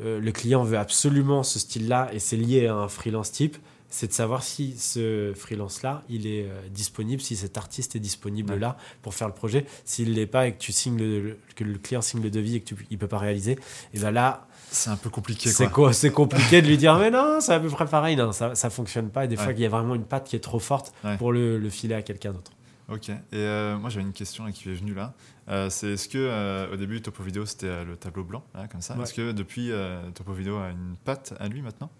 le 0.01 0.31
client 0.31 0.63
veut 0.63 0.79
absolument 0.79 1.43
ce 1.43 1.59
style-là 1.59 2.11
et 2.13 2.21
c'est 2.21 2.37
lié 2.37 2.69
à 2.69 2.75
un 2.75 2.89
freelance 2.89 3.33
type 3.33 3.57
c'est 3.89 4.09
de 4.09 4.13
savoir 4.13 4.43
si 4.43 4.77
ce 4.79 5.33
freelance-là, 5.35 6.03
il 6.09 6.27
est 6.27 6.45
euh, 6.45 6.69
disponible, 6.71 7.23
si 7.23 7.37
cet 7.37 7.57
artiste 7.57 7.97
est 7.97 8.01
disponible 8.01 8.55
là 8.55 8.77
pour 9.03 9.15
faire 9.15 9.29
le 9.29 9.35
projet. 9.35 9.67
S'il 9.85 10.11
ne 10.11 10.15
l'est 10.15 10.27
pas 10.27 10.47
et 10.47 10.53
que, 10.53 10.59
tu 10.59 10.73
signes 10.73 10.99
le, 10.99 11.39
que 11.55 11.65
le 11.65 11.79
client 11.79 12.03
signe 12.03 12.23
le 12.23 12.31
devis 12.31 12.57
et 12.57 12.61
qu'il 12.61 12.77
ne 12.91 12.97
peut 12.97 13.09
pas 13.09 13.19
réaliser, 13.19 13.59
et 13.95 13.99
ben 13.99 14.11
là, 14.11 14.47
c'est 14.71 14.91
un 14.91 14.97
peu 14.97 15.11
compliqué. 15.11 15.49
C'est 15.49 15.71
quoi 15.71 15.93
C'est 15.93 16.11
compliqué 16.11 16.61
de 16.61 16.67
lui 16.67 16.77
dire 16.77 16.99
mais 16.99 17.11
non, 17.11 17.39
c'est 17.41 17.53
à 17.53 17.61
peu 17.61 17.69
près 17.69 17.87
pareil. 17.87 18.17
Non, 18.17 18.33
ça 18.33 18.51
ne 18.51 18.71
fonctionne 18.71 19.11
pas. 19.11 19.25
Et 19.25 19.29
des 19.29 19.37
fois, 19.37 19.53
il 19.53 19.61
y 19.61 19.65
a 19.65 19.69
vraiment 19.69 19.95
une 19.95 20.05
patte 20.05 20.27
qui 20.27 20.37
est 20.37 20.41
trop 20.41 20.59
forte 20.59 20.93
pour 21.19 21.33
le, 21.33 21.69
filer 21.71 21.95
à 21.95 22.03
quelqu'un 22.03 22.33
d'autre. 22.33 22.53
Ok. 22.89 23.09
Et 23.09 23.17
euh, 23.35 23.77
moi, 23.79 23.91
j'avais 23.91 24.07
une 24.07 24.13
question 24.13 24.51
qui 24.53 24.69
est 24.69 24.75
venue 24.75 24.95
là. 24.95 25.13
Euh, 25.49 25.71
c'est 25.71 25.93
est-ce 25.93 26.09
que 26.09 26.73
au 26.73 26.77
début, 26.77 27.01
Topo 27.01 27.23
Vidéo, 27.23 27.47
c'était 27.47 27.85
le 27.85 27.97
tableau 27.97 28.25
blanc, 28.25 28.45
comme 28.71 28.81
ça? 28.81 28.97
Est-ce 29.01 29.15
que 29.15 29.33
depuis, 29.33 29.71
Topo 30.15 30.33
Vidéo 30.33 30.59
a 30.59 30.71
une 30.71 30.97
patte 31.05 31.35
à 31.39 31.49
lui 31.49 31.63
maintenant? 31.63 31.91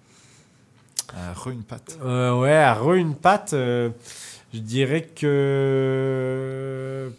À 1.15 1.35
une 1.51 1.63
patte. 1.63 1.99
Euh, 2.03 2.39
ouais, 2.39 2.53
à 2.53 2.79
une 2.95 3.15
patte. 3.15 3.53
Euh, 3.53 3.91
je 4.55 4.61
dirais 4.61 5.03
que, 5.03 6.33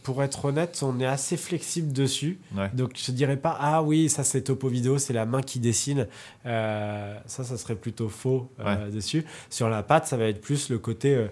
pour 0.03 0.23
être 0.23 0.45
honnête, 0.45 0.79
on 0.81 0.99
est 0.99 1.05
assez 1.05 1.37
flexible 1.37 1.93
dessus. 1.93 2.39
Donc, 2.73 2.93
je 2.95 3.11
dirais 3.11 3.37
pas, 3.37 3.55
ah 3.59 3.83
oui, 3.83 4.09
ça 4.09 4.23
c'est 4.23 4.41
topo 4.41 4.69
vidéo, 4.69 4.97
c'est 4.97 5.13
la 5.13 5.25
main 5.25 5.41
qui 5.43 5.59
dessine. 5.59 6.07
Euh, 6.45 7.15
ça, 7.27 7.43
ça 7.43 7.57
serait 7.57 7.75
plutôt 7.75 8.09
faux 8.09 8.49
dessus. 8.91 9.23
Sur 9.49 9.69
la 9.69 9.83
patte, 9.83 10.07
ça 10.07 10.17
va 10.17 10.25
être 10.25 10.41
plus 10.41 10.69
le 10.69 10.79
côté, 10.79 11.27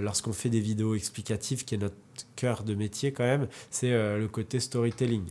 lorsqu'on 0.00 0.32
fait 0.32 0.48
des 0.48 0.60
vidéos 0.60 0.94
explicatives, 0.94 1.64
qui 1.66 1.74
est 1.74 1.78
notre 1.78 1.96
cœur 2.36 2.62
de 2.62 2.74
métier 2.74 3.12
quand 3.12 3.24
même, 3.24 3.46
c'est 3.70 3.90
le 3.90 4.28
côté 4.28 4.58
storytelling. 4.58 5.24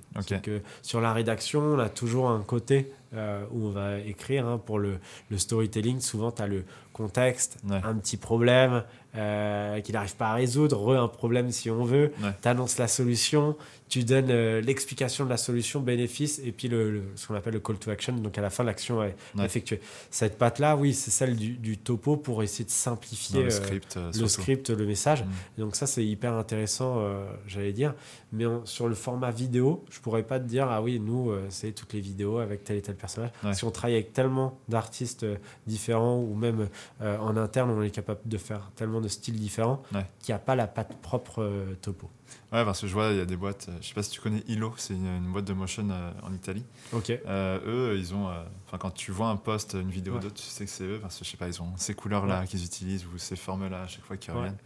Que 0.43 0.61
sur 0.83 1.01
la 1.01 1.13
rédaction, 1.13 1.61
on 1.61 1.79
a 1.79 1.89
toujours 1.89 2.29
un 2.29 2.41
côté 2.41 2.91
euh, 3.15 3.45
où 3.51 3.67
on 3.67 3.71
va 3.71 3.99
écrire 3.99 4.47
hein, 4.47 4.61
pour 4.63 4.79
le, 4.79 4.99
le, 5.29 5.37
storytelling. 5.37 5.99
Souvent, 5.99 6.31
tu 6.31 6.41
as 6.41 6.47
le 6.47 6.63
contexte, 6.93 7.57
un 7.69 7.95
petit 7.95 8.17
problème 8.17 8.83
euh, 9.15 9.81
qu'il 9.81 9.93
n'arrive 9.93 10.15
pas 10.15 10.29
à 10.29 10.33
résoudre, 10.33 10.95
un 10.95 11.07
problème 11.07 11.51
si 11.51 11.69
on 11.69 11.83
veut. 11.83 12.13
Tu 12.41 12.47
annonces 12.47 12.77
la 12.77 12.87
solution, 12.87 13.55
tu 13.89 14.03
donnes 14.03 14.29
euh, 14.29 14.61
l'explication 14.61 15.25
de 15.25 15.29
la 15.29 15.37
solution, 15.37 15.79
bénéfice, 15.81 16.39
et 16.43 16.51
puis 16.51 16.67
le, 16.67 17.03
ce 17.15 17.27
qu'on 17.27 17.35
appelle 17.35 17.53
le 17.53 17.59
call 17.59 17.77
to 17.77 17.91
action. 17.91 18.13
Donc 18.13 18.37
à 18.37 18.41
la 18.41 18.49
fin, 18.49 18.63
l'action 18.63 19.03
est 19.03 19.15
effectuée. 19.43 19.79
Cette 20.11 20.37
patte-là, 20.37 20.75
oui, 20.75 20.93
c'est 20.93 21.11
celle 21.11 21.35
du, 21.35 21.77
topo 21.77 22.17
pour 22.17 22.41
essayer 22.41 22.65
de 22.65 22.71
simplifier 22.71 23.43
le, 23.43 23.49
script, 23.49 23.99
le, 24.19 24.27
script, 24.27 24.69
le 24.69 24.85
message. 24.85 25.23
Mm. 25.23 25.61
Donc 25.61 25.75
ça, 25.75 25.85
c'est 25.85 26.05
hyper 26.05 26.33
intéressant, 26.33 27.03
j'allais 27.47 27.73
dire. 27.73 27.93
Mais 28.31 28.45
sur 28.63 28.87
le 28.87 28.95
format 28.95 29.31
vidéo, 29.31 29.83
je 29.91 29.99
pourrais 29.99 30.23
pas 30.23 30.39
te 30.39 30.45
dire, 30.45 30.67
ah 30.69 30.81
oui, 30.81 30.99
nous, 30.99 31.31
c'est 31.49 31.73
toutes 31.73 31.93
les 31.93 32.01
vidéos 32.01 32.39
avec 32.39 32.63
tel 32.63 32.77
et 32.77 32.81
tel 32.81 32.95
personnage. 32.95 33.31
Si 33.53 33.63
on 33.63 33.71
travaille 33.71 33.95
avec 33.95 34.13
tellement 34.13 34.57
d'artistes 34.67 35.25
différents 35.67 36.17
ou 36.17 36.35
même 36.35 36.67
euh, 37.01 37.17
en 37.19 37.37
interne, 37.37 37.69
on 37.71 37.81
est 37.81 37.89
capable 37.89 38.21
de 38.25 38.37
faire 38.37 38.71
tellement 38.75 39.01
de 39.01 39.07
styles 39.07 39.39
différents 39.39 39.81
qu'il 40.19 40.33
n'y 40.33 40.35
a 40.35 40.39
pas 40.39 40.55
la 40.55 40.67
patte 40.67 40.95
propre 41.01 41.41
euh, 41.41 41.75
topo. 41.81 42.09
Ouais, 42.51 42.63
parce 42.63 42.81
que 42.81 42.87
je 42.87 42.93
vois, 42.93 43.09
il 43.09 43.17
y 43.17 43.21
a 43.21 43.25
des 43.25 43.35
boîtes, 43.35 43.67
euh, 43.69 43.77
je 43.81 43.87
sais 43.87 43.93
pas 43.93 44.03
si 44.03 44.11
tu 44.11 44.21
connais 44.21 44.43
Hilo, 44.47 44.73
c'est 44.77 44.93
une, 44.93 45.31
boîte 45.31 45.45
de 45.45 45.53
motion 45.53 45.87
en 46.23 46.33
Italie. 46.33 46.63
Ok. 46.93 47.09
eux, 47.09 47.95
ils 47.97 48.13
ont, 48.13 48.27
enfin, 48.65 48.77
quand 48.77 48.91
tu 48.91 49.11
vois 49.11 49.27
un 49.27 49.35
post, 49.35 49.73
une 49.73 49.89
vidéo 49.89 50.19
d'autres, 50.19 50.35
tu 50.35 50.43
sais 50.43 50.65
que 50.65 50.71
c'est 50.71 50.85
eux, 50.85 50.99
parce 51.01 51.17
que 51.17 51.25
je 51.25 51.29
sais 51.29 51.37
pas, 51.37 51.47
ils 51.47 51.61
ont 51.61 51.75
ces 51.77 51.93
couleurs-là 51.93 52.45
qu'ils 52.45 52.63
utilisent 52.63 53.05
ou 53.05 53.17
ces 53.17 53.35
formes-là 53.35 53.83
à 53.83 53.87
chaque 53.87 54.03
fois 54.03 54.17
qu'ils 54.17 54.33
reviennent. 54.33 54.57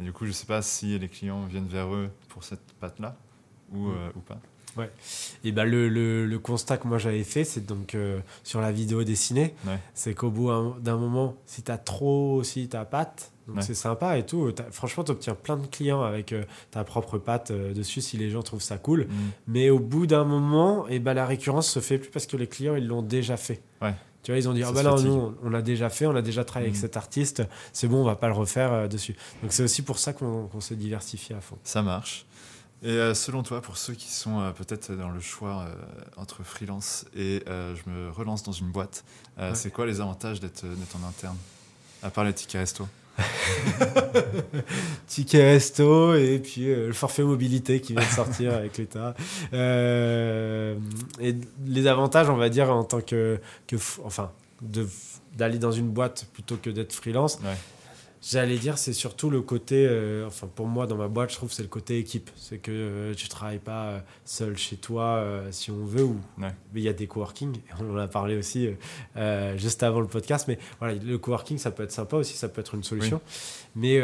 Et 0.00 0.02
du 0.02 0.12
coup, 0.12 0.26
je 0.26 0.32
sais 0.32 0.46
pas 0.46 0.62
si 0.62 0.98
les 0.98 1.08
clients 1.08 1.44
viennent 1.46 1.68
vers 1.68 1.92
eux 1.94 2.10
pour 2.28 2.44
cette 2.44 2.72
patte-là 2.80 3.16
ou, 3.72 3.88
mm. 3.88 4.12
ou 4.16 4.20
pas. 4.20 4.40
Ouais. 4.76 4.90
Et 5.44 5.52
ben 5.52 5.64
le, 5.64 5.88
le, 5.88 6.26
le, 6.26 6.38
constat 6.38 6.78
que 6.78 6.88
moi 6.88 6.98
j'avais 6.98 7.24
fait, 7.24 7.44
c'est 7.44 7.64
donc 7.64 7.94
euh, 7.94 8.18
sur 8.42 8.60
la 8.60 8.72
vidéo 8.72 9.04
dessinée, 9.04 9.54
c'est 9.94 10.14
qu'au 10.14 10.30
bout 10.30 10.50
d'un 10.80 10.96
moment, 10.96 11.36
si 11.46 11.62
tu 11.62 11.70
as 11.70 11.78
trop 11.78 12.34
aussi 12.34 12.68
ta 12.68 12.84
patte, 12.84 13.30
donc 13.46 13.62
c'est 13.62 13.74
sympa 13.74 14.16
et 14.16 14.24
tout, 14.24 14.50
franchement, 14.70 15.04
tu 15.04 15.10
obtiens 15.10 15.34
plein 15.34 15.56
de 15.56 15.66
clients 15.66 16.02
avec 16.02 16.32
euh, 16.32 16.44
ta 16.70 16.82
propre 16.82 17.18
patte 17.18 17.50
euh, 17.50 17.74
dessus 17.74 18.00
si 18.00 18.16
les 18.16 18.30
gens 18.30 18.42
trouvent 18.42 18.62
ça 18.62 18.78
cool. 18.78 19.02
Mm. 19.02 19.12
Mais 19.48 19.70
au 19.70 19.78
bout 19.78 20.06
d'un 20.06 20.24
moment, 20.24 20.88
et 20.88 20.98
ben 20.98 21.12
la 21.12 21.26
récurrence 21.26 21.68
se 21.68 21.80
fait 21.80 21.98
plus 21.98 22.10
parce 22.10 22.26
que 22.26 22.38
les 22.38 22.46
clients, 22.46 22.74
ils 22.74 22.86
l'ont 22.86 23.02
déjà 23.02 23.36
fait. 23.36 23.60
Tu 24.22 24.30
vois, 24.30 24.38
ils 24.38 24.48
ont 24.48 24.54
dit, 24.54 24.62
ah 24.62 24.72
bah 24.72 24.82
là, 24.82 24.96
nous, 25.02 25.34
on 25.42 25.50
l'a 25.50 25.60
déjà 25.60 25.90
fait, 25.90 26.06
on 26.06 26.16
a 26.16 26.22
déjà 26.22 26.44
travaillé 26.44 26.70
avec 26.70 26.78
mm. 26.78 26.80
cet 26.80 26.96
artiste, 26.96 27.42
c'est 27.74 27.88
bon, 27.88 28.00
on 28.00 28.04
va 28.04 28.16
pas 28.16 28.28
le 28.28 28.32
refaire 28.32 28.88
dessus. 28.88 29.14
Donc 29.42 29.52
c'est 29.52 29.62
aussi 29.62 29.82
pour 29.82 29.98
ça 29.98 30.14
qu'on 30.14 30.48
se 30.60 30.72
diversifie 30.72 31.34
à 31.34 31.42
fond. 31.42 31.58
Ça 31.62 31.82
marche. 31.82 32.24
Et 32.84 32.90
euh, 32.90 33.14
selon 33.14 33.42
toi, 33.42 33.62
pour 33.62 33.78
ceux 33.78 33.94
qui 33.94 34.10
sont 34.10 34.40
euh, 34.40 34.50
peut-être 34.50 34.92
dans 34.92 35.08
le 35.08 35.20
choix 35.20 35.64
euh, 35.66 35.74
entre 36.18 36.42
freelance 36.42 37.06
et 37.16 37.42
je 37.46 37.90
me 37.90 38.10
relance 38.10 38.42
dans 38.42 38.52
une 38.52 38.70
boîte, 38.70 39.04
c'est 39.54 39.72
quoi 39.72 39.86
les 39.86 40.00
avantages 40.02 40.38
d'être 40.38 40.64
en 40.64 41.08
interne? 41.08 41.36
À 42.02 42.10
part 42.10 42.24
les 42.24 42.34
tickets 42.34 42.60
resto 42.60 42.86
Ticket 45.06 45.44
resto 45.44 46.14
et 46.16 46.40
puis 46.40 46.66
le 46.66 46.92
forfait 46.92 47.22
mobilité 47.22 47.80
qui 47.80 47.94
vient 47.94 48.02
de 48.02 48.08
sortir 48.08 48.52
avec 48.56 48.76
l'État. 48.76 49.14
et 49.52 50.74
les 51.66 51.86
avantages, 51.86 52.28
on 52.28 52.36
va 52.36 52.48
dire, 52.50 52.70
en 52.70 52.84
tant 52.84 53.00
que. 53.00 53.40
que 53.66 53.76
enfin, 54.04 54.30
d'aller 55.32 55.58
dans 55.58 55.72
une 55.72 55.88
boîte 55.88 56.26
plutôt 56.32 56.56
que 56.56 56.70
d'être 56.70 56.92
freelance, 56.92 57.38
J'allais 58.26 58.56
dire, 58.56 58.78
c'est 58.78 58.94
surtout 58.94 59.28
le 59.28 59.42
côté, 59.42 59.86
euh, 59.86 60.26
enfin 60.26 60.48
pour 60.54 60.66
moi 60.66 60.86
dans 60.86 60.96
ma 60.96 61.08
boîte, 61.08 61.30
je 61.30 61.36
trouve 61.36 61.52
c'est 61.52 61.62
le 61.62 61.68
côté 61.68 61.98
équipe. 61.98 62.30
C'est 62.36 62.56
que 62.56 62.70
euh, 62.72 63.14
tu 63.14 63.28
travailles 63.28 63.58
pas 63.58 63.84
euh, 63.84 64.00
seul 64.24 64.56
chez 64.56 64.76
toi 64.76 65.22
si 65.50 65.70
on 65.70 65.84
veut, 65.84 66.04
ou 66.04 66.16
mais 66.38 66.50
il 66.74 66.82
y 66.82 66.88
a 66.88 66.94
des 66.94 67.06
coworking, 67.06 67.54
on 67.80 67.94
en 67.94 67.98
a 67.98 68.08
parlé 68.08 68.36
aussi 68.36 68.70
juste 69.56 69.82
avant 69.82 70.00
le 70.00 70.06
podcast, 70.06 70.46
mais 70.48 70.58
voilà, 70.78 70.94
le 70.94 71.18
coworking 71.18 71.58
ça 71.58 71.70
peut 71.70 71.82
être 71.82 71.92
sympa 71.92 72.16
aussi, 72.16 72.34
ça 72.34 72.48
peut 72.48 72.62
être 72.62 72.74
une 72.74 72.82
solution. 72.82 73.20
Mais 73.76 74.00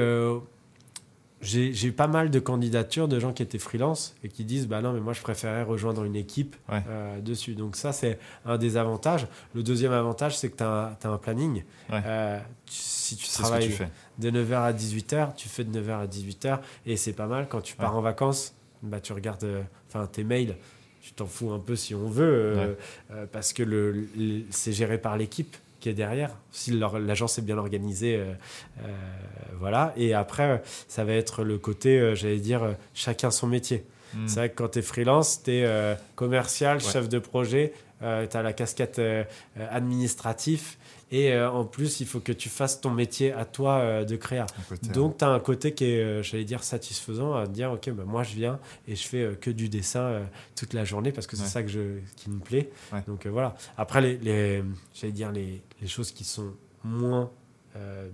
j'ai 1.40 1.86
eu 1.86 1.92
pas 1.92 2.06
mal 2.06 2.30
de 2.30 2.38
candidatures 2.38 3.08
de 3.08 3.18
gens 3.18 3.32
qui 3.32 3.42
étaient 3.42 3.58
freelance 3.58 4.14
et 4.22 4.28
qui 4.28 4.44
disent 4.44 4.68
bah 4.68 4.82
non 4.82 4.92
mais 4.92 5.00
moi 5.00 5.14
je 5.14 5.22
préférais 5.22 5.62
rejoindre 5.62 6.04
une 6.04 6.16
équipe 6.16 6.54
euh, 6.70 7.20
dessus. 7.20 7.54
Donc 7.54 7.76
ça 7.76 7.92
c'est 7.92 8.18
un 8.44 8.58
des 8.58 8.76
avantages. 8.76 9.26
Le 9.54 9.62
deuxième 9.62 9.92
avantage 9.92 10.36
c'est 10.36 10.50
que 10.50 10.56
tu 10.58 10.62
as, 10.64 10.96
un 11.02 11.18
planning. 11.18 11.64
Euh, 11.92 12.38
si 12.66 13.16
tu 13.16 13.28
travailles 13.28 13.76
de 14.18 14.30
9h 14.30 14.54
à 14.54 14.72
18h 14.72 15.34
tu 15.34 15.48
fais 15.48 15.64
de 15.64 15.80
9h 15.80 16.02
à 16.02 16.06
18h 16.06 16.58
et 16.86 16.96
c'est 16.96 17.14
pas 17.14 17.26
mal. 17.26 17.48
Quand 17.48 17.62
tu 17.62 17.74
pars 17.74 17.96
en 17.96 18.02
vacances 18.02 18.54
bah 18.82 19.00
tu 19.00 19.12
regardes 19.12 19.44
euh, 19.44 19.62
enfin 19.88 20.06
tes 20.06 20.24
mails. 20.24 20.56
Tu 21.02 21.12
t'en 21.12 21.24
fous 21.24 21.50
un 21.52 21.58
peu 21.58 21.76
si 21.76 21.94
on 21.94 22.08
veut 22.08 22.76
parce 23.32 23.54
que 23.54 23.62
le 23.62 24.06
c'est 24.50 24.72
géré 24.72 24.98
par 24.98 25.16
l'équipe 25.16 25.56
qui 25.80 25.88
est 25.88 25.94
derrière. 25.94 26.30
Si 26.52 26.70
l'agence 26.72 27.38
est 27.38 27.42
bien 27.42 27.58
organisée, 27.58 28.16
euh, 28.16 28.32
euh, 28.82 28.86
voilà. 29.58 29.92
Et 29.96 30.14
après, 30.14 30.62
ça 30.88 31.04
va 31.04 31.14
être 31.14 31.42
le 31.42 31.58
côté, 31.58 31.98
euh, 31.98 32.14
j'allais 32.14 32.38
dire, 32.38 32.76
chacun 32.94 33.30
son 33.30 33.46
métier. 33.46 33.84
Hmm. 34.14 34.26
C'est 34.26 34.36
vrai 34.36 34.50
que 34.50 34.56
quand 34.56 34.68
tu 34.68 34.80
es 34.80 34.82
freelance, 34.82 35.42
tu 35.42 35.52
es 35.52 35.96
commercial, 36.16 36.80
chef 36.80 37.08
de 37.08 37.18
projet, 37.18 37.72
tu 38.00 38.06
as 38.06 38.42
la 38.42 38.52
casquette 38.52 39.00
administrative 39.70 40.76
et 41.12 41.32
euh, 41.32 41.50
en 41.50 41.64
plus, 41.64 42.00
il 42.00 42.06
faut 42.06 42.20
que 42.20 42.30
tu 42.30 42.48
fasses 42.48 42.80
ton 42.80 42.90
métier 42.90 43.32
à 43.32 43.44
toi 43.44 43.78
euh, 43.78 44.04
de 44.04 44.14
créa. 44.14 44.46
Donc, 44.92 45.18
tu 45.18 45.24
as 45.24 45.28
un 45.28 45.40
côté 45.40 45.74
qui 45.74 45.86
est, 45.86 46.00
euh, 46.00 46.22
j'allais 46.22 46.44
dire, 46.44 46.62
satisfaisant 46.62 47.34
à 47.34 47.46
dire, 47.46 47.72
OK, 47.72 47.90
bah, 47.90 48.04
moi, 48.06 48.22
je 48.22 48.34
viens 48.36 48.60
et 48.86 48.94
je 48.94 49.08
fais 49.08 49.36
que 49.40 49.50
du 49.50 49.68
dessin 49.68 50.22
toute 50.54 50.72
la 50.72 50.84
journée 50.84 51.10
parce 51.10 51.26
que 51.26 51.36
c'est 51.36 51.46
ça 51.46 51.62
que 51.62 51.68
je, 51.68 51.98
qui 52.16 52.30
me 52.30 52.38
plaît. 52.38 52.70
Donc, 53.08 53.26
voilà. 53.26 53.56
Après, 53.76 54.00
les, 54.00 54.18
les 54.18 54.62
j'allais 54.94 55.12
dire, 55.12 55.32
les, 55.32 55.62
les, 55.80 55.88
choses 55.88 56.12
qui 56.12 56.24
sont 56.24 56.52
moins 56.84 57.30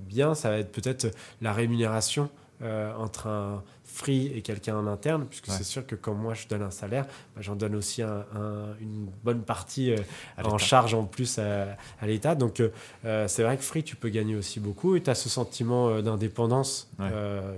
bien, 0.09 0.35
ça 0.35 0.51
va 0.51 0.59
être 0.59 0.73
peut-être 0.73 1.09
la 1.43 1.53
rémunération 1.53 2.31
entre 2.63 3.27
un 3.27 3.63
free 3.97 4.31
et 4.35 4.43
quelqu'un 4.43 4.77
en 4.77 4.87
interne, 4.87 5.25
puisque 5.27 5.47
c'est 5.47 5.65
sûr 5.65 5.87
que 5.87 5.95
quand 5.95 6.13
moi 6.13 6.35
je 6.35 6.47
donne 6.49 6.63
un 6.63 6.71
salaire, 6.71 7.07
bah, 7.35 7.41
j'en 7.41 7.57
donne 7.57 7.75
aussi 7.75 8.03
une 8.03 9.09
bonne 9.25 9.43
partie 9.43 9.93
euh, 9.93 9.97
en 10.45 10.59
charge 10.59 10.93
en 10.93 11.05
plus 11.05 11.39
à, 11.39 11.77
l'État. 12.03 12.35
Donc 12.35 12.61
euh, 12.61 12.69
euh, 13.07 13.27
c'est 13.27 13.43
vrai 13.43 13.57
que 13.57 13.63
free, 13.63 13.83
tu 13.83 13.97
peux 13.97 14.11
gagner 14.11 14.37
aussi 14.37 14.61
beaucoup 14.61 14.97
et 14.97 15.03
tu 15.03 15.09
as 15.09 15.15
ce 15.15 15.31
sentiment 15.31 16.03
d'indépendance 16.03 16.91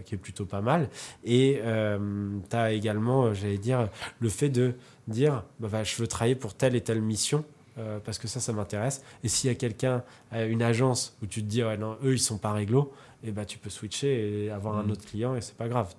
qui 0.04 0.14
est 0.14 0.18
plutôt 0.18 0.46
pas 0.46 0.60
mal. 0.60 0.88
Et 1.24 1.60
tu 1.60 2.56
as 2.56 2.72
également, 2.72 3.34
j'allais 3.34 3.58
dire, 3.58 3.88
le 4.20 4.28
fait 4.28 4.48
de 4.48 4.74
dire 5.08 5.42
bah, 5.58 5.68
bah, 5.70 5.82
je 5.82 5.96
veux 5.96 6.06
travailler 6.06 6.36
pour 6.36 6.54
telle 6.54 6.76
et 6.76 6.80
telle 6.80 7.02
mission. 7.02 7.44
parce 8.04 8.18
que 8.18 8.28
ça, 8.28 8.38
ça 8.38 8.52
m'intéresse. 8.52 9.02
Et 9.24 9.28
s'il 9.28 9.48
y 9.48 9.52
a 9.52 9.56
quelqu'un, 9.56 10.04
une 10.32 10.62
agence 10.62 11.16
où 11.20 11.26
tu 11.26 11.42
te 11.42 11.48
dis, 11.48 11.62
non, 11.80 11.96
eux, 12.04 12.12
ils 12.12 12.20
sont 12.20 12.38
pas 12.38 12.52
réglo, 12.52 12.92
et 13.24 13.32
bah, 13.32 13.44
tu 13.44 13.58
peux 13.58 13.70
switcher 13.70 14.44
et 14.44 14.50
avoir 14.50 14.76
un 14.78 14.84
mm. 14.84 14.90
autre 14.90 15.04
client 15.04 15.34
et 15.34 15.40
c'est 15.40 15.56
pas 15.56 15.68
grave 15.68 15.94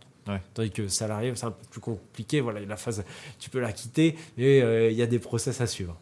Tandis 0.54 0.72
que 0.72 0.88
salarié, 0.88 1.32
c'est 1.36 1.46
un 1.46 1.52
peu 1.52 1.66
plus 1.70 1.82
compliqué. 1.82 2.42
Voilà, 2.42 2.60
la 2.62 2.78
phase, 2.78 3.04
tu 3.40 3.50
peux 3.50 3.60
la 3.60 3.72
quitter 3.72 4.16
et 4.38 4.60
il 4.90 4.98
y 4.98 5.02
a 5.02 5.08
des 5.08 5.20
process 5.20 5.62
à 5.62 5.68
suivre. 5.68 5.98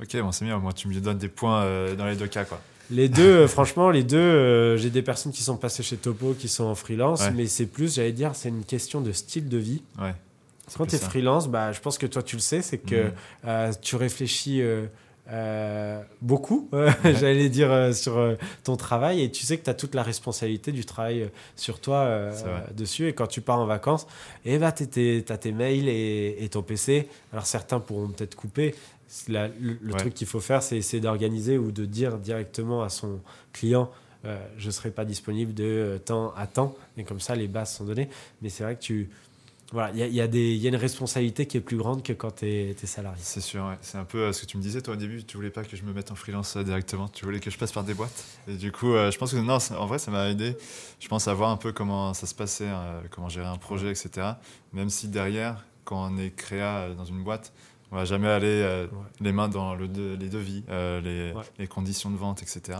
Ok, 0.00 0.16
bon, 0.20 0.32
c'est 0.32 0.44
bien. 0.44 0.58
Moi, 0.58 0.72
tu 0.72 0.88
me 0.88 0.94
donnes 1.00 1.18
des 1.18 1.28
points 1.28 1.94
dans 1.94 2.06
les 2.06 2.16
deux 2.16 2.26
cas, 2.26 2.44
quoi. 2.44 2.60
Les 2.90 3.08
deux, 3.08 3.46
franchement, 3.48 3.90
les 3.90 4.04
deux, 4.04 4.76
j'ai 4.76 4.90
des 4.90 5.02
personnes 5.02 5.32
qui 5.32 5.42
sont 5.42 5.56
passées 5.56 5.82
chez 5.82 5.96
Topo, 5.96 6.34
qui 6.34 6.48
sont 6.48 6.64
en 6.64 6.74
freelance, 6.74 7.22
mais 7.34 7.46
c'est 7.46 7.66
plus, 7.66 7.94
j'allais 7.96 8.12
dire, 8.12 8.34
c'est 8.34 8.48
une 8.48 8.64
question 8.64 9.00
de 9.00 9.12
style 9.12 9.48
de 9.48 9.58
vie. 9.58 9.82
Ouais. 9.98 10.14
Quand 10.76 10.86
tu 10.86 10.96
es 10.96 10.98
freelance, 10.98 11.48
bah, 11.48 11.72
je 11.72 11.80
pense 11.80 11.98
que 11.98 12.06
toi 12.06 12.22
tu 12.22 12.36
le 12.36 12.40
sais, 12.40 12.62
c'est 12.62 12.78
que 12.78 13.12
mhm. 13.44 13.74
tu 13.82 13.96
réfléchis 13.96 14.62
euh, 14.62 14.86
beaucoup, 16.20 16.68
j'allais 17.04 17.48
dire, 17.48 17.72
euh, 17.72 17.92
sur 17.92 18.18
euh, 18.18 18.34
ton 18.62 18.76
travail. 18.76 19.22
Et 19.22 19.30
tu 19.30 19.44
sais 19.44 19.58
que 19.58 19.64
tu 19.64 19.70
as 19.70 19.74
toute 19.74 19.94
la 19.94 20.02
responsabilité 20.02 20.72
du 20.72 20.84
travail 20.84 21.30
sur 21.56 21.80
toi 21.80 22.30
dessus. 22.76 23.08
Et 23.08 23.12
quand 23.14 23.26
tu 23.26 23.40
pars 23.40 23.58
en 23.58 23.66
vacances, 23.66 24.06
et 24.44 24.54
eh 24.54 24.58
bah, 24.58 24.72
tu 24.72 25.24
as 25.28 25.38
tes 25.38 25.52
mails 25.52 25.88
et, 25.88 26.48
ton 26.50 26.62
PC. 26.62 27.08
Alors 27.32 27.46
certains 27.46 27.80
pourront 27.80 28.08
peut-être 28.08 28.36
couper. 28.36 28.74
le, 29.28 29.92
truc 29.92 30.14
qu'il 30.14 30.26
faut 30.26 30.40
faire, 30.40 30.62
c'est 30.62 30.76
essayer 30.76 31.00
d'organiser 31.00 31.58
ou 31.58 31.72
de 31.72 31.84
dire 31.84 32.18
directement 32.18 32.82
à 32.82 32.88
son 32.88 33.20
client 33.52 33.90
je 34.56 34.66
ne 34.68 34.70
serai 34.70 34.90
pas 34.90 35.04
disponible 35.04 35.52
de 35.52 36.00
temps 36.02 36.32
à 36.34 36.46
temps. 36.46 36.74
Et 36.96 37.04
comme 37.04 37.20
ça, 37.20 37.34
les 37.34 37.46
bases 37.46 37.74
sont 37.74 37.84
données. 37.84 38.08
Mais 38.40 38.48
c'est 38.48 38.64
vrai 38.64 38.74
que 38.74 38.80
tu 38.80 39.10
voilà, 39.72 39.90
il 39.92 39.98
y 39.98 40.02
a, 40.20 40.26
y, 40.26 40.56
y 40.56 40.66
a, 40.66 40.68
une 40.68 40.76
responsabilité 40.76 41.46
qui 41.46 41.56
est 41.56 41.60
plus 41.60 41.76
grande 41.76 42.02
que 42.02 42.12
quand 42.12 42.36
tu 42.36 42.46
es, 42.46 42.76
salarié. 42.84 43.20
C'est 43.22 43.40
sûr, 43.40 43.74
c'est 43.80 43.98
un 43.98 44.04
peu 44.04 44.18
euh, 44.18 44.32
ce 44.32 44.42
que 44.42 44.46
tu 44.46 44.56
me 44.56 44.62
disais 44.62 44.82
toi 44.82 44.94
au 44.94 44.96
début, 44.96 45.24
tu 45.24 45.36
voulais 45.36 45.50
pas 45.50 45.64
que 45.64 45.76
je 45.76 45.82
me 45.82 45.92
mette 45.92 46.10
en 46.10 46.14
freelance 46.14 46.56
euh, 46.56 46.62
directement, 46.62 47.08
tu 47.08 47.24
voulais 47.24 47.40
que 47.40 47.50
je 47.50 47.58
passe 47.58 47.72
par 47.72 47.82
des 47.82 47.94
boîtes. 47.94 48.24
Et 48.46 48.56
du 48.56 48.72
coup, 48.72 48.92
euh, 48.92 49.10
je 49.10 49.18
pense 49.18 49.32
que 49.32 49.38
non, 49.38 49.58
en 49.76 49.86
vrai, 49.86 49.98
ça 49.98 50.10
m'a 50.10 50.28
aidé, 50.28 50.56
je 51.00 51.08
pense, 51.08 51.28
à 51.28 51.34
voir 51.34 51.50
un 51.50 51.56
peu 51.56 51.72
comment 51.72 52.14
ça 52.14 52.26
se 52.26 52.34
passait, 52.34 52.68
comment 53.10 53.28
gérer 53.28 53.46
un 53.46 53.56
projet, 53.56 53.90
etc. 53.90 54.32
Même 54.72 54.90
si 54.90 55.08
derrière, 55.08 55.64
quand 55.84 56.10
on 56.12 56.18
est 56.18 56.30
créa 56.30 56.90
dans 56.90 57.04
une 57.04 57.22
boîte, 57.22 57.52
on 57.90 57.96
va 57.96 58.04
jamais 58.04 58.28
aller 58.28 58.86
les 59.20 59.32
mains 59.32 59.48
dans 59.48 59.74
le 59.74 59.86
les 59.86 60.28
devis, 60.28 60.64
les, 60.68 61.32
les, 61.58 61.66
conditions 61.66 62.10
de 62.10 62.16
vente, 62.16 62.42
etc. 62.42 62.78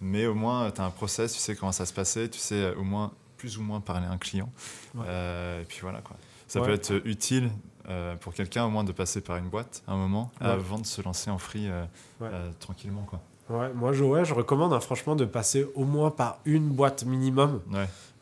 Mais 0.00 0.26
au 0.26 0.34
moins, 0.34 0.70
tu 0.70 0.80
as 0.80 0.84
un 0.84 0.90
process, 0.90 1.32
tu 1.32 1.38
sais 1.38 1.54
comment 1.54 1.72
ça 1.72 1.86
se 1.86 1.92
passait, 1.92 2.28
tu 2.28 2.38
sais 2.38 2.74
au 2.74 2.84
moins 2.84 3.12
plus 3.44 3.58
ou 3.58 3.62
moins 3.62 3.80
parler 3.80 4.06
à 4.06 4.10
un 4.10 4.16
client. 4.16 4.50
et 4.96 5.64
puis 5.68 5.80
voilà 5.82 6.00
quoi. 6.00 6.16
Ça 6.48 6.60
peut 6.60 6.72
être 6.72 7.02
utile 7.04 7.50
euh, 7.88 8.16
pour 8.16 8.32
quelqu'un 8.32 8.64
au 8.64 8.70
moins 8.70 8.84
de 8.84 8.92
passer 8.92 9.20
par 9.20 9.36
une 9.36 9.48
boîte 9.48 9.82
un 9.86 9.96
moment 9.96 10.30
avant 10.40 10.78
de 10.78 10.86
se 10.86 11.02
lancer 11.02 11.30
en 11.30 11.36
free 11.36 11.68
euh, 11.68 11.84
euh, 12.22 12.50
tranquillement. 12.58 13.06
Quoi. 13.06 13.20
Ouais, 13.50 13.74
moi, 13.74 13.92
je, 13.92 14.02
ouais, 14.02 14.24
je 14.24 14.32
recommande 14.32 14.72
hein, 14.72 14.80
franchement 14.80 15.14
de 15.14 15.26
passer 15.26 15.66
au 15.74 15.84
moins 15.84 16.10
par 16.10 16.38
une 16.46 16.70
boîte 16.70 17.04
minimum, 17.04 17.60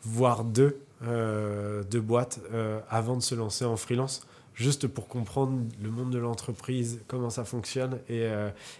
voire 0.03 0.43
deux, 0.43 0.81
deux 1.01 2.01
boîtes 2.01 2.41
avant 2.89 3.15
de 3.15 3.21
se 3.21 3.35
lancer 3.35 3.63
en 3.63 3.77
freelance 3.77 4.27
juste 4.53 4.87
pour 4.87 5.07
comprendre 5.07 5.63
le 5.81 5.89
monde 5.89 6.11
de 6.11 6.19
l'entreprise, 6.19 7.01
comment 7.07 7.29
ça 7.29 7.43
fonctionne 7.43 7.99
et, 8.09 8.27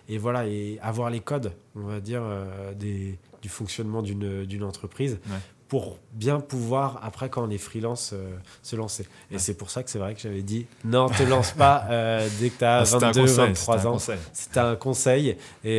et, 0.09 0.17
voilà 0.17 0.45
et 0.45 0.79
avoir 0.81 1.09
les 1.09 1.21
codes, 1.21 1.53
on 1.75 1.81
va 1.87 1.99
dire, 2.01 2.23
des, 2.75 3.17
du 3.43 3.49
fonctionnement 3.49 4.01
d'une 4.01 4.63
entreprise 4.63 5.19
pour 5.73 5.97
bien 6.11 6.39
pouvoir, 6.39 6.99
après, 7.01 7.29
quand 7.29 7.43
on 7.43 7.49
est 7.49 7.57
freelance, 7.57 8.11
euh, 8.13 8.35
se 8.61 8.75
lancer. 8.75 9.07
Et 9.31 9.39
c'est 9.39 9.55
pour 9.55 9.71
ça 9.71 9.81
que 9.81 9.89
c'est 9.89 9.97
vrai 9.97 10.13
que 10.13 10.21
j'avais 10.21 10.43
dit 10.43 10.67
non, 10.85 11.09
te 11.09 11.23
lance 11.23 11.53
pas 11.53 11.85
euh, 11.89 12.29
dès 12.39 12.51
que 12.51 12.59
tu 12.59 12.63
as 12.63 12.83
22, 12.83 13.25
23 13.25 13.87
ans. 13.87 13.97
C'était 14.33 14.59
un 14.59 14.75
conseil 14.75 15.29
et, 15.29 15.35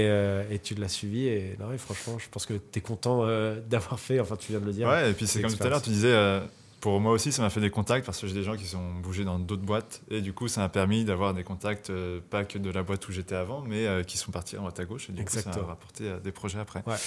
euh, 0.08 0.42
et 0.50 0.58
tu 0.58 0.74
l'as 0.74 0.88
suivi. 0.88 1.28
Et, 1.28 1.56
non, 1.60 1.66
franchement, 1.78 2.18
je 2.18 2.28
pense 2.28 2.44
que 2.44 2.54
tu 2.54 2.80
es 2.80 2.82
content 2.82 3.24
d'avoir 3.70 4.00
fait, 4.00 4.18
enfin, 4.18 4.34
tu 4.34 4.50
viens 4.50 4.60
de 4.60 4.66
le 4.66 4.72
dire. 4.72 4.88
Ouais, 4.88 5.12
et 5.12 5.14
puis 5.14 5.28
c'est 5.28 5.40
comme 5.40 5.54
tout 5.54 5.62
à 5.62 5.68
l'heure, 5.68 5.80
tu 5.80 5.90
disais 5.90 6.40
pour 6.84 7.00
moi 7.00 7.12
aussi, 7.12 7.32
ça 7.32 7.40
m'a 7.40 7.48
fait 7.48 7.62
des 7.62 7.70
contacts 7.70 8.04
parce 8.04 8.20
que 8.20 8.26
j'ai 8.26 8.34
des 8.34 8.42
gens 8.42 8.58
qui 8.58 8.66
sont 8.66 8.92
bougés 9.02 9.24
dans 9.24 9.38
d'autres 9.38 9.62
boîtes. 9.62 10.02
Et 10.10 10.20
du 10.20 10.34
coup, 10.34 10.48
ça 10.48 10.60
m'a 10.60 10.68
permis 10.68 11.06
d'avoir 11.06 11.32
des 11.32 11.42
contacts, 11.42 11.88
euh, 11.88 12.20
pas 12.28 12.44
que 12.44 12.58
de 12.58 12.68
la 12.68 12.82
boîte 12.82 13.08
où 13.08 13.10
j'étais 13.10 13.36
avant, 13.36 13.62
mais 13.66 13.86
euh, 13.86 14.02
qui 14.02 14.18
sont 14.18 14.30
partis 14.30 14.56
à 14.56 14.58
droite 14.58 14.78
à 14.78 14.84
gauche. 14.84 15.08
Et 15.08 15.14
du 15.14 15.24
coup, 15.24 15.32
ça 15.32 15.48
m'a 15.48 15.66
rapporté 15.66 16.04
euh, 16.04 16.20
des 16.20 16.30
projets 16.30 16.58
après. 16.58 16.82
Donc 16.84 16.98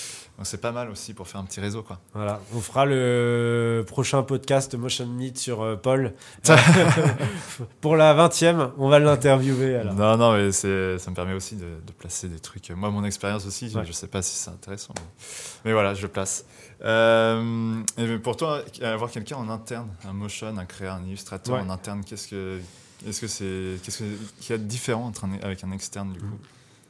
c'est 0.47 0.61
pas 0.61 0.71
mal 0.71 0.89
aussi 0.89 1.13
pour 1.13 1.27
faire 1.27 1.41
un 1.41 1.43
petit 1.43 1.59
réseau. 1.59 1.83
Quoi. 1.83 1.99
Voilà. 2.15 2.41
On 2.55 2.59
fera 2.59 2.87
le 2.87 3.85
prochain 3.85 4.23
podcast 4.23 4.73
Motion 4.73 5.05
Meet 5.05 5.37
sur 5.37 5.79
Paul. 5.79 6.15
pour 7.79 7.97
la 7.97 8.15
20e, 8.15 8.71
on 8.79 8.89
va 8.89 8.97
l'interviewer. 8.97 9.83
Non, 9.93 10.17
non, 10.17 10.33
mais 10.33 10.51
ça 10.53 10.67
me 10.67 11.13
permet 11.13 11.33
aussi 11.33 11.55
de, 11.55 11.67
placer 11.99 12.29
des 12.29 12.39
trucs. 12.39 12.71
Moi, 12.71 12.89
mon 12.89 13.03
expérience 13.03 13.45
aussi, 13.45 13.71
je 13.85 13.91
sais 13.91 14.07
pas 14.07 14.23
si 14.23 14.37
c'est 14.37 14.49
intéressant. 14.49 14.95
Mais... 14.95 15.03
voilà, 15.73 15.93
je 15.93 16.01
le 16.03 16.07
place. 16.07 16.45
et 16.81 18.17
pour 18.23 18.37
toi, 18.37 18.61
avoir 18.81 19.11
quelqu'un 19.11 19.37
en 19.37 19.49
interne, 19.49 19.89
un 20.07 20.13
motion, 20.13 20.57
un 20.57 20.65
créa, 20.65 20.93
un 20.93 21.05
illustrateur 21.05 21.55
en 21.55 21.69
interne, 21.69 22.03
qu'est-ce 22.03 22.27
que 22.27 22.59
est-ce 23.05 23.21
que 23.21 23.27
c'est 23.27 23.79
qu'est-ce 23.83 23.97
qu'il 23.97 24.49
y 24.49 24.53
a 24.53 24.57
de 24.57 24.63
différent 24.63 25.05
entre 25.05 25.25
avec 25.43 25.63
un 25.63 25.71
externe 25.71 26.13
du 26.13 26.19
coup? 26.19 26.39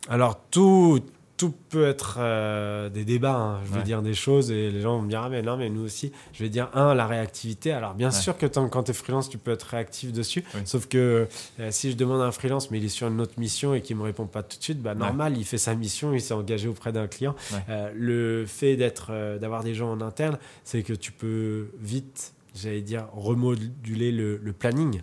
Alors 0.09 0.39
tout 0.51 1.01
tout 1.37 1.53
peut 1.69 1.87
être 1.87 2.17
euh, 2.19 2.89
des 2.89 3.05
débats. 3.05 3.35
Hein. 3.35 3.59
Je 3.65 3.73
vais 3.73 3.83
dire 3.83 4.01
des 4.01 4.15
choses 4.15 4.51
et 4.51 4.71
les 4.71 4.81
gens 4.81 4.97
vont 4.97 5.03
me 5.03 5.09
dire 5.09 5.21
Ah, 5.21 5.29
mais 5.29 5.43
non, 5.43 5.55
mais 5.55 5.69
nous 5.69 5.83
aussi. 5.83 6.11
Je 6.33 6.43
vais 6.43 6.49
dire 6.49 6.69
un, 6.73 6.95
la 6.95 7.05
réactivité. 7.05 7.71
Alors, 7.71 7.93
bien 7.93 8.11
sûr 8.11 8.37
que 8.37 8.47
quand 8.47 8.83
tu 8.83 8.91
es 8.91 8.93
freelance, 8.93 9.29
tu 9.29 9.37
peux 9.37 9.51
être 9.51 9.63
réactif 9.63 10.11
dessus. 10.11 10.43
Sauf 10.65 10.87
que 10.87 11.27
euh, 11.59 11.71
si 11.71 11.91
je 11.91 11.95
demande 11.95 12.21
à 12.21 12.25
un 12.25 12.31
freelance, 12.31 12.71
mais 12.71 12.79
il 12.79 12.85
est 12.85 12.89
sur 12.89 13.07
une 13.07 13.21
autre 13.21 13.35
mission 13.37 13.75
et 13.75 13.81
qu'il 13.81 13.95
ne 13.95 14.01
me 14.01 14.05
répond 14.05 14.25
pas 14.25 14.41
tout 14.41 14.57
de 14.57 14.63
suite, 14.63 14.81
bah, 14.81 14.95
normal, 14.95 15.37
il 15.37 15.45
fait 15.45 15.59
sa 15.59 15.75
mission, 15.75 16.13
il 16.13 16.21
s'est 16.21 16.33
engagé 16.33 16.67
auprès 16.67 16.91
d'un 16.91 17.07
client. 17.07 17.35
Euh, 17.69 17.91
le 17.95 18.45
fait 18.47 18.75
d'être, 18.75 19.37
d'avoir 19.39 19.63
des 19.63 19.75
gens 19.75 19.91
en 19.91 20.01
interne, 20.01 20.39
c'est 20.63 20.81
que 20.81 20.93
tu 20.93 21.11
peux 21.11 21.67
vite, 21.79 22.33
j'allais 22.55 22.81
dire, 22.81 23.07
remoduler 23.13 24.11
le, 24.11 24.37
le 24.37 24.53
planning 24.53 25.01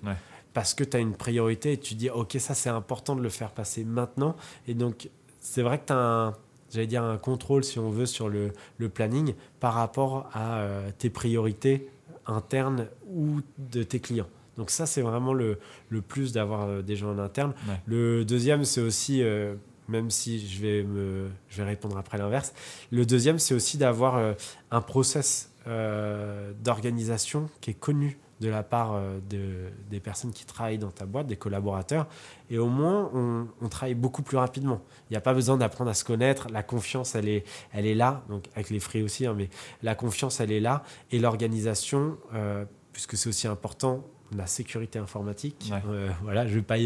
parce 0.53 0.73
que 0.73 0.85
tu 0.85 0.97
as 0.97 1.01
une 1.01 1.15
priorité 1.15 1.73
et 1.73 1.79
tu 1.79 1.95
dis 1.95 2.09
ok 2.09 2.37
ça 2.39 2.55
c'est 2.55 2.71
important 2.71 3.17
de 3.17 3.23
le 3.23 3.29
faire 3.29 3.51
passer 3.51 3.85
maintenant 3.85 4.37
et 4.69 4.75
donc 4.75 5.09
c'est 5.45 5.63
vrai 5.63 5.79
que 5.79 5.87
tu 5.87 5.93
as 5.93 5.97
un, 5.97 6.35
j'allais 6.73 6.87
dire 6.87 7.05
un 7.05 7.19
contrôle, 7.19 7.63
si 7.63 7.79
on 7.79 7.91
veut, 7.91 8.07
sur 8.07 8.29
le, 8.29 8.53
le 8.79 8.89
planning 8.89 9.35
par 9.61 9.75
rapport 9.75 10.29
à 10.33 10.57
euh, 10.57 10.91
tes 10.99 11.11
priorités 11.11 11.89
internes 12.27 12.89
ou 13.07 13.41
de 13.59 13.83
tes 13.83 14.01
clients. 14.01 14.27
Donc 14.57 14.71
ça, 14.71 14.87
c'est 14.87 15.03
vraiment 15.03 15.35
le, 15.35 15.59
le 15.91 16.01
plus 16.01 16.33
d'avoir 16.33 16.63
euh, 16.63 16.83
des 16.83 16.97
gens 16.97 17.11
en 17.11 17.19
interne. 17.19 17.53
Le 17.85 18.25
deuxième, 18.25 18.65
c'est 18.65 18.81
aussi, 18.81 19.23
euh, 19.23 19.55
même 19.87 20.11
si 20.11 20.49
je 20.49 20.63
vais, 20.63 20.83
me, 20.83 21.29
je 21.49 21.59
vais 21.59 21.69
répondre 21.69 21.99
après 21.99 22.17
l'inverse, 22.17 22.55
le 22.91 23.05
deuxième, 23.05 23.39
c'est 23.39 23.55
aussi 23.55 23.77
d'avoir 23.77 24.35
un 24.71 24.81
process 24.81 25.51
d'organisation 26.63 27.49
qui 27.61 27.71
est 27.71 27.79
connu 27.79 28.19
de 28.45 28.51
la 28.51 28.63
part 28.63 28.93
euh, 28.93 29.19
de, 29.29 29.71
des 29.91 30.01
personnes 30.01 30.33
qui 30.33 30.45
travaillent 30.45 30.79
dans 30.79 30.91
ta 30.91 31.07
boîte, 31.07 31.27
des 31.27 31.37
collaborateurs. 31.37 32.07
Et 32.51 32.59
au 32.59 32.69
moins, 32.69 33.11
on, 33.15 33.69
travaille 33.69 33.95
beaucoup 33.95 34.23
plus 34.23 34.37
rapidement. 34.37 34.83
Il 35.09 35.15
n'y 35.15 35.17
a 35.17 35.21
pas 35.21 35.33
besoin 35.33 35.57
d'apprendre 35.57 35.91
à 35.91 35.95
se 35.95 36.05
connaître. 36.05 36.49
La 36.53 36.63
confiance, 36.63 37.15
elle 37.15 37.29
est, 37.29 37.45
elle 37.73 37.87
est 37.87 37.95
là. 37.95 38.23
Donc, 38.29 38.49
avec 38.55 38.71
les 38.71 38.81
frais 38.81 39.03
aussi, 39.03 39.27
hein, 39.27 39.35
mais 39.37 39.49
la 39.83 39.95
confiance, 39.95 40.41
elle 40.41 40.53
est 40.53 40.61
là. 40.61 40.83
Et 41.11 41.19
l'organisation, 41.19 42.19
euh, 42.35 42.65
puisque 42.93 43.17
c'est 43.17 43.29
aussi 43.31 43.49
important, 43.49 44.05
la 44.37 44.47
sécurité 44.47 44.99
informatique. 44.99 45.73
Euh, 45.89 46.11
voilà, 46.23 46.47
je 46.47 46.53
ne 46.53 46.57
vais, 46.57 46.63
pas 46.63 46.77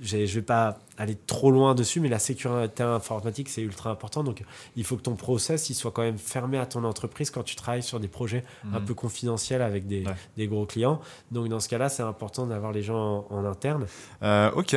je 0.00 0.16
vais 0.16 0.42
pas 0.42 0.78
aller 0.96 1.16
trop 1.26 1.50
loin 1.50 1.74
dessus, 1.74 2.00
mais 2.00 2.08
la 2.08 2.18
sécurité 2.18 2.82
informatique, 2.82 3.48
c'est 3.48 3.62
ultra 3.62 3.90
important. 3.90 4.24
Donc, 4.24 4.42
il 4.76 4.84
faut 4.84 4.96
que 4.96 5.02
ton 5.02 5.16
process 5.16 5.70
il 5.70 5.74
soit 5.74 5.90
quand 5.90 6.02
même 6.02 6.18
fermé 6.18 6.58
à 6.58 6.66
ton 6.66 6.84
entreprise 6.84 7.30
quand 7.30 7.42
tu 7.42 7.56
travailles 7.56 7.82
sur 7.82 8.00
des 8.00 8.08
projets 8.08 8.44
un 8.72 8.80
mhm. 8.80 8.84
peu 8.84 8.94
confidentiels 8.94 9.62
avec 9.62 9.86
des, 9.86 10.04
des, 10.36 10.46
gros 10.46 10.66
clients. 10.66 11.00
Donc, 11.30 11.48
dans 11.48 11.60
ce 11.60 11.68
cas-là, 11.68 11.88
c'est 11.88 12.02
important 12.02 12.46
d'avoir 12.46 12.72
les 12.72 12.82
gens 12.82 13.26
en, 13.30 13.44
interne. 13.44 13.86
Euh, 14.22 14.50
ok. 14.52 14.76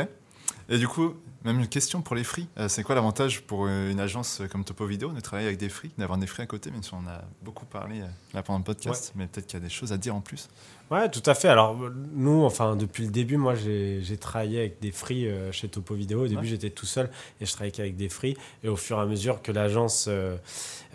Et 0.69 0.77
du 0.77 0.87
coup, 0.87 1.15
même 1.43 1.59
une 1.59 1.67
question 1.67 2.01
pour 2.01 2.15
les 2.15 2.23
free. 2.23 2.47
Euh, 2.57 2.67
c'est 2.67 2.83
quoi 2.83 2.95
l'avantage 2.95 3.41
pour 3.41 3.67
une 3.67 3.99
agence 3.99 4.41
comme 4.51 4.63
Topo 4.63 4.85
Vidéo 4.85 5.11
de 5.11 5.19
travailler 5.19 5.47
avec 5.47 5.59
des 5.59 5.69
free, 5.69 5.91
d'avoir 5.97 6.19
des 6.19 6.27
free 6.27 6.43
à 6.43 6.45
côté, 6.45 6.71
même 6.71 6.83
si 6.83 6.93
on 6.93 7.07
a 7.07 7.23
beaucoup 7.41 7.65
parlé 7.65 8.03
là 8.33 8.43
pendant 8.43 8.59
le 8.59 8.63
podcast, 8.63 9.13
mais 9.15 9.27
peut-être 9.27 9.47
qu'il 9.47 9.59
y 9.59 9.61
a 9.61 9.65
des 9.65 9.71
choses 9.71 9.91
à 9.91 9.97
dire 9.97 10.15
en 10.15 10.21
plus. 10.21 10.49
Ouais, 10.91 11.09
tout 11.09 11.23
à 11.25 11.33
fait. 11.35 11.47
Alors, 11.47 11.77
nous, 12.13 12.43
enfin, 12.43 12.75
depuis 12.75 13.05
le 13.05 13.11
début, 13.11 13.37
moi, 13.37 13.55
j'ai 13.55 14.17
travaillé 14.19 14.59
avec 14.59 14.81
des 14.81 14.91
free 14.91 15.25
euh, 15.25 15.49
chez 15.53 15.69
Topo 15.69 15.95
Vidéo. 15.95 16.25
Au 16.25 16.27
début, 16.27 16.45
j'étais 16.45 16.69
tout 16.69 16.85
seul 16.85 17.09
et 17.39 17.45
je 17.45 17.51
travaillais 17.53 17.71
qu'avec 17.71 17.95
des 17.95 18.09
free. 18.09 18.35
Et 18.61 18.67
au 18.67 18.75
fur 18.75 18.97
et 18.97 18.99
à 19.01 19.05
mesure 19.05 19.41
que 19.41 19.53
l'agence 19.53 20.07
euh, 20.09 20.35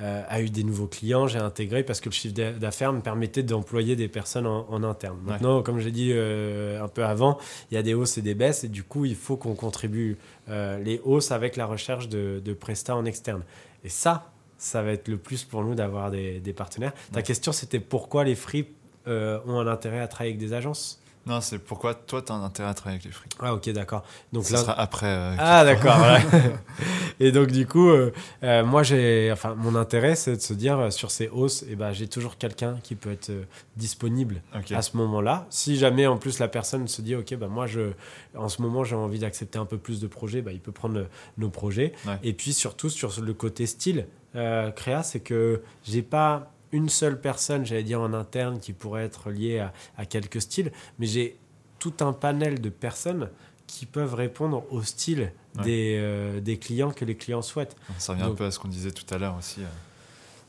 euh, 0.01 0.23
a 0.29 0.43
eu 0.43 0.51
des 0.51 0.65
nouveaux 0.65 0.87
clients, 0.87 1.29
j'ai 1.29 1.39
intégré 1.39 1.83
parce 1.83 2.01
que 2.01 2.11
le 2.11 2.15
chiffre 2.15 2.35
d'affaires 2.35 2.93
me 2.93 3.01
permettait 3.01 3.43
d'employer 3.43 3.97
des 3.97 4.09
personnes 4.09 4.47
en, 4.47 4.83
interne. 4.83 5.17
Maintenant, 5.25 5.63
comme 5.63 5.81
j'ai 5.81 5.91
dit 5.91 6.13
un 6.13 6.89
peu 6.89 7.03
avant, 7.03 7.39
il 7.71 7.75
y 7.77 7.79
a 7.79 7.83
des 7.83 7.95
hausses 7.95 8.19
et 8.19 8.23
des 8.23 8.35
baisses. 8.35 8.65
Et 8.65 8.69
du 8.69 8.83
coup, 8.83 9.07
il 9.07 9.17
faut 9.17 9.39
qu'on 9.39 9.55
contribue 9.55 10.19
les 10.49 11.01
hausses 11.05 11.33
avec 11.33 11.57
la 11.57 11.65
recherche 11.65 12.11
de, 12.11 12.43
de 12.45 12.53
prestats 12.53 12.97
en 12.97 13.07
externe. 13.07 13.43
Et 13.83 13.89
ça, 13.89 14.31
ça 14.59 14.83
va 14.83 14.93
être 14.93 15.09
le 15.09 15.17
plus 15.17 15.45
pour 15.45 15.63
nous 15.65 15.75
d'avoir 15.75 16.11
des, 16.11 16.41
des, 16.41 16.53
partenaires. 16.53 16.93
Ta 17.13 17.23
question, 17.23 17.53
c'était 17.53 17.81
pourquoi 17.81 18.25
les 18.25 18.35
free 18.35 18.67
euh, 19.07 19.39
ont 19.47 19.59
un 19.59 19.67
intérêt 19.67 20.01
à 20.01 20.09
travailler 20.09 20.35
avec 20.35 20.41
des 20.41 20.53
agences 20.53 21.01
non, 21.27 21.41
c'est 21.41 21.59
pourquoi 21.59 21.95
toi, 21.95 22.23
tu 22.23 22.31
as 22.31 22.37
un 22.37 22.45
intérêt 22.45 22.69
à 22.69 22.75
travailler 22.75 23.01
avec 23.01 23.05
les 23.05 23.11
frics. 23.11 23.33
Ah, 23.41 23.53
ok, 23.53 23.69
d'accord. 23.71 24.05
Donc 24.33 24.45
Ça 24.45 24.55
là... 24.55 24.61
sera 24.61 24.81
après. 24.81 25.09
Euh, 25.09 25.35
ah, 25.39 25.65
d'accord. 25.65 25.99
et 27.21 27.33
donc, 27.33 27.49
du 27.49 27.67
coup, 27.67 27.89
euh, 27.89 28.13
euh, 28.45 28.65
moi, 28.65 28.85
j'ai, 28.85 29.31
enfin, 29.33 29.57
mon 29.57 29.75
intérêt, 29.75 30.15
c'est 30.15 30.37
de 30.37 30.41
se 30.41 30.55
dire 30.55 30.93
sur 30.93 31.11
ces 31.11 31.29
hausses, 31.29 31.65
et 31.69 31.75
ben, 31.75 31.93
j'ai 31.93 32.07
toujours 32.07 32.39
quelqu'un 32.39 32.79
qui 32.81 32.95
peut 32.95 33.11
être 33.11 33.33
disponible 33.77 34.41
à 34.71 34.83
ce 34.83 34.97
moment-là. 34.97 35.47
Si 35.51 35.77
jamais, 35.77 36.07
en 36.07 36.17
plus, 36.17 36.39
la 36.39 36.47
personne 36.47 36.87
se 36.87 37.03
dit, 37.03 37.17
OK, 37.17 37.35
bah, 37.35 37.49
moi, 37.49 37.67
je, 37.67 37.91
en 38.37 38.49
ce 38.49 38.63
moment, 38.63 38.85
j'ai 38.85 38.95
envie 38.95 39.19
d'accepter 39.19 39.59
un 39.59 39.67
peu 39.67 39.79
plus 39.79 40.01
de 40.01 40.07
projets, 40.07 40.43
bah, 40.43 40.53
il 40.53 40.61
peut 40.61 40.73
prendre 40.73 41.07
nos 41.39 41.51
projets. 41.51 41.93
Ouais. 42.07 42.19
Et 42.23 42.35
puis, 42.35 42.53
surtout, 42.53 42.89
sur 42.89 43.21
le 43.21 43.35
côté 43.35 43.67
style, 43.67 44.07
créa, 44.33 45.03
c'est 45.03 45.21
que 45.21 45.63
j'ai 45.83 46.03
pas 46.03 46.53
une 46.77 46.89
seule 46.89 47.21
personne, 47.21 47.65
j'allais 47.67 47.83
dire 47.83 48.01
en 48.01 48.13
interne, 48.13 48.61
qui 48.61 48.73
pourrait 48.73 49.05
être 49.05 49.31
liée 49.31 49.59
à, 49.59 49.73
à 49.97 50.05
quelques 50.07 50.41
styles, 50.43 50.71
mais 50.99 51.07
j'ai 51.07 51.37
tout 51.79 51.95
un 52.01 52.13
panel 52.13 52.61
de 52.61 52.69
personnes 52.69 53.29
qui 53.67 53.87
peuvent 53.87 54.15
répondre 54.15 54.65
au 54.71 54.83
style 54.83 55.33
Ouais. 55.59 55.65
des, 55.65 55.97
euh, 55.99 56.41
des 56.41 56.59
clients 56.59 56.91
que 56.91 57.05
les 57.07 57.17
clients 57.17 57.41
souhaitent. 57.41 57.77
Ça 57.97 58.13
revient 58.13 58.25
un 58.25 58.29
Donc- 58.29 58.37
peu 58.37 58.45
à 58.45 58.51
ce 58.51 58.59
qu'on 58.59 58.69
disait 58.69 58.91
tout 58.91 59.07
à 59.15 59.17
l'heure 59.17 59.37
aussi. 59.39 59.63
euh. 59.63 59.67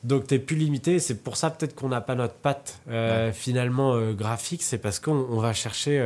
Donc 0.04 0.28
tu 0.28 0.36
es 0.36 0.40
plus 0.40 0.58
limité, 0.58 1.00
c'est 1.00 1.16
pour 1.24 1.38
ça 1.38 1.50
peut-être 1.50 1.74
qu'on 1.76 1.88
n'a 1.90 2.02
pas 2.02 2.14
notre 2.16 2.34
patte 2.36 2.80
euh, 2.90 3.32
finalement 3.32 3.94
euh, 3.96 4.14
graphique, 4.14 4.62
c'est 4.64 4.78
parce 4.78 5.00
qu'on 5.00 5.16
on 5.30 5.40
va 5.40 5.54
chercher, 5.54 6.00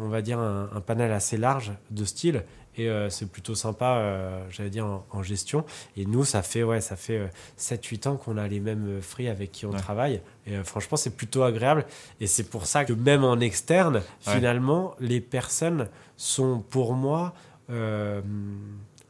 on 0.00 0.08
va 0.08 0.22
dire, 0.22 0.38
un, 0.38 0.70
un 0.72 0.80
panel 0.80 1.10
assez 1.12 1.36
large 1.36 1.72
de 1.90 2.04
styles. 2.04 2.44
Et 2.76 2.88
euh, 2.88 3.08
c'est 3.08 3.26
plutôt 3.30 3.54
sympa, 3.54 3.96
euh, 3.98 4.44
j'allais 4.50 4.70
dire, 4.70 4.84
en, 4.86 5.06
en 5.12 5.22
gestion. 5.22 5.64
Et 5.96 6.06
nous, 6.06 6.24
ça 6.24 6.42
fait, 6.42 6.62
ouais, 6.64 6.80
ça 6.80 6.96
fait 6.96 7.18
euh, 7.18 7.26
7-8 7.58 8.08
ans 8.08 8.16
qu'on 8.16 8.36
a 8.36 8.48
les 8.48 8.58
mêmes 8.60 8.86
euh, 8.98 9.00
free 9.00 9.28
avec 9.28 9.52
qui 9.52 9.64
on 9.66 9.70
Ouais. 9.72 9.78
travaille. 9.78 10.20
Et 10.46 10.56
euh, 10.56 10.64
franchement, 10.64 10.96
c'est 10.96 11.14
plutôt 11.16 11.42
agréable. 11.44 11.86
Et 12.20 12.26
c'est 12.26 12.44
pour 12.44 12.66
ça 12.66 12.84
que 12.84 12.92
même 12.92 13.22
en 13.24 13.38
externe, 13.38 13.96
Ouais. 14.26 14.34
finalement, 14.34 14.94
les 15.00 15.20
personnes 15.20 15.88
sont 16.16 16.60
pour 16.68 16.94
moi 16.94 17.32
euh, 17.70 18.20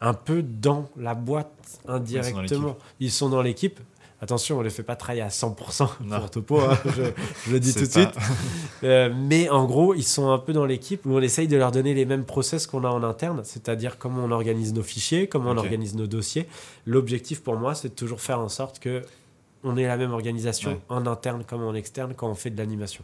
un 0.01 0.15
peu 0.15 0.43
dans 0.43 0.89
la 0.97 1.15
boîte 1.15 1.81
indirectement. 1.89 2.77
Ils 3.01 3.11
sont 3.11 3.29
dans 3.31 3.43
l'équipe. 3.43 3.81
Attention, 4.25 4.57
on 4.57 4.61
ne 4.61 4.65
les 4.65 4.71
fait 4.71 4.83
pas 4.83 4.97
travailler 4.97 5.21
à 5.23 5.29
100% 5.29 5.87
Non. 6.05 6.19
pour 6.19 6.31
Topo, 6.31 6.61
hein, 6.61 6.79
je, 6.87 7.03
je 7.47 7.53
le 7.53 7.61
dis 7.61 7.75
tout 7.75 7.81
de 7.81 7.91
suite. 7.91 8.11
Euh, 8.83 9.11
mais 9.15 9.49
en 9.49 9.65
gros, 9.65 9.95
ils 9.95 10.03
sont 10.03 10.31
un 10.31 10.39
peu 10.39 10.53
dans 10.53 10.67
l'équipe 10.67 11.07
où 11.07 11.13
on 11.17 11.21
essaye 11.21 11.49
de 11.49 11.57
leur 11.57 11.73
donner 11.73 11.95
les 11.95 12.05
mêmes 12.05 12.25
process 12.27 12.67
qu'on 12.67 12.85
a 12.85 12.89
en 12.89 13.03
interne, 13.03 13.41
c'est-à-dire 13.45 13.97
comment 13.97 14.23
on 14.25 14.31
organise 14.31 14.75
nos 14.75 14.83
fichiers, 14.83 15.27
comment 15.27 15.53
on 15.53 15.57
organise 15.57 15.95
nos 15.95 16.07
dossiers. 16.07 16.47
L'objectif 16.85 17.43
pour 17.43 17.57
moi, 17.57 17.75
c'est 17.75 17.89
de 17.89 17.95
toujours 17.95 18.21
faire 18.21 18.41
en 18.41 18.51
sorte 18.51 18.81
que 18.81 19.03
on 19.63 19.79
ait 19.79 19.87
la 19.87 19.97
même 19.97 20.13
organisation 20.13 20.73
Ouais. 20.73 20.81
en 20.91 21.07
interne 21.07 21.45
comme 21.47 21.63
en 21.63 21.73
externe 21.75 22.13
quand 22.15 22.29
on 22.29 22.35
fait 22.35 22.51
de 22.51 22.59
l'animation. 22.59 23.03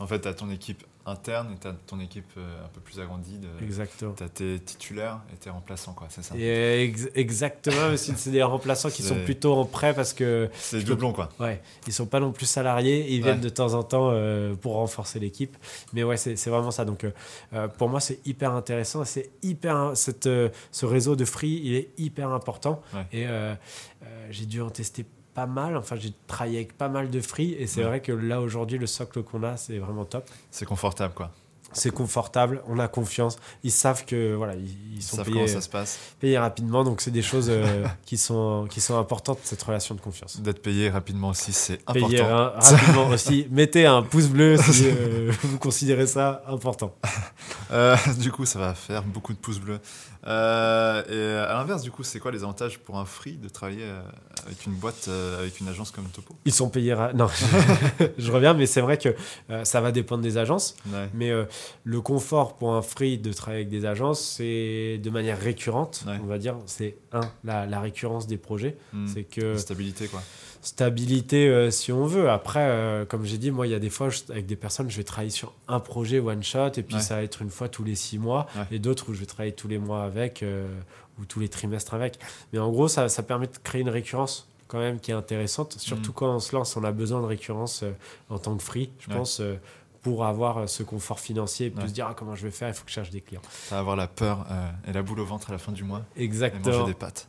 En 0.00 0.06
fait, 0.06 0.20
tu 0.20 0.28
as 0.28 0.34
ton 0.34 0.50
équipe 0.50 0.84
interne 1.06 1.52
et 1.54 1.58
tu 1.58 1.66
as 1.68 1.72
ton 1.86 2.00
équipe 2.00 2.30
euh, 2.38 2.64
un 2.64 2.68
peu 2.68 2.80
plus 2.80 2.98
agrandie. 2.98 3.38
De... 3.38 3.48
Exactement. 3.62 4.14
Tu 4.14 4.22
as 4.24 4.28
tes 4.28 4.58
titulaires 4.58 5.20
et 5.32 5.36
tes 5.36 5.50
remplaçants, 5.50 5.92
quoi, 5.92 6.06
c'est 6.10 6.22
ça 6.24 6.34
Et 6.36 6.84
ex- 6.84 7.08
exactement, 7.14 7.94
c'est 7.96 8.30
des 8.30 8.42
remplaçants 8.42 8.88
qui 8.90 9.02
sont 9.02 9.22
plutôt 9.24 9.54
en 9.54 9.66
prêt 9.66 9.94
parce 9.94 10.12
que 10.14 10.48
C'est 10.54 10.82
doublon, 10.82 11.12
quoi. 11.12 11.28
Ouais, 11.38 11.60
ils 11.86 11.92
sont 11.92 12.06
pas 12.06 12.20
non 12.20 12.32
plus 12.32 12.46
salariés, 12.46 13.12
ils 13.14 13.22
viennent 13.22 13.40
de 13.40 13.48
temps 13.50 13.74
en 13.74 13.82
temps 13.82 14.10
euh, 14.12 14.54
pour 14.54 14.74
renforcer 14.74 15.20
l'équipe. 15.20 15.56
Mais 15.92 16.02
ouais, 16.04 16.16
c'est 16.16 16.34
vraiment 16.48 16.70
ça. 16.70 16.84
Donc 16.86 17.04
euh, 17.52 17.68
pour 17.68 17.88
moi, 17.88 18.00
c'est 18.00 18.20
hyper 18.26 18.52
intéressant. 18.52 19.04
C'est 19.04 19.30
hyper 19.42 19.92
cette, 19.94 20.26
euh, 20.26 20.48
ce 20.72 20.86
réseau 20.86 21.16
de 21.16 21.24
free, 21.26 21.60
il 21.64 21.74
est 21.74 21.90
hyper 21.98 22.30
important. 22.30 22.80
Ouais. 22.94 23.06
Et 23.12 23.26
j'ai 24.30 24.46
dû 24.46 24.60
en 24.62 24.70
tester 24.70 25.04
pas 25.34 25.46
mal. 25.46 25.76
Enfin, 25.76 25.96
j'ai 25.96 26.12
travaillé 26.26 26.56
avec 26.58 26.78
pas 26.78 26.88
mal 26.88 27.10
de 27.10 27.20
free. 27.20 27.52
Et 27.58 27.66
c'est 27.66 27.80
Ouais. 27.80 27.86
vrai 27.88 28.00
que 28.00 28.12
là 28.12 28.40
aujourd'hui, 28.40 28.78
le 28.78 28.86
socle 28.86 29.22
qu'on 29.22 29.42
a, 29.42 29.56
c'est 29.56 29.78
vraiment 29.78 30.04
top. 30.04 30.28
C'est 30.50 30.64
confortable, 30.66 31.14
quoi. 31.14 31.30
C'est 31.76 31.90
confortable, 31.90 32.62
on 32.68 32.78
a 32.78 32.86
confiance. 32.86 33.36
Ils 33.64 33.72
savent 33.72 34.04
que 34.04 34.34
voilà, 34.36 34.54
ils, 34.54 35.02
sont 35.02 35.16
savent 35.16 35.24
payés, 35.26 35.38
comment 35.38 35.48
ça 35.48 35.60
se 35.60 35.68
passe. 35.68 35.98
payés 36.20 36.38
rapidement. 36.38 36.84
Donc 36.84 37.00
c'est 37.00 37.10
des 37.10 37.20
choses 37.22 37.48
euh, 37.50 37.84
qui 38.06 38.16
sont 38.16 38.68
qui 38.70 38.80
sont 38.80 38.96
importantes 38.96 39.40
cette 39.42 39.60
relation 39.60 39.96
de 39.96 40.00
confiance. 40.00 40.40
D'être 40.40 40.62
payé 40.62 40.88
rapidement 40.88 41.30
aussi, 41.30 41.52
c'est 41.52 41.80
important. 41.88 42.28
ra- 42.28 42.50
rapidement 42.60 43.08
aussi. 43.12 43.48
Mettez 43.50 43.86
un 43.86 44.02
pouce 44.04 44.28
bleu 44.28 44.56
si 44.56 44.84
euh, 44.86 45.32
vous 45.42 45.58
considérez 45.58 46.06
ça 46.06 46.44
important. 46.46 46.94
Euh, 47.72 47.96
du 48.20 48.30
coup, 48.30 48.46
ça 48.46 48.60
va 48.60 48.74
faire 48.74 49.02
beaucoup 49.02 49.32
de 49.32 49.38
pouces 49.38 49.58
bleus. 49.58 49.80
Et 50.24 50.28
à 50.28 51.54
l'inverse, 51.54 51.82
du 51.82 51.90
coup, 51.90 52.04
c'est 52.04 52.20
quoi 52.20 52.30
les 52.30 52.44
avantages 52.44 52.78
pour 52.78 52.98
un 53.00 53.04
free 53.04 53.36
de 53.36 53.48
travailler 53.48 53.90
avec 54.46 54.66
une 54.66 54.74
boîte, 54.74 55.06
euh, 55.08 55.40
avec 55.40 55.60
une 55.60 55.68
agence 55.68 55.90
comme 55.90 56.04
Topo 56.06 56.34
Ils 56.44 56.52
sont 56.52 56.68
payés. 56.68 56.94
ra- 56.94 57.12
Non, 57.12 57.28
je 58.18 58.30
reviens, 58.32 58.54
mais 58.54 58.66
c'est 58.66 58.80
vrai 58.80 58.98
que 58.98 59.14
euh, 59.50 59.64
ça 59.64 59.80
va 59.80 59.92
dépendre 59.92 60.22
des 60.22 60.36
agences. 60.38 60.76
Ouais. 60.92 61.08
Mais 61.14 61.30
euh, 61.30 61.44
le 61.84 62.00
confort 62.00 62.56
pour 62.56 62.74
un 62.74 62.82
free 62.82 63.18
de 63.18 63.32
travailler 63.32 63.62
avec 63.64 63.70
des 63.70 63.86
agences, 63.86 64.20
c'est 64.20 64.98
de 65.02 65.10
manière 65.10 65.38
récurrente, 65.38 66.04
Ouais. 66.06 66.18
on 66.22 66.26
va 66.26 66.38
dire. 66.38 66.56
C'est 66.66 66.96
un, 67.12 67.22
la, 67.44 67.66
la 67.66 67.80
récurrence 67.80 68.26
des 68.26 68.36
projets. 68.38 68.76
Hmm. 68.92 69.06
C'est 69.06 69.24
que 69.24 69.56
Stabilité, 69.56 70.08
quoi. 70.08 70.22
Stabilité 70.66 71.48
euh, 71.48 71.70
si 71.70 71.92
on 71.92 72.06
veut. 72.06 72.30
Après, 72.30 72.60
euh, 72.62 73.04
comme 73.04 73.24
j'ai 73.24 73.38
dit, 73.38 73.50
moi, 73.50 73.66
il 73.66 73.70
y 73.70 73.74
a 73.74 73.78
des 73.78 73.90
fois, 73.90 74.08
je- 74.10 74.20
avec 74.30 74.46
des 74.46 74.56
personnes, 74.56 74.90
je 74.90 74.96
vais 74.96 75.04
travailler 75.04 75.30
sur 75.30 75.52
un 75.68 75.80
projet 75.80 76.18
one 76.20 76.42
shot 76.42 76.68
et 76.76 76.82
puis 76.82 76.96
Ouais. 76.96 77.02
ça 77.02 77.16
va 77.16 77.22
être 77.22 77.42
une 77.42 77.50
fois 77.50 77.68
tous 77.68 77.84
les 77.84 77.94
six 77.94 78.18
mois 78.18 78.46
Ouais. 78.56 78.64
et 78.72 78.78
d'autres 78.78 79.10
où 79.10 79.14
je 79.14 79.20
vais 79.20 79.26
travailler 79.26 79.52
tous 79.54 79.68
les 79.68 79.78
mois 79.78 80.02
avec 80.04 80.42
euh, 80.42 80.66
ou 81.20 81.24
tous 81.26 81.38
les 81.40 81.48
trimestres 81.48 81.94
avec. 81.94 82.18
Mais 82.52 82.58
en 82.58 82.70
gros, 82.70 82.88
ça, 82.88 83.08
ça 83.08 83.22
permet 83.22 83.46
de 83.46 83.52
créer 83.62 83.82
une 83.82 83.88
récurrence 83.90 84.48
quand 84.66 84.78
même 84.78 84.98
qui 84.98 85.10
est 85.10 85.14
intéressante. 85.14 85.74
Surtout 85.78 86.10
Mm. 86.10 86.14
quand 86.14 86.34
on 86.34 86.40
se 86.40 86.56
lance, 86.56 86.76
on 86.76 86.82
a 86.84 86.92
besoin 86.92 87.20
de 87.20 87.26
récurrence 87.26 87.84
en 88.30 88.38
tant 88.38 88.56
que 88.56 88.62
free, 88.62 88.90
je 88.98 89.10
Ouais. 89.10 89.16
pense. 89.16 89.40
pour 90.02 90.26
avoir 90.26 90.68
ce 90.68 90.82
confort 90.82 91.18
financier 91.18 91.68
et 91.68 91.70
puis 91.70 91.80
Ouais. 91.80 91.88
se 91.88 91.94
dire 91.94 92.06
ah, 92.10 92.14
comment 92.14 92.34
je 92.34 92.42
vais 92.42 92.50
faire, 92.50 92.68
il 92.68 92.74
faut 92.74 92.84
que 92.84 92.90
je 92.90 92.94
cherche 92.94 93.08
des 93.08 93.22
clients. 93.22 93.40
Ça 93.48 93.76
va 93.76 93.80
avoir 93.80 93.96
la 93.96 94.06
peur 94.06 94.44
euh, 94.50 94.68
et 94.86 94.92
la 94.92 95.00
boule 95.00 95.18
au 95.20 95.24
ventre 95.24 95.48
à 95.48 95.52
la 95.52 95.58
fin 95.58 95.72
du 95.72 95.82
mois 95.82 96.02
et 96.14 96.18
manger 96.18 96.24
Exactement. 96.26 96.84
des 96.84 96.92
pâtes. 96.92 97.26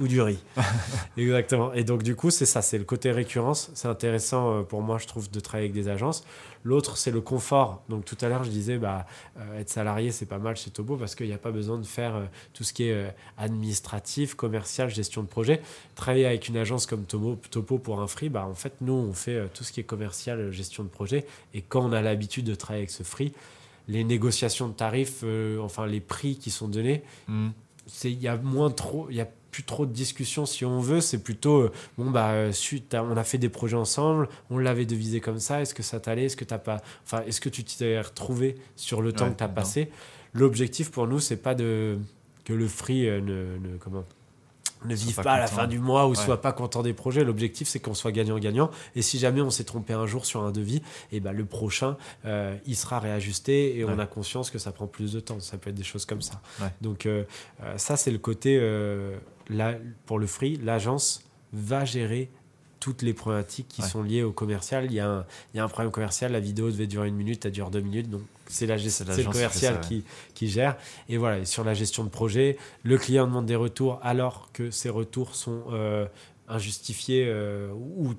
Ou 0.00 0.08
du 0.08 0.20
riz. 0.20 0.38
Exactement. 1.16 1.72
Et 1.72 1.84
donc, 1.84 2.02
du 2.02 2.14
coup, 2.14 2.30
c'est 2.30 2.46
ça, 2.46 2.62
c'est 2.62 2.78
le 2.78 2.84
côté 2.84 3.10
récurrence. 3.10 3.70
C'est 3.74 3.88
intéressant 3.88 4.58
euh, 4.58 4.62
pour 4.62 4.82
moi, 4.82 4.98
je 4.98 5.06
trouve, 5.06 5.30
de 5.30 5.40
travailler 5.40 5.68
avec 5.68 5.74
des 5.74 5.88
agences. 5.88 6.24
L'autre, 6.62 6.98
c'est 6.98 7.10
le 7.10 7.20
confort. 7.20 7.82
Donc, 7.88 8.04
tout 8.04 8.18
à 8.20 8.28
l'heure, 8.28 8.44
je 8.44 8.50
disais, 8.50 8.76
bah, 8.76 9.06
euh, 9.38 9.60
être 9.60 9.70
salarié, 9.70 10.12
c'est 10.12 10.26
pas 10.26 10.38
mal 10.38 10.56
chez 10.56 10.70
Tobo 10.70 10.96
parce 10.96 11.14
qu'il 11.14 11.26
n'y 11.26 11.32
a 11.32 11.38
pas 11.38 11.52
besoin 11.52 11.78
de 11.78 11.86
faire 11.86 12.16
euh, 12.16 12.24
tout 12.52 12.64
ce 12.64 12.74
qui 12.74 12.84
est 12.84 12.92
euh, 12.92 13.08
administratif, 13.38 14.34
commercial, 14.34 14.90
gestion 14.90 15.22
de 15.22 15.28
projet. 15.28 15.62
Travailler 15.94 16.26
avec 16.26 16.48
une 16.48 16.58
agence 16.58 16.86
comme 16.86 17.04
Tomo, 17.04 17.38
Topo 17.50 17.78
pour 17.78 18.00
un 18.00 18.06
free, 18.06 18.28
bah, 18.28 18.44
en 18.44 18.54
fait, 18.54 18.74
nous, 18.82 18.92
on 18.92 19.14
fait 19.14 19.48
tout 19.54 19.64
ce 19.64 19.72
qui 19.72 19.80
est 19.80 19.84
commercial, 19.84 20.50
gestion 20.50 20.84
de 20.84 20.88
projet. 20.88 21.24
Et 21.54 21.62
quand 21.62 21.82
on 21.82 21.92
a 21.92 22.02
l'habitude 22.02 22.44
de 22.44 22.54
travailler 22.54 22.82
avec 22.82 22.90
ce 22.90 23.02
free, 23.02 23.32
les 23.88 24.04
négociations 24.04 24.68
de 24.68 24.74
tarifs, 24.74 25.24
enfin 25.60 25.86
les 25.86 26.00
prix 26.00 26.36
qui 26.36 26.50
sont 26.50 26.68
donnés, 26.68 27.02
Hmm. 27.26 27.50
Il 28.04 28.20
y 28.20 28.28
a 28.28 28.36
moins 28.36 28.70
trop 28.70 29.06
il 29.10 29.16
y 29.16 29.20
a 29.20 29.28
plus 29.50 29.64
trop 29.64 29.84
de 29.84 29.92
discussions 29.92 30.46
si 30.46 30.64
on 30.64 30.78
veut 30.78 31.00
c'est 31.00 31.18
plutôt 31.22 31.62
euh, 31.62 31.72
bon 31.98 32.10
bah 32.10 32.30
euh, 32.30 32.52
suite 32.52 32.94
à- 32.94 33.02
on 33.02 33.16
a 33.16 33.24
fait 33.24 33.38
des 33.38 33.48
projets 33.48 33.76
ensemble 33.76 34.28
on 34.48 34.58
l'avait 34.58 34.86
devisé 34.86 35.20
comme 35.20 35.40
ça 35.40 35.60
est-ce 35.60 35.74
que 35.74 35.82
ça 35.82 35.98
t'allait 35.98 36.26
est-ce 36.26 36.36
que 36.36 36.44
t'as 36.44 36.58
pas 36.58 36.80
enfin 37.04 37.22
est-ce 37.26 37.40
que 37.40 37.48
tu 37.48 37.64
t'es 37.64 38.00
retrouvé 38.00 38.56
sur 38.76 39.02
le 39.02 39.12
temps 39.12 39.30
que 39.30 39.36
tu 39.36 39.42
as 39.44 39.48
non. 39.48 39.54
passé? 39.54 39.90
L'objectif 40.34 40.92
pour 40.92 41.08
nous 41.08 41.18
c'est 41.18 41.36
pas 41.36 41.56
de 41.56 41.98
que 42.44 42.52
le 42.52 42.68
free 42.68 43.08
euh, 43.08 43.20
ne, 43.20 43.58
ne- 43.72 43.76
comment 43.78 44.04
ne 44.84 44.94
vive 44.94 45.14
pas 45.16 45.22
pas, 45.22 45.32
à 45.32 45.38
la 45.40 45.46
fin 45.46 45.66
du 45.66 45.78
mois 45.78 46.06
ou 46.06 46.10
Ouais. 46.10 46.16
soit 46.16 46.40
pas 46.40 46.52
content 46.52 46.82
des 46.82 46.92
projets. 46.92 47.24
L'objectif, 47.24 47.68
c'est 47.68 47.80
qu'on 47.80 47.94
soit 47.94 48.12
gagnant-gagnant. 48.12 48.70
Et 48.94 49.02
si 49.02 49.18
jamais 49.18 49.40
on 49.40 49.50
s'est 49.50 49.64
trompé 49.64 49.92
un 49.92 50.06
jour 50.06 50.24
sur 50.26 50.42
un 50.42 50.52
devis, 50.52 50.82
et 51.12 51.20
ben 51.20 51.32
le 51.32 51.44
prochain, 51.44 51.96
euh, 52.24 52.56
il 52.66 52.76
sera 52.76 52.98
réajusté 52.98 53.76
et 53.78 53.84
on 53.84 53.98
a 53.98 54.06
conscience 54.06 54.50
que 54.50 54.58
ça 54.58 54.72
prend 54.72 54.86
plus 54.86 55.12
de 55.12 55.20
temps. 55.20 55.40
Ça 55.40 55.58
peut 55.58 55.70
être 55.70 55.76
des 55.76 55.82
choses 55.84 56.06
comme 56.06 56.22
ça. 56.22 56.40
Ouais. 56.60 56.68
Donc 56.80 57.06
euh, 57.06 57.24
euh, 57.62 57.76
ça, 57.76 57.96
c'est 57.96 58.10
le 58.10 58.18
côté, 58.18 58.58
euh, 58.60 59.16
là, 59.48 59.74
pour 60.06 60.18
le 60.18 60.26
free, 60.26 60.56
l'agence 60.62 61.22
va 61.52 61.84
gérer 61.84 62.30
toutes 62.78 63.02
les 63.02 63.12
problématiques 63.12 63.68
qui 63.68 63.82
sont 63.82 64.02
liées 64.02 64.22
au 64.22 64.32
commercial. 64.32 64.86
Il 64.86 64.92
y, 64.94 65.00
a 65.00 65.08
un, 65.10 65.26
il 65.52 65.58
y 65.58 65.60
a 65.60 65.64
un 65.64 65.68
problème 65.68 65.90
commercial, 65.92 66.32
la 66.32 66.40
vidéo 66.40 66.70
devait 66.70 66.86
durer 66.86 67.08
une 67.08 67.16
minute, 67.16 67.44
elle 67.44 67.52
dure 67.52 67.70
deux 67.70 67.80
minutes. 67.82 68.08
Donc 68.08 68.22
c'est 68.50 68.66
la 68.66 68.76
gest- 68.76 69.04
C'est 69.04 69.04
le 69.06 69.14
qui 69.16 69.24
commercial 69.24 69.74
ça, 69.74 69.80
ouais. 69.80 69.86
qui, 69.86 70.04
qui 70.34 70.48
gère. 70.48 70.76
Et 71.08 71.16
voilà, 71.16 71.38
et 71.38 71.44
sur 71.44 71.64
la 71.64 71.74
gestion 71.74 72.04
de 72.04 72.08
projet, 72.10 72.56
le 72.82 72.98
client 72.98 73.26
demande 73.26 73.46
des 73.46 73.56
retours 73.56 73.98
alors 74.02 74.50
que 74.52 74.70
ces 74.70 74.88
retours 74.90 75.34
sont 75.34 75.64
euh, 75.72 76.06
injustifiés 76.48 77.24
euh, 77.28 77.70
ou 77.72 78.14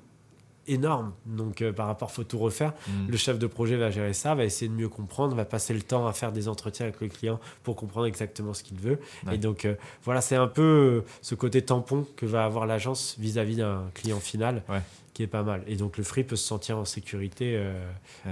énormes. 0.66 1.12
Donc 1.26 1.62
euh, 1.62 1.72
par 1.72 1.86
rapport, 1.86 2.10
faut 2.10 2.24
tout 2.24 2.38
refaire. 2.38 2.72
Hmm. 2.86 3.08
Le 3.08 3.16
chef 3.16 3.38
de 3.38 3.46
projet 3.46 3.76
va 3.76 3.90
gérer 3.90 4.12
ça, 4.12 4.34
va 4.34 4.44
essayer 4.44 4.68
de 4.68 4.74
mieux 4.74 4.88
comprendre, 4.88 5.34
va 5.34 5.44
passer 5.44 5.74
le 5.74 5.82
temps 5.82 6.06
à 6.06 6.12
faire 6.12 6.32
des 6.32 6.48
entretiens 6.48 6.86
avec 6.86 7.00
le 7.00 7.08
client 7.08 7.40
pour 7.62 7.76
comprendre 7.76 8.06
exactement 8.06 8.54
ce 8.54 8.62
qu'il 8.62 8.78
veut. 8.78 8.98
Ouais. 9.26 9.34
Et 9.34 9.38
donc 9.38 9.64
euh, 9.64 9.74
voilà, 10.04 10.20
c'est 10.20 10.36
un 10.36 10.48
peu 10.48 10.62
euh, 10.62 11.04
ce 11.20 11.34
côté 11.34 11.62
tampon 11.62 12.06
que 12.16 12.26
va 12.26 12.44
avoir 12.44 12.66
l'agence 12.66 13.16
vis-à-vis 13.18 13.56
d'un 13.56 13.84
client 13.94 14.20
final 14.20 14.62
Ouais. 14.68 14.80
qui 15.14 15.22
est 15.22 15.28
pas 15.28 15.42
mal. 15.42 15.62
Et 15.66 15.76
donc 15.76 15.98
le 15.98 16.04
free 16.04 16.24
peut 16.24 16.36
se 16.36 16.46
sentir 16.46 16.78
en 16.78 16.84
sécurité 16.84 17.54
euh, 17.56 17.74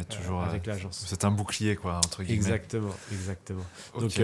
toujours, 0.08 0.42
avec 0.42 0.66
l'agence. 0.66 1.04
c'est 1.06 1.24
un 1.24 1.30
bouclier, 1.30 1.76
quoi, 1.76 1.96
entre 1.96 2.22
guillemets. 2.22 2.36
Exactement, 2.38 2.94
exactement. 3.12 3.64
Donc 3.98 4.20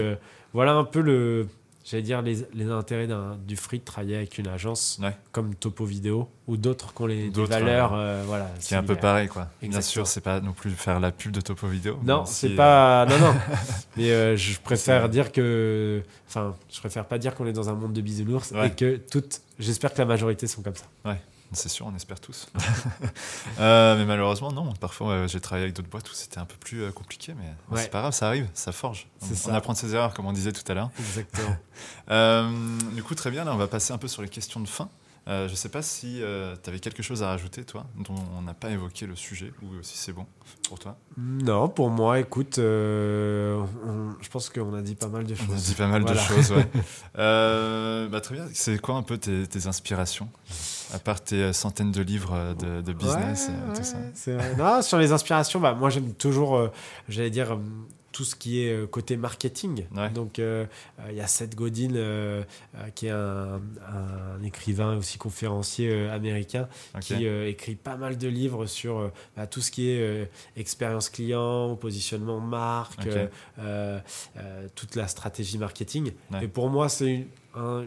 voilà 0.53 0.73
un 0.73 0.85
peu 0.85 1.01
le, 1.01 1.47
j'allais 1.89 2.03
dire, 2.03 2.21
les, 2.21 2.45
les 2.53 2.69
intérêts 2.69 3.07
d'un- 3.07 3.37
du 3.47 3.55
free 3.55 3.79
de 3.79 3.83
travailler 3.85 4.17
avec 4.17 4.37
une 4.37 4.47
agence 4.47 4.99
Ouais. 5.01 5.15
comme 5.31 5.55
Topo 5.55 5.85
Vidéo 5.85 6.27
ou 6.47 6.57
d'autres 6.57 6.93
qui 6.93 7.01
ont 7.01 7.05
les 7.05 7.29
des 7.29 7.45
valeurs. 7.45 7.93
euh, 7.93 8.23
voilà, 8.27 8.49
Qui 8.59 8.73
est 8.73 8.77
un 8.77 8.83
peu 8.83 8.95
pareil, 8.95 9.27
quoi. 9.29 9.47
Bien 9.61 9.81
sûr, 9.81 10.05
c'est 10.07 10.21
pas 10.21 10.41
non 10.41 10.51
plus 10.53 10.71
faire 10.71 10.99
la 10.99 11.11
pub 11.11 11.31
de 11.31 11.39
Topo 11.41 11.67
Vidéo. 11.67 11.97
Non, 12.03 12.25
c'est 12.25 12.49
si, 12.49 12.55
pas. 12.55 13.05
Non, 13.05 13.17
non. 13.19 13.33
Mais 13.97 14.11
euh, 14.11 14.35
je 14.35 14.59
préfère 14.59 15.07
dire 15.09 15.31
que. 15.31 16.01
Enfin, 16.27 16.55
je 16.71 16.79
préfère 16.79 17.05
pas 17.05 17.17
dire 17.17 17.33
qu'on 17.35 17.45
est 17.47 17.53
dans 17.53 17.69
un 17.69 17.73
monde 17.73 17.93
de 17.93 18.01
bisounours 18.01 18.51
Ouais. 18.51 18.67
et 18.67 18.71
que 18.71 18.97
toutes. 18.97 19.41
J'espère 19.59 19.93
que 19.93 19.97
la 19.99 20.05
majorité 20.05 20.45
sont 20.47 20.61
comme 20.61 20.75
ça. 20.75 20.85
euh, 21.05 21.13
C'est 21.53 21.69
sûr, 21.69 21.85
on 21.87 21.95
espère 21.95 22.19
tous. 22.19 22.47
Euh, 23.59 23.97
mais 23.97 24.05
malheureusement, 24.05 24.51
non. 24.51 24.71
Parfois, 24.73 25.11
euh, 25.13 25.27
j'ai 25.27 25.39
travaillé 25.39 25.63
avec 25.63 25.75
d'autres 25.75 25.89
boîtes 25.89 26.07
où 26.11 26.13
c'était 26.13 26.37
un 26.37 26.45
peu 26.45 26.55
plus 26.57 26.83
euh, 26.83 26.91
compliqué, 26.91 27.33
mais 27.35 27.75
Ouais. 27.75 27.81
c'est 27.81 27.89
pas 27.89 28.01
grave, 28.01 28.13
ça 28.13 28.27
arrive, 28.27 28.47
ça 28.53 28.71
forge. 28.71 29.07
On, 29.21 29.25
C'est 29.25 29.35
ça. 29.35 29.49
on 29.51 29.53
apprend 29.55 29.73
de 29.73 29.77
ses 29.79 29.95
erreurs, 29.95 30.13
comme 30.13 30.27
on 30.27 30.33
disait 30.33 30.51
tout 30.51 30.69
à 30.71 30.75
l'heure. 30.75 30.89
Exactement. 30.99 31.55
Euh, 32.09 32.49
du 32.95 33.03
coup, 33.03 33.15
très 33.15 33.29
bien, 33.31 33.43
là, 33.43 33.53
on 33.53 33.57
va 33.57 33.67
passer 33.67 33.91
un 33.93 33.97
peu 33.97 34.07
sur 34.07 34.21
les 34.21 34.29
questions 34.29 34.59
de 34.59 34.67
fin. 34.67 34.89
Je 35.27 35.53
sais 35.55 35.67
pas 35.69 35.81
si 35.81 36.21
tu 36.63 36.69
avais 36.69 36.79
quelque 36.79 37.03
chose 37.03 37.21
à 37.21 37.27
rajouter, 37.27 37.65
toi, 37.65 37.85
dont 37.97 38.15
on 38.37 38.41
n'a 38.43 38.53
pas 38.53 38.69
évoqué 38.69 39.05
le 39.05 39.15
sujet, 39.17 39.51
ou 39.61 39.67
si 39.81 39.97
c'est 39.97 40.13
bon 40.13 40.25
pour 40.69 40.79
toi. 40.79 40.97
non, 41.17 41.67
pour 41.67 41.89
moi, 41.89 42.19
écoute, 42.19 42.57
on- 42.59 43.65
je 44.21 44.29
pense 44.29 44.49
qu'on 44.49 44.73
a 44.73 44.81
dit 44.81 44.95
pas 44.95 45.07
mal 45.09 45.25
de 45.25 45.35
choses. 45.35 45.47
On 45.49 45.53
a 45.53 45.57
dit 45.57 45.73
pas 45.75 45.87
mal 45.87 46.01
Voilà. 46.03 46.21
de 46.21 46.25
choses, 46.25 46.51
ouais. 46.53 46.69
Bah, 48.09 48.21
très 48.21 48.35
bien. 48.35 48.45
C'est 48.53 48.79
quoi 48.79 48.95
un 48.95 49.03
peu 49.03 49.17
tes, 49.17 49.45
tes 49.47 49.67
inspirations? 49.67 50.29
À 50.93 50.99
part 50.99 51.21
tes 51.23 51.35
euh, 51.35 51.53
centaines 51.53 51.91
de 51.91 52.01
livres 52.01 52.33
euh, 52.33 52.53
de, 52.53 52.81
de 52.81 52.93
business, 52.93 53.49
Ouais, 53.49 53.53
euh, 53.55 53.73
tout 53.73 53.79
ouais, 53.79 54.13
ça. 54.13 54.55
Non, 54.57 54.81
sur 54.81 54.97
les 54.97 55.11
inspirations, 55.11 55.59
bah, 55.59 55.73
moi 55.73 55.89
j'aime 55.89 56.13
toujours, 56.13 56.55
euh, 56.55 56.67
j'allais 57.09 57.29
dire, 57.29 57.53
euh, 57.53 57.57
tout 58.13 58.23
ce 58.23 58.35
qui 58.35 58.61
est 58.61 58.89
côté 58.89 59.15
marketing. 59.15 59.85
Ouais. 59.95 60.09
Donc 60.09 60.39
euh, 60.39 60.65
il 61.09 61.15
y 61.15 61.21
a 61.21 61.27
Seth 61.27 61.53
Godin, 61.53 61.93
euh, 61.93 62.43
qui 62.95 63.05
est 63.07 63.11
un, 63.11 63.61
un 63.87 64.43
écrivain 64.43 64.93
et 64.93 64.97
aussi 64.97 65.19
conférencier 65.19 65.91
euh, 65.91 66.11
américain, 66.15 66.67
qui 66.99 67.27
écrit 67.27 67.75
pas 67.75 67.95
mal 67.95 68.17
de 68.17 68.27
livres 68.27 68.65
sur 68.65 69.11
bah, 69.35 69.45
tout 69.45 69.61
ce 69.61 69.69
qui 69.69 69.89
est 69.91 70.31
expérience 70.55 71.09
client, 71.09 71.75
positionnement 71.75 72.39
marque, 72.39 73.07
toute 74.75 74.95
la 74.95 75.07
stratégie 75.07 75.57
marketing. 75.59 76.11
Ouais. 76.31 76.45
Et 76.45 76.47
pour 76.47 76.69
moi, 76.69 76.89
c'est 76.89 77.13
une- 77.13 77.27
un, 77.55 77.85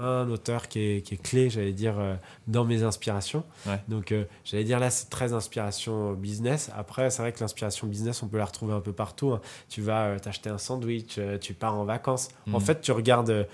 un 0.00 0.28
auteur 0.30 0.68
qui 0.68 0.78
est, 0.80 1.02
qui 1.02 1.14
est 1.14 1.22
clé, 1.22 1.50
j'allais 1.50 1.72
dire, 1.72 1.98
euh, 1.98 2.14
dans 2.46 2.64
mes 2.64 2.82
inspirations. 2.82 3.42
Ouais. 3.66 3.80
Donc, 3.88 4.12
euh, 4.12 4.24
j'allais 4.44 4.64
dire 4.64 4.78
là, 4.78 4.90
c'est 4.90 5.10
très 5.10 5.32
inspiration 5.32 6.12
business. 6.12 6.70
Après, 6.76 7.10
c'est 7.10 7.22
vrai 7.22 7.32
que 7.32 7.40
l'inspiration 7.40 7.86
business, 7.86 8.22
on 8.22 8.28
peut 8.28 8.38
la 8.38 8.44
retrouver 8.44 8.74
un 8.74 8.80
peu 8.80 8.92
partout. 8.92 9.32
hein. 9.32 9.40
Tu 9.68 9.82
vas 9.82 10.04
euh, 10.06 10.18
t'acheter 10.18 10.50
un 10.50 10.58
sandwich, 10.58 11.16
euh, 11.18 11.38
tu 11.38 11.52
pars 11.54 11.74
en 11.74 11.84
vacances. 11.84 12.28
En 12.46 12.58
Mhm. 12.58 12.60
fait, 12.60 12.80
tu 12.80 12.92
regardes 12.92 13.46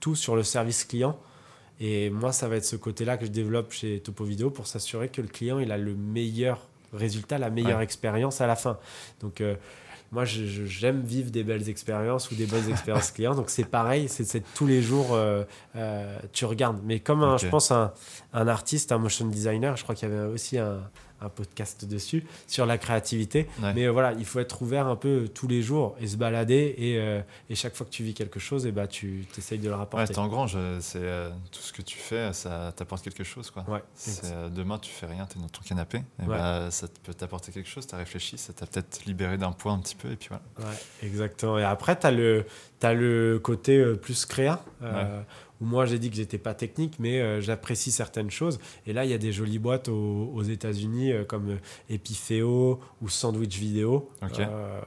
tout 0.00 0.14
sur 0.14 0.36
le 0.36 0.42
service 0.42 0.84
client. 0.84 1.18
Et 1.80 2.10
moi, 2.10 2.32
ça 2.32 2.48
va 2.48 2.56
être 2.56 2.64
ce 2.64 2.76
côté-là 2.76 3.16
que 3.16 3.26
je 3.26 3.30
développe 3.30 3.72
chez 3.72 4.00
Topo 4.00 4.24
Vidéo 4.24 4.50
pour 4.50 4.66
s'assurer 4.66 5.08
que 5.08 5.20
le 5.20 5.28
client 5.28 5.58
il 5.58 5.70
a 5.72 5.76
le 5.78 5.94
meilleur 5.94 6.66
résultat, 6.92 7.36
la 7.38 7.50
meilleure 7.50 7.78
Ouais. 7.78 7.84
expérience 7.84 8.40
à 8.40 8.46
la 8.46 8.56
fin. 8.56 8.78
Donc, 9.20 9.42
moi, 10.12 10.24
j'aime 10.24 11.02
vivre 11.02 11.30
des 11.30 11.42
belles 11.42 11.68
expériences 11.68 12.30
ou 12.30 12.34
des 12.34 12.46
bonnes 12.46 12.68
expériences 12.70 13.10
clients. 13.10 13.34
Donc, 13.34 13.50
c'est 13.50 13.64
pareil, 13.64 14.08
c'est 14.08 14.42
tous 14.54 14.66
les 14.66 14.82
jours, 14.82 15.14
euh, 15.14 15.44
euh, 15.74 16.18
tu 16.32 16.44
regardes. 16.44 16.78
Mais 16.84 17.00
comme, 17.00 17.22
un, 17.22 17.36
je 17.38 17.48
pense, 17.48 17.70
un, 17.70 17.92
un 18.32 18.48
artiste, 18.48 18.92
un 18.92 18.98
motion 18.98 19.26
designer, 19.26 19.76
je 19.76 19.82
crois 19.82 19.94
qu'il 19.94 20.08
y 20.08 20.12
avait 20.12 20.26
aussi 20.26 20.58
un, 20.58 20.80
un 21.20 21.28
podcast 21.28 21.84
dessus 21.84 22.24
sur 22.46 22.66
la 22.66 22.78
créativité. 22.78 23.48
Ouais. 23.62 23.72
Mais 23.74 23.84
euh, 23.86 23.90
voilà, 23.92 24.12
il 24.12 24.24
faut 24.24 24.38
être 24.40 24.60
ouvert 24.62 24.86
un 24.86 24.96
peu 24.96 25.28
tous 25.32 25.48
les 25.48 25.62
jours 25.62 25.96
et 26.00 26.06
se 26.06 26.16
balader. 26.16 26.74
Et, 26.78 26.98
euh, 26.98 27.20
et 27.48 27.54
chaque 27.54 27.74
fois 27.74 27.86
que 27.86 27.90
tu 27.90 28.02
vis 28.02 28.14
quelque 28.14 28.38
chose, 28.38 28.66
et 28.66 28.72
bah, 28.72 28.86
tu 28.86 29.26
essayes 29.38 29.58
de 29.58 29.64
le 29.64 29.70
Ouais, 29.70 29.76
rapporter. 29.76 30.12
t'engranges, 30.14 30.54
euh, 30.56 30.78
c'est 30.80 30.98
euh, 31.02 31.30
tout 31.50 31.60
ce 31.60 31.72
que 31.72 31.82
tu 31.82 31.96
fais, 31.98 32.32
ça 32.32 32.72
t'apporte 32.76 33.02
quelque 33.02 33.24
chose, 33.24 33.50
quoi. 33.50 33.64
Ouais, 33.68 33.82
C'est, 33.94 34.52
demain, 34.52 34.78
tu 34.78 34.90
fais 34.90 35.06
rien, 35.06 35.26
tu 35.26 35.38
es 35.38 35.40
dans 35.42 35.48
ton 35.48 35.62
canapé, 35.62 35.98
et 35.98 36.22
Ouais. 36.22 36.28
bah, 36.36 36.70
ça 36.70 36.86
peut 37.02 37.14
t'apporter 37.14 37.52
quelque 37.52 37.68
chose, 37.68 37.86
tu 37.86 37.94
as 37.94 37.98
réfléchi, 37.98 38.36
ça 38.38 38.52
t'a 38.52 38.66
peut-être 38.66 39.04
libéré 39.06 39.38
d'un 39.38 39.52
poids 39.52 39.72
un 39.72 39.78
petit 39.78 39.96
peu, 39.96 40.10
et 40.10 40.16
puis 40.16 40.28
voilà. 40.28 40.70
Ouais, 40.70 40.76
exactement. 41.02 41.58
Et 41.58 41.64
après, 41.64 41.98
tu 41.98 42.06
as 42.06 42.10
le, 42.10 42.44
t'as 42.78 42.92
le 42.92 43.38
côté 43.42 43.82
plus 44.00 44.26
créa, 44.26 44.62
où 45.60 45.64
moi 45.64 45.86
j'ai 45.86 45.98
dit 45.98 46.10
que 46.10 46.16
j'étais 46.16 46.38
pas 46.38 46.54
technique, 46.54 46.94
mais 46.98 47.20
euh, 47.20 47.40
j'apprécie 47.40 47.90
certaines 47.90 48.30
choses. 48.30 48.58
Et 48.86 48.92
là, 48.92 49.04
il 49.04 49.10
y 49.10 49.14
a 49.14 49.18
des 49.18 49.32
jolies 49.32 49.58
boîtes 49.58 49.88
aux, 49.88 50.30
aux 50.34 50.42
États-Unis 50.42 51.12
euh, 51.12 51.24
comme 51.24 51.50
euh, 51.50 51.56
Epifeo 51.90 52.80
ou 53.02 53.08
Sandwich 53.08 53.60
euh, 53.62 54.80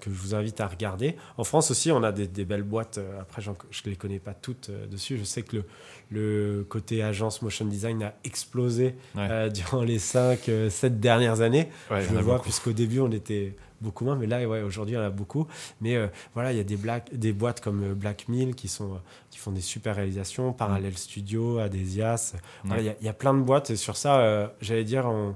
que 0.00 0.10
je 0.10 0.16
vous 0.16 0.34
invite 0.34 0.60
à 0.60 0.66
regarder. 0.66 1.16
En 1.36 1.44
France 1.44 1.70
aussi, 1.70 1.90
on 1.90 2.02
a 2.02 2.12
des, 2.12 2.26
des 2.26 2.44
belles 2.44 2.62
boîtes. 2.62 3.00
Après, 3.20 3.42
je 3.42 3.50
ne 3.50 3.90
les 3.90 3.96
connais 3.96 4.18
pas 4.18 4.34
toutes 4.34 4.70
dessus. 4.90 5.18
Je 5.18 5.24
sais 5.24 5.42
que 5.42 5.56
le, 5.56 5.64
le 6.10 6.64
côté 6.68 7.02
agence 7.02 7.42
motion 7.42 7.64
design 7.64 8.02
a 8.02 8.14
explosé 8.24 8.94
Ouais. 9.14 9.50
durant 9.54 9.82
les 9.82 9.98
5-7 9.98 10.98
dernières 11.00 11.40
années 11.40 11.68
Ouais, 11.90 12.02
je 12.02 12.14
le 12.14 12.20
vois, 12.20 12.40
puisqu'au 12.42 12.72
début, 12.72 13.00
on 13.00 13.10
était 13.10 13.54
beaucoup 13.80 14.04
moins, 14.04 14.16
mais 14.16 14.26
là, 14.26 14.46
ouais, 14.48 14.62
aujourd'hui, 14.62 14.94
il 14.94 14.98
y 14.98 15.00
en 15.00 15.04
a 15.04 15.10
beaucoup. 15.10 15.46
Mais 15.80 15.96
euh, 15.96 16.08
voilà, 16.34 16.52
il 16.52 16.56
y 16.58 16.60
a 16.60 16.64
des, 16.64 16.76
black- 16.76 17.14
des 17.14 17.32
boîtes 17.32 17.60
comme 17.60 17.82
euh, 17.82 17.94
Black 17.94 18.28
Mill 18.28 18.54
qui, 18.54 18.68
sont, 18.68 18.94
euh, 18.94 18.98
qui 19.30 19.38
font 19.38 19.52
des 19.52 19.60
super 19.60 19.96
réalisations, 19.96 20.52
Parallel 20.52 20.96
Studio, 20.98 21.58
Adesias. 21.58 22.34
Voilà, 22.64 22.82
il 22.82 22.86
y 22.86 22.90
a- 22.90 22.96
y, 23.00 23.08
a 23.08 23.12
plein 23.12 23.34
de 23.34 23.40
boîtes, 23.42 23.70
et 23.70 23.76
sur 23.76 23.96
ça, 23.96 24.20
euh, 24.20 24.48
j'allais 24.60 24.84
dire, 24.84 25.06
on, 25.06 25.34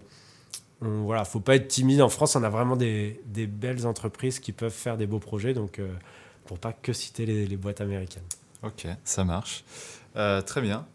on, 0.81 1.03
voilà, 1.05 1.25
faut 1.25 1.41
pas 1.41 1.57
être 1.57 1.69
timide. 1.69 2.01
En 2.03 2.09
France, 2.09 2.35
on 2.37 2.43
a 2.43 2.49
vraiment 2.49 2.77
des, 2.77 3.21
des 3.27 3.47
belles 3.47 3.87
entreprises 3.87 4.39
qui 4.41 4.53
peuvent 4.53 4.73
faire 4.73 4.97
des 4.97 5.07
beaux 5.07 5.21
projets, 5.21 5.55
donc 5.55 5.79
euh, 5.79 5.93
pour 6.47 6.59
pas 6.59 6.73
que 6.73 6.93
citer 6.93 7.27
les, 7.27 7.47
les 7.47 7.57
boîtes 7.57 7.81
américaines. 7.81 8.25
Ok, 8.63 8.87
ça 9.05 9.25
marche. 9.25 9.65
Très 10.47 10.61
bien. 10.61 10.87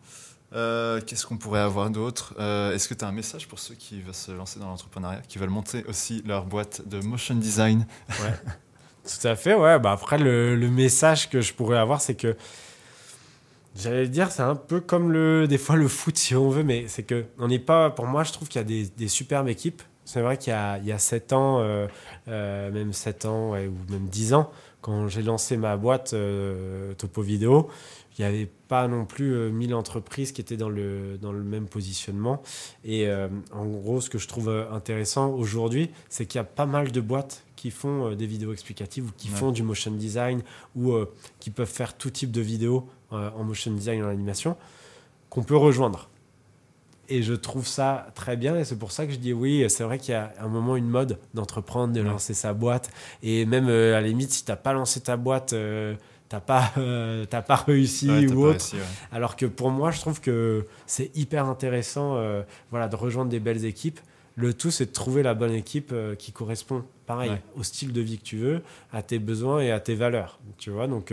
Euh, 0.54 1.02
Qu'est-ce 1.06 1.26
qu'on 1.26 1.38
pourrait 1.38 1.60
avoir 1.60 1.90
d'autre? 1.90 2.34
Euh, 2.40 2.74
Est-ce 2.74 2.88
que 2.88 2.94
tu 2.94 3.04
as 3.04 3.08
un 3.08 3.12
message 3.12 3.48
pour 3.48 3.60
ceux 3.60 3.76
qui 3.76 4.02
veulent 4.02 4.14
se 4.14 4.32
lancer 4.32 4.60
dans 4.60 4.68
l'entrepreneuriat, 4.68 5.22
qui 5.28 5.38
veulent 5.38 5.50
monter 5.50 5.84
aussi 5.88 6.24
leur 6.26 6.46
boîte 6.46 6.88
de 6.88 7.00
motion 7.02 7.36
design? 7.36 7.86
Tout 9.04 9.28
à 9.28 9.36
fait, 9.36 9.56
ouais. 9.56 9.80
Bah 9.80 9.92
après, 9.92 10.18
le, 10.18 10.56
message 10.70 11.30
que 11.30 11.42
je 11.42 11.54
pourrais 11.54 11.78
avoir, 11.78 12.02
c'est 12.02 12.16
que 12.16 12.36
j'allais 13.76 14.08
dire, 14.08 14.32
c'est 14.32 14.44
un 14.44 14.56
peu 14.56 14.80
comme 14.82 15.12
le, 15.12 15.48
des 15.48 15.58
fois 15.58 15.76
le 15.76 15.88
foot, 15.88 16.18
si 16.18 16.36
on 16.36 16.50
veut, 16.50 16.64
mais 16.64 16.86
c'est 16.88 17.04
que 17.04 17.26
on 17.40 17.48
n'est 17.48 17.60
pas. 17.60 17.90
Pour 17.90 18.06
moi, 18.06 18.24
je 18.24 18.34
trouve 18.34 18.48
qu'il 18.48 18.60
y 18.60 18.64
a 18.64 18.90
des, 18.90 19.08
superbes 19.08 19.48
équipes. 19.48 19.82
C'est 20.04 20.22
vrai 20.22 20.38
qu'il 20.38 20.54
y 20.54 20.88
y 20.88 20.92
a 20.92 20.98
7 21.00 21.34
ans, 21.34 21.60
euh, 21.60 22.72
même 22.72 22.94
7 22.94 23.26
ans, 23.26 23.52
ouais, 23.52 23.68
ou 23.68 23.92
même 23.92 24.08
10 24.08 24.34
ans, 24.34 24.50
quand 24.82 25.10
j'ai 25.10 25.22
lancé 25.22 25.58
ma 25.58 25.76
boîte 25.76 26.14
euh, 26.14 26.94
Topo 26.94 27.22
Vidéo, 27.22 27.70
il 28.18 28.22
n'y 28.22 28.28
avait 28.28 28.50
pas 28.68 28.88
non 28.88 29.06
plus 29.06 29.34
euh, 29.34 29.50
1000 29.52 29.76
entreprises 29.76 30.32
qui 30.32 30.42
étaient 30.42 30.58
dans 30.58 30.70
le, 30.70 31.18
dans 31.22 31.32
le 31.32 31.44
même 31.44 31.68
positionnement. 31.68 32.42
Et 32.84 33.08
euh, 33.08 33.28
en 33.54 33.66
gros, 33.66 34.02
ce 34.02 34.10
que 34.10 34.18
je 34.18 34.28
trouve 34.28 34.50
euh, 34.50 34.72
intéressant 34.72 35.30
aujourd'hui, 35.32 35.92
c'est 36.10 36.26
qu'il 36.26 36.40
y 36.40 36.42
a 36.42 36.44
pas 36.44 36.66
mal 36.66 36.92
de 36.92 37.00
boîtes 37.02 37.44
qui 37.56 37.70
font 37.70 38.08
euh, 38.12 38.16
des 38.16 38.26
vidéos 38.26 38.54
explicatives 38.54 39.08
ou 39.08 39.12
qui 39.16 39.30
Ouais. 39.30 39.36
font 39.36 39.52
du 39.52 39.62
motion 39.64 39.92
design 39.92 40.42
ou 40.76 40.94
qui 41.40 41.52
peuvent 41.52 41.68
faire 41.70 41.96
tout 41.96 42.10
type 42.10 42.32
de 42.32 42.42
vidéos 42.42 42.88
en 43.12 43.44
motion 43.44 43.72
design 43.72 44.00
et 44.00 44.04
en 44.04 44.10
animation 44.10 44.58
qu'on 45.30 45.44
peut 45.44 45.56
rejoindre. 45.58 46.10
Et 47.10 47.24
je 47.24 47.34
trouve 47.34 47.66
ça 47.66 48.08
très 48.16 48.36
bien 48.36 48.58
et 48.58 48.66
c'est 48.66 48.78
pour 48.78 48.92
ça 48.92 49.06
que 49.06 49.14
je 49.14 49.18
dis 49.18 49.32
oui, 49.32 49.64
c'est 49.70 49.84
vrai 49.86 49.98
qu'il 49.98 50.12
y 50.12 50.16
a 50.16 50.34
un 50.42 50.48
moment 50.50 50.76
une 50.76 50.90
mode 50.90 51.20
d'entreprendre, 51.34 51.94
de 51.94 52.02
Ouais. 52.02 52.08
lancer 52.08 52.34
sa 52.34 52.54
boîte. 52.54 52.90
Et 53.24 53.46
même 53.46 53.68
à 53.70 53.92
la 53.92 54.02
limite, 54.02 54.32
si 54.32 54.44
tu 54.44 54.52
n'as 54.52 54.58
pas 54.58 54.74
lancé 54.74 55.00
ta 55.02 55.16
boîte, 55.16 55.54
t'as 56.30 56.40
pas, 56.40 56.72
euh, 56.78 57.26
pas 57.26 57.56
réussi 57.56 58.10
Ouais, 58.10 58.32
ou 58.32 58.42
autre. 58.46 58.52
réussi, 58.52 58.76
ouais. 58.76 58.82
Alors 59.12 59.36
que 59.36 59.46
pour 59.46 59.70
moi, 59.72 59.92
je 59.92 60.00
trouve 60.00 60.22
que 60.22 60.66
c'est 60.86 61.16
hyper 61.18 61.46
intéressant 61.46 62.16
euh, 62.18 62.44
voilà, 62.72 62.88
de 62.88 62.96
rejoindre 62.96 63.30
des 63.32 63.40
belles 63.40 63.66
équipes. 63.66 64.00
Le 64.40 64.54
tout, 64.54 64.70
c'est 64.70 64.86
de 64.86 64.92
trouver 64.92 65.24
la 65.24 65.34
bonne 65.34 65.54
équipe 65.54 65.90
euh, 65.94 66.14
qui 66.14 66.32
correspond, 66.32 66.84
pareil, 67.08 67.32
Ouais. 67.32 67.42
au 67.56 67.64
style 67.64 67.92
de 67.92 68.02
vie 68.02 68.20
que 68.20 68.24
tu 68.24 68.38
veux, 68.38 68.62
à 68.94 69.02
tes 69.02 69.18
besoins 69.18 69.62
et 69.62 69.72
à 69.72 69.80
tes 69.80 69.96
valeurs. 69.96 70.40
Tu 70.60 70.70
vois, 70.70 70.86
donc 70.88 71.12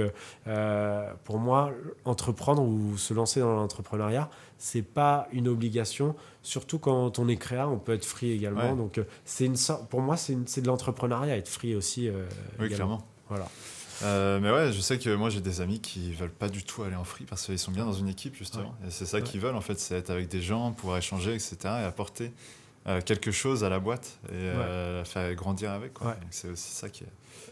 pour 1.24 1.39
moi, 1.39 1.70
entreprendre 2.05 2.62
ou 2.62 2.97
se 2.99 3.15
lancer 3.15 3.41
dans 3.41 3.55
l'entrepreneuriat, 3.55 4.28
c'est 4.59 4.82
pas 4.82 5.28
une 5.32 5.49
obligation. 5.49 6.15
Surtout 6.43 6.78
quand 6.78 7.19
on 7.19 7.28
est 7.28 7.36
créa, 7.36 7.69
on 7.69 7.78
peut 7.78 7.95
être 7.95 8.05
free 8.05 8.31
également. 8.32 8.77
Donc 8.77 9.01
c'est 9.24 9.47
une 9.47 9.57
sorte- 9.57 9.89
pour 9.89 10.01
moi, 10.03 10.16
c'est 10.19 10.61
de 10.61 10.66
l'entrepreneuriat, 10.66 11.36
être 11.39 11.49
free 11.49 11.74
aussi. 11.74 12.11
Oui, 12.11 12.66
également. 12.66 12.74
clairement. 12.77 13.07
Voilà. 13.28 13.47
Euh, 14.03 14.41
mais 14.41 14.51
ouais, 14.51 14.73
je 14.73 14.81
sais 14.81 14.99
que 14.99 15.15
moi 15.15 15.31
j'ai 15.31 15.41
des 15.41 15.61
amis 15.61 15.81
qui 15.81 16.12
veulent 16.12 16.31
pas 16.31 16.49
du 16.49 16.65
tout 16.65 16.83
aller 16.83 16.97
en 16.97 17.05
free 17.05 17.25
parce 17.25 17.45
qu'ils 17.47 17.59
sont 17.59 17.71
bien 17.73 17.85
dans 17.85 17.93
une 17.93 18.09
équipe 18.09 18.35
justement. 18.37 18.75
Ouais. 18.83 18.89
Et 18.89 18.91
c'est 18.91 19.07
ça 19.07 19.19
Ouais. 19.19 19.23
qu'ils 19.23 19.41
veulent 19.41 19.55
en 19.57 19.61
fait, 19.61 19.79
c'est 19.79 19.95
être 19.97 20.11
avec 20.11 20.29
des 20.29 20.43
gens, 20.43 20.73
pouvoir 20.73 20.99
échanger, 20.99 21.33
etc. 21.35 21.57
et 21.65 21.85
apporter 21.85 22.33
euh, 22.87 23.01
quelque 23.01 23.31
chose 23.31 23.65
à 23.65 23.69
la 23.69 23.79
boîte 23.79 24.19
et 24.29 24.33
euh, 24.35 24.99
la 24.99 25.05
faire 25.05 25.33
grandir 25.35 25.71
avec. 25.71 25.93
C'est 26.31 26.49
aussi 26.51 26.71
ça 26.73 26.89
qui 26.91 27.05
est, 27.05 27.09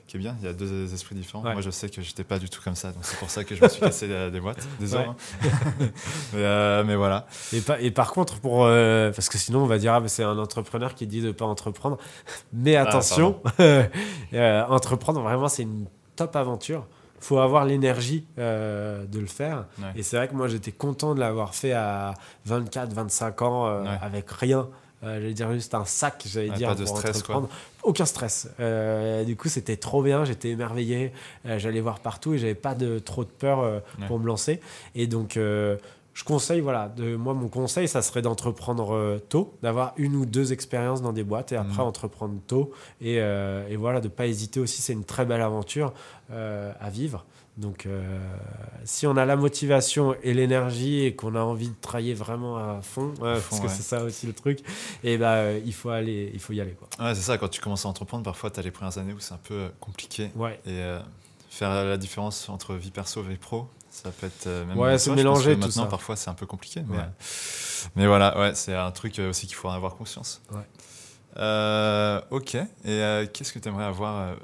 qui 0.06 0.16
est 0.16 0.20
bien. 0.20 0.36
Il 0.40 0.44
y 0.44 0.48
a 0.48 0.52
deux 0.52 0.92
esprits 0.92 1.14
différents. 1.14 1.42
Moi 1.42 1.60
je 1.62 1.70
sais 1.70 1.88
que 1.88 2.02
j'étais 2.02 2.24
pas 2.24 2.38
du 2.38 2.50
tout 2.50 2.60
comme 2.62 2.74
ça, 2.74 2.92
donc 2.92 3.04
c'est 3.04 3.16
pour 3.18 3.30
ça 3.30 3.44
que 3.44 3.54
je 3.54 3.62
me 3.62 3.68
suis 3.68 3.80
cassé 3.80 4.08
des, 4.30 4.40
boîtes. 4.40 4.66
Désolé. 4.78 5.04
Hein. 5.04 5.16
mais, 5.80 5.88
euh, 6.34 6.84
mais 6.84 6.96
voilà. 6.96 7.26
Et, 7.54 7.60
pa- 7.62 7.80
et 7.80 7.90
par 7.90 8.12
contre, 8.12 8.40
pour, 8.40 8.64
parce 8.66 9.28
que 9.30 9.38
sinon 9.38 9.60
on 9.62 9.66
va 9.66 9.78
dire 9.78 9.94
ah, 9.94 10.00
mais 10.00 10.08
c'est 10.08 10.24
un 10.24 10.36
entrepreneur 10.38 10.94
qui 10.94 11.06
dit 11.06 11.22
de 11.22 11.30
pas 11.32 11.46
entreprendre. 11.46 11.96
Mais 12.52 12.76
Ah, 12.76 12.82
attention, 12.82 13.40
entreprendre 14.68 15.20
vraiment 15.22 15.48
c'est 15.48 15.62
une 15.62 15.86
top 16.16 16.36
aventure. 16.36 16.86
faut 17.20 17.38
avoir 17.38 17.64
l'énergie 17.64 18.26
euh, 18.38 19.04
de 19.06 19.20
le 19.20 19.26
faire. 19.26 19.66
Ouais. 19.78 19.84
Et 19.96 20.02
c'est 20.02 20.16
vrai 20.16 20.26
que 20.28 20.34
moi, 20.34 20.48
j'étais 20.48 20.72
content 20.72 21.14
de 21.14 21.20
l'avoir 21.20 21.54
fait 21.54 21.72
à 21.72 22.14
24, 22.46 22.92
25 22.92 23.42
ans 23.42 23.66
euh, 23.66 23.82
Ouais. 23.84 23.88
avec 24.02 24.28
rien. 24.30 24.68
Euh, 25.04 25.20
j'allais 25.20 25.34
dire 25.34 25.52
juste 25.52 25.74
un 25.74 25.84
sac, 25.84 26.22
j'allais 26.26 26.50
dire. 26.50 26.68
pas 26.70 26.74
de 26.74 26.84
pour 26.84 26.96
stress, 26.98 27.16
entreprendre. 27.18 27.48
Aucun 27.82 28.04
stress. 28.04 28.48
Euh, 28.60 29.22
du 29.24 29.36
coup, 29.36 29.48
c'était 29.48 29.76
trop 29.76 30.02
bien. 30.02 30.24
J'étais 30.24 30.50
émerveillé. 30.50 31.12
Euh, 31.46 31.58
j'allais 31.58 31.80
voir 31.80 31.98
partout 32.00 32.34
et 32.34 32.38
j'avais 32.38 32.54
pas 32.54 32.74
de 32.74 32.98
trop 33.00 33.24
de 33.24 33.30
peur 33.30 33.82
Ouais. 34.00 34.06
pour 34.08 34.18
me 34.20 34.26
lancer. 34.26 34.60
Et 34.96 35.06
donc, 35.06 35.38
je 36.14 36.24
conseille, 36.24 36.60
voilà, 36.60 36.88
de, 36.88 37.16
moi, 37.16 37.32
mon 37.34 37.48
conseil, 37.48 37.88
ça 37.88 38.02
serait 38.02 38.20
d'entreprendre 38.22 38.94
euh, 38.94 39.18
tôt, 39.18 39.54
d'avoir 39.62 39.94
une 39.96 40.14
ou 40.14 40.26
deux 40.26 40.52
expériences 40.52 41.00
dans 41.02 41.12
des 41.12 41.24
boîtes 41.24 41.52
et 41.52 41.56
après 41.56 41.74
Mhm. 41.82 41.88
entreprendre 41.88 42.34
tôt. 42.46 42.70
Et, 43.00 43.16
euh, 43.20 43.66
et 43.68 43.76
voilà, 43.76 44.00
de 44.00 44.08
pas 44.08 44.26
hésiter 44.26 44.60
aussi. 44.60 44.82
C'est 44.82 44.92
une 44.92 45.04
très 45.04 45.24
belle 45.24 45.40
aventure 45.42 45.92
euh, 46.30 46.72
à 46.80 46.90
vivre. 46.90 47.24
Donc, 47.58 47.84
euh, 47.84 48.18
si 48.84 49.06
on 49.06 49.16
a 49.18 49.24
la 49.26 49.36
motivation 49.36 50.14
et 50.22 50.32
l'énergie 50.32 51.04
et 51.04 51.14
qu'on 51.14 51.34
a 51.34 51.40
envie 51.40 51.68
de 51.68 51.74
travailler 51.82 52.14
vraiment 52.14 52.56
à 52.56 52.80
fond, 52.80 53.12
ouais, 53.20 53.28
À 53.28 53.32
parce 53.34 53.60
que 53.60 53.66
ouais. 53.66 53.72
c'est 53.74 53.82
ça 53.82 54.02
aussi 54.04 54.26
le 54.26 54.32
truc, 54.32 54.60
et 55.04 55.18
ben 55.18 55.26
euh, 55.28 55.60
il 55.64 55.74
faut 55.74 55.90
aller, 55.90 56.30
il 56.32 56.40
faut 56.40 56.54
y 56.54 56.62
aller 56.62 56.72
quoi. 56.72 56.88
Ouais, 56.98 57.14
c'est 57.14 57.20
ça, 57.20 57.36
quand 57.36 57.48
tu 57.48 57.60
commences 57.60 57.84
à 57.84 57.90
entreprendre, 57.90 58.24
parfois 58.24 58.50
tu 58.50 58.58
as 58.58 58.62
les 58.62 58.70
premières 58.70 58.96
années 58.96 59.12
où 59.12 59.20
c'est 59.20 59.34
un 59.34 59.40
peu 59.46 59.68
compliqué. 59.80 60.30
Ouais. 60.34 60.54
Et 60.64 60.70
euh, 60.80 60.98
faire 61.50 61.68
la 61.84 61.98
différence 61.98 62.48
entre 62.48 62.74
vie 62.74 62.90
perso 62.90 63.22
et 63.22 63.28
vie 63.28 63.36
pro, 63.36 63.66
ça 63.92 64.10
peut 64.10 64.26
être 64.26 64.46
euh, 64.46 64.64
même. 64.64 64.78
Ouais, 64.78 64.96
mélanger 65.16 65.50
que 65.50 65.60
tout 65.60 65.66
Maintenant, 65.66 65.82
ça. 65.84 65.88
parfois 65.88 66.16
c'est 66.16 66.30
un 66.30 66.34
peu 66.34 66.46
compliqué. 66.46 66.82
Mais, 66.88 66.96
Ouais. 66.96 67.02
euh, 67.02 67.88
mais 67.94 68.06
voilà, 68.06 68.38
ouais, 68.38 68.54
c'est 68.54 68.74
un 68.74 68.90
truc 68.90 69.18
euh, 69.18 69.30
aussi 69.30 69.46
qu'il 69.46 69.54
faut 69.56 69.68
en 69.68 69.72
avoir 69.72 69.94
conscience. 69.96 70.40
Ouais. 70.50 70.60
Euh, 71.38 72.20
ok. 72.30 72.54
Et 72.56 72.66
euh, 72.86 73.26
qu'est-ce 73.32 73.52
que 73.52 73.58
tu 73.58 73.68
aimerais 73.68 73.84
avoir 73.84 74.18
euh, 74.20 74.34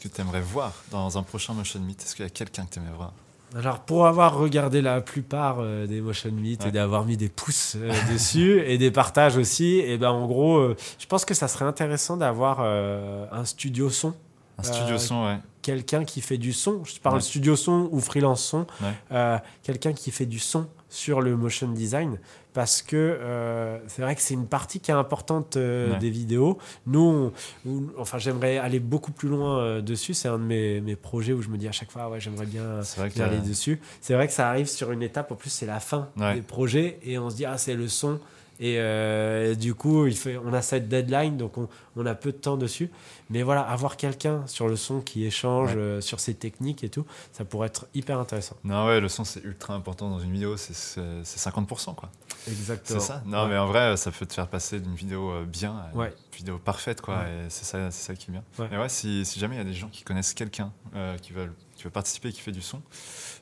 que 0.00 0.08
tu 0.08 0.22
voir 0.40 0.72
dans 0.90 1.18
un 1.18 1.22
prochain 1.22 1.52
Motion 1.54 1.80
Meet? 1.80 2.02
Est-ce 2.02 2.14
qu'il 2.14 2.24
y 2.24 2.26
a 2.26 2.30
quelqu'un 2.30 2.64
que 2.64 2.74
tu 2.74 2.78
aimerais 2.78 2.94
voir? 2.96 3.12
Alors, 3.56 3.80
pour 3.80 4.06
avoir 4.06 4.36
regardé 4.36 4.80
la 4.80 5.00
plupart 5.02 5.62
des 5.86 6.00
motion 6.00 6.32
meet 6.32 6.62
Ouais. 6.62 6.68
et 6.68 6.72
d'avoir 6.72 7.04
mis 7.04 7.18
des 7.18 7.28
pouces 7.28 7.76
dessus 8.10 8.62
et 8.66 8.78
des 8.78 8.90
partages 8.90 9.36
aussi, 9.36 9.74
et 9.80 9.98
ben 9.98 10.10
en 10.10 10.26
gros, 10.26 10.70
je 10.98 11.06
pense 11.06 11.24
que 11.26 11.34
ça 11.34 11.48
serait 11.48 11.66
intéressant 11.66 12.16
d'avoir 12.16 12.60
un 12.60 13.44
studio 13.44 13.90
son, 13.90 14.14
Un 14.58 14.62
studio 14.62 14.96
son, 14.96 15.26
ouais. 15.26 15.38
Quelqu'un 15.62 16.04
qui 16.04 16.20
fait 16.20 16.38
du 16.38 16.52
son. 16.52 16.84
Je 16.84 16.98
parle 17.00 17.16
Ouais. 17.16 17.20
studio 17.22 17.56
son 17.56 17.88
ou 17.92 18.00
freelance 18.00 18.42
son, 18.44 18.66
Ouais. 18.82 18.88
euh, 19.12 19.38
quelqu'un 19.62 19.92
qui 19.92 20.10
fait 20.10 20.26
du 20.26 20.38
son 20.38 20.66
sur 20.88 21.20
le 21.22 21.36
motion 21.36 21.68
design. 21.68 22.18
Parce 22.52 22.82
que 22.82 22.96
euh, 22.96 23.78
c'est 23.86 24.02
vrai 24.02 24.14
que 24.14 24.20
c'est 24.20 24.34
une 24.34 24.46
partie 24.46 24.78
qui 24.80 24.90
est 24.90 24.94
importante 24.94 25.56
euh, 25.56 25.92
Ouais. 25.92 25.98
des 25.98 26.10
vidéos. 26.10 26.58
Nous, 26.86 27.00
on- 27.00 27.70
on- 27.70 27.84
enfin, 27.98 28.18
j'aimerais 28.18 28.58
aller 28.58 28.78
beaucoup 28.80 29.12
plus 29.12 29.28
loin 29.30 29.80
dessus. 29.80 30.12
C'est 30.12 30.28
un 30.28 30.38
de 30.38 30.44
mes, 30.44 30.80
mes 30.82 30.96
projets 30.96 31.32
où 31.32 31.40
je 31.40 31.48
me 31.48 31.56
dis 31.56 31.66
à 31.68 31.72
chaque 31.72 31.90
fois, 31.90 32.10
ouais, 32.10 32.20
j'aimerais 32.20 32.44
bien 32.44 32.80
aller 33.24 33.38
dessus. 33.38 33.80
C'est 34.02 34.12
vrai 34.12 34.26
que 34.26 34.34
ça 34.34 34.50
arrive 34.50 34.66
sur 34.66 34.92
une 34.92 35.02
étape, 35.02 35.32
en 35.32 35.34
plus 35.36 35.48
c'est 35.48 35.64
la 35.66 35.80
fin 35.80 36.10
des 36.34 36.42
projets 36.42 36.98
et 37.04 37.18
on 37.18 37.30
se 37.30 37.36
dit 37.36 37.46
ah 37.46 37.56
c'est 37.56 37.74
le 37.74 37.88
son 37.88 38.18
et 38.64 38.76
euh, 38.78 39.54
du 39.56 39.74
coup 39.74 40.06
il 40.06 40.16
fait, 40.16 40.36
on 40.38 40.52
a 40.54 40.62
cette 40.62 40.88
deadline 40.88 41.36
donc 41.36 41.58
on, 41.58 41.68
on 41.96 42.06
a 42.06 42.14
peu 42.14 42.30
de 42.32 42.36
temps 42.38 42.56
dessus. 42.56 42.90
Mais 43.28 43.42
voilà, 43.42 43.62
avoir 43.62 43.96
quelqu'un 43.96 44.46
sur 44.46 44.68
le 44.68 44.76
son 44.76 45.00
qui 45.00 45.24
échange 45.24 45.74
Ouais. 45.74 45.80
euh, 45.80 46.00
sur 46.00 46.20
ses 46.20 46.34
techniques 46.34 46.84
et 46.84 46.88
tout, 46.88 47.04
ça 47.32 47.44
pourrait 47.44 47.66
être 47.68 47.86
hyper 47.94 48.18
intéressant. 48.18 48.56
Non, 48.64 48.86
ouais, 48.86 49.00
le 49.00 49.08
son 49.08 49.24
c'est 49.24 49.42
ultra 49.42 49.74
important 49.74 50.08
dans 50.10 50.18
une 50.20 50.32
vidéo, 50.32 50.56
c'est 50.56 50.74
c'est- 50.74 51.00
c'est 51.24 51.38
50%, 51.40 51.94
quoi. 51.94 52.10
Exactement. 52.48 53.00
C'est 53.00 53.06
ça 53.06 53.22
Non, 53.26 53.44
Ouais. 53.44 53.48
mais 53.50 53.58
en 53.58 53.66
vrai, 53.66 53.96
ça 53.96 54.10
peut 54.10 54.26
te 54.26 54.32
faire 54.32 54.48
passer 54.48 54.80
d'une 54.80 54.94
vidéo 54.94 55.30
euh, 55.30 55.44
bien 55.44 55.72
à 55.76 55.90
une 55.92 55.98
Ouais. 56.00 56.14
vidéo 56.36 56.58
parfaite, 56.58 57.00
quoi. 57.00 57.22
Et 57.28 57.48
c'est 57.50 57.64
ça, 57.64 57.90
ça 57.90 58.14
qui 58.14 58.30
est 58.30 58.32
bien. 58.32 58.42
Ouais. 58.58 58.68
Et 58.72 58.76
ouais, 58.78 58.88
si, 58.88 59.24
si 59.24 59.40
jamais 59.40 59.56
il 59.56 59.58
y 59.58 59.62
a 59.62 59.64
des 59.64 59.72
gens 59.74 59.88
qui 59.88 60.02
connaissent 60.04 60.34
quelqu'un 60.34 60.72
euh, 60.94 61.16
qui, 61.18 61.32
veulent, 61.32 61.52
qui 61.82 61.88
veut 61.88 61.90
participer 61.90 62.28
et 62.28 62.32
qui 62.32 62.40
fait 62.40 62.52
du 62.52 62.62
son, 62.62 62.80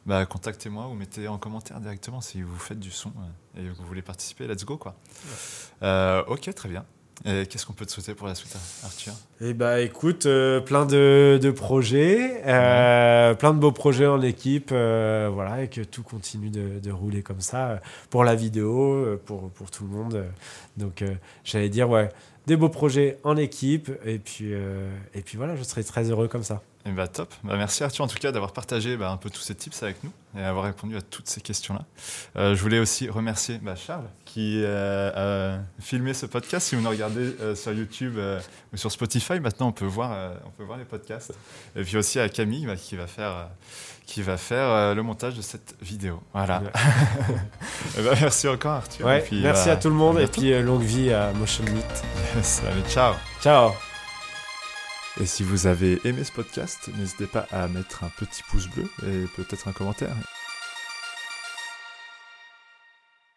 bah, 0.07 0.25
contactez-moi 0.25 0.89
ou 0.89 0.95
mettez 0.95 1.29
en 1.29 1.37
commentaire 1.37 1.79
directement 1.79 2.23
si 2.23 2.41
vous 2.41 2.59
faites 2.59 2.81
du 2.81 2.91
son 2.91 3.11
euh, 3.57 3.61
et 3.61 3.73
que 3.73 3.77
vous 3.77 3.87
voulez 3.87 4.03
participer. 4.03 4.47
Let's 4.47 4.65
go, 4.65 4.79
quoi. 4.79 4.95
Euh, 5.83 6.25
ok, 6.27 6.53
très 6.55 6.69
bien. 6.69 6.85
Qu'est-ce 7.23 7.67
qu'on 7.67 7.75
peut 7.75 7.85
te 7.85 7.93
souhaiter 7.93 8.15
pour 8.15 8.27
la 8.27 8.35
suite, 8.35 8.57
Arthur? 8.83 9.13
Eh 9.43 9.53
bah 9.53 9.83
écoute, 9.83 10.25
euh, 10.25 10.63
plein 10.63 10.87
de, 10.87 11.39
de 11.43 11.51
projets, 11.51 12.43
euh, 12.47 13.35
plein 13.35 13.53
de 13.53 13.59
beaux 13.59 13.73
projets 13.73 14.07
en 14.07 14.23
équipe, 14.23 14.71
euh, 14.73 15.29
voilà, 15.31 15.63
et 15.63 15.69
que 15.69 15.83
tout 15.83 16.03
continue 16.03 16.49
de, 16.49 16.79
de 16.79 16.91
rouler 16.91 17.23
comme 17.23 17.43
ça 17.43 17.83
pour 18.09 18.25
la 18.25 18.35
vidéo, 18.35 19.21
pour, 19.27 19.51
pour 19.51 19.71
tout 19.71 19.85
le 19.85 19.91
monde. 19.91 20.25
Donc 20.79 21.05
j'allais 21.45 21.69
dire, 21.69 21.91
ouais, 21.91 22.09
des 22.51 22.57
beaux 22.57 22.69
projets 22.69 23.17
en 23.23 23.37
équipe, 23.37 23.93
et 24.05 24.19
puis, 24.19 24.53
euh, 24.55 24.91
et 25.15 25.23
puis 25.23 25.37
voilà, 25.37 25.55
je 25.55 25.63
serai 25.63 25.85
très 25.85 26.11
heureux 26.11 26.27
comme 26.27 26.43
ça. 26.43 26.63
Eh 26.85 26.91
bah, 26.91 27.07
top. 27.07 27.33
Bah, 27.45 27.55
merci 27.57 27.85
Arthur 27.85 28.05
en 28.05 28.09
tout 28.09 28.19
cas 28.19 28.33
d'avoir 28.33 28.53
partagé 28.53 28.97
bah, 28.97 29.13
un 29.13 29.19
peu 29.19 29.31
tous 29.31 29.43
ces 29.43 29.55
tips 29.55 29.81
avec 29.85 30.03
nous 30.03 30.11
et 30.37 30.43
avoir 30.43 30.65
répondu 30.65 30.97
à 30.97 31.01
toutes 31.01 31.29
ces 31.29 31.41
questions-là. 31.41 31.85
Euh, 32.35 32.57
je 32.57 32.61
voulais 32.63 32.81
aussi 32.81 33.09
remercier 33.09 33.59
bah, 33.59 33.77
Charles 33.77 34.09
qui 34.25 34.63
euh, 34.65 35.59
a 35.59 35.63
filmé 35.81 36.13
ce 36.13 36.27
podcast. 36.27 36.67
Si 36.67 36.75
vous 36.75 36.83
nous 36.83 36.91
regardez 36.91 37.55
sur 37.55 37.73
YouTube 37.73 38.19
ou 38.73 38.77
sur 38.77 38.91
Spotify, 38.91 39.39
maintenant 39.39 39.69
on 39.69 39.73
peut 39.73 39.87
voir, 39.87 40.33
on 40.45 40.51
peut 40.51 40.65
voir 40.65 40.79
les 40.79 40.85
podcasts. 40.85 41.33
Et 41.77 41.85
puis 41.85 41.97
aussi 41.99 42.19
à 42.19 42.29
Camille 42.29 42.67
bah, 42.67 42.75
qui 42.75 42.97
va 42.97 43.07
faire, 43.07 43.49
qui 44.11 44.23
va 44.23 44.37
faire 44.37 44.69
euh, 44.69 44.95
le 44.95 45.05
montage 45.05 45.35
de 45.35 45.43
cette 45.43 45.77
vidéo. 45.81 46.21
Voilà. 46.35 46.63
Eh 47.99 48.03
bah, 48.03 48.13
merci 48.21 48.49
encore 48.49 48.73
Arthur. 48.73 49.07
Ouais, 49.07 49.21
Et 49.21 49.23
puis, 49.23 49.41
merci 49.41 49.67
bah, 49.67 49.73
à 49.73 49.77
tout 49.77 49.89
le 49.89 49.95
monde, 49.95 50.19
et 50.19 50.27
puis 50.27 50.53
euh, 50.53 50.63
longue 50.63 50.83
vie 50.83 51.13
à 51.13 51.33
Motion 51.33 51.65
Meet. 51.65 52.45
Ciao. 52.89 53.15
Ciao 53.41 53.73
Et 55.21 55.27
si 55.27 55.43
vous 55.43 55.67
avez 55.67 56.01
aimé 56.05 56.25
ce 56.25 56.33
podcast, 56.33 56.91
n'hésitez 56.99 57.27
pas 57.27 57.47
à 57.53 57.69
mettre 57.69 58.05
un 58.05 58.11
petit 58.19 58.43
pouce 58.51 58.69
bleu 58.69 58.91
et 59.07 59.27
peut-être 59.37 59.69
un 59.69 59.73
commentaire. 59.73 60.11